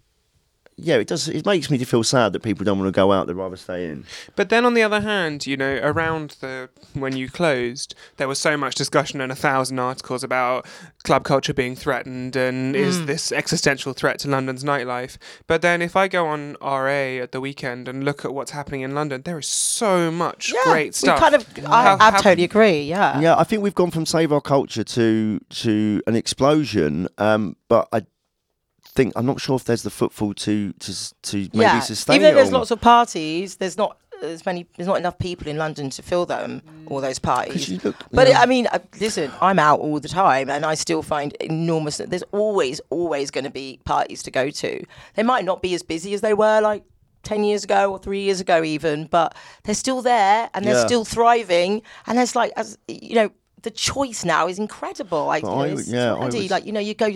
yeah, 0.76 0.96
it 0.96 1.06
does. 1.06 1.28
It 1.28 1.46
makes 1.46 1.70
me 1.70 1.78
feel 1.78 2.02
sad 2.02 2.32
that 2.32 2.42
people 2.42 2.64
don't 2.64 2.80
want 2.80 2.88
to 2.88 2.96
go 2.96 3.12
out; 3.12 3.28
they'd 3.28 3.34
rather 3.34 3.56
stay 3.56 3.88
in. 3.88 4.04
But 4.34 4.48
then 4.48 4.64
on 4.64 4.74
the 4.74 4.82
other 4.82 5.00
hand, 5.02 5.46
you 5.46 5.56
know, 5.56 5.78
around 5.80 6.36
the 6.40 6.68
when 6.94 7.16
you 7.16 7.30
closed, 7.30 7.94
there 8.16 8.26
was 8.26 8.40
so 8.40 8.56
much 8.56 8.74
discussion 8.74 9.20
and 9.20 9.30
a 9.30 9.36
thousand 9.36 9.78
articles 9.78 10.24
about 10.24 10.66
club 11.04 11.22
culture 11.22 11.54
being 11.54 11.76
threatened 11.76 12.34
and 12.34 12.74
is 12.74 13.06
this 13.06 13.30
existential 13.30 13.92
threat 13.92 14.18
to 14.20 14.28
London's 14.28 14.64
nightlife. 14.64 15.16
But 15.46 15.62
then 15.62 15.80
if 15.80 15.94
I 15.94 16.08
go 16.08 16.26
on 16.26 16.56
RA 16.60 17.22
at 17.22 17.30
the 17.30 17.40
weekend 17.40 17.86
and 17.86 18.04
look 18.04 18.24
at 18.24 18.34
what's 18.34 18.50
happening 18.50 18.80
in 18.80 18.96
London, 18.96 19.22
there 19.22 19.38
is 19.38 19.46
so 19.46 20.10
much 20.10 20.52
great 20.64 20.96
stuff. 20.96 21.18
We 21.18 21.20
kind 21.20 21.34
of, 21.36 21.46
I, 21.70 21.82
How- 21.84 21.96
I 22.00 22.10
how- 22.10 22.20
totally 22.20 22.42
agree. 22.44 22.82
Yeah. 22.82 23.20
Yeah, 23.20 23.36
I 23.38 23.44
think 23.44 23.62
we've 23.62 23.76
gone 23.76 23.92
from 23.92 24.06
save 24.06 24.32
our 24.32 24.40
culture 24.40 24.82
to 24.82 25.38
to 25.50 26.02
an 26.08 26.16
explosion. 26.16 27.06
Um, 27.18 27.54
but 27.68 27.86
I 27.92 28.02
think 28.94 29.12
I'm 29.16 29.26
not 29.26 29.40
sure 29.40 29.56
if 29.56 29.64
there's 29.64 29.82
the 29.82 29.90
footfall 29.90 30.34
to 30.34 30.72
to 30.72 31.14
to 31.22 31.36
maybe 31.36 31.58
yeah. 31.58 31.80
sustain 31.80 32.16
Even 32.16 32.22
though 32.24 32.30
it. 32.32 32.34
there's 32.34 32.52
all. 32.52 32.60
lots 32.60 32.70
of 32.70 32.80
parties, 32.80 33.56
there's 33.56 33.76
not 33.76 33.96
as 34.22 34.46
many. 34.46 34.66
There's 34.76 34.86
not 34.86 34.96
enough 34.98 35.18
people 35.18 35.48
in 35.48 35.56
London 35.58 35.90
to 35.90 36.02
fill 36.02 36.24
them. 36.26 36.62
All 36.86 37.00
those 37.00 37.18
parties. 37.18 37.84
look- 37.84 37.96
but 38.12 38.28
yeah. 38.28 38.40
I 38.40 38.46
mean, 38.46 38.66
uh, 38.68 38.78
listen, 39.00 39.30
I'm 39.40 39.58
out 39.58 39.80
all 39.80 40.00
the 40.00 40.08
time, 40.08 40.48
and 40.48 40.64
I 40.64 40.74
still 40.74 41.02
find 41.02 41.32
enormous. 41.40 41.96
There's 41.98 42.22
always, 42.32 42.80
always 42.90 43.30
going 43.30 43.44
to 43.44 43.50
be 43.50 43.80
parties 43.84 44.22
to 44.22 44.30
go 44.30 44.50
to. 44.50 44.84
They 45.14 45.22
might 45.22 45.44
not 45.44 45.60
be 45.62 45.74
as 45.74 45.82
busy 45.82 46.14
as 46.14 46.20
they 46.20 46.34
were 46.34 46.60
like. 46.60 46.84
10 47.24 47.42
years 47.42 47.64
ago 47.64 47.90
or 47.90 47.98
three 47.98 48.20
years 48.20 48.38
ago 48.42 48.62
even 48.62 49.06
but 49.06 49.34
they're 49.62 49.74
still 49.74 50.02
there 50.02 50.50
and 50.52 50.62
they're 50.62 50.74
Yeah. 50.74 50.84
still 50.84 51.06
thriving 51.06 51.80
and 52.06 52.18
there's 52.18 52.36
like 52.36 52.52
as 52.54 52.76
you 52.86 53.14
know 53.14 53.30
the 53.62 53.70
choice 53.70 54.26
now 54.26 54.46
is 54.46 54.58
incredible 54.58 55.24
like, 55.24 55.42
you 55.42 55.48
know, 55.48 55.62
I 55.62 55.66
yeah, 55.86 56.12
I 56.12 56.18
bloody, 56.18 56.40
would- 56.42 56.50
like 56.50 56.66
you 56.66 56.72
know 56.72 56.80
you 56.80 56.92
go 56.92 57.08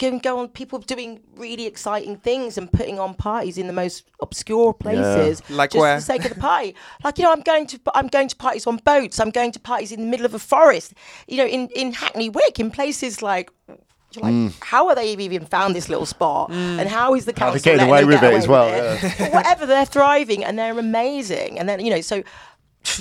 go 0.00 0.08
and 0.08 0.20
go 0.22 0.38
on 0.40 0.48
people 0.48 0.78
doing 0.80 1.20
really 1.36 1.66
exciting 1.66 2.16
things 2.16 2.58
and 2.58 2.72
putting 2.72 2.98
on 2.98 3.14
parties 3.14 3.56
in 3.58 3.66
the 3.68 3.72
most 3.72 4.10
obscure 4.20 4.72
places 4.74 5.40
Like 5.48 5.70
just 5.70 5.80
where? 5.80 5.94
for 5.96 6.00
the 6.00 6.06
sake 6.06 6.24
of 6.24 6.34
the 6.34 6.40
party 6.40 6.74
like 7.04 7.18
you 7.18 7.24
know 7.24 7.32
i'm 7.32 7.42
going 7.42 7.66
to 7.68 7.78
i'm 7.94 8.08
going 8.08 8.26
to 8.28 8.34
parties 8.36 8.66
on 8.66 8.78
boats 8.78 9.20
i'm 9.20 9.30
going 9.30 9.52
to 9.52 9.60
parties 9.60 9.92
in 9.92 10.00
the 10.00 10.06
middle 10.06 10.26
of 10.26 10.34
a 10.34 10.38
forest 10.40 10.94
you 11.28 11.36
know 11.36 11.46
in 11.46 11.68
in 11.76 11.92
hackney 11.92 12.28
wick 12.28 12.58
in 12.58 12.70
places 12.72 13.22
like 13.22 13.50
you're 13.68 14.24
like, 14.24 14.34
Mm. 14.34 14.52
how 14.62 14.88
are 14.88 14.96
they 14.96 15.12
even 15.12 15.46
found 15.46 15.76
this 15.76 15.88
little 15.88 16.04
spot? 16.04 16.50
And 16.50 16.88
how 16.88 17.14
is 17.14 17.26
the 17.26 17.30
How 17.32 17.52
council 17.52 17.60
they're 17.62 17.76
getting 17.76 17.88
letting 17.92 18.08
away 18.08 18.12
with 18.14 18.20
get 18.20 18.32
it 18.32 18.36
as 18.38 18.48
well, 18.48 18.66
with 18.66 19.04
it? 19.04 19.14
But 19.20 19.32
whatever, 19.32 19.66
they're 19.66 19.86
thriving 19.86 20.42
and 20.44 20.58
they're 20.58 20.76
amazing. 20.76 21.60
And 21.60 21.68
then 21.68 21.78
you 21.78 21.90
know, 21.94 22.00
so 22.00 22.24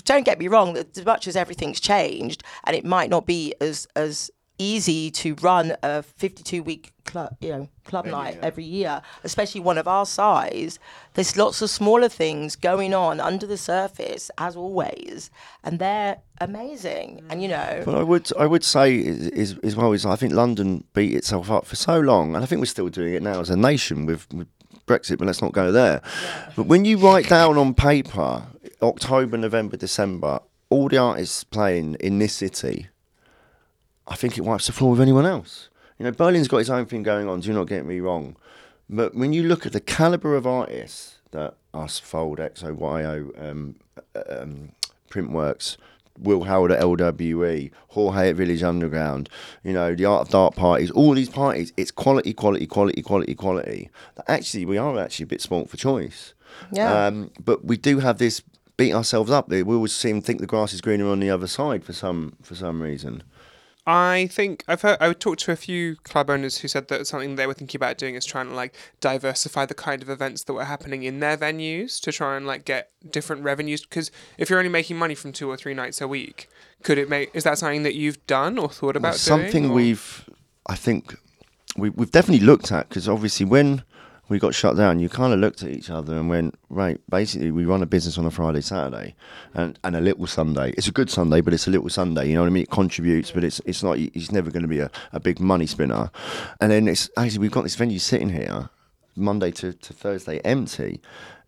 don't 0.06 0.24
get 0.24 0.38
me 0.38 0.48
wrong. 0.48 0.78
As 0.78 1.04
much 1.04 1.28
as 1.28 1.36
everything's 1.36 1.80
changed, 1.80 2.44
and 2.66 2.76
it 2.76 2.86
might 2.86 3.10
not 3.10 3.26
be 3.26 3.56
as 3.60 3.88
as 3.96 4.30
easy 4.60 5.10
to 5.10 5.34
run 5.36 5.74
a 5.82 6.04
52 6.04 6.62
week 6.62 6.92
club, 7.06 7.36
you 7.42 7.50
know, 7.50 7.70
club 7.86 8.06
night 8.06 8.38
every 8.44 8.64
year, 8.64 9.02
especially 9.24 9.62
one 9.62 9.78
of 9.78 9.88
our 9.88 10.06
size. 10.06 10.78
There's 11.16 11.36
lots 11.36 11.62
of 11.62 11.70
smaller 11.70 12.10
things 12.10 12.56
going 12.56 12.94
on 12.94 13.20
under 13.20 13.48
the 13.48 13.58
surface, 13.58 14.30
as 14.38 14.56
always, 14.56 15.32
and 15.64 15.80
they're 15.80 16.18
amazing. 16.40 17.24
And 17.30 17.42
you 17.42 17.48
know, 17.48 17.82
But 17.86 17.96
I 17.96 18.04
would 18.04 18.30
I 18.38 18.46
would 18.46 18.64
say 18.64 18.96
is, 18.98 19.28
is 19.30 19.58
as 19.64 19.76
well 19.76 19.92
is 19.94 20.06
I 20.06 20.16
think 20.16 20.34
London 20.34 20.84
beat 20.94 21.16
itself 21.16 21.50
up 21.50 21.66
for 21.66 21.76
so 21.76 22.00
long, 22.00 22.36
and 22.36 22.44
I 22.44 22.48
think 22.48 22.60
we're 22.60 22.66
still 22.66 22.90
doing 22.90 23.14
it 23.16 23.24
now 23.24 23.40
as 23.40 23.50
a 23.50 23.58
nation 23.58 24.06
with, 24.06 24.32
with 24.34 24.48
Brexit. 24.86 25.18
But 25.18 25.26
let's 25.28 25.42
not 25.42 25.54
go 25.54 25.72
there. 25.72 26.02
But 26.56 26.68
when 26.68 26.86
you 26.86 26.98
write 26.98 27.28
down 27.28 27.58
on 27.58 27.74
paper 27.74 28.44
October, 28.82 29.38
November, 29.38 29.78
December, 29.78 30.40
all 30.70 30.90
the 30.90 30.98
artists 30.98 31.44
playing 31.44 31.96
in 32.00 32.20
this 32.20 32.34
city, 32.34 32.88
I 34.10 34.16
think 34.16 34.38
it 34.38 34.42
wipes 34.42 34.68
the 34.68 34.74
floor 34.74 34.92
with 34.92 35.02
anyone 35.02 35.26
else. 35.26 35.70
You 35.98 36.06
know, 36.06 36.12
Berlin's 36.12 36.48
got 36.48 36.58
his 36.58 36.70
own 36.70 36.86
thing 36.86 37.04
going 37.04 37.28
on. 37.28 37.42
Do 37.42 37.54
not 37.54 37.68
get 37.68 37.86
me 37.86 38.00
wrong, 38.00 38.36
but 38.90 39.16
when 39.16 39.34
you 39.34 39.44
look 39.44 39.66
at 39.66 39.74
the 39.74 39.80
caliber 39.80 40.36
of 40.36 40.48
artists 40.48 41.18
that 41.32 41.56
us, 41.74 42.00
Fold, 42.00 42.40
XOYO, 42.40 43.50
um, 43.50 43.76
um, 44.28 44.72
Printworks, 45.10 45.78
Will 46.18 46.44
Howard 46.44 46.72
at 46.72 46.82
LWE, 46.82 47.72
Jorge 47.90 48.30
at 48.30 48.36
Village 48.36 48.64
Underground, 48.64 49.30
you 49.64 49.74
know, 49.74 49.96
the 49.96 50.06
Art 50.06 50.28
of 50.28 50.30
Dark 50.30 50.56
parties, 50.56 50.92
all 50.92 51.14
these 51.14 51.30
parties, 51.30 51.72
it's 51.78 51.92
quality, 51.92 52.34
quality, 52.34 52.66
quality, 52.66 53.02
quality, 53.02 53.36
quality. 53.36 53.90
That 54.16 54.30
actually, 54.30 54.66
we 54.66 54.78
are 54.78 55.00
actually 55.00 55.26
a 55.26 55.28
bit 55.28 55.42
spoilt 55.42 55.70
for 55.70 55.78
choice. 55.78 56.34
Yeah. 56.72 57.06
Um, 57.06 57.32
but 57.44 57.64
we 57.64 57.78
do 57.78 58.00
have 58.00 58.18
this 58.18 58.42
beat 58.76 58.94
ourselves 58.94 59.32
up. 59.32 59.50
We 59.50 59.62
always 59.62 59.96
seem 59.96 60.22
to 60.22 60.26
think 60.26 60.40
the 60.40 60.48
grass 60.48 60.74
is 60.74 60.82
greener 60.82 61.08
on 61.08 61.20
the 61.20 61.30
other 61.30 61.48
side 61.48 61.84
for 61.84 61.94
some 61.94 62.36
for 62.42 62.56
some 62.56 62.82
reason. 62.82 63.24
I 63.92 64.28
think 64.28 64.64
I've 64.68 64.84
heard. 64.84 65.00
I 65.02 65.12
talked 65.14 65.40
to 65.42 65.52
a 65.52 65.56
few 65.56 65.96
club 66.04 66.30
owners 66.30 66.60
who 66.60 66.68
said 66.68 66.90
that 66.90 67.08
something 67.08 67.38
they 67.38 67.48
were 67.48 67.56
thinking 67.56 67.80
about 67.80 67.98
doing 67.98 68.14
is 68.14 68.24
trying 68.24 68.48
to 68.50 68.54
like 68.54 68.76
diversify 69.02 69.66
the 69.66 69.74
kind 69.74 70.04
of 70.04 70.12
events 70.12 70.44
that 70.44 70.54
were 70.54 70.66
happening 70.66 71.02
in 71.02 71.22
their 71.22 71.36
venues 71.36 72.00
to 72.02 72.12
try 72.12 72.38
and 72.38 72.46
like 72.46 72.66
get 72.66 72.92
different 73.10 73.42
revenues. 73.42 73.82
Because 73.82 74.12
if 74.38 74.48
you're 74.48 74.60
only 74.60 74.70
making 74.70 74.98
money 75.00 75.16
from 75.16 75.32
two 75.32 75.50
or 75.50 75.58
three 75.58 75.74
nights 75.74 76.02
a 76.02 76.08
week, 76.08 76.48
could 76.84 77.00
it 77.00 77.10
make? 77.10 77.32
Is 77.34 77.44
that 77.46 77.58
something 77.58 77.82
that 77.82 77.96
you've 77.96 78.24
done 78.28 78.60
or 78.60 78.70
thought 78.70 78.96
about? 78.96 79.16
something 79.16 79.64
doing, 79.64 79.72
or- 79.72 79.76
we've 79.76 80.30
I 80.68 80.76
think 80.76 81.16
we, 81.76 81.90
we've 81.90 82.12
definitely 82.12 82.46
looked 82.46 82.72
at 82.72 82.90
because 82.90 83.10
obviously 83.10 83.48
when 83.48 83.82
we 84.30 84.40
got 84.40 84.54
shut 84.54 84.78
down, 84.78 85.00
you 85.00 85.10
kind 85.10 85.34
of 85.34 85.40
looked 85.40 85.64
at 85.64 85.70
each 85.70 85.90
other 85.90 86.16
and 86.16 86.30
went, 86.30 86.56
right, 86.70 87.02
basically 87.10 87.52
we 87.52 87.66
run 87.66 87.82
a 87.82 87.88
business 87.88 88.18
on 88.18 88.26
a 88.26 88.32
Friday, 88.32 88.62
Saturday, 88.62 89.16
and, 89.54 89.78
and 89.84 89.96
a 89.96 90.02
little 90.02 90.28
Sunday. 90.28 90.72
It's 90.78 90.88
a 90.88 90.92
good 90.92 91.10
Sunday, 91.10 91.42
but 91.42 91.54
it's 91.54 91.68
a 91.68 91.72
little 91.72 91.90
Sunday. 91.90 92.28
You 92.30 92.36
know 92.36 92.42
what 92.42 92.48
I 92.48 92.52
mean? 92.52 92.64
It 92.64 92.70
contributes, 92.70 93.32
but 93.32 93.44
it's 93.44 93.60
it's 93.66 93.84
not. 93.84 93.98
It's 93.98 94.32
never 94.32 94.52
going 94.52 94.62
to 94.64 94.70
be 94.70 94.80
a, 94.80 94.92
a 95.12 95.20
big 95.20 95.40
money 95.40 95.66
spinner. 95.66 96.12
And 96.62 96.72
then 96.72 96.88
it's 96.88 97.10
actually 97.18 97.40
we've 97.40 97.52
got 97.52 97.64
this 97.64 97.76
venue 97.76 98.00
sitting 98.00 98.30
here, 98.30 98.70
Monday 99.16 99.52
to, 99.52 99.74
to 99.74 99.94
Thursday, 99.94 100.40
empty. 100.40 101.02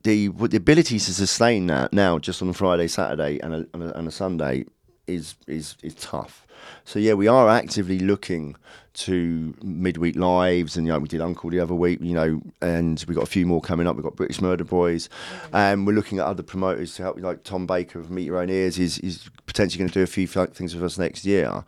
The 0.04 0.30
the 0.30 0.58
ability 0.58 0.98
to 0.98 1.14
sustain 1.14 1.68
that 1.68 1.94
now 1.94 2.18
just 2.18 2.42
on 2.42 2.50
a 2.50 2.54
Friday, 2.54 2.88
Saturday, 2.88 3.40
and 3.40 3.54
a, 3.54 3.68
and 3.74 3.84
a, 3.84 3.98
and 3.98 4.08
a 4.08 4.12
Sunday 4.12 4.66
is 5.06 5.36
is 5.48 5.76
is 5.84 5.94
tough. 5.96 6.48
So 6.86 7.00
yeah, 7.00 7.14
we 7.14 7.28
are 7.28 7.50
actively 7.50 8.00
looking 8.00 8.56
to 8.94 9.54
midweek 9.62 10.16
lives, 10.16 10.76
and 10.78 10.86
you 10.86 10.94
know 10.94 11.00
we 11.00 11.08
did 11.08 11.22
UNKLE 11.22 11.52
the 11.52 11.60
other 11.60 11.74
week, 11.76 12.00
you 12.02 12.14
know, 12.14 12.42
and 12.62 13.04
we 13.08 13.16
got 13.16 13.24
a 13.24 13.28
few 13.28 13.46
more 13.46 13.62
coming 13.62 13.88
up. 13.88 13.96
We've 13.96 14.04
got 14.04 14.16
British 14.16 14.42
Murder 14.42 14.64
Boys, 14.64 15.10
and 15.54 15.88
we're 15.88 15.94
looking 15.94 16.20
at 16.20 16.26
other 16.26 16.44
promoters 16.44 16.96
to 16.96 17.04
help, 17.04 17.20
like 17.20 17.44
Tom 17.44 17.66
Baker 17.66 18.00
of 18.00 18.12
Meet 18.12 18.26
Your 18.26 18.40
Own 18.40 18.50
Ears 18.50 18.78
is 18.80 19.00
is 19.00 19.30
potentially 19.46 19.80
going 19.80 19.90
to 19.90 19.94
do 19.94 20.04
a 20.04 20.08
few 20.08 20.28
things 20.28 20.76
with 20.76 20.84
us 20.84 20.98
next 20.98 21.26
year. 21.26 21.64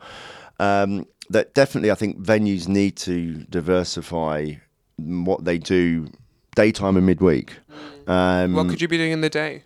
Um, 0.60 1.06
that 1.30 1.54
definitely, 1.54 1.90
I 1.90 1.94
think 1.94 2.18
venues 2.18 2.68
need 2.68 2.96
to 2.98 3.44
diversify 3.50 4.52
what 4.96 5.44
they 5.44 5.58
do 5.58 6.08
daytime 6.54 6.96
and 6.96 7.06
midweek. 7.06 7.52
Um, 8.06 8.54
What 8.54 8.68
could 8.68 8.80
you 8.82 8.88
be 8.88 8.98
doing 8.98 9.12
in 9.12 9.20
the 9.22 9.30
day? 9.30 9.62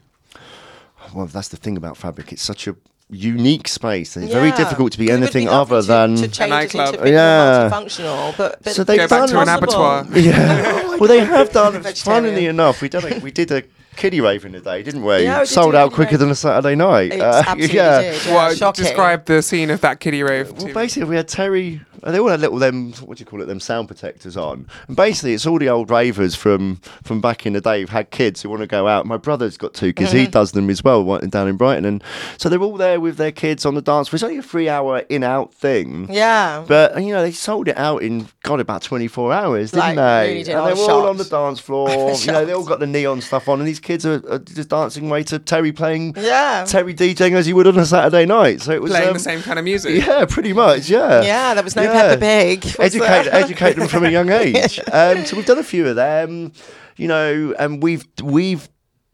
well, 1.14 1.26
that's 1.26 1.48
the 1.48 1.56
thing 1.56 1.76
about 1.76 1.96
fabric. 1.96 2.32
It's 2.32 2.42
such 2.42 2.66
a 2.66 2.76
unique 3.10 3.68
space. 3.68 4.16
and 4.16 4.24
It's 4.24 4.34
very 4.34 4.50
difficult 4.52 4.92
to 4.92 4.98
be 4.98 5.10
anything 5.10 5.46
lovely 5.46 5.76
other 5.78 5.82
to- 5.82 5.88
than. 5.88 6.16
to 6.16 6.28
change 6.28 6.40
it 6.40 6.48
nightclub. 6.50 6.94
into 6.96 7.10
Yeah. 7.10 7.68
more 7.70 7.80
multifunctional. 7.80 8.36
But, 8.36 8.62
but 8.62 8.74
So 8.74 8.84
they've 8.84 8.98
Go 8.98 9.08
back 9.08 9.28
to 9.30 9.40
an 9.40 9.46
done- 9.46 9.56
abattoir. 9.58 10.06
yeah. 10.14 10.84
Oh 10.98 11.02
well, 11.02 11.08
they 11.08 11.20
have 11.24 11.52
done. 11.52 11.72
Vegetarian. 11.82 12.24
Funnily 12.24 12.46
enough, 12.46 12.82
we 12.82 12.88
done 12.88 13.04
a, 13.12 13.18
we 13.20 13.30
did 13.30 13.50
a 13.52 13.62
kiddie 13.98 14.20
rave 14.20 14.44
in 14.44 14.52
the 14.52 14.60
day, 14.60 14.82
didn't 14.82 15.04
we? 15.04 15.24
Yeah, 15.24 15.40
we 15.40 15.46
did 15.46 15.48
Sold 15.52 15.72
do 15.72 15.78
out 15.78 15.84
kiddie 15.90 15.94
quicker 15.96 16.10
rave. 16.12 16.20
than 16.20 16.30
a 16.30 16.34
Saturday 16.34 16.74
night. 16.76 17.12
It 17.12 17.20
Uh, 17.20 17.42
absolutely 17.46 17.76
yeah. 17.76 18.00
did. 18.00 18.26
Yeah, 18.26 18.34
Well, 18.34 18.54
shocking. 18.54 18.84
describe 18.84 19.24
the 19.26 19.42
scene 19.42 19.70
of 19.70 19.80
that 19.82 20.00
kiddie 20.00 20.22
rave. 20.22 20.52
Well, 20.52 20.72
basically, 20.72 21.08
we 21.10 21.16
had 21.16 21.28
Terry. 21.28 21.80
uh, 22.02 22.12
They 22.12 22.18
all 22.20 22.28
had 22.28 22.40
little 22.40 22.58
them. 22.58 22.92
What 23.04 23.18
do 23.18 23.22
you 23.22 23.26
call 23.26 23.42
it? 23.42 23.46
Them 23.46 23.60
sound 23.60 23.88
protectors 23.88 24.36
on. 24.36 24.66
And 24.86 24.96
basically, 24.96 25.34
it's 25.34 25.46
all 25.46 25.58
the 25.58 25.68
old 25.68 25.90
ravers 25.90 26.34
from 26.36 26.80
from 27.02 27.20
back 27.20 27.44
in 27.44 27.52
the 27.54 27.60
day 27.60 27.80
who've 27.80 27.90
had 27.90 28.10
kids 28.10 28.40
who 28.42 28.48
want 28.48 28.60
to 28.62 28.66
go 28.68 28.86
out. 28.86 29.04
My 29.04 29.16
brother's 29.16 29.56
got 29.56 29.74
two 29.74 29.92
kids. 29.92 30.10
Mm-hmm. 30.10 30.18
He 30.20 30.26
does 30.28 30.52
them 30.52 30.70
as 30.70 30.82
well 30.84 31.02
one- 31.02 31.28
down 31.28 31.48
in 31.48 31.56
Brighton, 31.56 31.84
and 31.84 32.02
so 32.36 32.48
they're 32.48 32.60
all 32.62 32.76
there 32.76 33.00
with 33.00 33.16
their 33.16 33.32
kids 33.32 33.66
on 33.66 33.74
the 33.74 33.82
dance 33.82 34.08
floor. 34.08 34.16
It's 34.16 34.22
only 34.22 34.38
a 34.38 34.42
three-hour 34.42 35.00
in-out 35.08 35.52
thing. 35.54 36.06
Yeah. 36.10 36.64
But 36.66 37.02
you 37.02 37.12
know 37.12 37.22
they 37.22 37.32
sold 37.32 37.66
it 37.68 37.76
out 37.76 38.02
in 38.02 38.28
God 38.44 38.60
about 38.60 38.82
twenty 38.82 39.08
four 39.08 39.32
hours, 39.32 39.72
didn't 39.72 39.80
Like, 39.80 39.96
they? 39.96 40.28
really 40.30 40.42
did. 40.44 40.52
And 40.52 40.60
I 40.60 40.64
they 40.68 40.74
was 40.78 40.86
were 40.86 40.92
all 40.94 41.06
on 41.08 41.16
the 41.16 41.24
shocked. 41.24 41.30
dance 41.32 41.60
floor. 41.66 41.90
you 41.90 42.32
know 42.32 42.44
they 42.44 42.52
all 42.52 42.64
got 42.64 42.78
the 42.78 42.86
neon 42.86 43.20
stuff 43.20 43.48
on, 43.48 43.58
and 43.58 43.66
these 43.68 43.80
kids 43.88 44.04
are, 44.06 44.22
are 44.30 44.38
just 44.38 44.68
dancing 44.68 45.06
away 45.08 45.22
to 45.24 45.38
Terry 45.38 45.72
playing 45.72 46.14
Yeah. 46.16 46.64
Terry 46.68 46.94
DJing 46.94 47.32
as 47.32 47.48
you 47.48 47.56
would 47.56 47.66
on 47.66 47.78
a 47.78 47.86
Saturday 47.86 48.26
night. 48.26 48.60
So 48.60 48.72
it 48.72 48.82
was 48.82 48.92
playing 48.92 49.08
um, 49.08 49.14
the 49.14 49.18
same 49.20 49.40
kind 49.42 49.58
of 49.58 49.64
music. 49.64 50.04
Yeah, 50.06 50.26
pretty 50.26 50.52
much. 50.52 50.88
Yeah. 50.90 51.22
Yeah, 51.22 51.54
there 51.54 51.64
was 51.64 51.74
no 51.74 51.82
Yeah. 51.82 51.92
Peppa 51.92 52.20
Pig. 52.20 52.64
was 52.64 52.76
Educate, 52.78 53.26
educate 53.32 53.76
them 53.76 53.88
from 53.88 54.04
a 54.04 54.10
young 54.10 54.30
age. 54.30 54.78
Um, 54.92 55.24
so 55.24 55.36
we've 55.36 55.46
done 55.46 55.58
a 55.58 55.62
few 55.74 55.86
of 55.86 55.96
them, 55.96 56.52
you 56.96 57.08
know, 57.08 57.54
and 57.58 57.82
we've 57.82 58.04
we've 58.22 58.68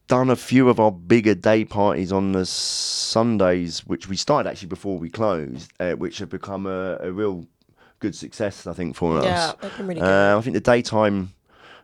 done 0.08 0.30
a 0.30 0.36
few 0.36 0.68
of 0.68 0.78
our 0.80 0.90
bigger 0.92 1.34
day 1.34 1.64
parties 1.64 2.10
on 2.12 2.32
the 2.32 2.44
Sundays, 2.46 3.86
which 3.86 4.08
we 4.08 4.16
started 4.16 4.48
actually 4.48 4.68
before 4.68 4.98
we 4.98 5.08
closed, 5.10 5.72
uh, 5.80 5.92
which 5.92 6.18
have 6.18 6.28
become 6.30 6.66
a, 6.66 6.96
a 7.00 7.12
real 7.12 7.46
good 8.00 8.14
success, 8.14 8.66
I 8.66 8.72
think, 8.72 8.96
for 8.96 9.18
us. 9.18 9.24
Yeah, 9.24 9.52
really. 9.80 10.00
Uh, 10.00 10.38
I 10.38 10.40
think 10.42 10.54
the 10.54 10.60
daytime 10.60 11.32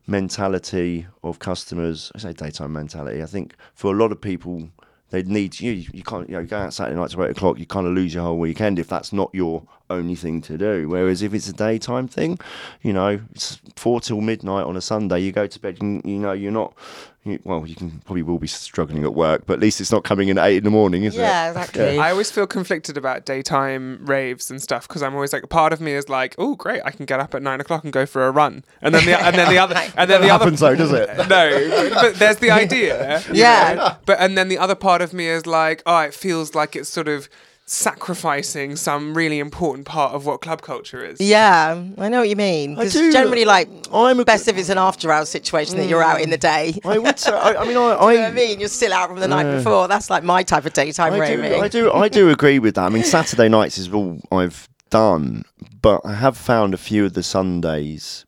mentality 0.06 1.06
of 1.22 1.38
customers, 1.38 2.10
I 2.14 2.18
say 2.18 2.32
daytime 2.32 2.72
mentality, 2.72 3.22
I 3.22 3.26
think 3.26 3.54
for 3.74 3.94
a 3.94 3.96
lot 3.96 4.12
of 4.12 4.20
people, 4.20 4.70
they 5.10 5.22
need 5.24 5.60
you. 5.60 5.72
You 5.92 6.02
can't, 6.02 6.28
you 6.28 6.36
know, 6.36 6.44
go 6.44 6.56
out 6.56 6.72
Saturday 6.72 6.96
night 6.96 7.10
to 7.10 7.24
eight 7.24 7.32
o'clock. 7.32 7.58
You 7.58 7.66
kind 7.66 7.86
of 7.86 7.92
lose 7.92 8.14
your 8.14 8.22
whole 8.22 8.38
weekend 8.38 8.78
if 8.78 8.88
that's 8.88 9.12
not 9.12 9.30
your 9.32 9.64
only 9.90 10.14
thing 10.14 10.40
to 10.42 10.56
do. 10.56 10.88
Whereas 10.88 11.20
if 11.22 11.34
it's 11.34 11.48
a 11.48 11.52
daytime 11.52 12.06
thing, 12.06 12.38
you 12.82 12.92
know, 12.92 13.20
it's 13.32 13.60
four 13.74 14.00
till 14.00 14.20
midnight 14.20 14.64
on 14.64 14.76
a 14.76 14.80
Sunday, 14.80 15.20
you 15.20 15.32
go 15.32 15.48
to 15.48 15.60
bed, 15.60 15.78
and 15.80 16.02
you 16.04 16.18
know, 16.18 16.32
you're 16.32 16.52
not. 16.52 16.74
You, 17.22 17.38
well, 17.44 17.66
you 17.66 17.74
can 17.76 18.00
probably 18.06 18.22
will 18.22 18.38
be 18.38 18.46
struggling 18.46 19.04
at 19.04 19.12
work, 19.14 19.42
but 19.44 19.52
at 19.54 19.60
least 19.60 19.78
it's 19.78 19.92
not 19.92 20.04
coming 20.04 20.28
in 20.30 20.38
at 20.38 20.46
eight 20.46 20.56
in 20.56 20.64
the 20.64 20.70
morning, 20.70 21.04
is 21.04 21.14
it? 21.16 21.20
Yeah, 21.20 21.48
it? 21.48 21.50
exactly. 21.50 21.98
I 21.98 22.12
always 22.12 22.30
feel 22.30 22.46
conflicted 22.46 22.96
about 22.96 23.26
daytime 23.26 23.98
raves 24.06 24.50
and 24.50 24.60
stuff 24.62 24.88
because 24.88 25.02
I'm 25.02 25.14
always 25.14 25.30
like, 25.30 25.46
part 25.50 25.74
of 25.74 25.82
me 25.82 25.92
is 25.92 26.08
like, 26.08 26.34
oh 26.38 26.54
great, 26.54 26.80
I 26.82 26.90
can 26.92 27.04
get 27.04 27.20
up 27.20 27.34
at 27.34 27.42
nine 27.42 27.60
o'clock 27.60 27.84
and 27.84 27.92
go 27.92 28.06
for 28.06 28.26
a 28.26 28.30
run, 28.30 28.64
and 28.80 28.94
then 28.94 29.04
the 29.04 29.20
and 29.20 29.36
then 29.36 29.50
the 29.50 29.58
other 29.58 29.74
and 29.98 30.08
then 30.10 30.22
the 30.22 30.28
Never 30.28 30.32
other 30.32 30.44
happens 30.44 30.60
though, 30.60 30.74
does 30.74 30.92
it? 30.92 31.08
no, 31.28 31.90
but 32.00 32.14
there's 32.14 32.38
the 32.38 32.50
idea. 32.52 33.20
you 33.28 33.34
Yeah. 33.34 33.74
know? 33.74 33.96
But 34.06 34.18
and 34.18 34.38
then 34.38 34.48
the 34.48 34.56
other 34.56 34.74
part 34.74 35.02
of 35.02 35.12
me 35.12 35.26
is 35.26 35.46
like, 35.46 35.82
oh, 35.84 35.98
it 36.00 36.14
feels 36.14 36.54
like 36.54 36.74
it's 36.74 36.88
sort 36.88 37.08
of 37.08 37.28
sacrificing 37.72 38.74
some 38.74 39.14
really 39.16 39.38
important 39.38 39.86
part 39.86 40.12
of 40.12 40.26
what 40.26 40.40
club 40.40 40.60
culture 40.60 41.04
is. 41.04 41.20
Yeah, 41.20 41.84
I 41.98 42.08
know 42.08 42.18
what 42.18 42.28
you 42.28 42.34
mean. 42.34 42.74
Because 42.74 42.92
do- 42.92 43.12
generally, 43.12 43.44
like, 43.44 43.68
I'm 43.92 44.18
a- 44.18 44.24
best 44.24 44.48
if 44.48 44.58
it's 44.58 44.70
an 44.70 44.78
after 44.78 45.12
hours 45.12 45.28
situation 45.28 45.76
that 45.76 45.86
you're 45.86 46.02
out 46.02 46.20
in 46.20 46.30
the 46.30 46.36
mm. 46.36 46.40
day. 46.40 46.80
I 46.84 46.98
would 46.98 47.18
say. 47.18 47.30
I, 47.30 47.54
I 47.54 47.60
mean, 47.60 47.60
I, 47.60 47.64
you 47.68 47.74
know 47.74 47.88
what 47.96 48.16
I 48.18 48.26
I, 48.26 48.30
mean? 48.32 48.58
You're 48.58 48.68
still 48.68 48.92
out 48.92 49.08
from 49.08 49.20
the 49.20 49.28
night 49.28 49.54
before. 49.56 49.86
That's 49.86 50.10
like 50.10 50.24
my 50.24 50.42
type 50.42 50.66
of 50.66 50.72
daytime 50.72 51.12
I 51.12 51.18
raving. 51.18 51.50
do, 51.50 51.60
I 51.60 51.68
do, 51.68 51.92
I 51.92 52.08
do 52.08 52.28
agree 52.30 52.58
with 52.58 52.74
that. 52.74 52.86
I 52.86 52.88
mean, 52.88 53.04
Saturday 53.04 53.48
nights 53.48 53.78
is 53.78 53.88
all 53.92 54.20
I've 54.32 54.68
done, 54.90 55.44
but 55.80 56.00
I 56.04 56.14
have 56.14 56.36
found 56.36 56.74
a 56.74 56.78
few 56.78 57.04
of 57.04 57.12
the 57.12 57.22
Sundays 57.22 58.26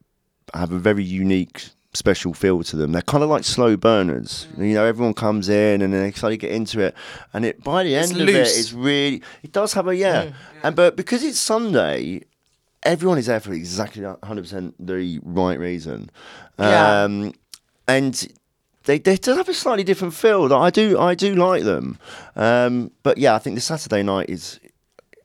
have 0.54 0.70
a 0.70 0.78
very 0.78 1.02
unique, 1.02 1.70
special 1.94 2.32
feel 2.32 2.62
to 2.62 2.76
them. 2.76 2.92
They're 2.92 3.02
kind 3.02 3.22
of 3.22 3.30
like 3.30 3.44
slow 3.44 3.76
burners. 3.76 4.46
You 4.56 4.74
know, 4.74 4.84
everyone 4.84 5.14
comes 5.14 5.48
in 5.48 5.82
and 5.82 5.92
then 5.92 6.02
they 6.02 6.12
slowly 6.12 6.36
get 6.36 6.50
into 6.52 6.80
it, 6.80 6.94
and 7.32 7.44
it 7.44 7.62
by 7.62 7.82
the 7.84 7.94
It's 7.94 8.10
end 8.10 8.20
of 8.20 8.28
it, 8.28 8.32
loose. 8.32 8.58
it's 8.58 8.72
really, 8.72 9.22
it 9.42 9.52
does 9.52 9.72
have 9.74 9.88
a 9.88 9.94
yeah, 9.96 10.32
and 10.62 10.74
but 10.76 10.96
because 10.96 11.22
it's 11.22 11.38
Sunday. 11.38 12.22
Everyone 12.84 13.16
is 13.16 13.26
there 13.26 13.38
for 13.38 13.52
exactly 13.52 14.02
100% 14.02 14.72
the 14.80 15.20
right 15.22 15.56
reason. 15.56 16.10
Yeah. 16.58 17.04
Um, 17.04 17.32
and 17.86 18.26
they 18.86 18.98
they 18.98 19.14
do 19.16 19.36
have 19.36 19.48
a 19.48 19.54
slightly 19.54 19.84
different 19.84 20.14
feel. 20.14 20.48
Like, 20.48 20.60
I 20.60 20.70
do 20.70 20.98
I 20.98 21.14
do 21.14 21.36
like 21.36 21.62
them, 21.62 21.96
um, 22.34 22.90
but 23.04 23.18
yeah, 23.18 23.36
I 23.36 23.38
think 23.38 23.54
the 23.54 23.60
Saturday 23.60 24.02
night 24.02 24.28
is 24.28 24.58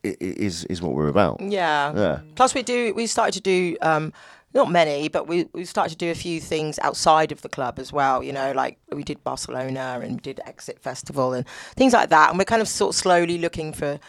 i- 0.06 0.10
i- 0.10 0.18
is 0.20 0.66
is 0.66 0.84
what 0.84 0.94
we're 0.94 1.08
about. 1.08 1.42
Yeah. 1.42 1.94
Yeah. 1.96 2.20
Plus, 2.36 2.54
we 2.54 2.62
do. 2.62 2.94
We 2.94 3.08
started 3.08 3.34
to 3.34 3.42
do 3.42 3.76
um, 3.82 4.14
not 4.54 4.72
many, 4.72 5.10
but 5.10 5.28
we 5.28 5.48
we 5.54 5.66
started 5.66 5.92
to 5.92 5.98
do 5.98 6.10
a 6.10 6.16
few 6.16 6.40
things 6.40 6.80
outside 6.80 7.32
of 7.32 7.42
the 7.42 7.50
club 7.50 7.80
as 7.80 7.92
well. 7.92 8.24
You 8.24 8.34
know, 8.34 8.52
like 8.54 8.78
we 8.92 9.04
did 9.04 9.24
Barcelona 9.24 10.00
and 10.02 10.14
we 10.14 10.20
did 10.20 10.40
Exit 10.46 10.80
Festival 10.80 11.34
and 11.34 11.48
things 11.76 11.94
like 11.94 12.10
that. 12.10 12.30
And 12.30 12.38
we're 12.38 12.46
kind 12.46 12.62
of 12.62 12.68
sort 12.68 12.96
of 12.96 13.00
slowly 13.00 13.38
looking 13.38 13.74
for 13.74 14.00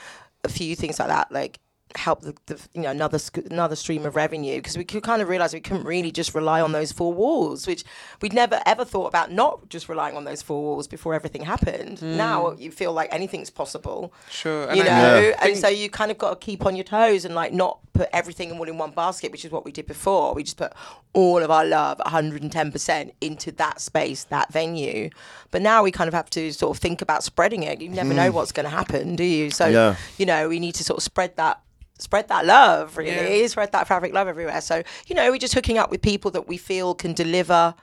a 0.45 0.49
few 0.49 0.77
things 0.77 0.99
like 0.99 1.09
that, 1.09 1.33
like 1.33 1.59
help 1.97 2.21
the, 2.21 2.35
the 2.47 2.61
you 2.75 2.83
know 2.83 2.91
another 2.91 3.19
sc- 3.19 3.39
another 3.51 3.75
stream 3.75 4.05
of 4.05 4.15
revenue 4.15 4.57
because 4.57 4.77
we 4.77 4.85
could 4.85 5.03
kind 5.03 5.23
of 5.23 5.29
realize 5.29 5.55
we 5.55 5.61
couldn't 5.61 5.85
really 5.85 6.11
just 6.11 6.35
rely 6.35 6.61
on 6.61 6.73
those 6.73 6.93
four 6.93 7.15
walls 7.15 7.67
which 7.67 7.83
we'd 8.21 8.35
never 8.35 8.61
ever 8.67 8.85
thought 8.85 9.07
about 9.07 9.33
not 9.33 9.69
just 9.71 9.89
relying 9.89 10.15
on 10.17 10.25
those 10.25 10.43
four 10.43 10.61
walls 10.63 10.87
before 10.87 11.15
everything 11.15 11.43
happened. 11.43 11.99
Hmm. 12.01 12.17
Now 12.17 12.53
you 12.53 12.71
feel 12.71 12.93
like 12.93 13.09
anything's 13.13 13.51
possible 13.51 14.13
Sure, 14.31 14.69
and 14.69 14.77
you 14.77 14.83
I 14.83 14.87
know? 14.87 15.21
think- 15.23 15.45
and 15.45 15.57
so 15.57 15.69
you 15.69 15.89
kind 15.89 16.11
of 16.11 16.19
got 16.19 16.41
to 16.41 16.45
keep 16.45 16.67
on 16.67 16.77
your 16.77 16.85
toes 16.85 17.25
and 17.25 17.35
like 17.35 17.53
not 17.53 17.79
put 17.95 18.09
everything 18.13 18.53
all 18.53 18.63
in 18.65 18.79
one 18.79 18.91
basket 18.93 19.33
which 19.33 19.45
is 19.45 19.51
what 19.51 19.65
we 19.65 19.73
did 19.73 19.87
before. 19.87 20.35
We 20.35 20.43
just 20.45 20.59
put 20.59 20.73
all 21.15 21.43
of 21.43 21.51
our 21.51 21.65
love 21.65 21.99
110% 22.07 23.13
into 23.21 23.51
that 23.53 23.81
space 23.81 24.25
that 24.25 24.53
venue. 24.53 25.11
But 25.51 25.63
now 25.63 25.83
we 25.83 25.91
kind 25.91 26.07
of 26.07 26.15
have 26.15 26.31
to 26.31 26.53
sort 26.53 26.77
of 26.77 26.81
think 26.81 27.01
about 27.03 27.25
spreading 27.25 27.63
it. 27.63 27.81
You 27.81 27.89
never 27.89 28.13
know 28.13 28.29
hmm. 28.29 28.35
what's 28.35 28.53
going 28.53 28.65
to 28.65 28.71
happen 28.71 29.17
do 29.17 29.25
you? 29.25 29.51
So 29.51 29.67
Yeah. 29.67 29.97
you 30.19 30.27
know 30.27 30.49
we 30.49 30.61
need 30.61 30.75
to 30.77 30.85
sort 30.85 30.99
of 30.99 31.03
spread 31.03 31.35
that 31.37 31.61
spread 31.99 32.29
that 32.29 32.47
love 32.47 32.97
really 32.97 33.41
Yeah. 33.41 33.47
spread 33.49 33.73
that 33.73 33.87
fabric 33.87 34.15
love 34.15 34.29
everywhere 34.29 34.61
so 34.61 34.83
you 35.07 35.15
know 35.15 35.31
we're 35.31 35.39
just 35.39 35.55
hooking 35.55 35.79
up 35.79 35.91
with 35.91 36.01
people 36.01 36.31
that 36.31 36.49
we 36.49 36.57
feel 36.57 36.95
can 36.95 37.13
deliver 37.13 37.75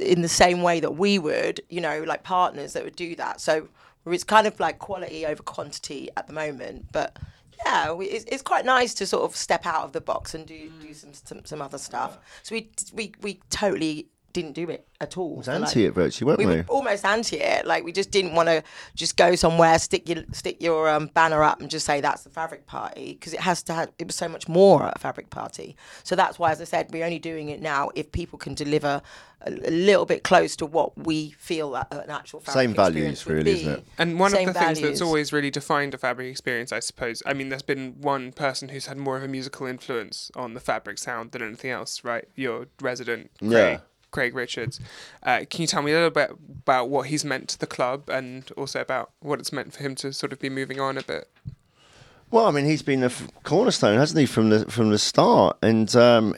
in 0.00 0.22
the 0.22 0.28
same 0.28 0.62
way 0.62 0.80
that 0.80 0.92
we 0.92 1.18
would, 1.18 1.60
you 1.68 1.80
know, 1.80 2.02
like 2.04 2.22
partners 2.22 2.72
that 2.74 2.84
would 2.84 2.96
do 2.96 3.16
that. 3.16 3.40
So 3.40 3.68
it's 4.06 4.24
kind 4.24 4.46
of 4.46 4.58
like 4.60 4.78
quality 4.78 5.26
over 5.26 5.42
quantity 5.42 6.08
at 6.16 6.26
the 6.26 6.32
moment, 6.32 6.86
but 6.92 7.18
yeah, 7.64 7.92
we, 7.92 8.06
it's, 8.06 8.24
it's 8.28 8.42
quite 8.42 8.64
nice 8.64 8.94
to 8.94 9.06
sort 9.06 9.24
of 9.24 9.34
step 9.34 9.66
out 9.66 9.82
of 9.82 9.92
the 9.92 10.00
box 10.00 10.34
and 10.34 10.46
do 10.46 10.70
do 10.80 10.88
mm. 10.88 10.94
some 10.94 11.12
some, 11.14 11.44
some 11.44 11.62
other 11.62 11.78
stuff. 11.78 12.18
So 12.42 12.54
we 12.54 12.70
we 12.92 13.12
we 13.22 13.40
totally 13.50 14.08
didn't 14.40 14.52
do 14.52 14.68
it 14.70 14.86
at 15.00 15.16
all. 15.16 15.38
It's 15.38 15.46
for, 15.48 15.52
like- 15.58 15.62
anti 15.68 15.84
it 15.86 15.94
virtually, 15.94 16.26
weren't 16.26 16.38
we 16.38 16.46
we? 16.46 16.56
were 16.56 16.64
almost 16.68 17.04
anti 17.04 17.36
it. 17.38 17.66
Like 17.66 17.84
we 17.84 17.92
just 17.92 18.10
didn't 18.10 18.34
want 18.34 18.48
to 18.48 18.62
just 18.94 19.16
go 19.16 19.34
somewhere, 19.34 19.78
stick 19.78 20.08
your 20.08 20.24
stick 20.32 20.62
your 20.62 20.88
um, 20.88 21.06
banner 21.14 21.42
up, 21.42 21.60
and 21.60 21.70
just 21.70 21.86
say 21.86 22.00
that's 22.00 22.22
the 22.22 22.30
fabric 22.30 22.66
party 22.66 23.14
because 23.14 23.32
it 23.32 23.40
has 23.40 23.62
to. 23.64 23.72
Have, 23.74 23.90
it 23.98 24.06
was 24.06 24.16
so 24.16 24.28
much 24.28 24.48
more 24.48 24.92
a 24.94 24.98
fabric 24.98 25.30
party. 25.30 25.76
So 26.04 26.14
that's 26.16 26.38
why, 26.38 26.50
as 26.52 26.60
I 26.60 26.64
said, 26.64 26.88
we're 26.92 27.04
only 27.04 27.18
doing 27.18 27.48
it 27.48 27.60
now 27.60 27.90
if 27.94 28.12
people 28.12 28.38
can 28.38 28.54
deliver 28.54 29.02
a, 29.42 29.50
a 29.50 29.70
little 29.70 30.06
bit 30.06 30.22
close 30.22 30.54
to 30.56 30.66
what 30.66 30.96
we 30.96 31.30
feel 31.38 31.72
that 31.72 31.88
an 31.92 32.10
actual 32.10 32.40
fabric 32.40 32.62
Same 32.62 32.74
values, 32.74 33.26
really, 33.26 33.42
be. 33.44 33.50
isn't 33.60 33.72
it? 33.72 33.84
And 33.98 34.18
one 34.18 34.30
Same 34.30 34.48
of 34.48 34.54
the 34.54 34.60
things 34.60 34.80
that's 34.80 35.00
always 35.02 35.32
really 35.32 35.50
defined 35.50 35.94
a 35.94 35.98
fabric 35.98 36.30
experience, 36.30 36.72
I 36.72 36.80
suppose. 36.80 37.22
I 37.26 37.32
mean, 37.32 37.48
there's 37.48 37.62
been 37.62 37.94
one 38.00 38.32
person 38.32 38.68
who's 38.70 38.86
had 38.86 38.96
more 38.98 39.16
of 39.16 39.22
a 39.22 39.28
musical 39.28 39.66
influence 39.66 40.30
on 40.34 40.54
the 40.54 40.60
fabric 40.60 40.98
sound 40.98 41.32
than 41.32 41.42
anything 41.42 41.70
else, 41.70 42.04
right? 42.04 42.26
Your 42.34 42.66
resident, 42.80 43.30
Craig, 43.38 43.50
Yeah. 43.52 43.76
Craig 43.76 43.80
Richards. 44.34 44.80
Uh, 45.22 45.44
can 45.48 45.60
you 45.60 45.66
tell 45.66 45.82
me 45.82 45.92
a 45.92 45.94
little 45.94 46.10
bit 46.10 46.30
about 46.60 46.88
what 46.88 47.06
he's 47.08 47.24
meant 47.24 47.48
to 47.50 47.58
the 47.58 47.66
club 47.66 48.08
and 48.08 48.50
also 48.56 48.80
about 48.80 49.10
what 49.20 49.38
it's 49.40 49.52
meant 49.52 49.72
for 49.72 49.82
him 49.82 49.94
to 49.96 50.12
sort 50.12 50.32
of 50.32 50.38
be 50.38 50.48
moving 50.50 50.80
on 50.80 50.96
a 50.98 51.02
bit? 51.02 51.28
Well, 52.30 52.46
I 52.46 52.50
mean, 52.50 52.64
he's 52.64 52.82
been 52.82 53.02
a 53.02 53.06
f- 53.06 53.28
cornerstone, 53.44 53.98
hasn't 53.98 54.18
he, 54.18 54.26
from 54.26 54.50
the 54.50 54.64
from 54.66 54.90
the 54.90 54.98
start? 54.98 55.56
And 55.62 55.94
um, 55.94 56.34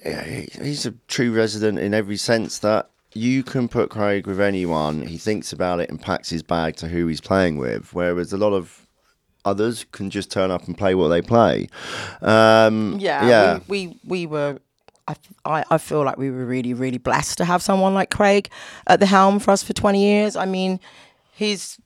he's 0.61 0.85
a 0.85 0.93
true 1.09 1.33
resident 1.33 1.79
in 1.79 1.95
every 1.95 2.18
sense 2.18 2.59
that 2.59 2.91
you 3.14 3.43
can 3.43 3.68
put 3.68 3.89
Craig 3.89 4.26
with 4.26 4.39
anyone. 4.39 5.07
He 5.07 5.16
thinks 5.16 5.51
about 5.53 5.81
it 5.81 5.89
and 5.89 6.01
packs 6.01 6.29
his 6.29 6.43
bag 6.43 6.76
to 6.76 6.89
who 6.89 7.07
he's 7.07 7.22
playing 7.22 7.57
with. 7.57 7.95
Whereas 7.95 8.35
a 8.35 8.37
lot 8.37 8.53
of 8.53 8.87
others 9.47 9.87
can 9.93 10.11
just 10.11 10.31
turn 10.31 10.51
up 10.51 10.66
and 10.66 10.76
play 10.76 10.95
what 10.95 11.09
they 11.09 11.22
play. 11.22 11.68
Um, 12.20 12.99
Yeah, 13.01 13.26
yeah. 13.26 13.61
We, 13.66 13.87
we 13.87 13.99
we 14.07 14.26
were. 14.26 14.59
I, 15.44 15.64
I, 15.70 15.78
feel 15.78 16.04
like 16.04 16.18
we 16.18 16.30
were 16.30 16.44
really 16.44 16.74
really 16.74 16.98
blessed 16.98 17.38
to 17.38 17.44
have 17.44 17.62
someone 17.62 17.94
like 17.94 18.11
Craig 18.11 18.50
at 18.86 19.00
the 19.00 19.06
helm 19.06 19.38
for 19.38 19.50
us 19.50 19.62
for 19.62 19.72
twenty 19.72 20.02
years. 20.02 20.36
I 20.36 20.44
mean, 20.44 20.80
his 21.32 21.78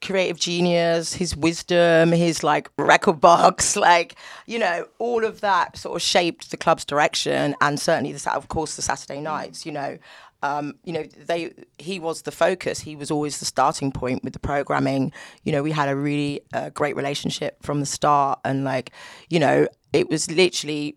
creative 0.00 0.38
genius, 0.38 1.14
his 1.14 1.36
wisdom, 1.36 2.12
his 2.12 2.42
like 2.42 2.70
record 2.78 3.20
box, 3.20 3.76
like 3.90 4.16
you 4.46 4.58
know, 4.58 4.86
all 4.98 5.24
of 5.24 5.40
that 5.40 5.76
sort 5.76 5.96
of 5.96 6.02
shaped 6.02 6.50
the 6.50 6.56
club's 6.56 6.84
direction, 6.84 7.54
and 7.60 7.78
certainly 7.78 8.12
the 8.12 8.34
of 8.34 8.48
course 8.48 8.76
the 8.76 8.82
Saturday 8.82 9.20
nights. 9.20 9.66
You 9.66 9.72
know, 9.72 9.98
um, 10.42 10.74
you 10.84 10.92
know 10.92 11.04
they 11.26 11.52
he 11.78 11.98
was 11.98 12.22
the 12.22 12.32
focus. 12.32 12.80
He 12.80 12.96
was 12.96 13.10
always 13.10 13.38
the 13.38 13.44
starting 13.44 13.92
point 13.92 14.24
with 14.24 14.32
the 14.32 14.38
programming. 14.38 15.12
You 15.44 15.52
know, 15.52 15.62
we 15.62 15.72
had 15.72 15.88
a 15.88 15.96
really 15.96 16.40
uh, 16.52 16.70
great 16.70 16.96
relationship 16.96 17.62
from 17.62 17.80
the 17.80 17.86
start, 17.86 18.40
and 18.44 18.64
like 18.64 18.92
you 19.28 19.40
know, 19.40 19.68
it 19.92 20.08
was 20.08 20.30
literally 20.30 20.96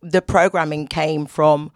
the 0.00 0.22
programming 0.22 0.86
came 0.86 1.26
from 1.26 1.72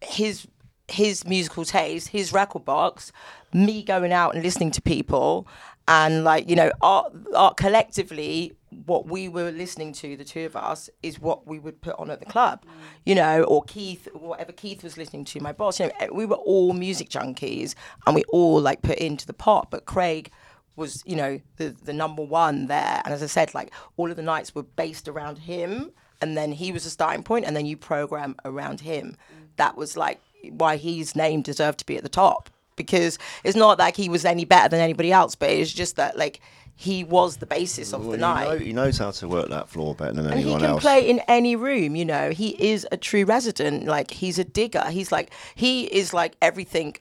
his 0.00 0.46
his 0.88 1.24
musical 1.26 1.64
taste, 1.64 2.08
his 2.08 2.32
record 2.32 2.64
box, 2.64 3.12
me 3.52 3.82
going 3.82 4.12
out 4.12 4.34
and 4.34 4.42
listening 4.42 4.70
to 4.72 4.82
people, 4.82 5.46
and 5.88 6.24
like 6.24 6.48
you 6.48 6.56
know, 6.56 6.70
art, 6.80 7.12
art 7.34 7.56
collectively, 7.56 8.52
what 8.86 9.06
we 9.06 9.28
were 9.28 9.50
listening 9.50 9.92
to, 9.92 10.16
the 10.16 10.24
two 10.24 10.44
of 10.44 10.56
us, 10.56 10.90
is 11.02 11.18
what 11.18 11.46
we 11.46 11.58
would 11.58 11.80
put 11.80 11.98
on 11.98 12.10
at 12.10 12.20
the 12.20 12.26
club, 12.26 12.64
mm. 12.64 12.70
you 13.04 13.14
know, 13.14 13.42
or 13.44 13.62
Keith, 13.64 14.08
whatever 14.12 14.52
Keith 14.52 14.82
was 14.82 14.96
listening 14.96 15.24
to, 15.24 15.40
my 15.40 15.52
boss, 15.52 15.80
you 15.80 15.86
know, 15.86 16.08
we 16.12 16.26
were 16.26 16.36
all 16.36 16.72
music 16.72 17.08
junkies, 17.08 17.74
and 18.06 18.14
we 18.14 18.22
all 18.24 18.60
like 18.60 18.82
put 18.82 18.98
into 18.98 19.26
the 19.26 19.34
pot, 19.34 19.68
but 19.70 19.86
Craig 19.86 20.30
was 20.74 21.02
you 21.04 21.14
know 21.14 21.38
the 21.56 21.74
the 21.84 21.92
number 21.92 22.22
one 22.22 22.66
there. 22.66 23.02
And 23.04 23.12
as 23.12 23.22
i 23.22 23.26
said 23.26 23.52
like 23.54 23.70
all 23.96 24.10
of 24.10 24.16
the 24.16 24.22
nights 24.22 24.54
were 24.54 24.62
based 24.62 25.06
around 25.06 25.36
him 25.38 25.92
and 26.22 26.36
then 26.38 26.52
he 26.52 26.72
was 26.72 26.86
a 26.86 26.90
starting 26.90 27.22
point 27.22 27.44
and 27.44 27.54
then 27.54 27.66
you 27.66 27.76
program 27.76 28.36
around 28.46 28.80
him. 28.80 29.16
Mm. 29.34 29.46
That 29.56 29.76
was 29.76 29.96
like 29.96 30.20
why 30.50 30.76
his 30.78 31.14
name 31.14 31.42
deserved 31.42 31.78
to 31.80 31.86
be 31.86 31.96
at 31.98 32.02
the 32.02 32.08
top 32.08 32.48
because 32.76 33.18
it's 33.44 33.56
not 33.56 33.78
like 33.78 33.96
he 33.96 34.08
was 34.08 34.24
any 34.24 34.44
better 34.46 34.68
than 34.70 34.80
anybody 34.80 35.12
else 35.12 35.34
but 35.36 35.50
it's 35.50 35.72
just 35.72 35.96
that 35.96 36.16
like 36.16 36.40
he 36.74 37.04
was 37.04 37.36
the 37.36 37.46
basis 37.46 37.92
of 37.92 38.00
Well, 38.00 38.12
the 38.12 38.16
he, 38.16 38.20
night. 38.22 38.48
know, 38.48 38.58
he 38.58 38.72
knows 38.72 38.98
how 38.98 39.10
to 39.10 39.28
work 39.28 39.50
that 39.50 39.68
floor 39.68 39.94
better 39.94 40.14
than 40.14 40.26
and 40.26 40.40
he 40.40 40.50
can 40.52 40.64
else. 40.64 40.82
play 40.82 41.08
in 41.08 41.20
any 41.28 41.54
room 41.54 41.94
you 41.94 42.04
know. 42.04 42.30
He 42.30 42.50
is 42.72 42.86
a 42.90 42.96
true 42.96 43.24
resident. 43.24 43.84
Like 43.84 44.10
he's 44.10 44.38
a 44.38 44.44
digger. 44.44 44.84
He's 44.90 45.12
like 45.12 45.32
he 45.54 45.84
is 45.84 46.12
like 46.14 46.34
everything 46.40 46.96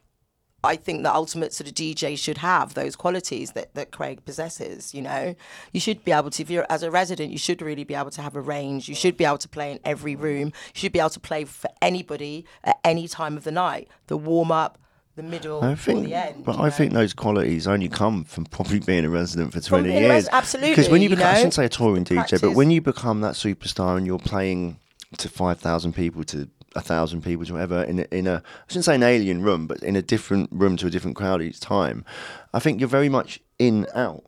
I 0.63 0.75
think 0.75 1.01
the 1.03 1.13
ultimate 1.13 1.53
sort 1.53 1.67
of 1.67 1.73
DJ 1.73 2.17
should 2.17 2.37
have 2.37 2.75
those 2.75 2.95
qualities 2.95 3.53
that, 3.53 3.73
that 3.73 3.91
Craig 3.91 4.23
possesses. 4.25 4.93
You 4.93 5.01
know, 5.01 5.35
you 5.73 5.79
should 5.79 6.03
be 6.03 6.11
able 6.11 6.29
to, 6.29 6.41
if 6.43 6.49
you're 6.51 6.67
as 6.69 6.83
a 6.83 6.91
resident, 6.91 7.31
you 7.31 7.39
should 7.39 7.61
really 7.63 7.83
be 7.83 7.95
able 7.95 8.11
to 8.11 8.21
have 8.21 8.35
a 8.35 8.41
range. 8.41 8.87
You 8.87 8.93
should 8.95 9.17
be 9.17 9.25
able 9.25 9.39
to 9.39 9.49
play 9.49 9.71
in 9.71 9.79
every 9.83 10.15
room. 10.15 10.47
You 10.47 10.53
should 10.75 10.91
be 10.91 10.99
able 10.99 11.09
to 11.11 11.19
play 11.19 11.45
for 11.45 11.69
anybody 11.81 12.45
at 12.63 12.79
any 12.83 13.07
time 13.07 13.37
of 13.37 13.43
the 13.43 13.51
night. 13.51 13.87
The 14.07 14.17
warm 14.17 14.51
up, 14.51 14.77
the 15.15 15.23
middle 15.23 15.63
I 15.63 15.71
or 15.71 15.75
think, 15.75 16.05
the 16.05 16.13
end. 16.13 16.45
but 16.45 16.57
I 16.59 16.65
know? 16.65 16.69
think 16.69 16.93
those 16.93 17.13
qualities 17.13 17.67
only 17.67 17.89
come 17.89 18.23
from 18.23 18.45
probably 18.45 18.79
being 18.79 19.03
a 19.03 19.09
resident 19.09 19.53
for 19.53 19.59
20 19.61 19.91
years. 19.91 20.09
res- 20.09 20.29
absolutely, 20.31 20.71
Because 20.71 20.89
when 20.89 21.01
you 21.01 21.09
you 21.09 21.15
become, 21.15 21.31
I 21.31 21.35
shouldn't 21.35 21.53
say 21.55 21.65
a 21.65 21.69
touring 21.69 22.05
DJ, 22.05 22.15
practice. 22.15 22.41
but 22.41 22.51
when 22.51 22.69
you 22.71 22.81
become 22.81 23.21
that 23.21 23.33
superstar 23.33 23.97
and 23.97 24.05
you're 24.05 24.19
playing 24.19 24.79
to 25.17 25.27
5,000 25.27 25.93
people, 25.93 26.23
to 26.25 26.47
a 26.75 26.81
thousand 26.81 27.23
people, 27.23 27.45
to 27.45 27.53
whatever, 27.53 27.83
in 27.83 27.99
a, 27.99 28.07
in 28.11 28.27
a, 28.27 28.35
I 28.35 28.63
shouldn't 28.67 28.85
say 28.85 28.95
an 28.95 29.03
alien 29.03 29.41
room, 29.41 29.67
but 29.67 29.83
in 29.83 29.95
a 29.95 30.01
different 30.01 30.49
room 30.51 30.77
to 30.77 30.87
a 30.87 30.89
different 30.89 31.17
crowd 31.17 31.41
each 31.41 31.59
time, 31.59 32.05
I 32.53 32.59
think 32.59 32.79
you're 32.79 32.89
very 32.89 33.09
much 33.09 33.39
in 33.59 33.87
out. 33.93 34.23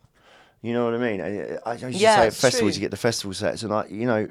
You 0.62 0.74
know 0.74 0.86
what 0.86 0.94
I 0.94 0.98
mean? 0.98 1.22
I, 1.22 1.58
I 1.66 1.74
used 1.74 1.84
to 1.84 2.00
say 2.00 2.28
at 2.28 2.34
festivals, 2.34 2.74
true. 2.74 2.82
you 2.82 2.86
get 2.86 2.92
the 2.92 2.98
festival 2.98 3.34
sets, 3.34 3.64
and 3.64 3.72
like 3.72 3.92
you 3.92 4.06
know, 4.06 4.30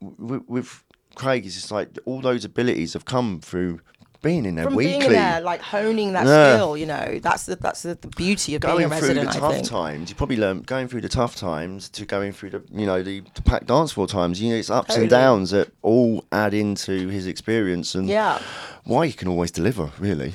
with, 0.00 0.42
with 0.48 0.84
Craig, 1.14 1.46
it's 1.46 1.54
just 1.54 1.70
like 1.70 1.98
all 2.04 2.20
those 2.20 2.44
abilities 2.44 2.94
have 2.94 3.04
come 3.04 3.40
through 3.40 3.80
being 4.22 4.44
in 4.46 4.56
there 4.56 4.64
from 4.64 4.74
weekly. 4.74 4.98
being 4.98 5.02
in 5.02 5.12
there, 5.12 5.40
like 5.40 5.60
honing 5.60 6.12
that 6.14 6.26
Yeah. 6.26 6.54
skill, 6.54 6.76
you 6.76 6.86
know, 6.86 7.18
that's 7.22 7.46
the 7.46 7.56
that's 7.56 7.82
the, 7.82 7.94
the 8.00 8.08
beauty 8.08 8.54
of 8.56 8.62
being 8.62 8.72
going 8.74 8.84
a 8.86 8.88
through 8.88 9.08
resident. 9.08 9.30
the 9.30 9.36
I 9.36 9.40
tough 9.40 9.54
think. 9.54 9.66
times, 9.68 10.10
you 10.10 10.16
probably 10.16 10.36
learn 10.36 10.62
going 10.62 10.88
through 10.88 11.02
the 11.02 11.08
tough 11.08 11.36
times 11.36 11.88
to 11.90 12.04
going 12.04 12.32
through 12.32 12.50
the 12.50 12.62
you 12.72 12.86
know 12.86 13.02
the, 13.02 13.22
the 13.34 13.42
packed 13.42 13.66
dance 13.66 13.92
floor 13.92 14.06
times. 14.06 14.40
You 14.40 14.50
know, 14.50 14.56
it's 14.56 14.70
ups 14.70 14.88
Totally. 14.88 15.04
and 15.04 15.10
downs 15.10 15.50
that 15.52 15.68
all 15.82 16.24
add 16.32 16.52
into 16.54 17.08
his 17.08 17.26
experience 17.26 17.94
and 17.94 18.08
Yeah. 18.08 18.40
why 18.84 19.06
he 19.06 19.12
can 19.12 19.28
always 19.28 19.50
deliver. 19.50 19.90
Really, 19.98 20.34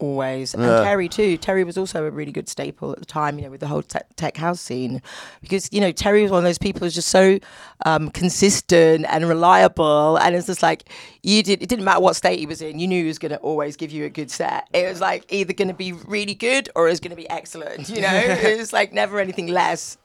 Always. 0.00 0.54
And 0.54 0.62
Yeah. 0.62 0.82
Terry 0.82 1.08
too. 1.08 1.36
Terry 1.36 1.62
was 1.62 1.76
also 1.76 2.06
a 2.06 2.10
really 2.10 2.32
good 2.32 2.48
staple 2.48 2.92
at 2.92 2.98
the 2.98 3.04
time, 3.04 3.38
you 3.38 3.44
know, 3.44 3.50
with 3.50 3.60
the 3.60 3.66
whole 3.66 3.82
tech, 3.82 4.06
tech 4.16 4.36
house 4.38 4.58
scene. 4.60 5.02
Because, 5.42 5.68
you 5.72 5.80
know, 5.80 5.92
Terry 5.92 6.22
was 6.22 6.30
one 6.30 6.38
of 6.38 6.44
those 6.44 6.58
people 6.58 6.80
who's 6.80 6.94
just 6.94 7.10
so 7.10 7.38
um, 7.84 8.10
consistent 8.10 9.04
and 9.10 9.28
reliable. 9.28 10.16
And 10.16 10.34
it's 10.34 10.46
just 10.46 10.62
like, 10.62 10.88
you 11.22 11.42
did, 11.42 11.62
it 11.62 11.68
didn't 11.68 11.84
matter 11.84 12.00
what 12.00 12.16
state 12.16 12.38
he 12.38 12.46
was 12.46 12.62
in, 12.62 12.78
you 12.78 12.88
knew 12.88 13.02
he 13.02 13.08
was 13.08 13.18
going 13.18 13.32
to 13.32 13.38
always 13.38 13.76
give 13.76 13.90
you 13.90 14.06
a 14.06 14.08
good 14.08 14.30
set. 14.30 14.68
It 14.72 14.88
was 14.88 15.02
like 15.02 15.30
either 15.30 15.52
going 15.52 15.68
to 15.68 15.74
be 15.74 15.92
really 15.92 16.34
good 16.34 16.70
or 16.74 16.88
it 16.88 16.90
was 16.92 17.00
going 17.00 17.10
to 17.10 17.16
be 17.16 17.28
excellent, 17.28 17.90
you 17.90 18.00
know? 18.00 18.08
it 18.14 18.58
was 18.58 18.72
like 18.72 18.94
never 18.94 19.20
anything 19.20 19.48
less. 19.48 19.98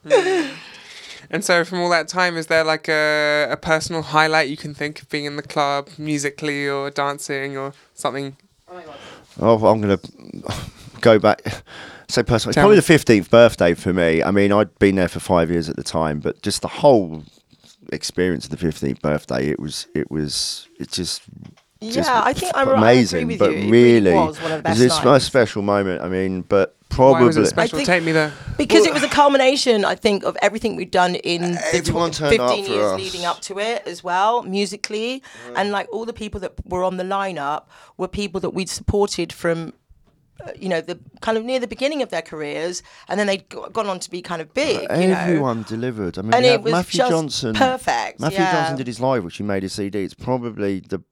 And 1.30 1.44
so, 1.44 1.64
from 1.64 1.80
all 1.80 1.90
that 1.90 2.06
time, 2.06 2.36
is 2.36 2.46
there 2.46 2.62
like 2.62 2.88
a, 2.88 3.48
a 3.50 3.56
personal 3.56 4.02
highlight 4.02 4.48
you 4.48 4.56
can 4.56 4.74
think 4.74 5.02
of 5.02 5.08
being 5.08 5.24
in 5.24 5.34
the 5.34 5.42
club, 5.42 5.88
musically 5.98 6.68
or 6.68 6.90
dancing 6.90 7.56
or 7.56 7.72
something? 7.94 8.36
oh, 8.68 8.82
Oh, 9.40 9.66
I'm 9.66 9.80
gonna 9.80 9.98
go 11.00 11.18
back. 11.18 11.42
So 12.08 12.22
personally, 12.22 12.50
it's 12.50 12.54
Tell 12.54 12.62
probably 12.62 12.76
me. 12.76 12.80
the 12.80 12.82
fifteenth 12.86 13.30
birthday 13.30 13.74
for 13.74 13.92
me. 13.92 14.22
I 14.22 14.30
mean, 14.30 14.52
I'd 14.52 14.76
been 14.78 14.94
there 14.96 15.08
for 15.08 15.20
five 15.20 15.50
years 15.50 15.68
at 15.68 15.76
the 15.76 15.82
time, 15.82 16.20
but 16.20 16.40
just 16.42 16.62
the 16.62 16.68
whole 16.68 17.24
experience 17.92 18.44
of 18.44 18.50
the 18.50 18.56
fifteenth 18.56 19.02
birthday, 19.02 19.48
it 19.50 19.58
was, 19.60 19.86
it 19.94 20.10
was, 20.10 20.68
it 20.78 20.90
just 20.90 21.22
just 21.82 22.08
Yeah, 22.08 22.22
I 22.24 22.32
think 22.32 22.52
I'm 22.54 22.68
right. 22.68 22.78
amazing, 22.78 23.18
I 23.18 23.20
agree 23.22 23.34
with 23.34 23.38
but 23.40 23.50
you. 23.52 23.58
It 23.58 23.70
really, 23.70 24.12
was 24.14 24.40
one 24.40 24.52
of 24.52 24.62
the 24.62 24.68
it 24.70 24.72
was 24.72 24.78
best 24.78 24.78
this 24.78 25.04
nights. 25.04 25.24
a 25.24 25.26
special 25.26 25.62
moment. 25.62 26.00
I 26.02 26.08
mean, 26.08 26.42
but 26.42 26.74
Why 26.94 27.20
was 27.22 27.34
probably 27.34 27.42
it 27.42 27.46
special? 27.48 27.76
think- 27.78 27.86
Take 27.88 28.04
me 28.04 28.12
there. 28.12 28.32
Because 28.56 28.80
Well- 28.82 28.90
it 28.90 28.94
was 28.94 29.02
a 29.02 29.08
culmination, 29.08 29.84
I 29.84 29.94
think, 29.96 30.24
of 30.24 30.36
everything 30.40 30.76
we'd 30.76 30.90
done 30.90 31.14
in 31.16 31.42
the 31.52 31.58
tw- 31.82 32.16
15 32.16 32.64
years 32.64 32.92
us. 32.92 32.98
leading 33.00 33.24
up 33.26 33.40
to 33.42 33.58
it 33.58 33.82
as 33.86 34.02
well, 34.02 34.42
musically. 34.42 35.22
And 35.54 35.70
like 35.72 35.88
all 35.92 36.04
the 36.06 36.12
people 36.14 36.40
that 36.40 36.52
were 36.64 36.82
on 36.84 36.96
the 36.96 37.04
lineup 37.04 37.64
were 37.98 38.08
people 38.08 38.40
that 38.40 38.50
we'd 38.50 38.70
supported 38.70 39.30
from, 39.32 39.74
uh, 40.46 40.52
you 40.58 40.68
know, 40.70 40.80
the 40.80 40.98
kind 41.20 41.36
of 41.36 41.44
near 41.44 41.58
the 41.58 41.66
beginning 41.66 42.00
of 42.00 42.08
their 42.08 42.22
careers. 42.22 42.82
And 43.08 43.20
then 43.20 43.26
they'd 43.26 43.46
go- 43.50 43.68
gone 43.68 43.88
on 43.88 43.98
to 44.00 44.10
be 44.10 44.22
kind 44.22 44.40
of 44.40 44.54
big, 44.54 44.80
you 44.82 45.08
know. 45.08 45.14
Everyone 45.18 45.64
delivered. 45.68 46.18
I 46.18 46.22
mean, 46.22 46.32
And 46.34 46.46
it 46.46 46.62
was 46.62 46.72
Matthew 46.72 46.98
just 46.98 47.12
Jonson. 47.12 47.54
perfect, 47.54 48.20
Matthew 48.20 48.38
yeah. 48.38 48.68
Jonson 48.70 48.76
did 48.78 48.86
his 48.86 49.00
live, 49.00 49.22
which 49.24 49.36
he 49.36 49.42
made 49.42 49.62
his 49.64 49.74
CD. 49.74 50.02
It's 50.02 50.14
probably 50.14 50.80
the, 50.80 51.02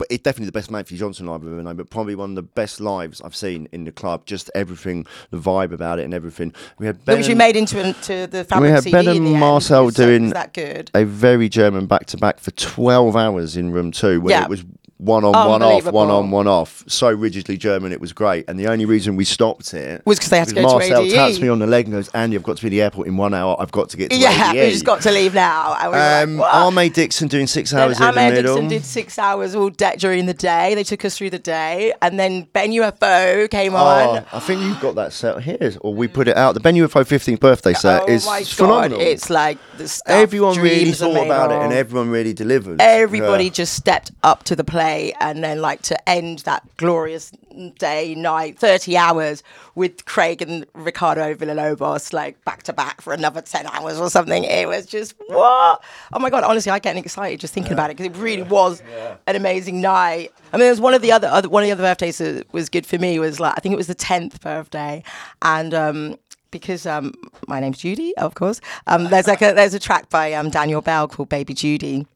but 0.00 0.06
it's 0.08 0.22
definitely 0.22 0.46
the 0.46 0.52
best 0.52 0.70
Matthew 0.70 0.96
Jonson 0.96 1.26
live 1.26 1.42
I've 1.42 1.52
ever 1.52 1.62
known. 1.62 1.76
But 1.76 1.90
probably 1.90 2.14
one 2.14 2.30
of 2.30 2.34
the 2.36 2.42
best 2.42 2.80
lives 2.80 3.20
I've 3.20 3.36
seen 3.36 3.68
in 3.70 3.84
the 3.84 3.92
club. 3.92 4.24
Just 4.24 4.50
everything, 4.54 5.04
the 5.30 5.36
vibe 5.36 5.72
about 5.72 5.98
it, 5.98 6.04
and 6.06 6.14
everything. 6.14 6.54
We 6.78 6.86
had 6.86 7.04
Ben 7.04 7.18
Which 7.18 7.26
we 7.26 7.32
and- 7.32 7.38
made 7.38 7.54
into, 7.54 7.78
into 7.78 8.26
the 8.26 8.44
fabric 8.44 8.70
had 8.72 8.82
CD 8.84 8.92
Ben 8.92 9.08
and 9.08 9.26
the 9.26 9.30
end. 9.32 9.40
Marcel 9.40 9.90
So 9.90 10.06
doing- 10.06 10.30
that 10.30 10.54
good. 10.54 10.90
a 10.94 11.04
very 11.04 11.50
German 11.50 11.84
back 11.84 12.06
to 12.06 12.16
back 12.16 12.40
for 12.40 12.50
12 12.52 13.14
hours 13.14 13.58
in 13.58 13.72
room 13.72 13.92
two 13.92 14.22
where 14.22 14.30
Yeah. 14.32 14.44
it 14.44 14.48
was 14.48 14.64
one 15.00 15.24
on, 15.24 15.32
one 15.32 15.62
off, 15.62 15.84
one 15.90 16.10
on, 16.10 16.30
one 16.30 16.46
off. 16.46 16.84
So 16.86 17.10
rigidly 17.10 17.56
German, 17.56 17.92
it 17.92 18.00
was 18.00 18.12
great. 18.12 18.44
And 18.48 18.58
the 18.58 18.66
only 18.68 18.84
reason 18.84 19.16
we 19.16 19.24
stopped 19.24 19.72
it 19.72 20.02
Was 20.04 20.18
'cause 20.18 20.28
they 20.28 20.38
had 20.38 20.48
to 20.48 20.54
go 20.54 20.60
to 20.62 20.66
Marcel 20.68 21.02
ADE. 21.02 21.12
taps 21.14 21.40
me 21.40 21.48
on 21.48 21.58
the 21.58 21.66
leg 21.66 21.86
and 21.86 21.94
goes, 21.94 22.08
Andy, 22.10 22.36
I've 22.36 22.42
got 22.42 22.56
to 22.58 22.62
be 22.62 22.68
at 22.68 22.70
the 22.70 22.82
airport 22.82 23.06
in 23.06 23.16
one 23.16 23.32
hour. 23.34 23.56
I've 23.58 23.72
got 23.72 23.88
to 23.90 23.96
get 23.96 24.10
to 24.10 24.18
the 24.18 24.24
airport. 24.26 24.38
Yeah, 24.38 24.60
ADE. 24.62 24.64
we 24.66 24.70
just 24.72 24.84
got 24.84 25.00
to 25.02 25.10
leave 25.10 25.34
now. 25.34 25.74
And 25.80 25.92
we 25.92 25.96
were 25.98 26.22
um, 26.22 26.36
like, 26.36 26.52
"What?" 26.52 26.74
Âme 26.74 26.92
Dixon 26.92 27.28
doing 27.28 27.46
six 27.46 27.72
hours 27.72 27.98
in 27.98 28.02
the 28.02 28.08
Ahmed 28.10 28.34
middle. 28.34 28.54
Dixon 28.56 28.68
did 28.68 28.84
six 28.84 29.18
hours 29.18 29.54
all 29.54 29.70
day 29.70 29.94
during 29.98 30.26
the 30.26 30.34
day. 30.34 30.74
They 30.74 30.84
took 30.84 31.04
us 31.04 31.16
through 31.16 31.30
the 31.30 31.38
day, 31.38 31.92
and 32.02 32.18
then 32.20 32.46
Ben 32.52 32.70
UFO 32.72 33.50
came 33.50 33.74
Oh, 33.74 33.78
on. 33.78 34.24
I 34.32 34.38
think 34.40 34.60
you've 34.62 34.80
got 34.80 34.96
that 34.96 35.12
set 35.12 35.40
here, 35.42 35.72
or 35.80 35.94
we 35.94 36.08
put 36.08 36.28
it 36.28 36.36
out. 36.36 36.54
The 36.54 36.60
Ben 36.60 36.74
UFO 36.74 37.04
15th 37.04 37.40
birthday 37.40 37.72
set 37.72 38.02
oh 38.02 38.06
is 38.12 38.24
phenomenal. 38.52 38.98
god, 38.98 39.06
it's 39.06 39.30
like 39.30 39.58
the 39.78 39.88
stuff 39.88 40.04
everyone 40.14 40.56
really 40.58 40.80
dreams 40.84 41.02
are 41.02 41.06
thought 41.06 41.14
made 41.14 41.26
about 41.26 41.52
it, 41.52 41.56
and 41.62 41.72
of. 41.72 41.78
everyone 41.78 42.10
really 42.10 42.32
delivered. 42.32 42.80
Everybody 42.80 43.44
Yeah. 43.44 43.50
just 43.50 43.74
stepped 43.74 44.10
up 44.22 44.44
to 44.44 44.56
the 44.56 44.64
plate, 44.64 44.89
and 45.20 45.42
then 45.42 45.60
like 45.60 45.82
to 45.82 46.08
end 46.08 46.40
that 46.40 46.62
glorious 46.76 47.32
day, 47.78 48.14
night, 48.14 48.58
thirty 48.58 48.96
hours 48.96 49.42
with 49.74 50.04
Craig 50.04 50.42
and 50.42 50.66
Ricardo 50.74 51.34
Villalobos, 51.34 52.12
like 52.12 52.42
back 52.44 52.62
to 52.64 52.72
back 52.72 53.00
for 53.00 53.12
another 53.12 53.40
ten 53.40 53.66
hours 53.66 53.98
or 53.98 54.10
something. 54.10 54.44
It 54.44 54.68
was 54.68 54.86
just 54.86 55.14
what? 55.28 55.82
Oh 56.12 56.18
my 56.18 56.30
god! 56.30 56.44
Honestly, 56.44 56.70
I 56.70 56.78
get 56.78 56.96
excited 56.96 57.40
just 57.40 57.54
thinking 57.54 57.72
about 57.72 57.90
it 57.90 57.96
because 57.96 58.16
it 58.16 58.20
really 58.20 58.42
was 58.42 58.82
an 59.26 59.36
amazing 59.36 59.80
night. 59.80 60.32
I 60.52 60.56
mean, 60.56 60.62
there 60.62 60.70
was 60.70 60.80
one 60.80 60.94
of 60.94 61.02
the 61.02 61.12
other, 61.12 61.28
other 61.28 61.48
one 61.48 61.62
of 61.62 61.68
the 61.68 61.72
other 61.72 61.82
birthdays 61.82 62.18
that 62.18 62.52
was 62.52 62.68
good 62.68 62.86
for 62.86 62.98
me 62.98 63.18
was 63.18 63.40
like 63.40 63.54
I 63.56 63.60
think 63.60 63.72
it 63.72 63.78
was 63.78 63.88
the 63.88 63.94
tenth 63.94 64.40
birthday, 64.40 65.02
and. 65.42 65.74
um 65.74 66.16
because 66.52 66.84
um, 66.84 67.12
my 67.46 67.60
name's 67.60 67.78
Judy, 67.78 68.12
of 68.16 68.34
course. 68.34 68.60
Um, 68.88 69.04
there's 69.04 69.28
like 69.28 69.40
a 69.40 69.52
there's 69.52 69.72
a 69.72 69.78
track 69.78 70.10
by 70.10 70.32
um, 70.32 70.50
Daniel 70.50 70.80
Bell 70.80 71.06
called 71.06 71.28
Baby 71.28 71.54
Judy, 71.54 72.08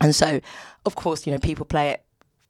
and 0.00 0.14
so, 0.14 0.40
of 0.86 0.94
course, 0.94 1.26
you 1.26 1.32
know, 1.32 1.40
people 1.40 1.66
play 1.66 1.90
it, 1.90 2.03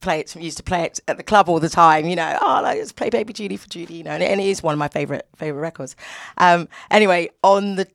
play 0.04 0.20
it, 0.20 0.34
used 0.36 0.58
to 0.58 0.62
play 0.62 0.82
it 0.84 1.00
at 1.08 1.16
the 1.16 1.22
club 1.22 1.48
all 1.48 1.60
the 1.60 1.68
time. 1.68 2.06
You 2.06 2.16
know, 2.16 2.38
oh, 2.40 2.60
let's 2.62 2.92
play 2.92 3.10
Baby 3.10 3.32
Judy 3.32 3.56
for 3.56 3.68
Judy. 3.68 3.94
You 3.94 4.04
know, 4.04 4.12
and 4.12 4.22
it, 4.22 4.30
and 4.30 4.40
it 4.40 4.46
is 4.46 4.62
one 4.62 4.72
of 4.72 4.78
my 4.78 4.88
favorite 4.88 5.26
favorite 5.36 5.60
records. 5.60 5.96
Um, 6.38 6.68
anyway, 6.90 7.30
on 7.42 7.76
the 7.76 7.88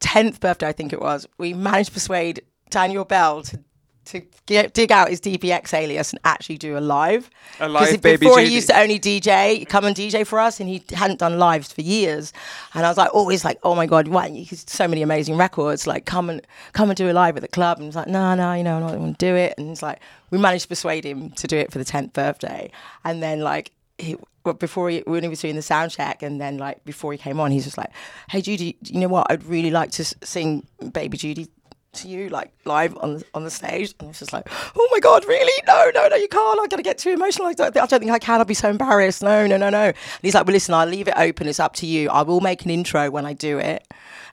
tenth 0.00 0.40
birthday, 0.40 0.68
I 0.68 0.72
think 0.72 0.92
it 0.92 1.00
was, 1.00 1.26
we 1.38 1.54
managed 1.54 1.88
to 1.88 1.94
persuade 1.94 2.42
Daniel 2.70 3.04
Bell 3.04 3.42
to. 3.42 3.58
To 4.06 4.22
get, 4.46 4.74
dig 4.74 4.92
out 4.92 5.08
his 5.08 5.20
DBX 5.20 5.72
alias 5.72 6.12
and 6.12 6.20
actually 6.24 6.58
do 6.58 6.76
a 6.76 6.80
live. 6.80 7.30
A 7.60 7.68
live 7.68 8.00
Baby 8.02 8.18
before 8.18 8.40
he 8.40 8.54
used 8.54 8.68
to 8.68 8.78
only 8.78 9.00
DJ, 9.00 9.66
come 9.68 9.84
and 9.84 9.96
DJ 9.96 10.26
for 10.26 10.38
us, 10.38 10.60
and 10.60 10.68
he 10.68 10.84
hadn't 10.92 11.20
done 11.20 11.38
lives 11.38 11.72
for 11.72 11.80
years. 11.80 12.32
And 12.74 12.84
I 12.84 12.88
was 12.90 12.98
like, 12.98 13.08
oh, 13.14 13.24
always 13.24 13.44
like, 13.44 13.58
oh 13.62 13.74
my 13.74 13.86
god, 13.86 14.08
why? 14.08 14.28
He's 14.28 14.64
so 14.68 14.86
many 14.86 15.00
amazing 15.00 15.36
records. 15.36 15.86
Like, 15.86 16.04
come 16.04 16.28
and 16.28 16.42
come 16.74 16.90
and 16.90 16.96
do 16.96 17.10
a 17.10 17.12
live 17.12 17.36
at 17.36 17.42
the 17.42 17.48
club. 17.48 17.78
And 17.78 17.86
he's 17.86 17.96
like, 17.96 18.08
no, 18.08 18.34
no, 18.34 18.52
you 18.52 18.62
know, 18.62 18.76
I 18.76 18.80
don't 18.80 19.00
want 19.00 19.18
to 19.18 19.26
do 19.26 19.34
it. 19.34 19.54
And 19.56 19.68
he's 19.68 19.82
like, 19.82 20.00
we 20.30 20.38
managed 20.38 20.64
to 20.64 20.68
persuade 20.68 21.04
him 21.04 21.30
to 21.30 21.46
do 21.46 21.56
it 21.56 21.72
for 21.72 21.78
the 21.78 21.84
tenth 21.84 22.12
birthday. 22.12 22.70
And 23.04 23.22
then 23.22 23.40
like 23.40 23.70
he. 23.98 24.16
Well, 24.44 24.52
before 24.52 24.90
he, 24.90 24.98
when 25.06 25.22
he 25.22 25.30
was 25.30 25.40
doing 25.40 25.56
the 25.56 25.62
sound 25.62 25.90
check, 25.90 26.22
and 26.22 26.38
then 26.38 26.58
like 26.58 26.84
before 26.84 27.12
he 27.12 27.16
came 27.16 27.40
on, 27.40 27.50
he's 27.50 27.64
just 27.64 27.78
like, 27.78 27.88
"Hey 28.28 28.42
Judy, 28.42 28.76
you 28.82 29.00
know 29.00 29.08
what? 29.08 29.26
I'd 29.30 29.42
really 29.44 29.70
like 29.70 29.90
to 29.92 30.04
sing 30.04 30.66
Baby 30.92 31.16
Judy 31.16 31.48
to 31.94 32.08
you 32.08 32.28
like 32.28 32.52
live 32.64 32.96
on 32.98 33.22
on 33.34 33.44
the 33.44 33.50
stage 33.50 33.94
and 34.00 34.10
it's 34.10 34.18
just 34.18 34.32
like 34.32 34.48
oh 34.76 34.88
my 34.92 35.00
god 35.00 35.24
really? 35.26 35.62
No 35.66 35.90
no 35.94 36.08
no 36.08 36.16
you 36.16 36.28
can't. 36.28 36.60
I'm 36.60 36.68
gonna 36.68 36.82
get 36.82 36.98
too 36.98 37.10
emotional. 37.10 37.48
I 37.48 37.54
don't, 37.54 37.76
I 37.76 37.86
don't 37.86 38.00
think 38.00 38.10
i 38.10 38.18
can. 38.18 38.40
I'll 38.40 38.44
be 38.44 38.54
so 38.54 38.70
embarrassed. 38.70 39.22
No 39.22 39.46
no 39.46 39.56
no 39.56 39.70
no. 39.70 39.84
And 39.86 39.96
he's 40.22 40.34
like 40.34 40.46
well 40.46 40.52
listen 40.52 40.74
i'll 40.74 40.86
leave 40.86 41.08
it 41.08 41.14
open. 41.16 41.46
It's 41.46 41.60
up 41.60 41.74
to 41.76 41.86
you. 41.86 42.10
I 42.10 42.22
will 42.22 42.40
make 42.40 42.64
an 42.64 42.70
intro 42.70 43.10
when 43.10 43.26
i 43.26 43.32
do 43.32 43.58
it 43.58 43.86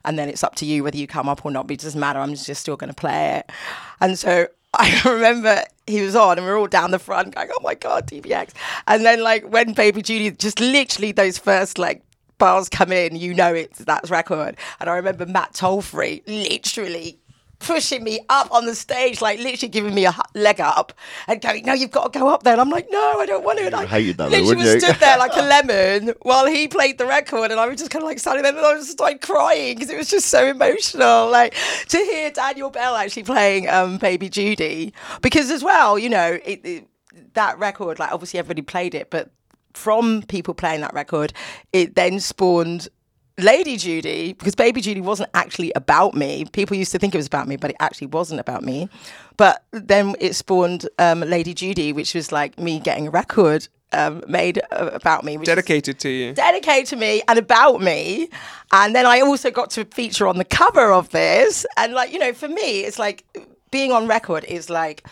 and 0.04 0.18
then 0.18 0.28
it's 0.28 0.42
up 0.42 0.54
to 0.56 0.66
you 0.66 0.82
whether 0.84 0.96
you 0.96 1.06
come 1.06 1.28
up 1.28 1.44
or 1.44 1.50
not. 1.50 1.66
But 1.66 1.74
it 1.74 1.80
doesn't 1.80 2.00
matter. 2.00 2.18
I'm 2.18 2.34
just 2.34 2.60
still 2.60 2.76
gonna 2.76 2.94
play 2.94 3.38
it. 3.38 3.52
And 4.00 4.18
so 4.18 4.48
I 4.74 5.02
remember 5.04 5.62
he 5.86 6.00
was 6.00 6.16
on 6.16 6.38
and 6.38 6.46
we 6.46 6.50
were 6.52 6.58
all 6.58 6.66
down 6.66 6.92
the 6.92 6.98
front 6.98 7.34
going, 7.34 7.48
oh 7.52 7.60
my 7.62 7.74
God, 7.74 8.06
DBX. 8.06 8.52
And 8.86 9.04
then 9.04 9.22
like 9.22 9.44
when 9.44 9.74
Baby 9.74 10.02
Judy, 10.02 10.30
just 10.30 10.60
literally 10.60 11.12
those 11.12 11.36
first 11.36 11.78
like 11.78 12.02
bars 12.38 12.68
come 12.68 12.90
in, 12.90 13.16
you 13.16 13.34
know 13.34 13.54
it's 13.54 13.80
that's 13.80 14.10
record. 14.10 14.56
And 14.80 14.88
I 14.88 14.96
remember 14.96 15.26
Matt 15.26 15.52
Tolfrey 15.52 16.22
literally 16.26 17.18
pushing 17.62 18.04
me 18.04 18.20
up 18.28 18.52
on 18.52 18.66
the 18.66 18.74
stage, 18.74 19.20
like 19.20 19.38
literally 19.38 19.70
giving 19.70 19.94
me 19.94 20.06
a 20.06 20.14
leg 20.34 20.60
up 20.60 20.92
and 21.26 21.40
going, 21.40 21.64
"No, 21.64 21.72
you've 21.72 21.90
got 21.90 22.12
to 22.12 22.18
go 22.18 22.28
up 22.28 22.42
there." 22.42 22.52
And 22.52 22.60
I'm 22.60 22.70
like, 22.70 22.88
"No, 22.90 23.20
I 23.20 23.26
don't 23.26 23.44
want 23.44 23.58
to." 23.58 23.66
And 23.66 23.74
I 23.74 23.86
hated 23.86 24.18
that 24.18 24.24
though, 24.24 24.30
literally 24.30 24.56
wouldn't 24.56 24.74
was 24.74 24.84
stood 24.84 25.00
there 25.00 25.18
like 25.18 25.36
a 25.36 25.42
lemon 25.42 26.14
while 26.22 26.46
he 26.46 26.68
played 26.68 26.98
the 26.98 27.06
record, 27.06 27.50
and 27.50 27.58
I 27.58 27.66
was 27.66 27.78
just 27.78 27.90
kind 27.90 28.02
of 28.02 28.08
like 28.08 28.18
standing 28.18 28.42
there, 28.42 28.56
and 28.56 28.66
I 28.66 28.74
was 28.74 28.86
just 28.86 29.00
like 29.00 29.20
crying 29.20 29.76
because 29.76 29.90
it 29.90 29.96
was 29.96 30.10
just 30.10 30.26
so 30.26 30.46
emotional. 30.46 31.30
Like 31.30 31.54
to 31.88 31.98
hear 31.98 32.30
Daniel 32.30 32.70
Bell 32.70 32.96
actually 32.96 33.24
playing 33.24 33.68
um, 33.68 33.98
"Baby 33.98 34.28
Judy," 34.28 34.92
because 35.20 35.50
as 35.50 35.62
well, 35.62 35.98
you 35.98 36.08
know, 36.08 36.38
it, 36.44 36.60
it, 36.64 36.88
that 37.34 37.58
record, 37.58 37.98
like 37.98 38.12
obviously 38.12 38.38
everybody 38.38 38.62
played 38.62 38.94
it, 38.94 39.10
but 39.10 39.30
from 39.74 40.22
people 40.22 40.54
playing 40.54 40.80
that 40.82 40.94
record, 40.94 41.32
it 41.72 41.94
then 41.94 42.20
spawned 42.20 42.88
Lady 43.38 43.76
Judy, 43.76 44.34
because 44.34 44.54
Baby 44.54 44.80
Judy 44.80 45.00
wasn't 45.00 45.30
actually 45.34 45.72
about 45.74 46.14
me. 46.14 46.44
People 46.52 46.76
used 46.76 46.92
to 46.92 46.98
think 46.98 47.14
it 47.14 47.18
was 47.18 47.26
about 47.26 47.48
me, 47.48 47.56
but 47.56 47.70
it 47.70 47.76
actually 47.80 48.08
wasn't 48.08 48.40
about 48.40 48.62
me. 48.62 48.88
But 49.36 49.64
then 49.72 50.14
it 50.20 50.34
spawned 50.34 50.88
um, 50.98 51.20
Lady 51.20 51.54
Judy, 51.54 51.92
which 51.92 52.14
was 52.14 52.30
like 52.30 52.58
me 52.58 52.78
getting 52.78 53.08
a 53.08 53.10
record 53.10 53.68
um, 53.92 54.22
made 54.28 54.60
uh, 54.70 54.90
about 54.92 55.24
me, 55.24 55.36
which 55.36 55.46
Dedicated 55.46 55.98
to 56.00 56.08
you. 56.08 56.32
dedicated 56.34 56.86
to 56.90 56.96
me 56.96 57.22
and 57.28 57.38
about 57.38 57.80
me. 57.80 58.28
And 58.72 58.94
then 58.94 59.06
I 59.06 59.20
also 59.20 59.50
got 59.50 59.70
to 59.70 59.84
feature 59.86 60.26
on 60.26 60.38
the 60.38 60.44
cover 60.44 60.92
of 60.92 61.10
this. 61.10 61.66
And 61.76 61.92
like, 61.94 62.12
you 62.12 62.18
know, 62.18 62.32
for 62.32 62.48
me, 62.48 62.80
it's 62.84 62.98
like 62.98 63.24
being 63.70 63.92
on 63.92 64.06
record 64.06 64.44
is 64.44 64.68
like 64.70 65.06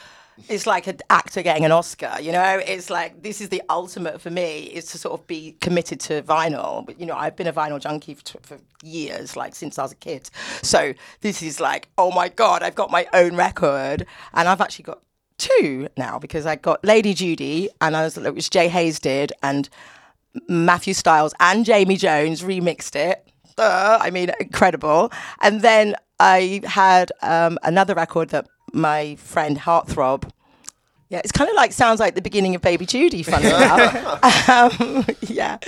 it's 0.48 0.66
like 0.66 0.86
an 0.86 0.98
actor 1.10 1.42
getting 1.42 1.64
an 1.64 1.72
Oscar, 1.72 2.16
you 2.20 2.32
know? 2.32 2.60
It's 2.64 2.90
like 2.90 3.22
this 3.22 3.40
is 3.40 3.48
the 3.48 3.62
ultimate 3.68 4.20
for 4.20 4.30
me 4.30 4.64
is 4.64 4.86
to 4.86 4.98
sort 4.98 5.18
of 5.18 5.26
be 5.26 5.56
committed 5.60 6.00
to 6.00 6.22
vinyl. 6.22 6.84
But 6.84 6.98
you 6.98 7.06
know, 7.06 7.14
I've 7.14 7.36
been 7.36 7.46
a 7.46 7.52
vinyl 7.52 7.80
junkie 7.80 8.14
for, 8.14 8.38
for 8.42 8.58
years, 8.82 9.36
like 9.36 9.54
since 9.54 9.78
I 9.78 9.82
was 9.82 9.92
a 9.92 9.96
kid. 9.96 10.30
So 10.62 10.94
this 11.20 11.42
is 11.42 11.60
like, 11.60 11.88
oh 11.98 12.10
my 12.10 12.28
god, 12.28 12.62
I've 12.62 12.74
got 12.74 12.90
my 12.90 13.06
own 13.12 13.36
record, 13.36 14.06
and 14.34 14.48
I've 14.48 14.60
actually 14.60 14.84
got 14.84 15.00
two 15.38 15.88
now 15.96 16.18
because 16.18 16.46
I 16.46 16.56
got 16.56 16.84
Lady 16.84 17.14
Judy, 17.14 17.68
and 17.80 17.96
I 17.96 18.04
was 18.04 18.16
which 18.16 18.50
Jay 18.50 18.68
Haze 18.68 18.98
did, 18.98 19.32
and 19.42 19.68
Matthew 20.48 20.94
Styles 20.94 21.34
and 21.40 21.64
Jamie 21.64 21.96
Jones 21.96 22.42
remixed 22.42 22.96
it. 22.96 23.26
Duh, 23.56 23.98
I 24.00 24.10
mean, 24.10 24.30
incredible. 24.40 25.12
And 25.40 25.62
then 25.62 25.96
I 26.20 26.60
had 26.64 27.10
um, 27.22 27.58
another 27.62 27.94
record 27.94 28.28
that 28.30 28.46
my 28.72 29.16
friend 29.16 29.58
Heartthrob. 29.58 30.30
Yeah, 31.08 31.18
it's 31.24 31.32
kind 31.32 31.50
of 31.50 31.56
like 31.56 31.72
sounds 31.72 31.98
like 31.98 32.14
the 32.14 32.22
beginning 32.22 32.54
of 32.54 32.62
Baby 32.62 32.86
Judy, 32.86 33.24
funny 33.24 33.48
enough. 33.48 34.48
um, 34.48 35.04
yeah, 35.22 35.58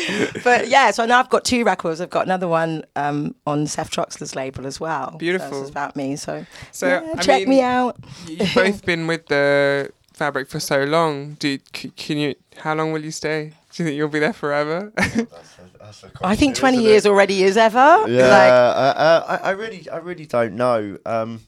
but 0.45 0.69
yeah, 0.69 0.93
so 0.93 1.05
now 1.05 1.19
I've 1.19 1.31
got 1.31 1.45
two 1.45 1.65
records. 1.65 2.01
I've 2.01 2.11
got 2.11 2.27
another 2.27 2.47
one 2.47 2.85
um, 2.95 3.35
on 3.45 3.67
Seth 3.67 3.91
Troxler's 3.91 4.37
label 4.37 4.69
as 4.69 4.79
well. 4.79 5.17
Beautiful. 5.19 5.51
So 5.51 5.61
it's 5.63 5.71
about 5.71 5.97
me. 5.97 6.15
So, 6.15 6.47
So, 6.71 6.87
yeah, 6.87 7.21
check 7.21 7.41
mean- 7.41 7.49
me 7.49 7.61
out. 7.61 7.97
You've 8.29 8.55
both 8.55 8.87
been 8.87 9.09
with 9.09 9.27
the 9.27 9.91
fabric 10.13 10.49
for 10.49 10.61
so 10.61 10.85
long. 10.85 11.35
Do 11.41 11.59
c- 11.75 11.91
can 11.97 12.19
you? 12.19 12.37
How 12.59 12.75
long 12.77 12.93
will 12.93 13.03
you 13.05 13.11
stay? 13.11 13.53
Do 13.73 13.83
you 13.83 13.87
think 13.89 13.97
you'll 13.97 14.09
be 14.11 14.21
there 14.21 14.33
forever? 14.33 14.93
I 16.23 16.37
think 16.37 16.55
20 16.57 16.79
years 16.83 17.05
already 17.07 17.43
is 17.43 17.57
ever. 17.57 18.05
Yeah, 18.07 18.29
Like, 18.29 18.53
uh, 18.53 18.95
uh, 18.97 19.25
I, 19.43 19.49
I 19.49 19.51
really, 19.51 19.89
I 19.91 19.97
really 19.97 20.27
don't 20.27 20.55
know. 20.55 20.99
Um, 21.05 21.41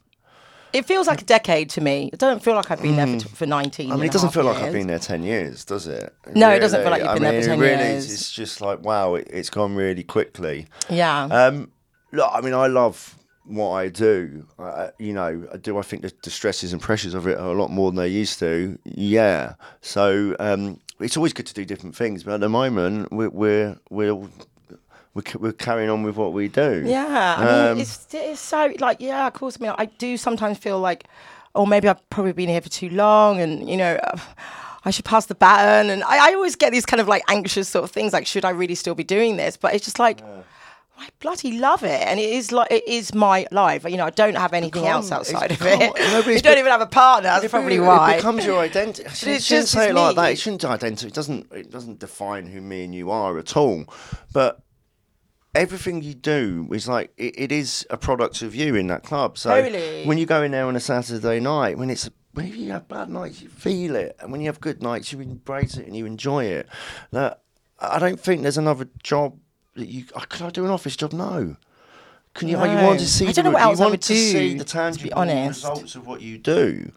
it 0.75 0.85
feels 0.85 1.07
like 1.07 1.23
a 1.23 1.25
decade 1.25 1.71
to 1.71 1.81
me. 1.81 2.11
It 2.13 2.19
doesn't 2.19 2.41
feel 2.41 2.55
like 2.55 2.71
I've 2.71 2.83
been 2.83 2.97
there 2.97 3.21
for, 3.21 3.29
for 3.29 3.47
19 3.47 3.87
Hmm. 3.87 3.93
I 3.93 3.97
mean, 3.97 4.07
it 4.07 4.13
doesn't 4.13 4.31
feel 4.31 4.45
like 4.45 4.57
I've 4.57 4.73
been 4.73 4.89
there 4.89 4.99
ten 4.99 5.23
years, 5.23 5.65
does 5.65 5.87
it? 5.87 6.13
No, 6.35 6.51
it 6.51 6.59
doesn't 6.59 6.83
feel 6.83 6.91
like 6.91 7.01
you've 7.01 7.11
I 7.11 7.15
been 7.15 7.23
there 7.23 7.33
mean, 7.33 7.43
for 7.43 7.49
10 7.49 7.59
it 7.59 7.63
really, 7.63 7.83
years. 7.85 8.05
It's, 8.05 8.15
it's 8.15 8.33
just 8.33 8.61
like 8.61 8.83
wow, 8.83 9.15
it, 9.15 9.29
it's 9.31 9.51
gone 9.51 9.75
really 9.77 10.03
quickly. 10.03 10.67
Yeah. 10.91 11.25
Um, 11.25 11.71
look, 12.13 12.29
I 12.33 12.41
mean, 12.41 12.55
I 12.55 12.67
love 12.67 13.17
what 13.45 13.71
I 13.71 13.89
do. 13.89 14.47
Uh, 14.59 14.89
you 14.99 15.13
know, 15.13 15.47
do 15.61 15.79
I 15.79 15.83
think 15.83 16.03
the, 16.03 16.13
the 16.23 16.31
stresses 16.31 16.73
and 16.73 16.83
pressures 16.83 17.15
of 17.15 17.27
it 17.29 17.39
are 17.39 17.51
a 17.51 17.55
lot 17.55 17.71
more 17.71 17.91
than 17.91 17.97
they 17.97 18.09
used 18.09 18.39
to? 18.41 18.79
Yeah. 18.85 19.55
So 19.81 20.35
um, 20.41 20.81
it's 20.99 21.17
always 21.17 21.33
good 21.33 21.47
to 21.47 21.55
do 21.55 21.65
different 21.65 21.95
things, 21.95 22.25
but 22.25 22.35
at 22.35 22.41
the 22.41 22.49
moment, 22.49 23.13
we're 23.13 23.31
we're 23.31 23.79
we're 23.91 24.29
we're, 25.15 25.23
we're 25.39 25.53
carrying 25.53 25.91
on 25.91 26.03
with 26.03 26.17
what 26.17 26.33
we 26.33 26.49
do. 26.49 26.83
Yeah, 26.85 27.37
I 27.39 27.45
mean, 27.45 27.73
Um, 27.73 27.81
it's, 27.81 28.07
it's 28.13 28.41
so 28.41 28.73
like 28.81 29.01
yeah. 29.01 29.27
Of 29.27 29.33
course, 29.35 29.57
I 29.61 29.65
mean, 29.65 29.75
I 29.79 29.87
do 29.87 30.17
sometimes 30.17 30.59
feel 30.59 30.81
like, 30.81 31.05
oh, 31.55 31.65
maybe 31.67 31.89
I've 31.89 32.09
probably 32.11 32.33
been 32.33 32.49
here 32.49 32.61
for 32.61 32.69
too 32.69 32.91
long, 32.91 33.41
and 33.41 33.69
you 33.69 33.77
know, 33.77 33.99
I 34.85 34.91
should 34.91 35.05
pass 35.05 35.27
the 35.27 35.35
baton. 35.35 35.89
And 35.91 36.03
I, 36.05 36.31
I 36.31 36.35
always 36.35 36.57
get 36.57 36.73
these 36.73 36.85
kind 36.85 37.01
of 37.01 37.09
like 37.09 37.23
anxious 37.29 37.69
sort 37.69 37.85
of 37.85 37.91
things, 37.91 38.13
like, 38.13 38.27
should 38.27 38.45
I 38.45 38.51
really 38.51 38.75
still 38.75 38.95
be 38.95 39.05
doing 39.05 39.37
this? 39.37 39.57
But 39.57 39.75
it's 39.75 39.85
just 39.85 39.99
like. 39.99 40.21
I 40.97 41.09
bloody 41.19 41.59
love 41.59 41.83
it, 41.83 42.01
and 42.03 42.21
it 42.21 42.31
is 42.31 42.53
like 42.53 42.71
it 42.71 42.87
is 42.87 43.13
my 43.13 43.49
life. 43.51 43.85
You 43.85 43.97
know, 43.97 44.05
I 44.07 44.11
don't 44.11 44.37
have 44.37 44.53
anything 44.53 44.87
else 44.87 45.11
outside 45.11 45.51
of 45.51 45.61
it. 45.61 45.93
no, 45.99 46.21
you 46.33 46.39
don't 46.41 46.57
even 46.57 46.71
have 46.71 46.81
a 46.81 46.87
partner. 46.87 47.31
That's 47.31 47.47
It 47.47 47.51
probably 47.51 47.81
why. 47.81 48.13
It 48.13 48.17
becomes 48.19 48.47
your 48.47 48.61
identity. 48.61 49.05
I 49.09 49.13
shouldn't, 49.13 49.43
shouldn't 49.43 49.69
say 49.69 49.89
it 49.91 49.95
like 49.97 50.15
that. 50.15 50.31
It 50.31 50.39
shouldn't 50.39 50.65
identity. 50.65 51.09
It 51.09 51.15
doesn't. 51.15 51.51
It 51.53 51.73
doesn't 51.73 51.99
define 51.99 52.47
who 52.47 52.61
me 52.61 52.85
and 52.85 52.95
you 52.95 53.11
are 53.11 53.37
at 53.41 53.57
all. 53.57 53.87
But 54.33 54.61
everything 55.55 56.03
you 56.03 56.15
do 56.15 56.69
is 56.73 56.89
like 56.89 57.13
it, 57.17 57.39
it 57.39 57.53
is 57.53 57.87
a 57.91 57.97
product 57.97 58.43
of 58.43 58.55
you 58.55 58.75
in 58.75 58.87
that 58.89 59.03
club. 59.03 59.39
So 59.39 59.51
Totally. 59.51 60.05
when 60.05 60.19
you 60.19 60.27
go 60.27 60.43
in 60.43 60.51
there 60.53 60.67
on 60.67 60.77
a 60.77 60.81
Saturday 60.81 61.41
night, 61.41 61.79
when 61.79 61.91
it's 61.91 62.11
when 62.33 62.49
you 62.49 62.73
have 62.73 62.89
bad 62.89 63.09
nights, 63.11 63.41
you 63.43 63.49
feel 63.49 63.95
it, 63.95 64.17
and 64.21 64.33
when 64.33 64.41
you 64.41 64.49
have 64.49 64.61
good 64.61 64.83
nights, 64.83 65.13
you 65.13 65.21
embrace 65.21 65.77
it 65.77 65.87
and 65.87 65.97
you 65.97 66.05
enjoy 66.07 66.45
it. 66.47 66.69
That 67.13 67.43
I 67.79 67.99
don't 67.99 68.19
think 68.19 68.43
there's 68.43 68.59
another 68.59 68.89
job 69.03 69.39
that 69.75 69.87
you. 69.89 70.05
oh, 70.17 70.25
Could 70.29 70.43
I 70.43 70.51
do 70.51 70.65
an 70.65 70.71
office 70.71 70.97
job? 70.97 71.13
No. 71.13 71.57
Can 72.35 72.49
you? 72.49 72.57
Oh, 72.57 72.65
you 72.65 72.75
No. 72.75 72.87
want 72.89 72.99
to 73.01 73.07
see? 73.07 73.29
I 73.29 73.33
don't 73.33 73.45
the, 73.45 73.51
know 73.51 73.55
what 73.55 73.61
you 73.61 73.69
else 73.69 73.79
I 73.79 73.83
want 73.83 73.91
would 73.93 74.03
to 74.03 74.15
see 74.15 74.33
do, 74.33 74.59
the 74.59 74.65
to 74.65 74.65
be 74.65 75.11
tangible 75.11 75.23
results 75.47 75.95
of 75.95 76.07
what 76.07 76.21
you 76.21 76.37
do. 76.39 76.91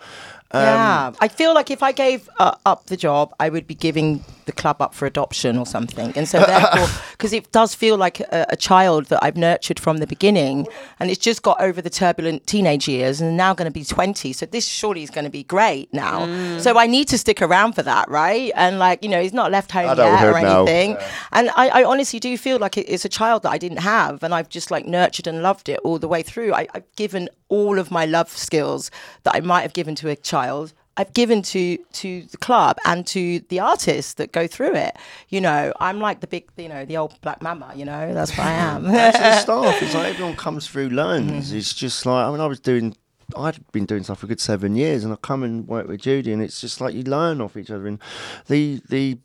Um, 0.51 0.63
yeah, 0.63 1.11
I 1.19 1.27
feel 1.27 1.53
like 1.53 1.69
if 1.69 1.83
I 1.83 1.91
gave 1.91 2.29
uh, 2.39 2.55
up 2.65 2.85
the 2.85 2.95
job, 2.95 3.33
I 3.39 3.49
would 3.49 3.67
be 3.67 3.75
giving 3.75 4.23
the 4.45 4.53
club 4.53 4.81
up 4.81 4.95
for 4.95 5.05
adoption 5.05 5.57
or 5.57 5.65
something. 5.65 6.13
And 6.15 6.25
so 6.25 6.39
therefore, 6.39 6.87
because 7.11 7.33
it 7.33 7.51
does 7.51 7.75
feel 7.75 7.97
like 7.97 8.21
a, 8.21 8.45
a 8.49 8.55
child 8.55 9.07
that 9.07 9.21
I've 9.21 9.35
nurtured 9.35 9.77
from 9.77 9.97
the 9.97 10.07
beginning, 10.07 10.65
and 11.01 11.11
it's 11.11 11.19
just 11.19 11.41
got 11.41 11.59
over 11.59 11.81
the 11.81 11.89
turbulent 11.89 12.47
teenage 12.47 12.87
years, 12.87 13.19
and 13.19 13.35
now 13.35 13.53
going 13.53 13.69
to 13.69 13.73
be 13.73 13.83
twenty. 13.83 14.31
So 14.31 14.45
this 14.45 14.65
surely 14.65 15.03
is 15.03 15.09
going 15.09 15.25
to 15.25 15.31
be 15.31 15.43
great 15.43 15.93
now. 15.93 16.25
Mm. 16.25 16.61
So 16.61 16.77
I 16.77 16.87
need 16.87 17.09
to 17.09 17.17
stick 17.17 17.41
around 17.41 17.73
for 17.73 17.83
that, 17.83 18.09
right? 18.09 18.51
And 18.55 18.79
like 18.79 19.03
you 19.03 19.09
know, 19.09 19.21
he's 19.21 19.33
not 19.33 19.51
left 19.51 19.71
home 19.71 19.97
yet 19.97 20.23
or 20.23 20.37
anything. 20.37 20.97
And 21.33 21.49
I, 21.57 21.67
I 21.69 21.83
honestly 21.83 22.19
do 22.21 22.37
feel 22.37 22.57
like 22.57 22.77
it, 22.77 22.85
it's 22.87 23.03
a 23.03 23.09
child 23.09 23.43
that 23.43 23.51
I 23.51 23.57
didn't 23.57 23.79
have, 23.79 24.23
and 24.23 24.33
I've 24.33 24.47
just 24.47 24.71
like 24.71 24.85
nurtured 24.87 25.27
and 25.27 25.43
loved 25.43 25.67
it 25.67 25.79
all 25.83 25.99
the 25.99 26.07
way 26.07 26.23
through. 26.23 26.53
I, 26.53 26.67
I've 26.73 26.95
given 26.95 27.27
all 27.49 27.79
of 27.79 27.91
my 27.91 28.05
love 28.05 28.29
skills 28.29 28.91
that 29.23 29.35
I 29.35 29.39
might 29.39 29.61
have 29.61 29.73
given 29.73 29.95
to 29.95 30.09
a 30.09 30.15
child. 30.15 30.73
I've 30.99 31.13
given 31.13 31.43
to 31.43 31.77
to 31.77 32.23
the 32.23 32.37
club 32.37 32.77
and 32.85 33.05
to 33.07 33.39
the 33.49 33.59
artists 33.59 34.15
that 34.15 34.31
go 34.31 34.47
through 34.47 34.75
it. 34.75 34.97
You 35.29 35.41
know, 35.41 35.71
I'm 35.79 35.99
like 35.99 36.21
the 36.21 36.27
big, 36.27 36.49
you 36.57 36.67
know, 36.67 36.85
the 36.85 36.97
old 36.97 37.19
black 37.21 37.41
mama. 37.41 37.71
You 37.75 37.85
know, 37.85 38.13
that's 38.13 38.31
what 38.35 38.47
I 38.47 38.51
am. 38.51 38.83
to 38.85 38.91
the 38.91 39.11
staff. 39.39 39.81
It's 39.81 39.93
like 39.93 40.07
everyone 40.07 40.35
comes 40.35 40.67
through, 40.67 40.89
learns. 40.89 41.49
Mm-hmm. 41.49 41.57
It's 41.57 41.73
just 41.73 42.05
like 42.05 42.25
I 42.25 42.31
mean, 42.31 42.41
I 42.41 42.47
was 42.47 42.59
doing. 42.59 42.95
I'd 43.37 43.59
been 43.73 43.85
doing 43.85 44.03
stuff 44.03 44.19
for 44.19 44.25
a 44.25 44.29
good 44.29 44.39
seven 44.39 44.75
years, 44.75 45.03
and 45.03 45.13
I 45.13 45.17
come 45.17 45.43
and 45.43 45.67
work 45.67 45.87
with 45.87 46.01
Judy, 46.01 46.31
and 46.31 46.41
it's 46.41 46.61
just 46.61 46.79
like 46.81 46.95
you 46.95 47.03
learn 47.03 47.41
off 47.41 47.57
each 47.57 47.69
other. 47.69 47.85
And 47.85 47.99
the 48.47 48.81
the 48.89 49.19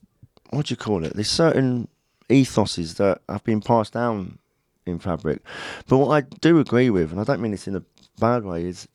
what 0.50 0.66
do 0.66 0.72
you 0.72 0.76
call 0.76 1.04
it? 1.04 1.14
There's 1.14 1.30
certain 1.30 1.88
ethoses 2.28 2.96
that 2.96 3.22
have 3.28 3.44
been 3.44 3.60
passed 3.62 3.94
down 3.94 4.38
in 4.86 4.98
fabric. 4.98 5.40
But 5.86 5.98
what 5.98 6.10
I 6.10 6.20
do 6.40 6.58
agree 6.58 6.90
with, 6.90 7.12
and 7.12 7.20
I 7.20 7.24
don't 7.24 7.40
mean 7.40 7.52
this 7.52 7.68
in 7.68 7.76
a 7.76 7.82
bad 8.18 8.44
way, 8.44 8.64
is 8.64 8.88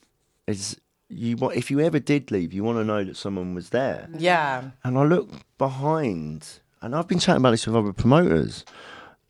is 0.47 0.77
you 1.09 1.37
wa- 1.37 1.49
if 1.49 1.71
you 1.71 1.79
ever 1.79 1.99
did 1.99 2.31
leave, 2.31 2.53
you 2.53 2.63
want 2.63 2.77
to 2.79 2.83
know 2.83 3.03
that 3.03 3.17
someone 3.17 3.53
was 3.55 3.69
there. 3.69 4.07
Mm. 4.11 4.15
yeah. 4.19 4.63
And 4.83 4.97
I 4.97 5.03
look 5.03 5.29
behind, 5.57 6.59
and 6.81 6.95
I've 6.95 7.07
been 7.07 7.19
chatting 7.19 7.41
about 7.41 7.51
this 7.51 7.65
with 7.67 7.75
other 7.75 7.93
promoters. 7.93 8.65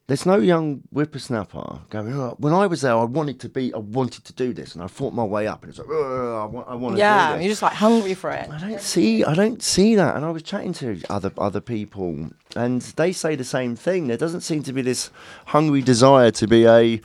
There's 0.07 0.25
no 0.25 0.37
young 0.37 0.83
whippersnapper 0.93 1.81
going. 1.89 2.13
Oh, 2.13 2.35
when 2.39 2.53
I 2.53 2.65
was 2.65 2.79
there, 2.79 2.95
I 2.95 3.03
wanted 3.03 3.41
to 3.41 3.49
be, 3.49 3.73
I 3.73 3.77
wanted 3.77 4.23
to 4.23 4.31
do 4.33 4.53
this, 4.53 4.73
and 4.73 4.81
I 4.81 4.87
fought 4.87 5.13
my 5.13 5.23
way 5.25 5.47
up, 5.47 5.63
and 5.63 5.69
it's 5.69 5.79
like, 5.79 5.87
oh, 5.91 6.41
I 6.41 6.45
want, 6.45 6.67
I 6.69 6.75
want 6.75 6.95
to 6.95 6.99
Yeah, 6.99 7.35
do 7.35 7.41
you're 7.43 7.51
just 7.51 7.61
like 7.61 7.73
hungry 7.73 8.13
for 8.13 8.31
it. 8.31 8.49
I 8.49 8.57
don't 8.57 8.79
see, 8.79 9.25
I 9.25 9.33
don't 9.33 9.61
see 9.61 9.95
that. 9.95 10.15
And 10.15 10.23
I 10.23 10.29
was 10.29 10.43
chatting 10.43 10.71
to 10.75 11.01
other 11.09 11.31
other 11.37 11.59
people, 11.59 12.29
and 12.55 12.81
they 12.95 13.11
say 13.11 13.35
the 13.35 13.43
same 13.43 13.75
thing. 13.75 14.07
There 14.07 14.15
doesn't 14.15 14.41
seem 14.41 14.63
to 14.63 14.71
be 14.71 14.81
this 14.81 15.11
hungry 15.47 15.81
desire 15.81 16.31
to 16.31 16.47
be 16.47 16.65
a 16.65 17.01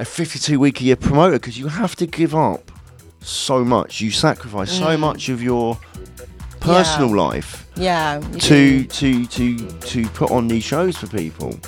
a 0.00 0.04
52 0.04 0.58
week 0.58 0.80
a 0.80 0.84
year 0.84 0.96
promoter 0.96 1.38
because 1.38 1.58
you 1.58 1.68
have 1.68 1.94
to 1.96 2.06
give 2.06 2.34
up 2.34 2.70
so 3.20 3.62
much. 3.64 4.00
You 4.00 4.10
sacrifice 4.10 4.72
so 4.72 4.96
much 4.96 5.28
of 5.28 5.42
your 5.42 5.78
personal 6.60 7.14
life 7.14 7.66
Yeah. 7.76 8.20
to 8.38 8.84
do. 8.84 8.84
to 8.84 9.26
to 9.26 9.56
to 9.92 10.08
put 10.10 10.30
on 10.30 10.48
these 10.48 10.64
shows 10.64 10.96
for 10.96 11.06
people. 11.06 11.58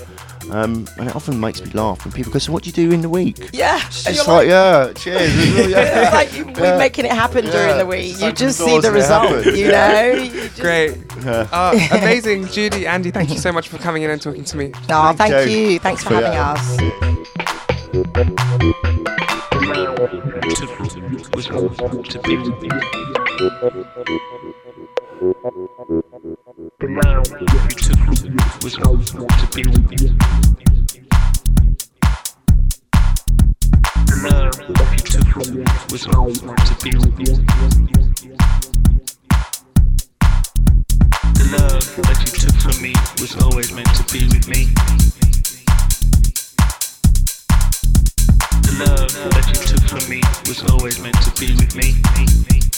Um, 0.51 0.87
and 0.99 1.09
it 1.09 1.15
often 1.15 1.39
makes 1.39 1.63
me 1.63 1.71
laugh 1.73 2.05
when 2.05 2.13
people 2.13 2.33
go, 2.33 2.39
"So 2.39 2.53
what 2.53 2.63
do 2.65 2.69
you 2.71 2.73
do 2.75 2.91
in 2.91 3.01
the 3.01 3.09
week?" 3.09 3.51
Yeah. 3.53 3.81
It's 3.87 4.05
You're 4.17 4.25
like, 4.25 4.49
yeah, 4.49 4.93
cheers. 4.95 5.69
yeah. 5.71 6.03
it's 6.03 6.13
like 6.15 6.37
you- 6.37 6.47
we're 6.61 6.73
Yeah. 6.73 6.79
making 6.79 7.05
it 7.05 7.13
happen 7.13 7.45
during 7.47 7.79
the 7.79 7.87
week. 7.87 8.13
Just 8.19 8.23
You 8.23 8.33
just 8.33 8.59
see 8.59 8.65
the 8.81 8.89
and 8.89 8.97
it 8.97 9.01
result, 9.01 9.47
you 9.47 9.69
Yeah. 9.69 9.93
know? 9.93 10.23
You 10.23 10.49
Great. 10.61 10.99
Uh, 11.25 11.79
amazing. 11.93 12.49
Judy, 12.49 12.87
Andy, 12.87 13.11
thank 13.13 13.31
you 13.31 13.39
so 13.39 13.53
much 13.53 13.69
for 13.69 13.79
coming 13.79 14.03
in 14.03 14.11
and 14.11 14.21
talking 14.21 14.45
to 14.45 14.57
me. 14.57 14.73
Oh, 14.91 15.13
thank 15.13 15.31
Joe. 15.33 15.43
you. 15.43 15.79
Thanks 15.79 16.03
for 16.03 16.09
For 16.09 16.15
having 16.17 16.33
that. 16.33 16.59
us. 16.59 17.62
The 18.15 18.25
love 41.51 41.97
that 41.97 42.19
you 42.21 42.33
took 42.33 42.55
from 42.61 42.83
me 42.83 42.93
was 43.21 43.35
always 43.43 43.73
meant 43.73 43.89
to 43.97 44.05
be 44.13 44.27
with 44.27 44.49
me. 44.49 45.42
Love 48.79 49.13
that 49.13 49.47
you 49.49 49.55
took 49.55 49.83
from 49.89 50.09
me 50.09 50.21
was 50.47 50.63
always 50.71 50.99
meant 51.01 51.17
to 51.23 51.31
be 51.41 51.55
with 51.55 51.75
me. 51.75 52.72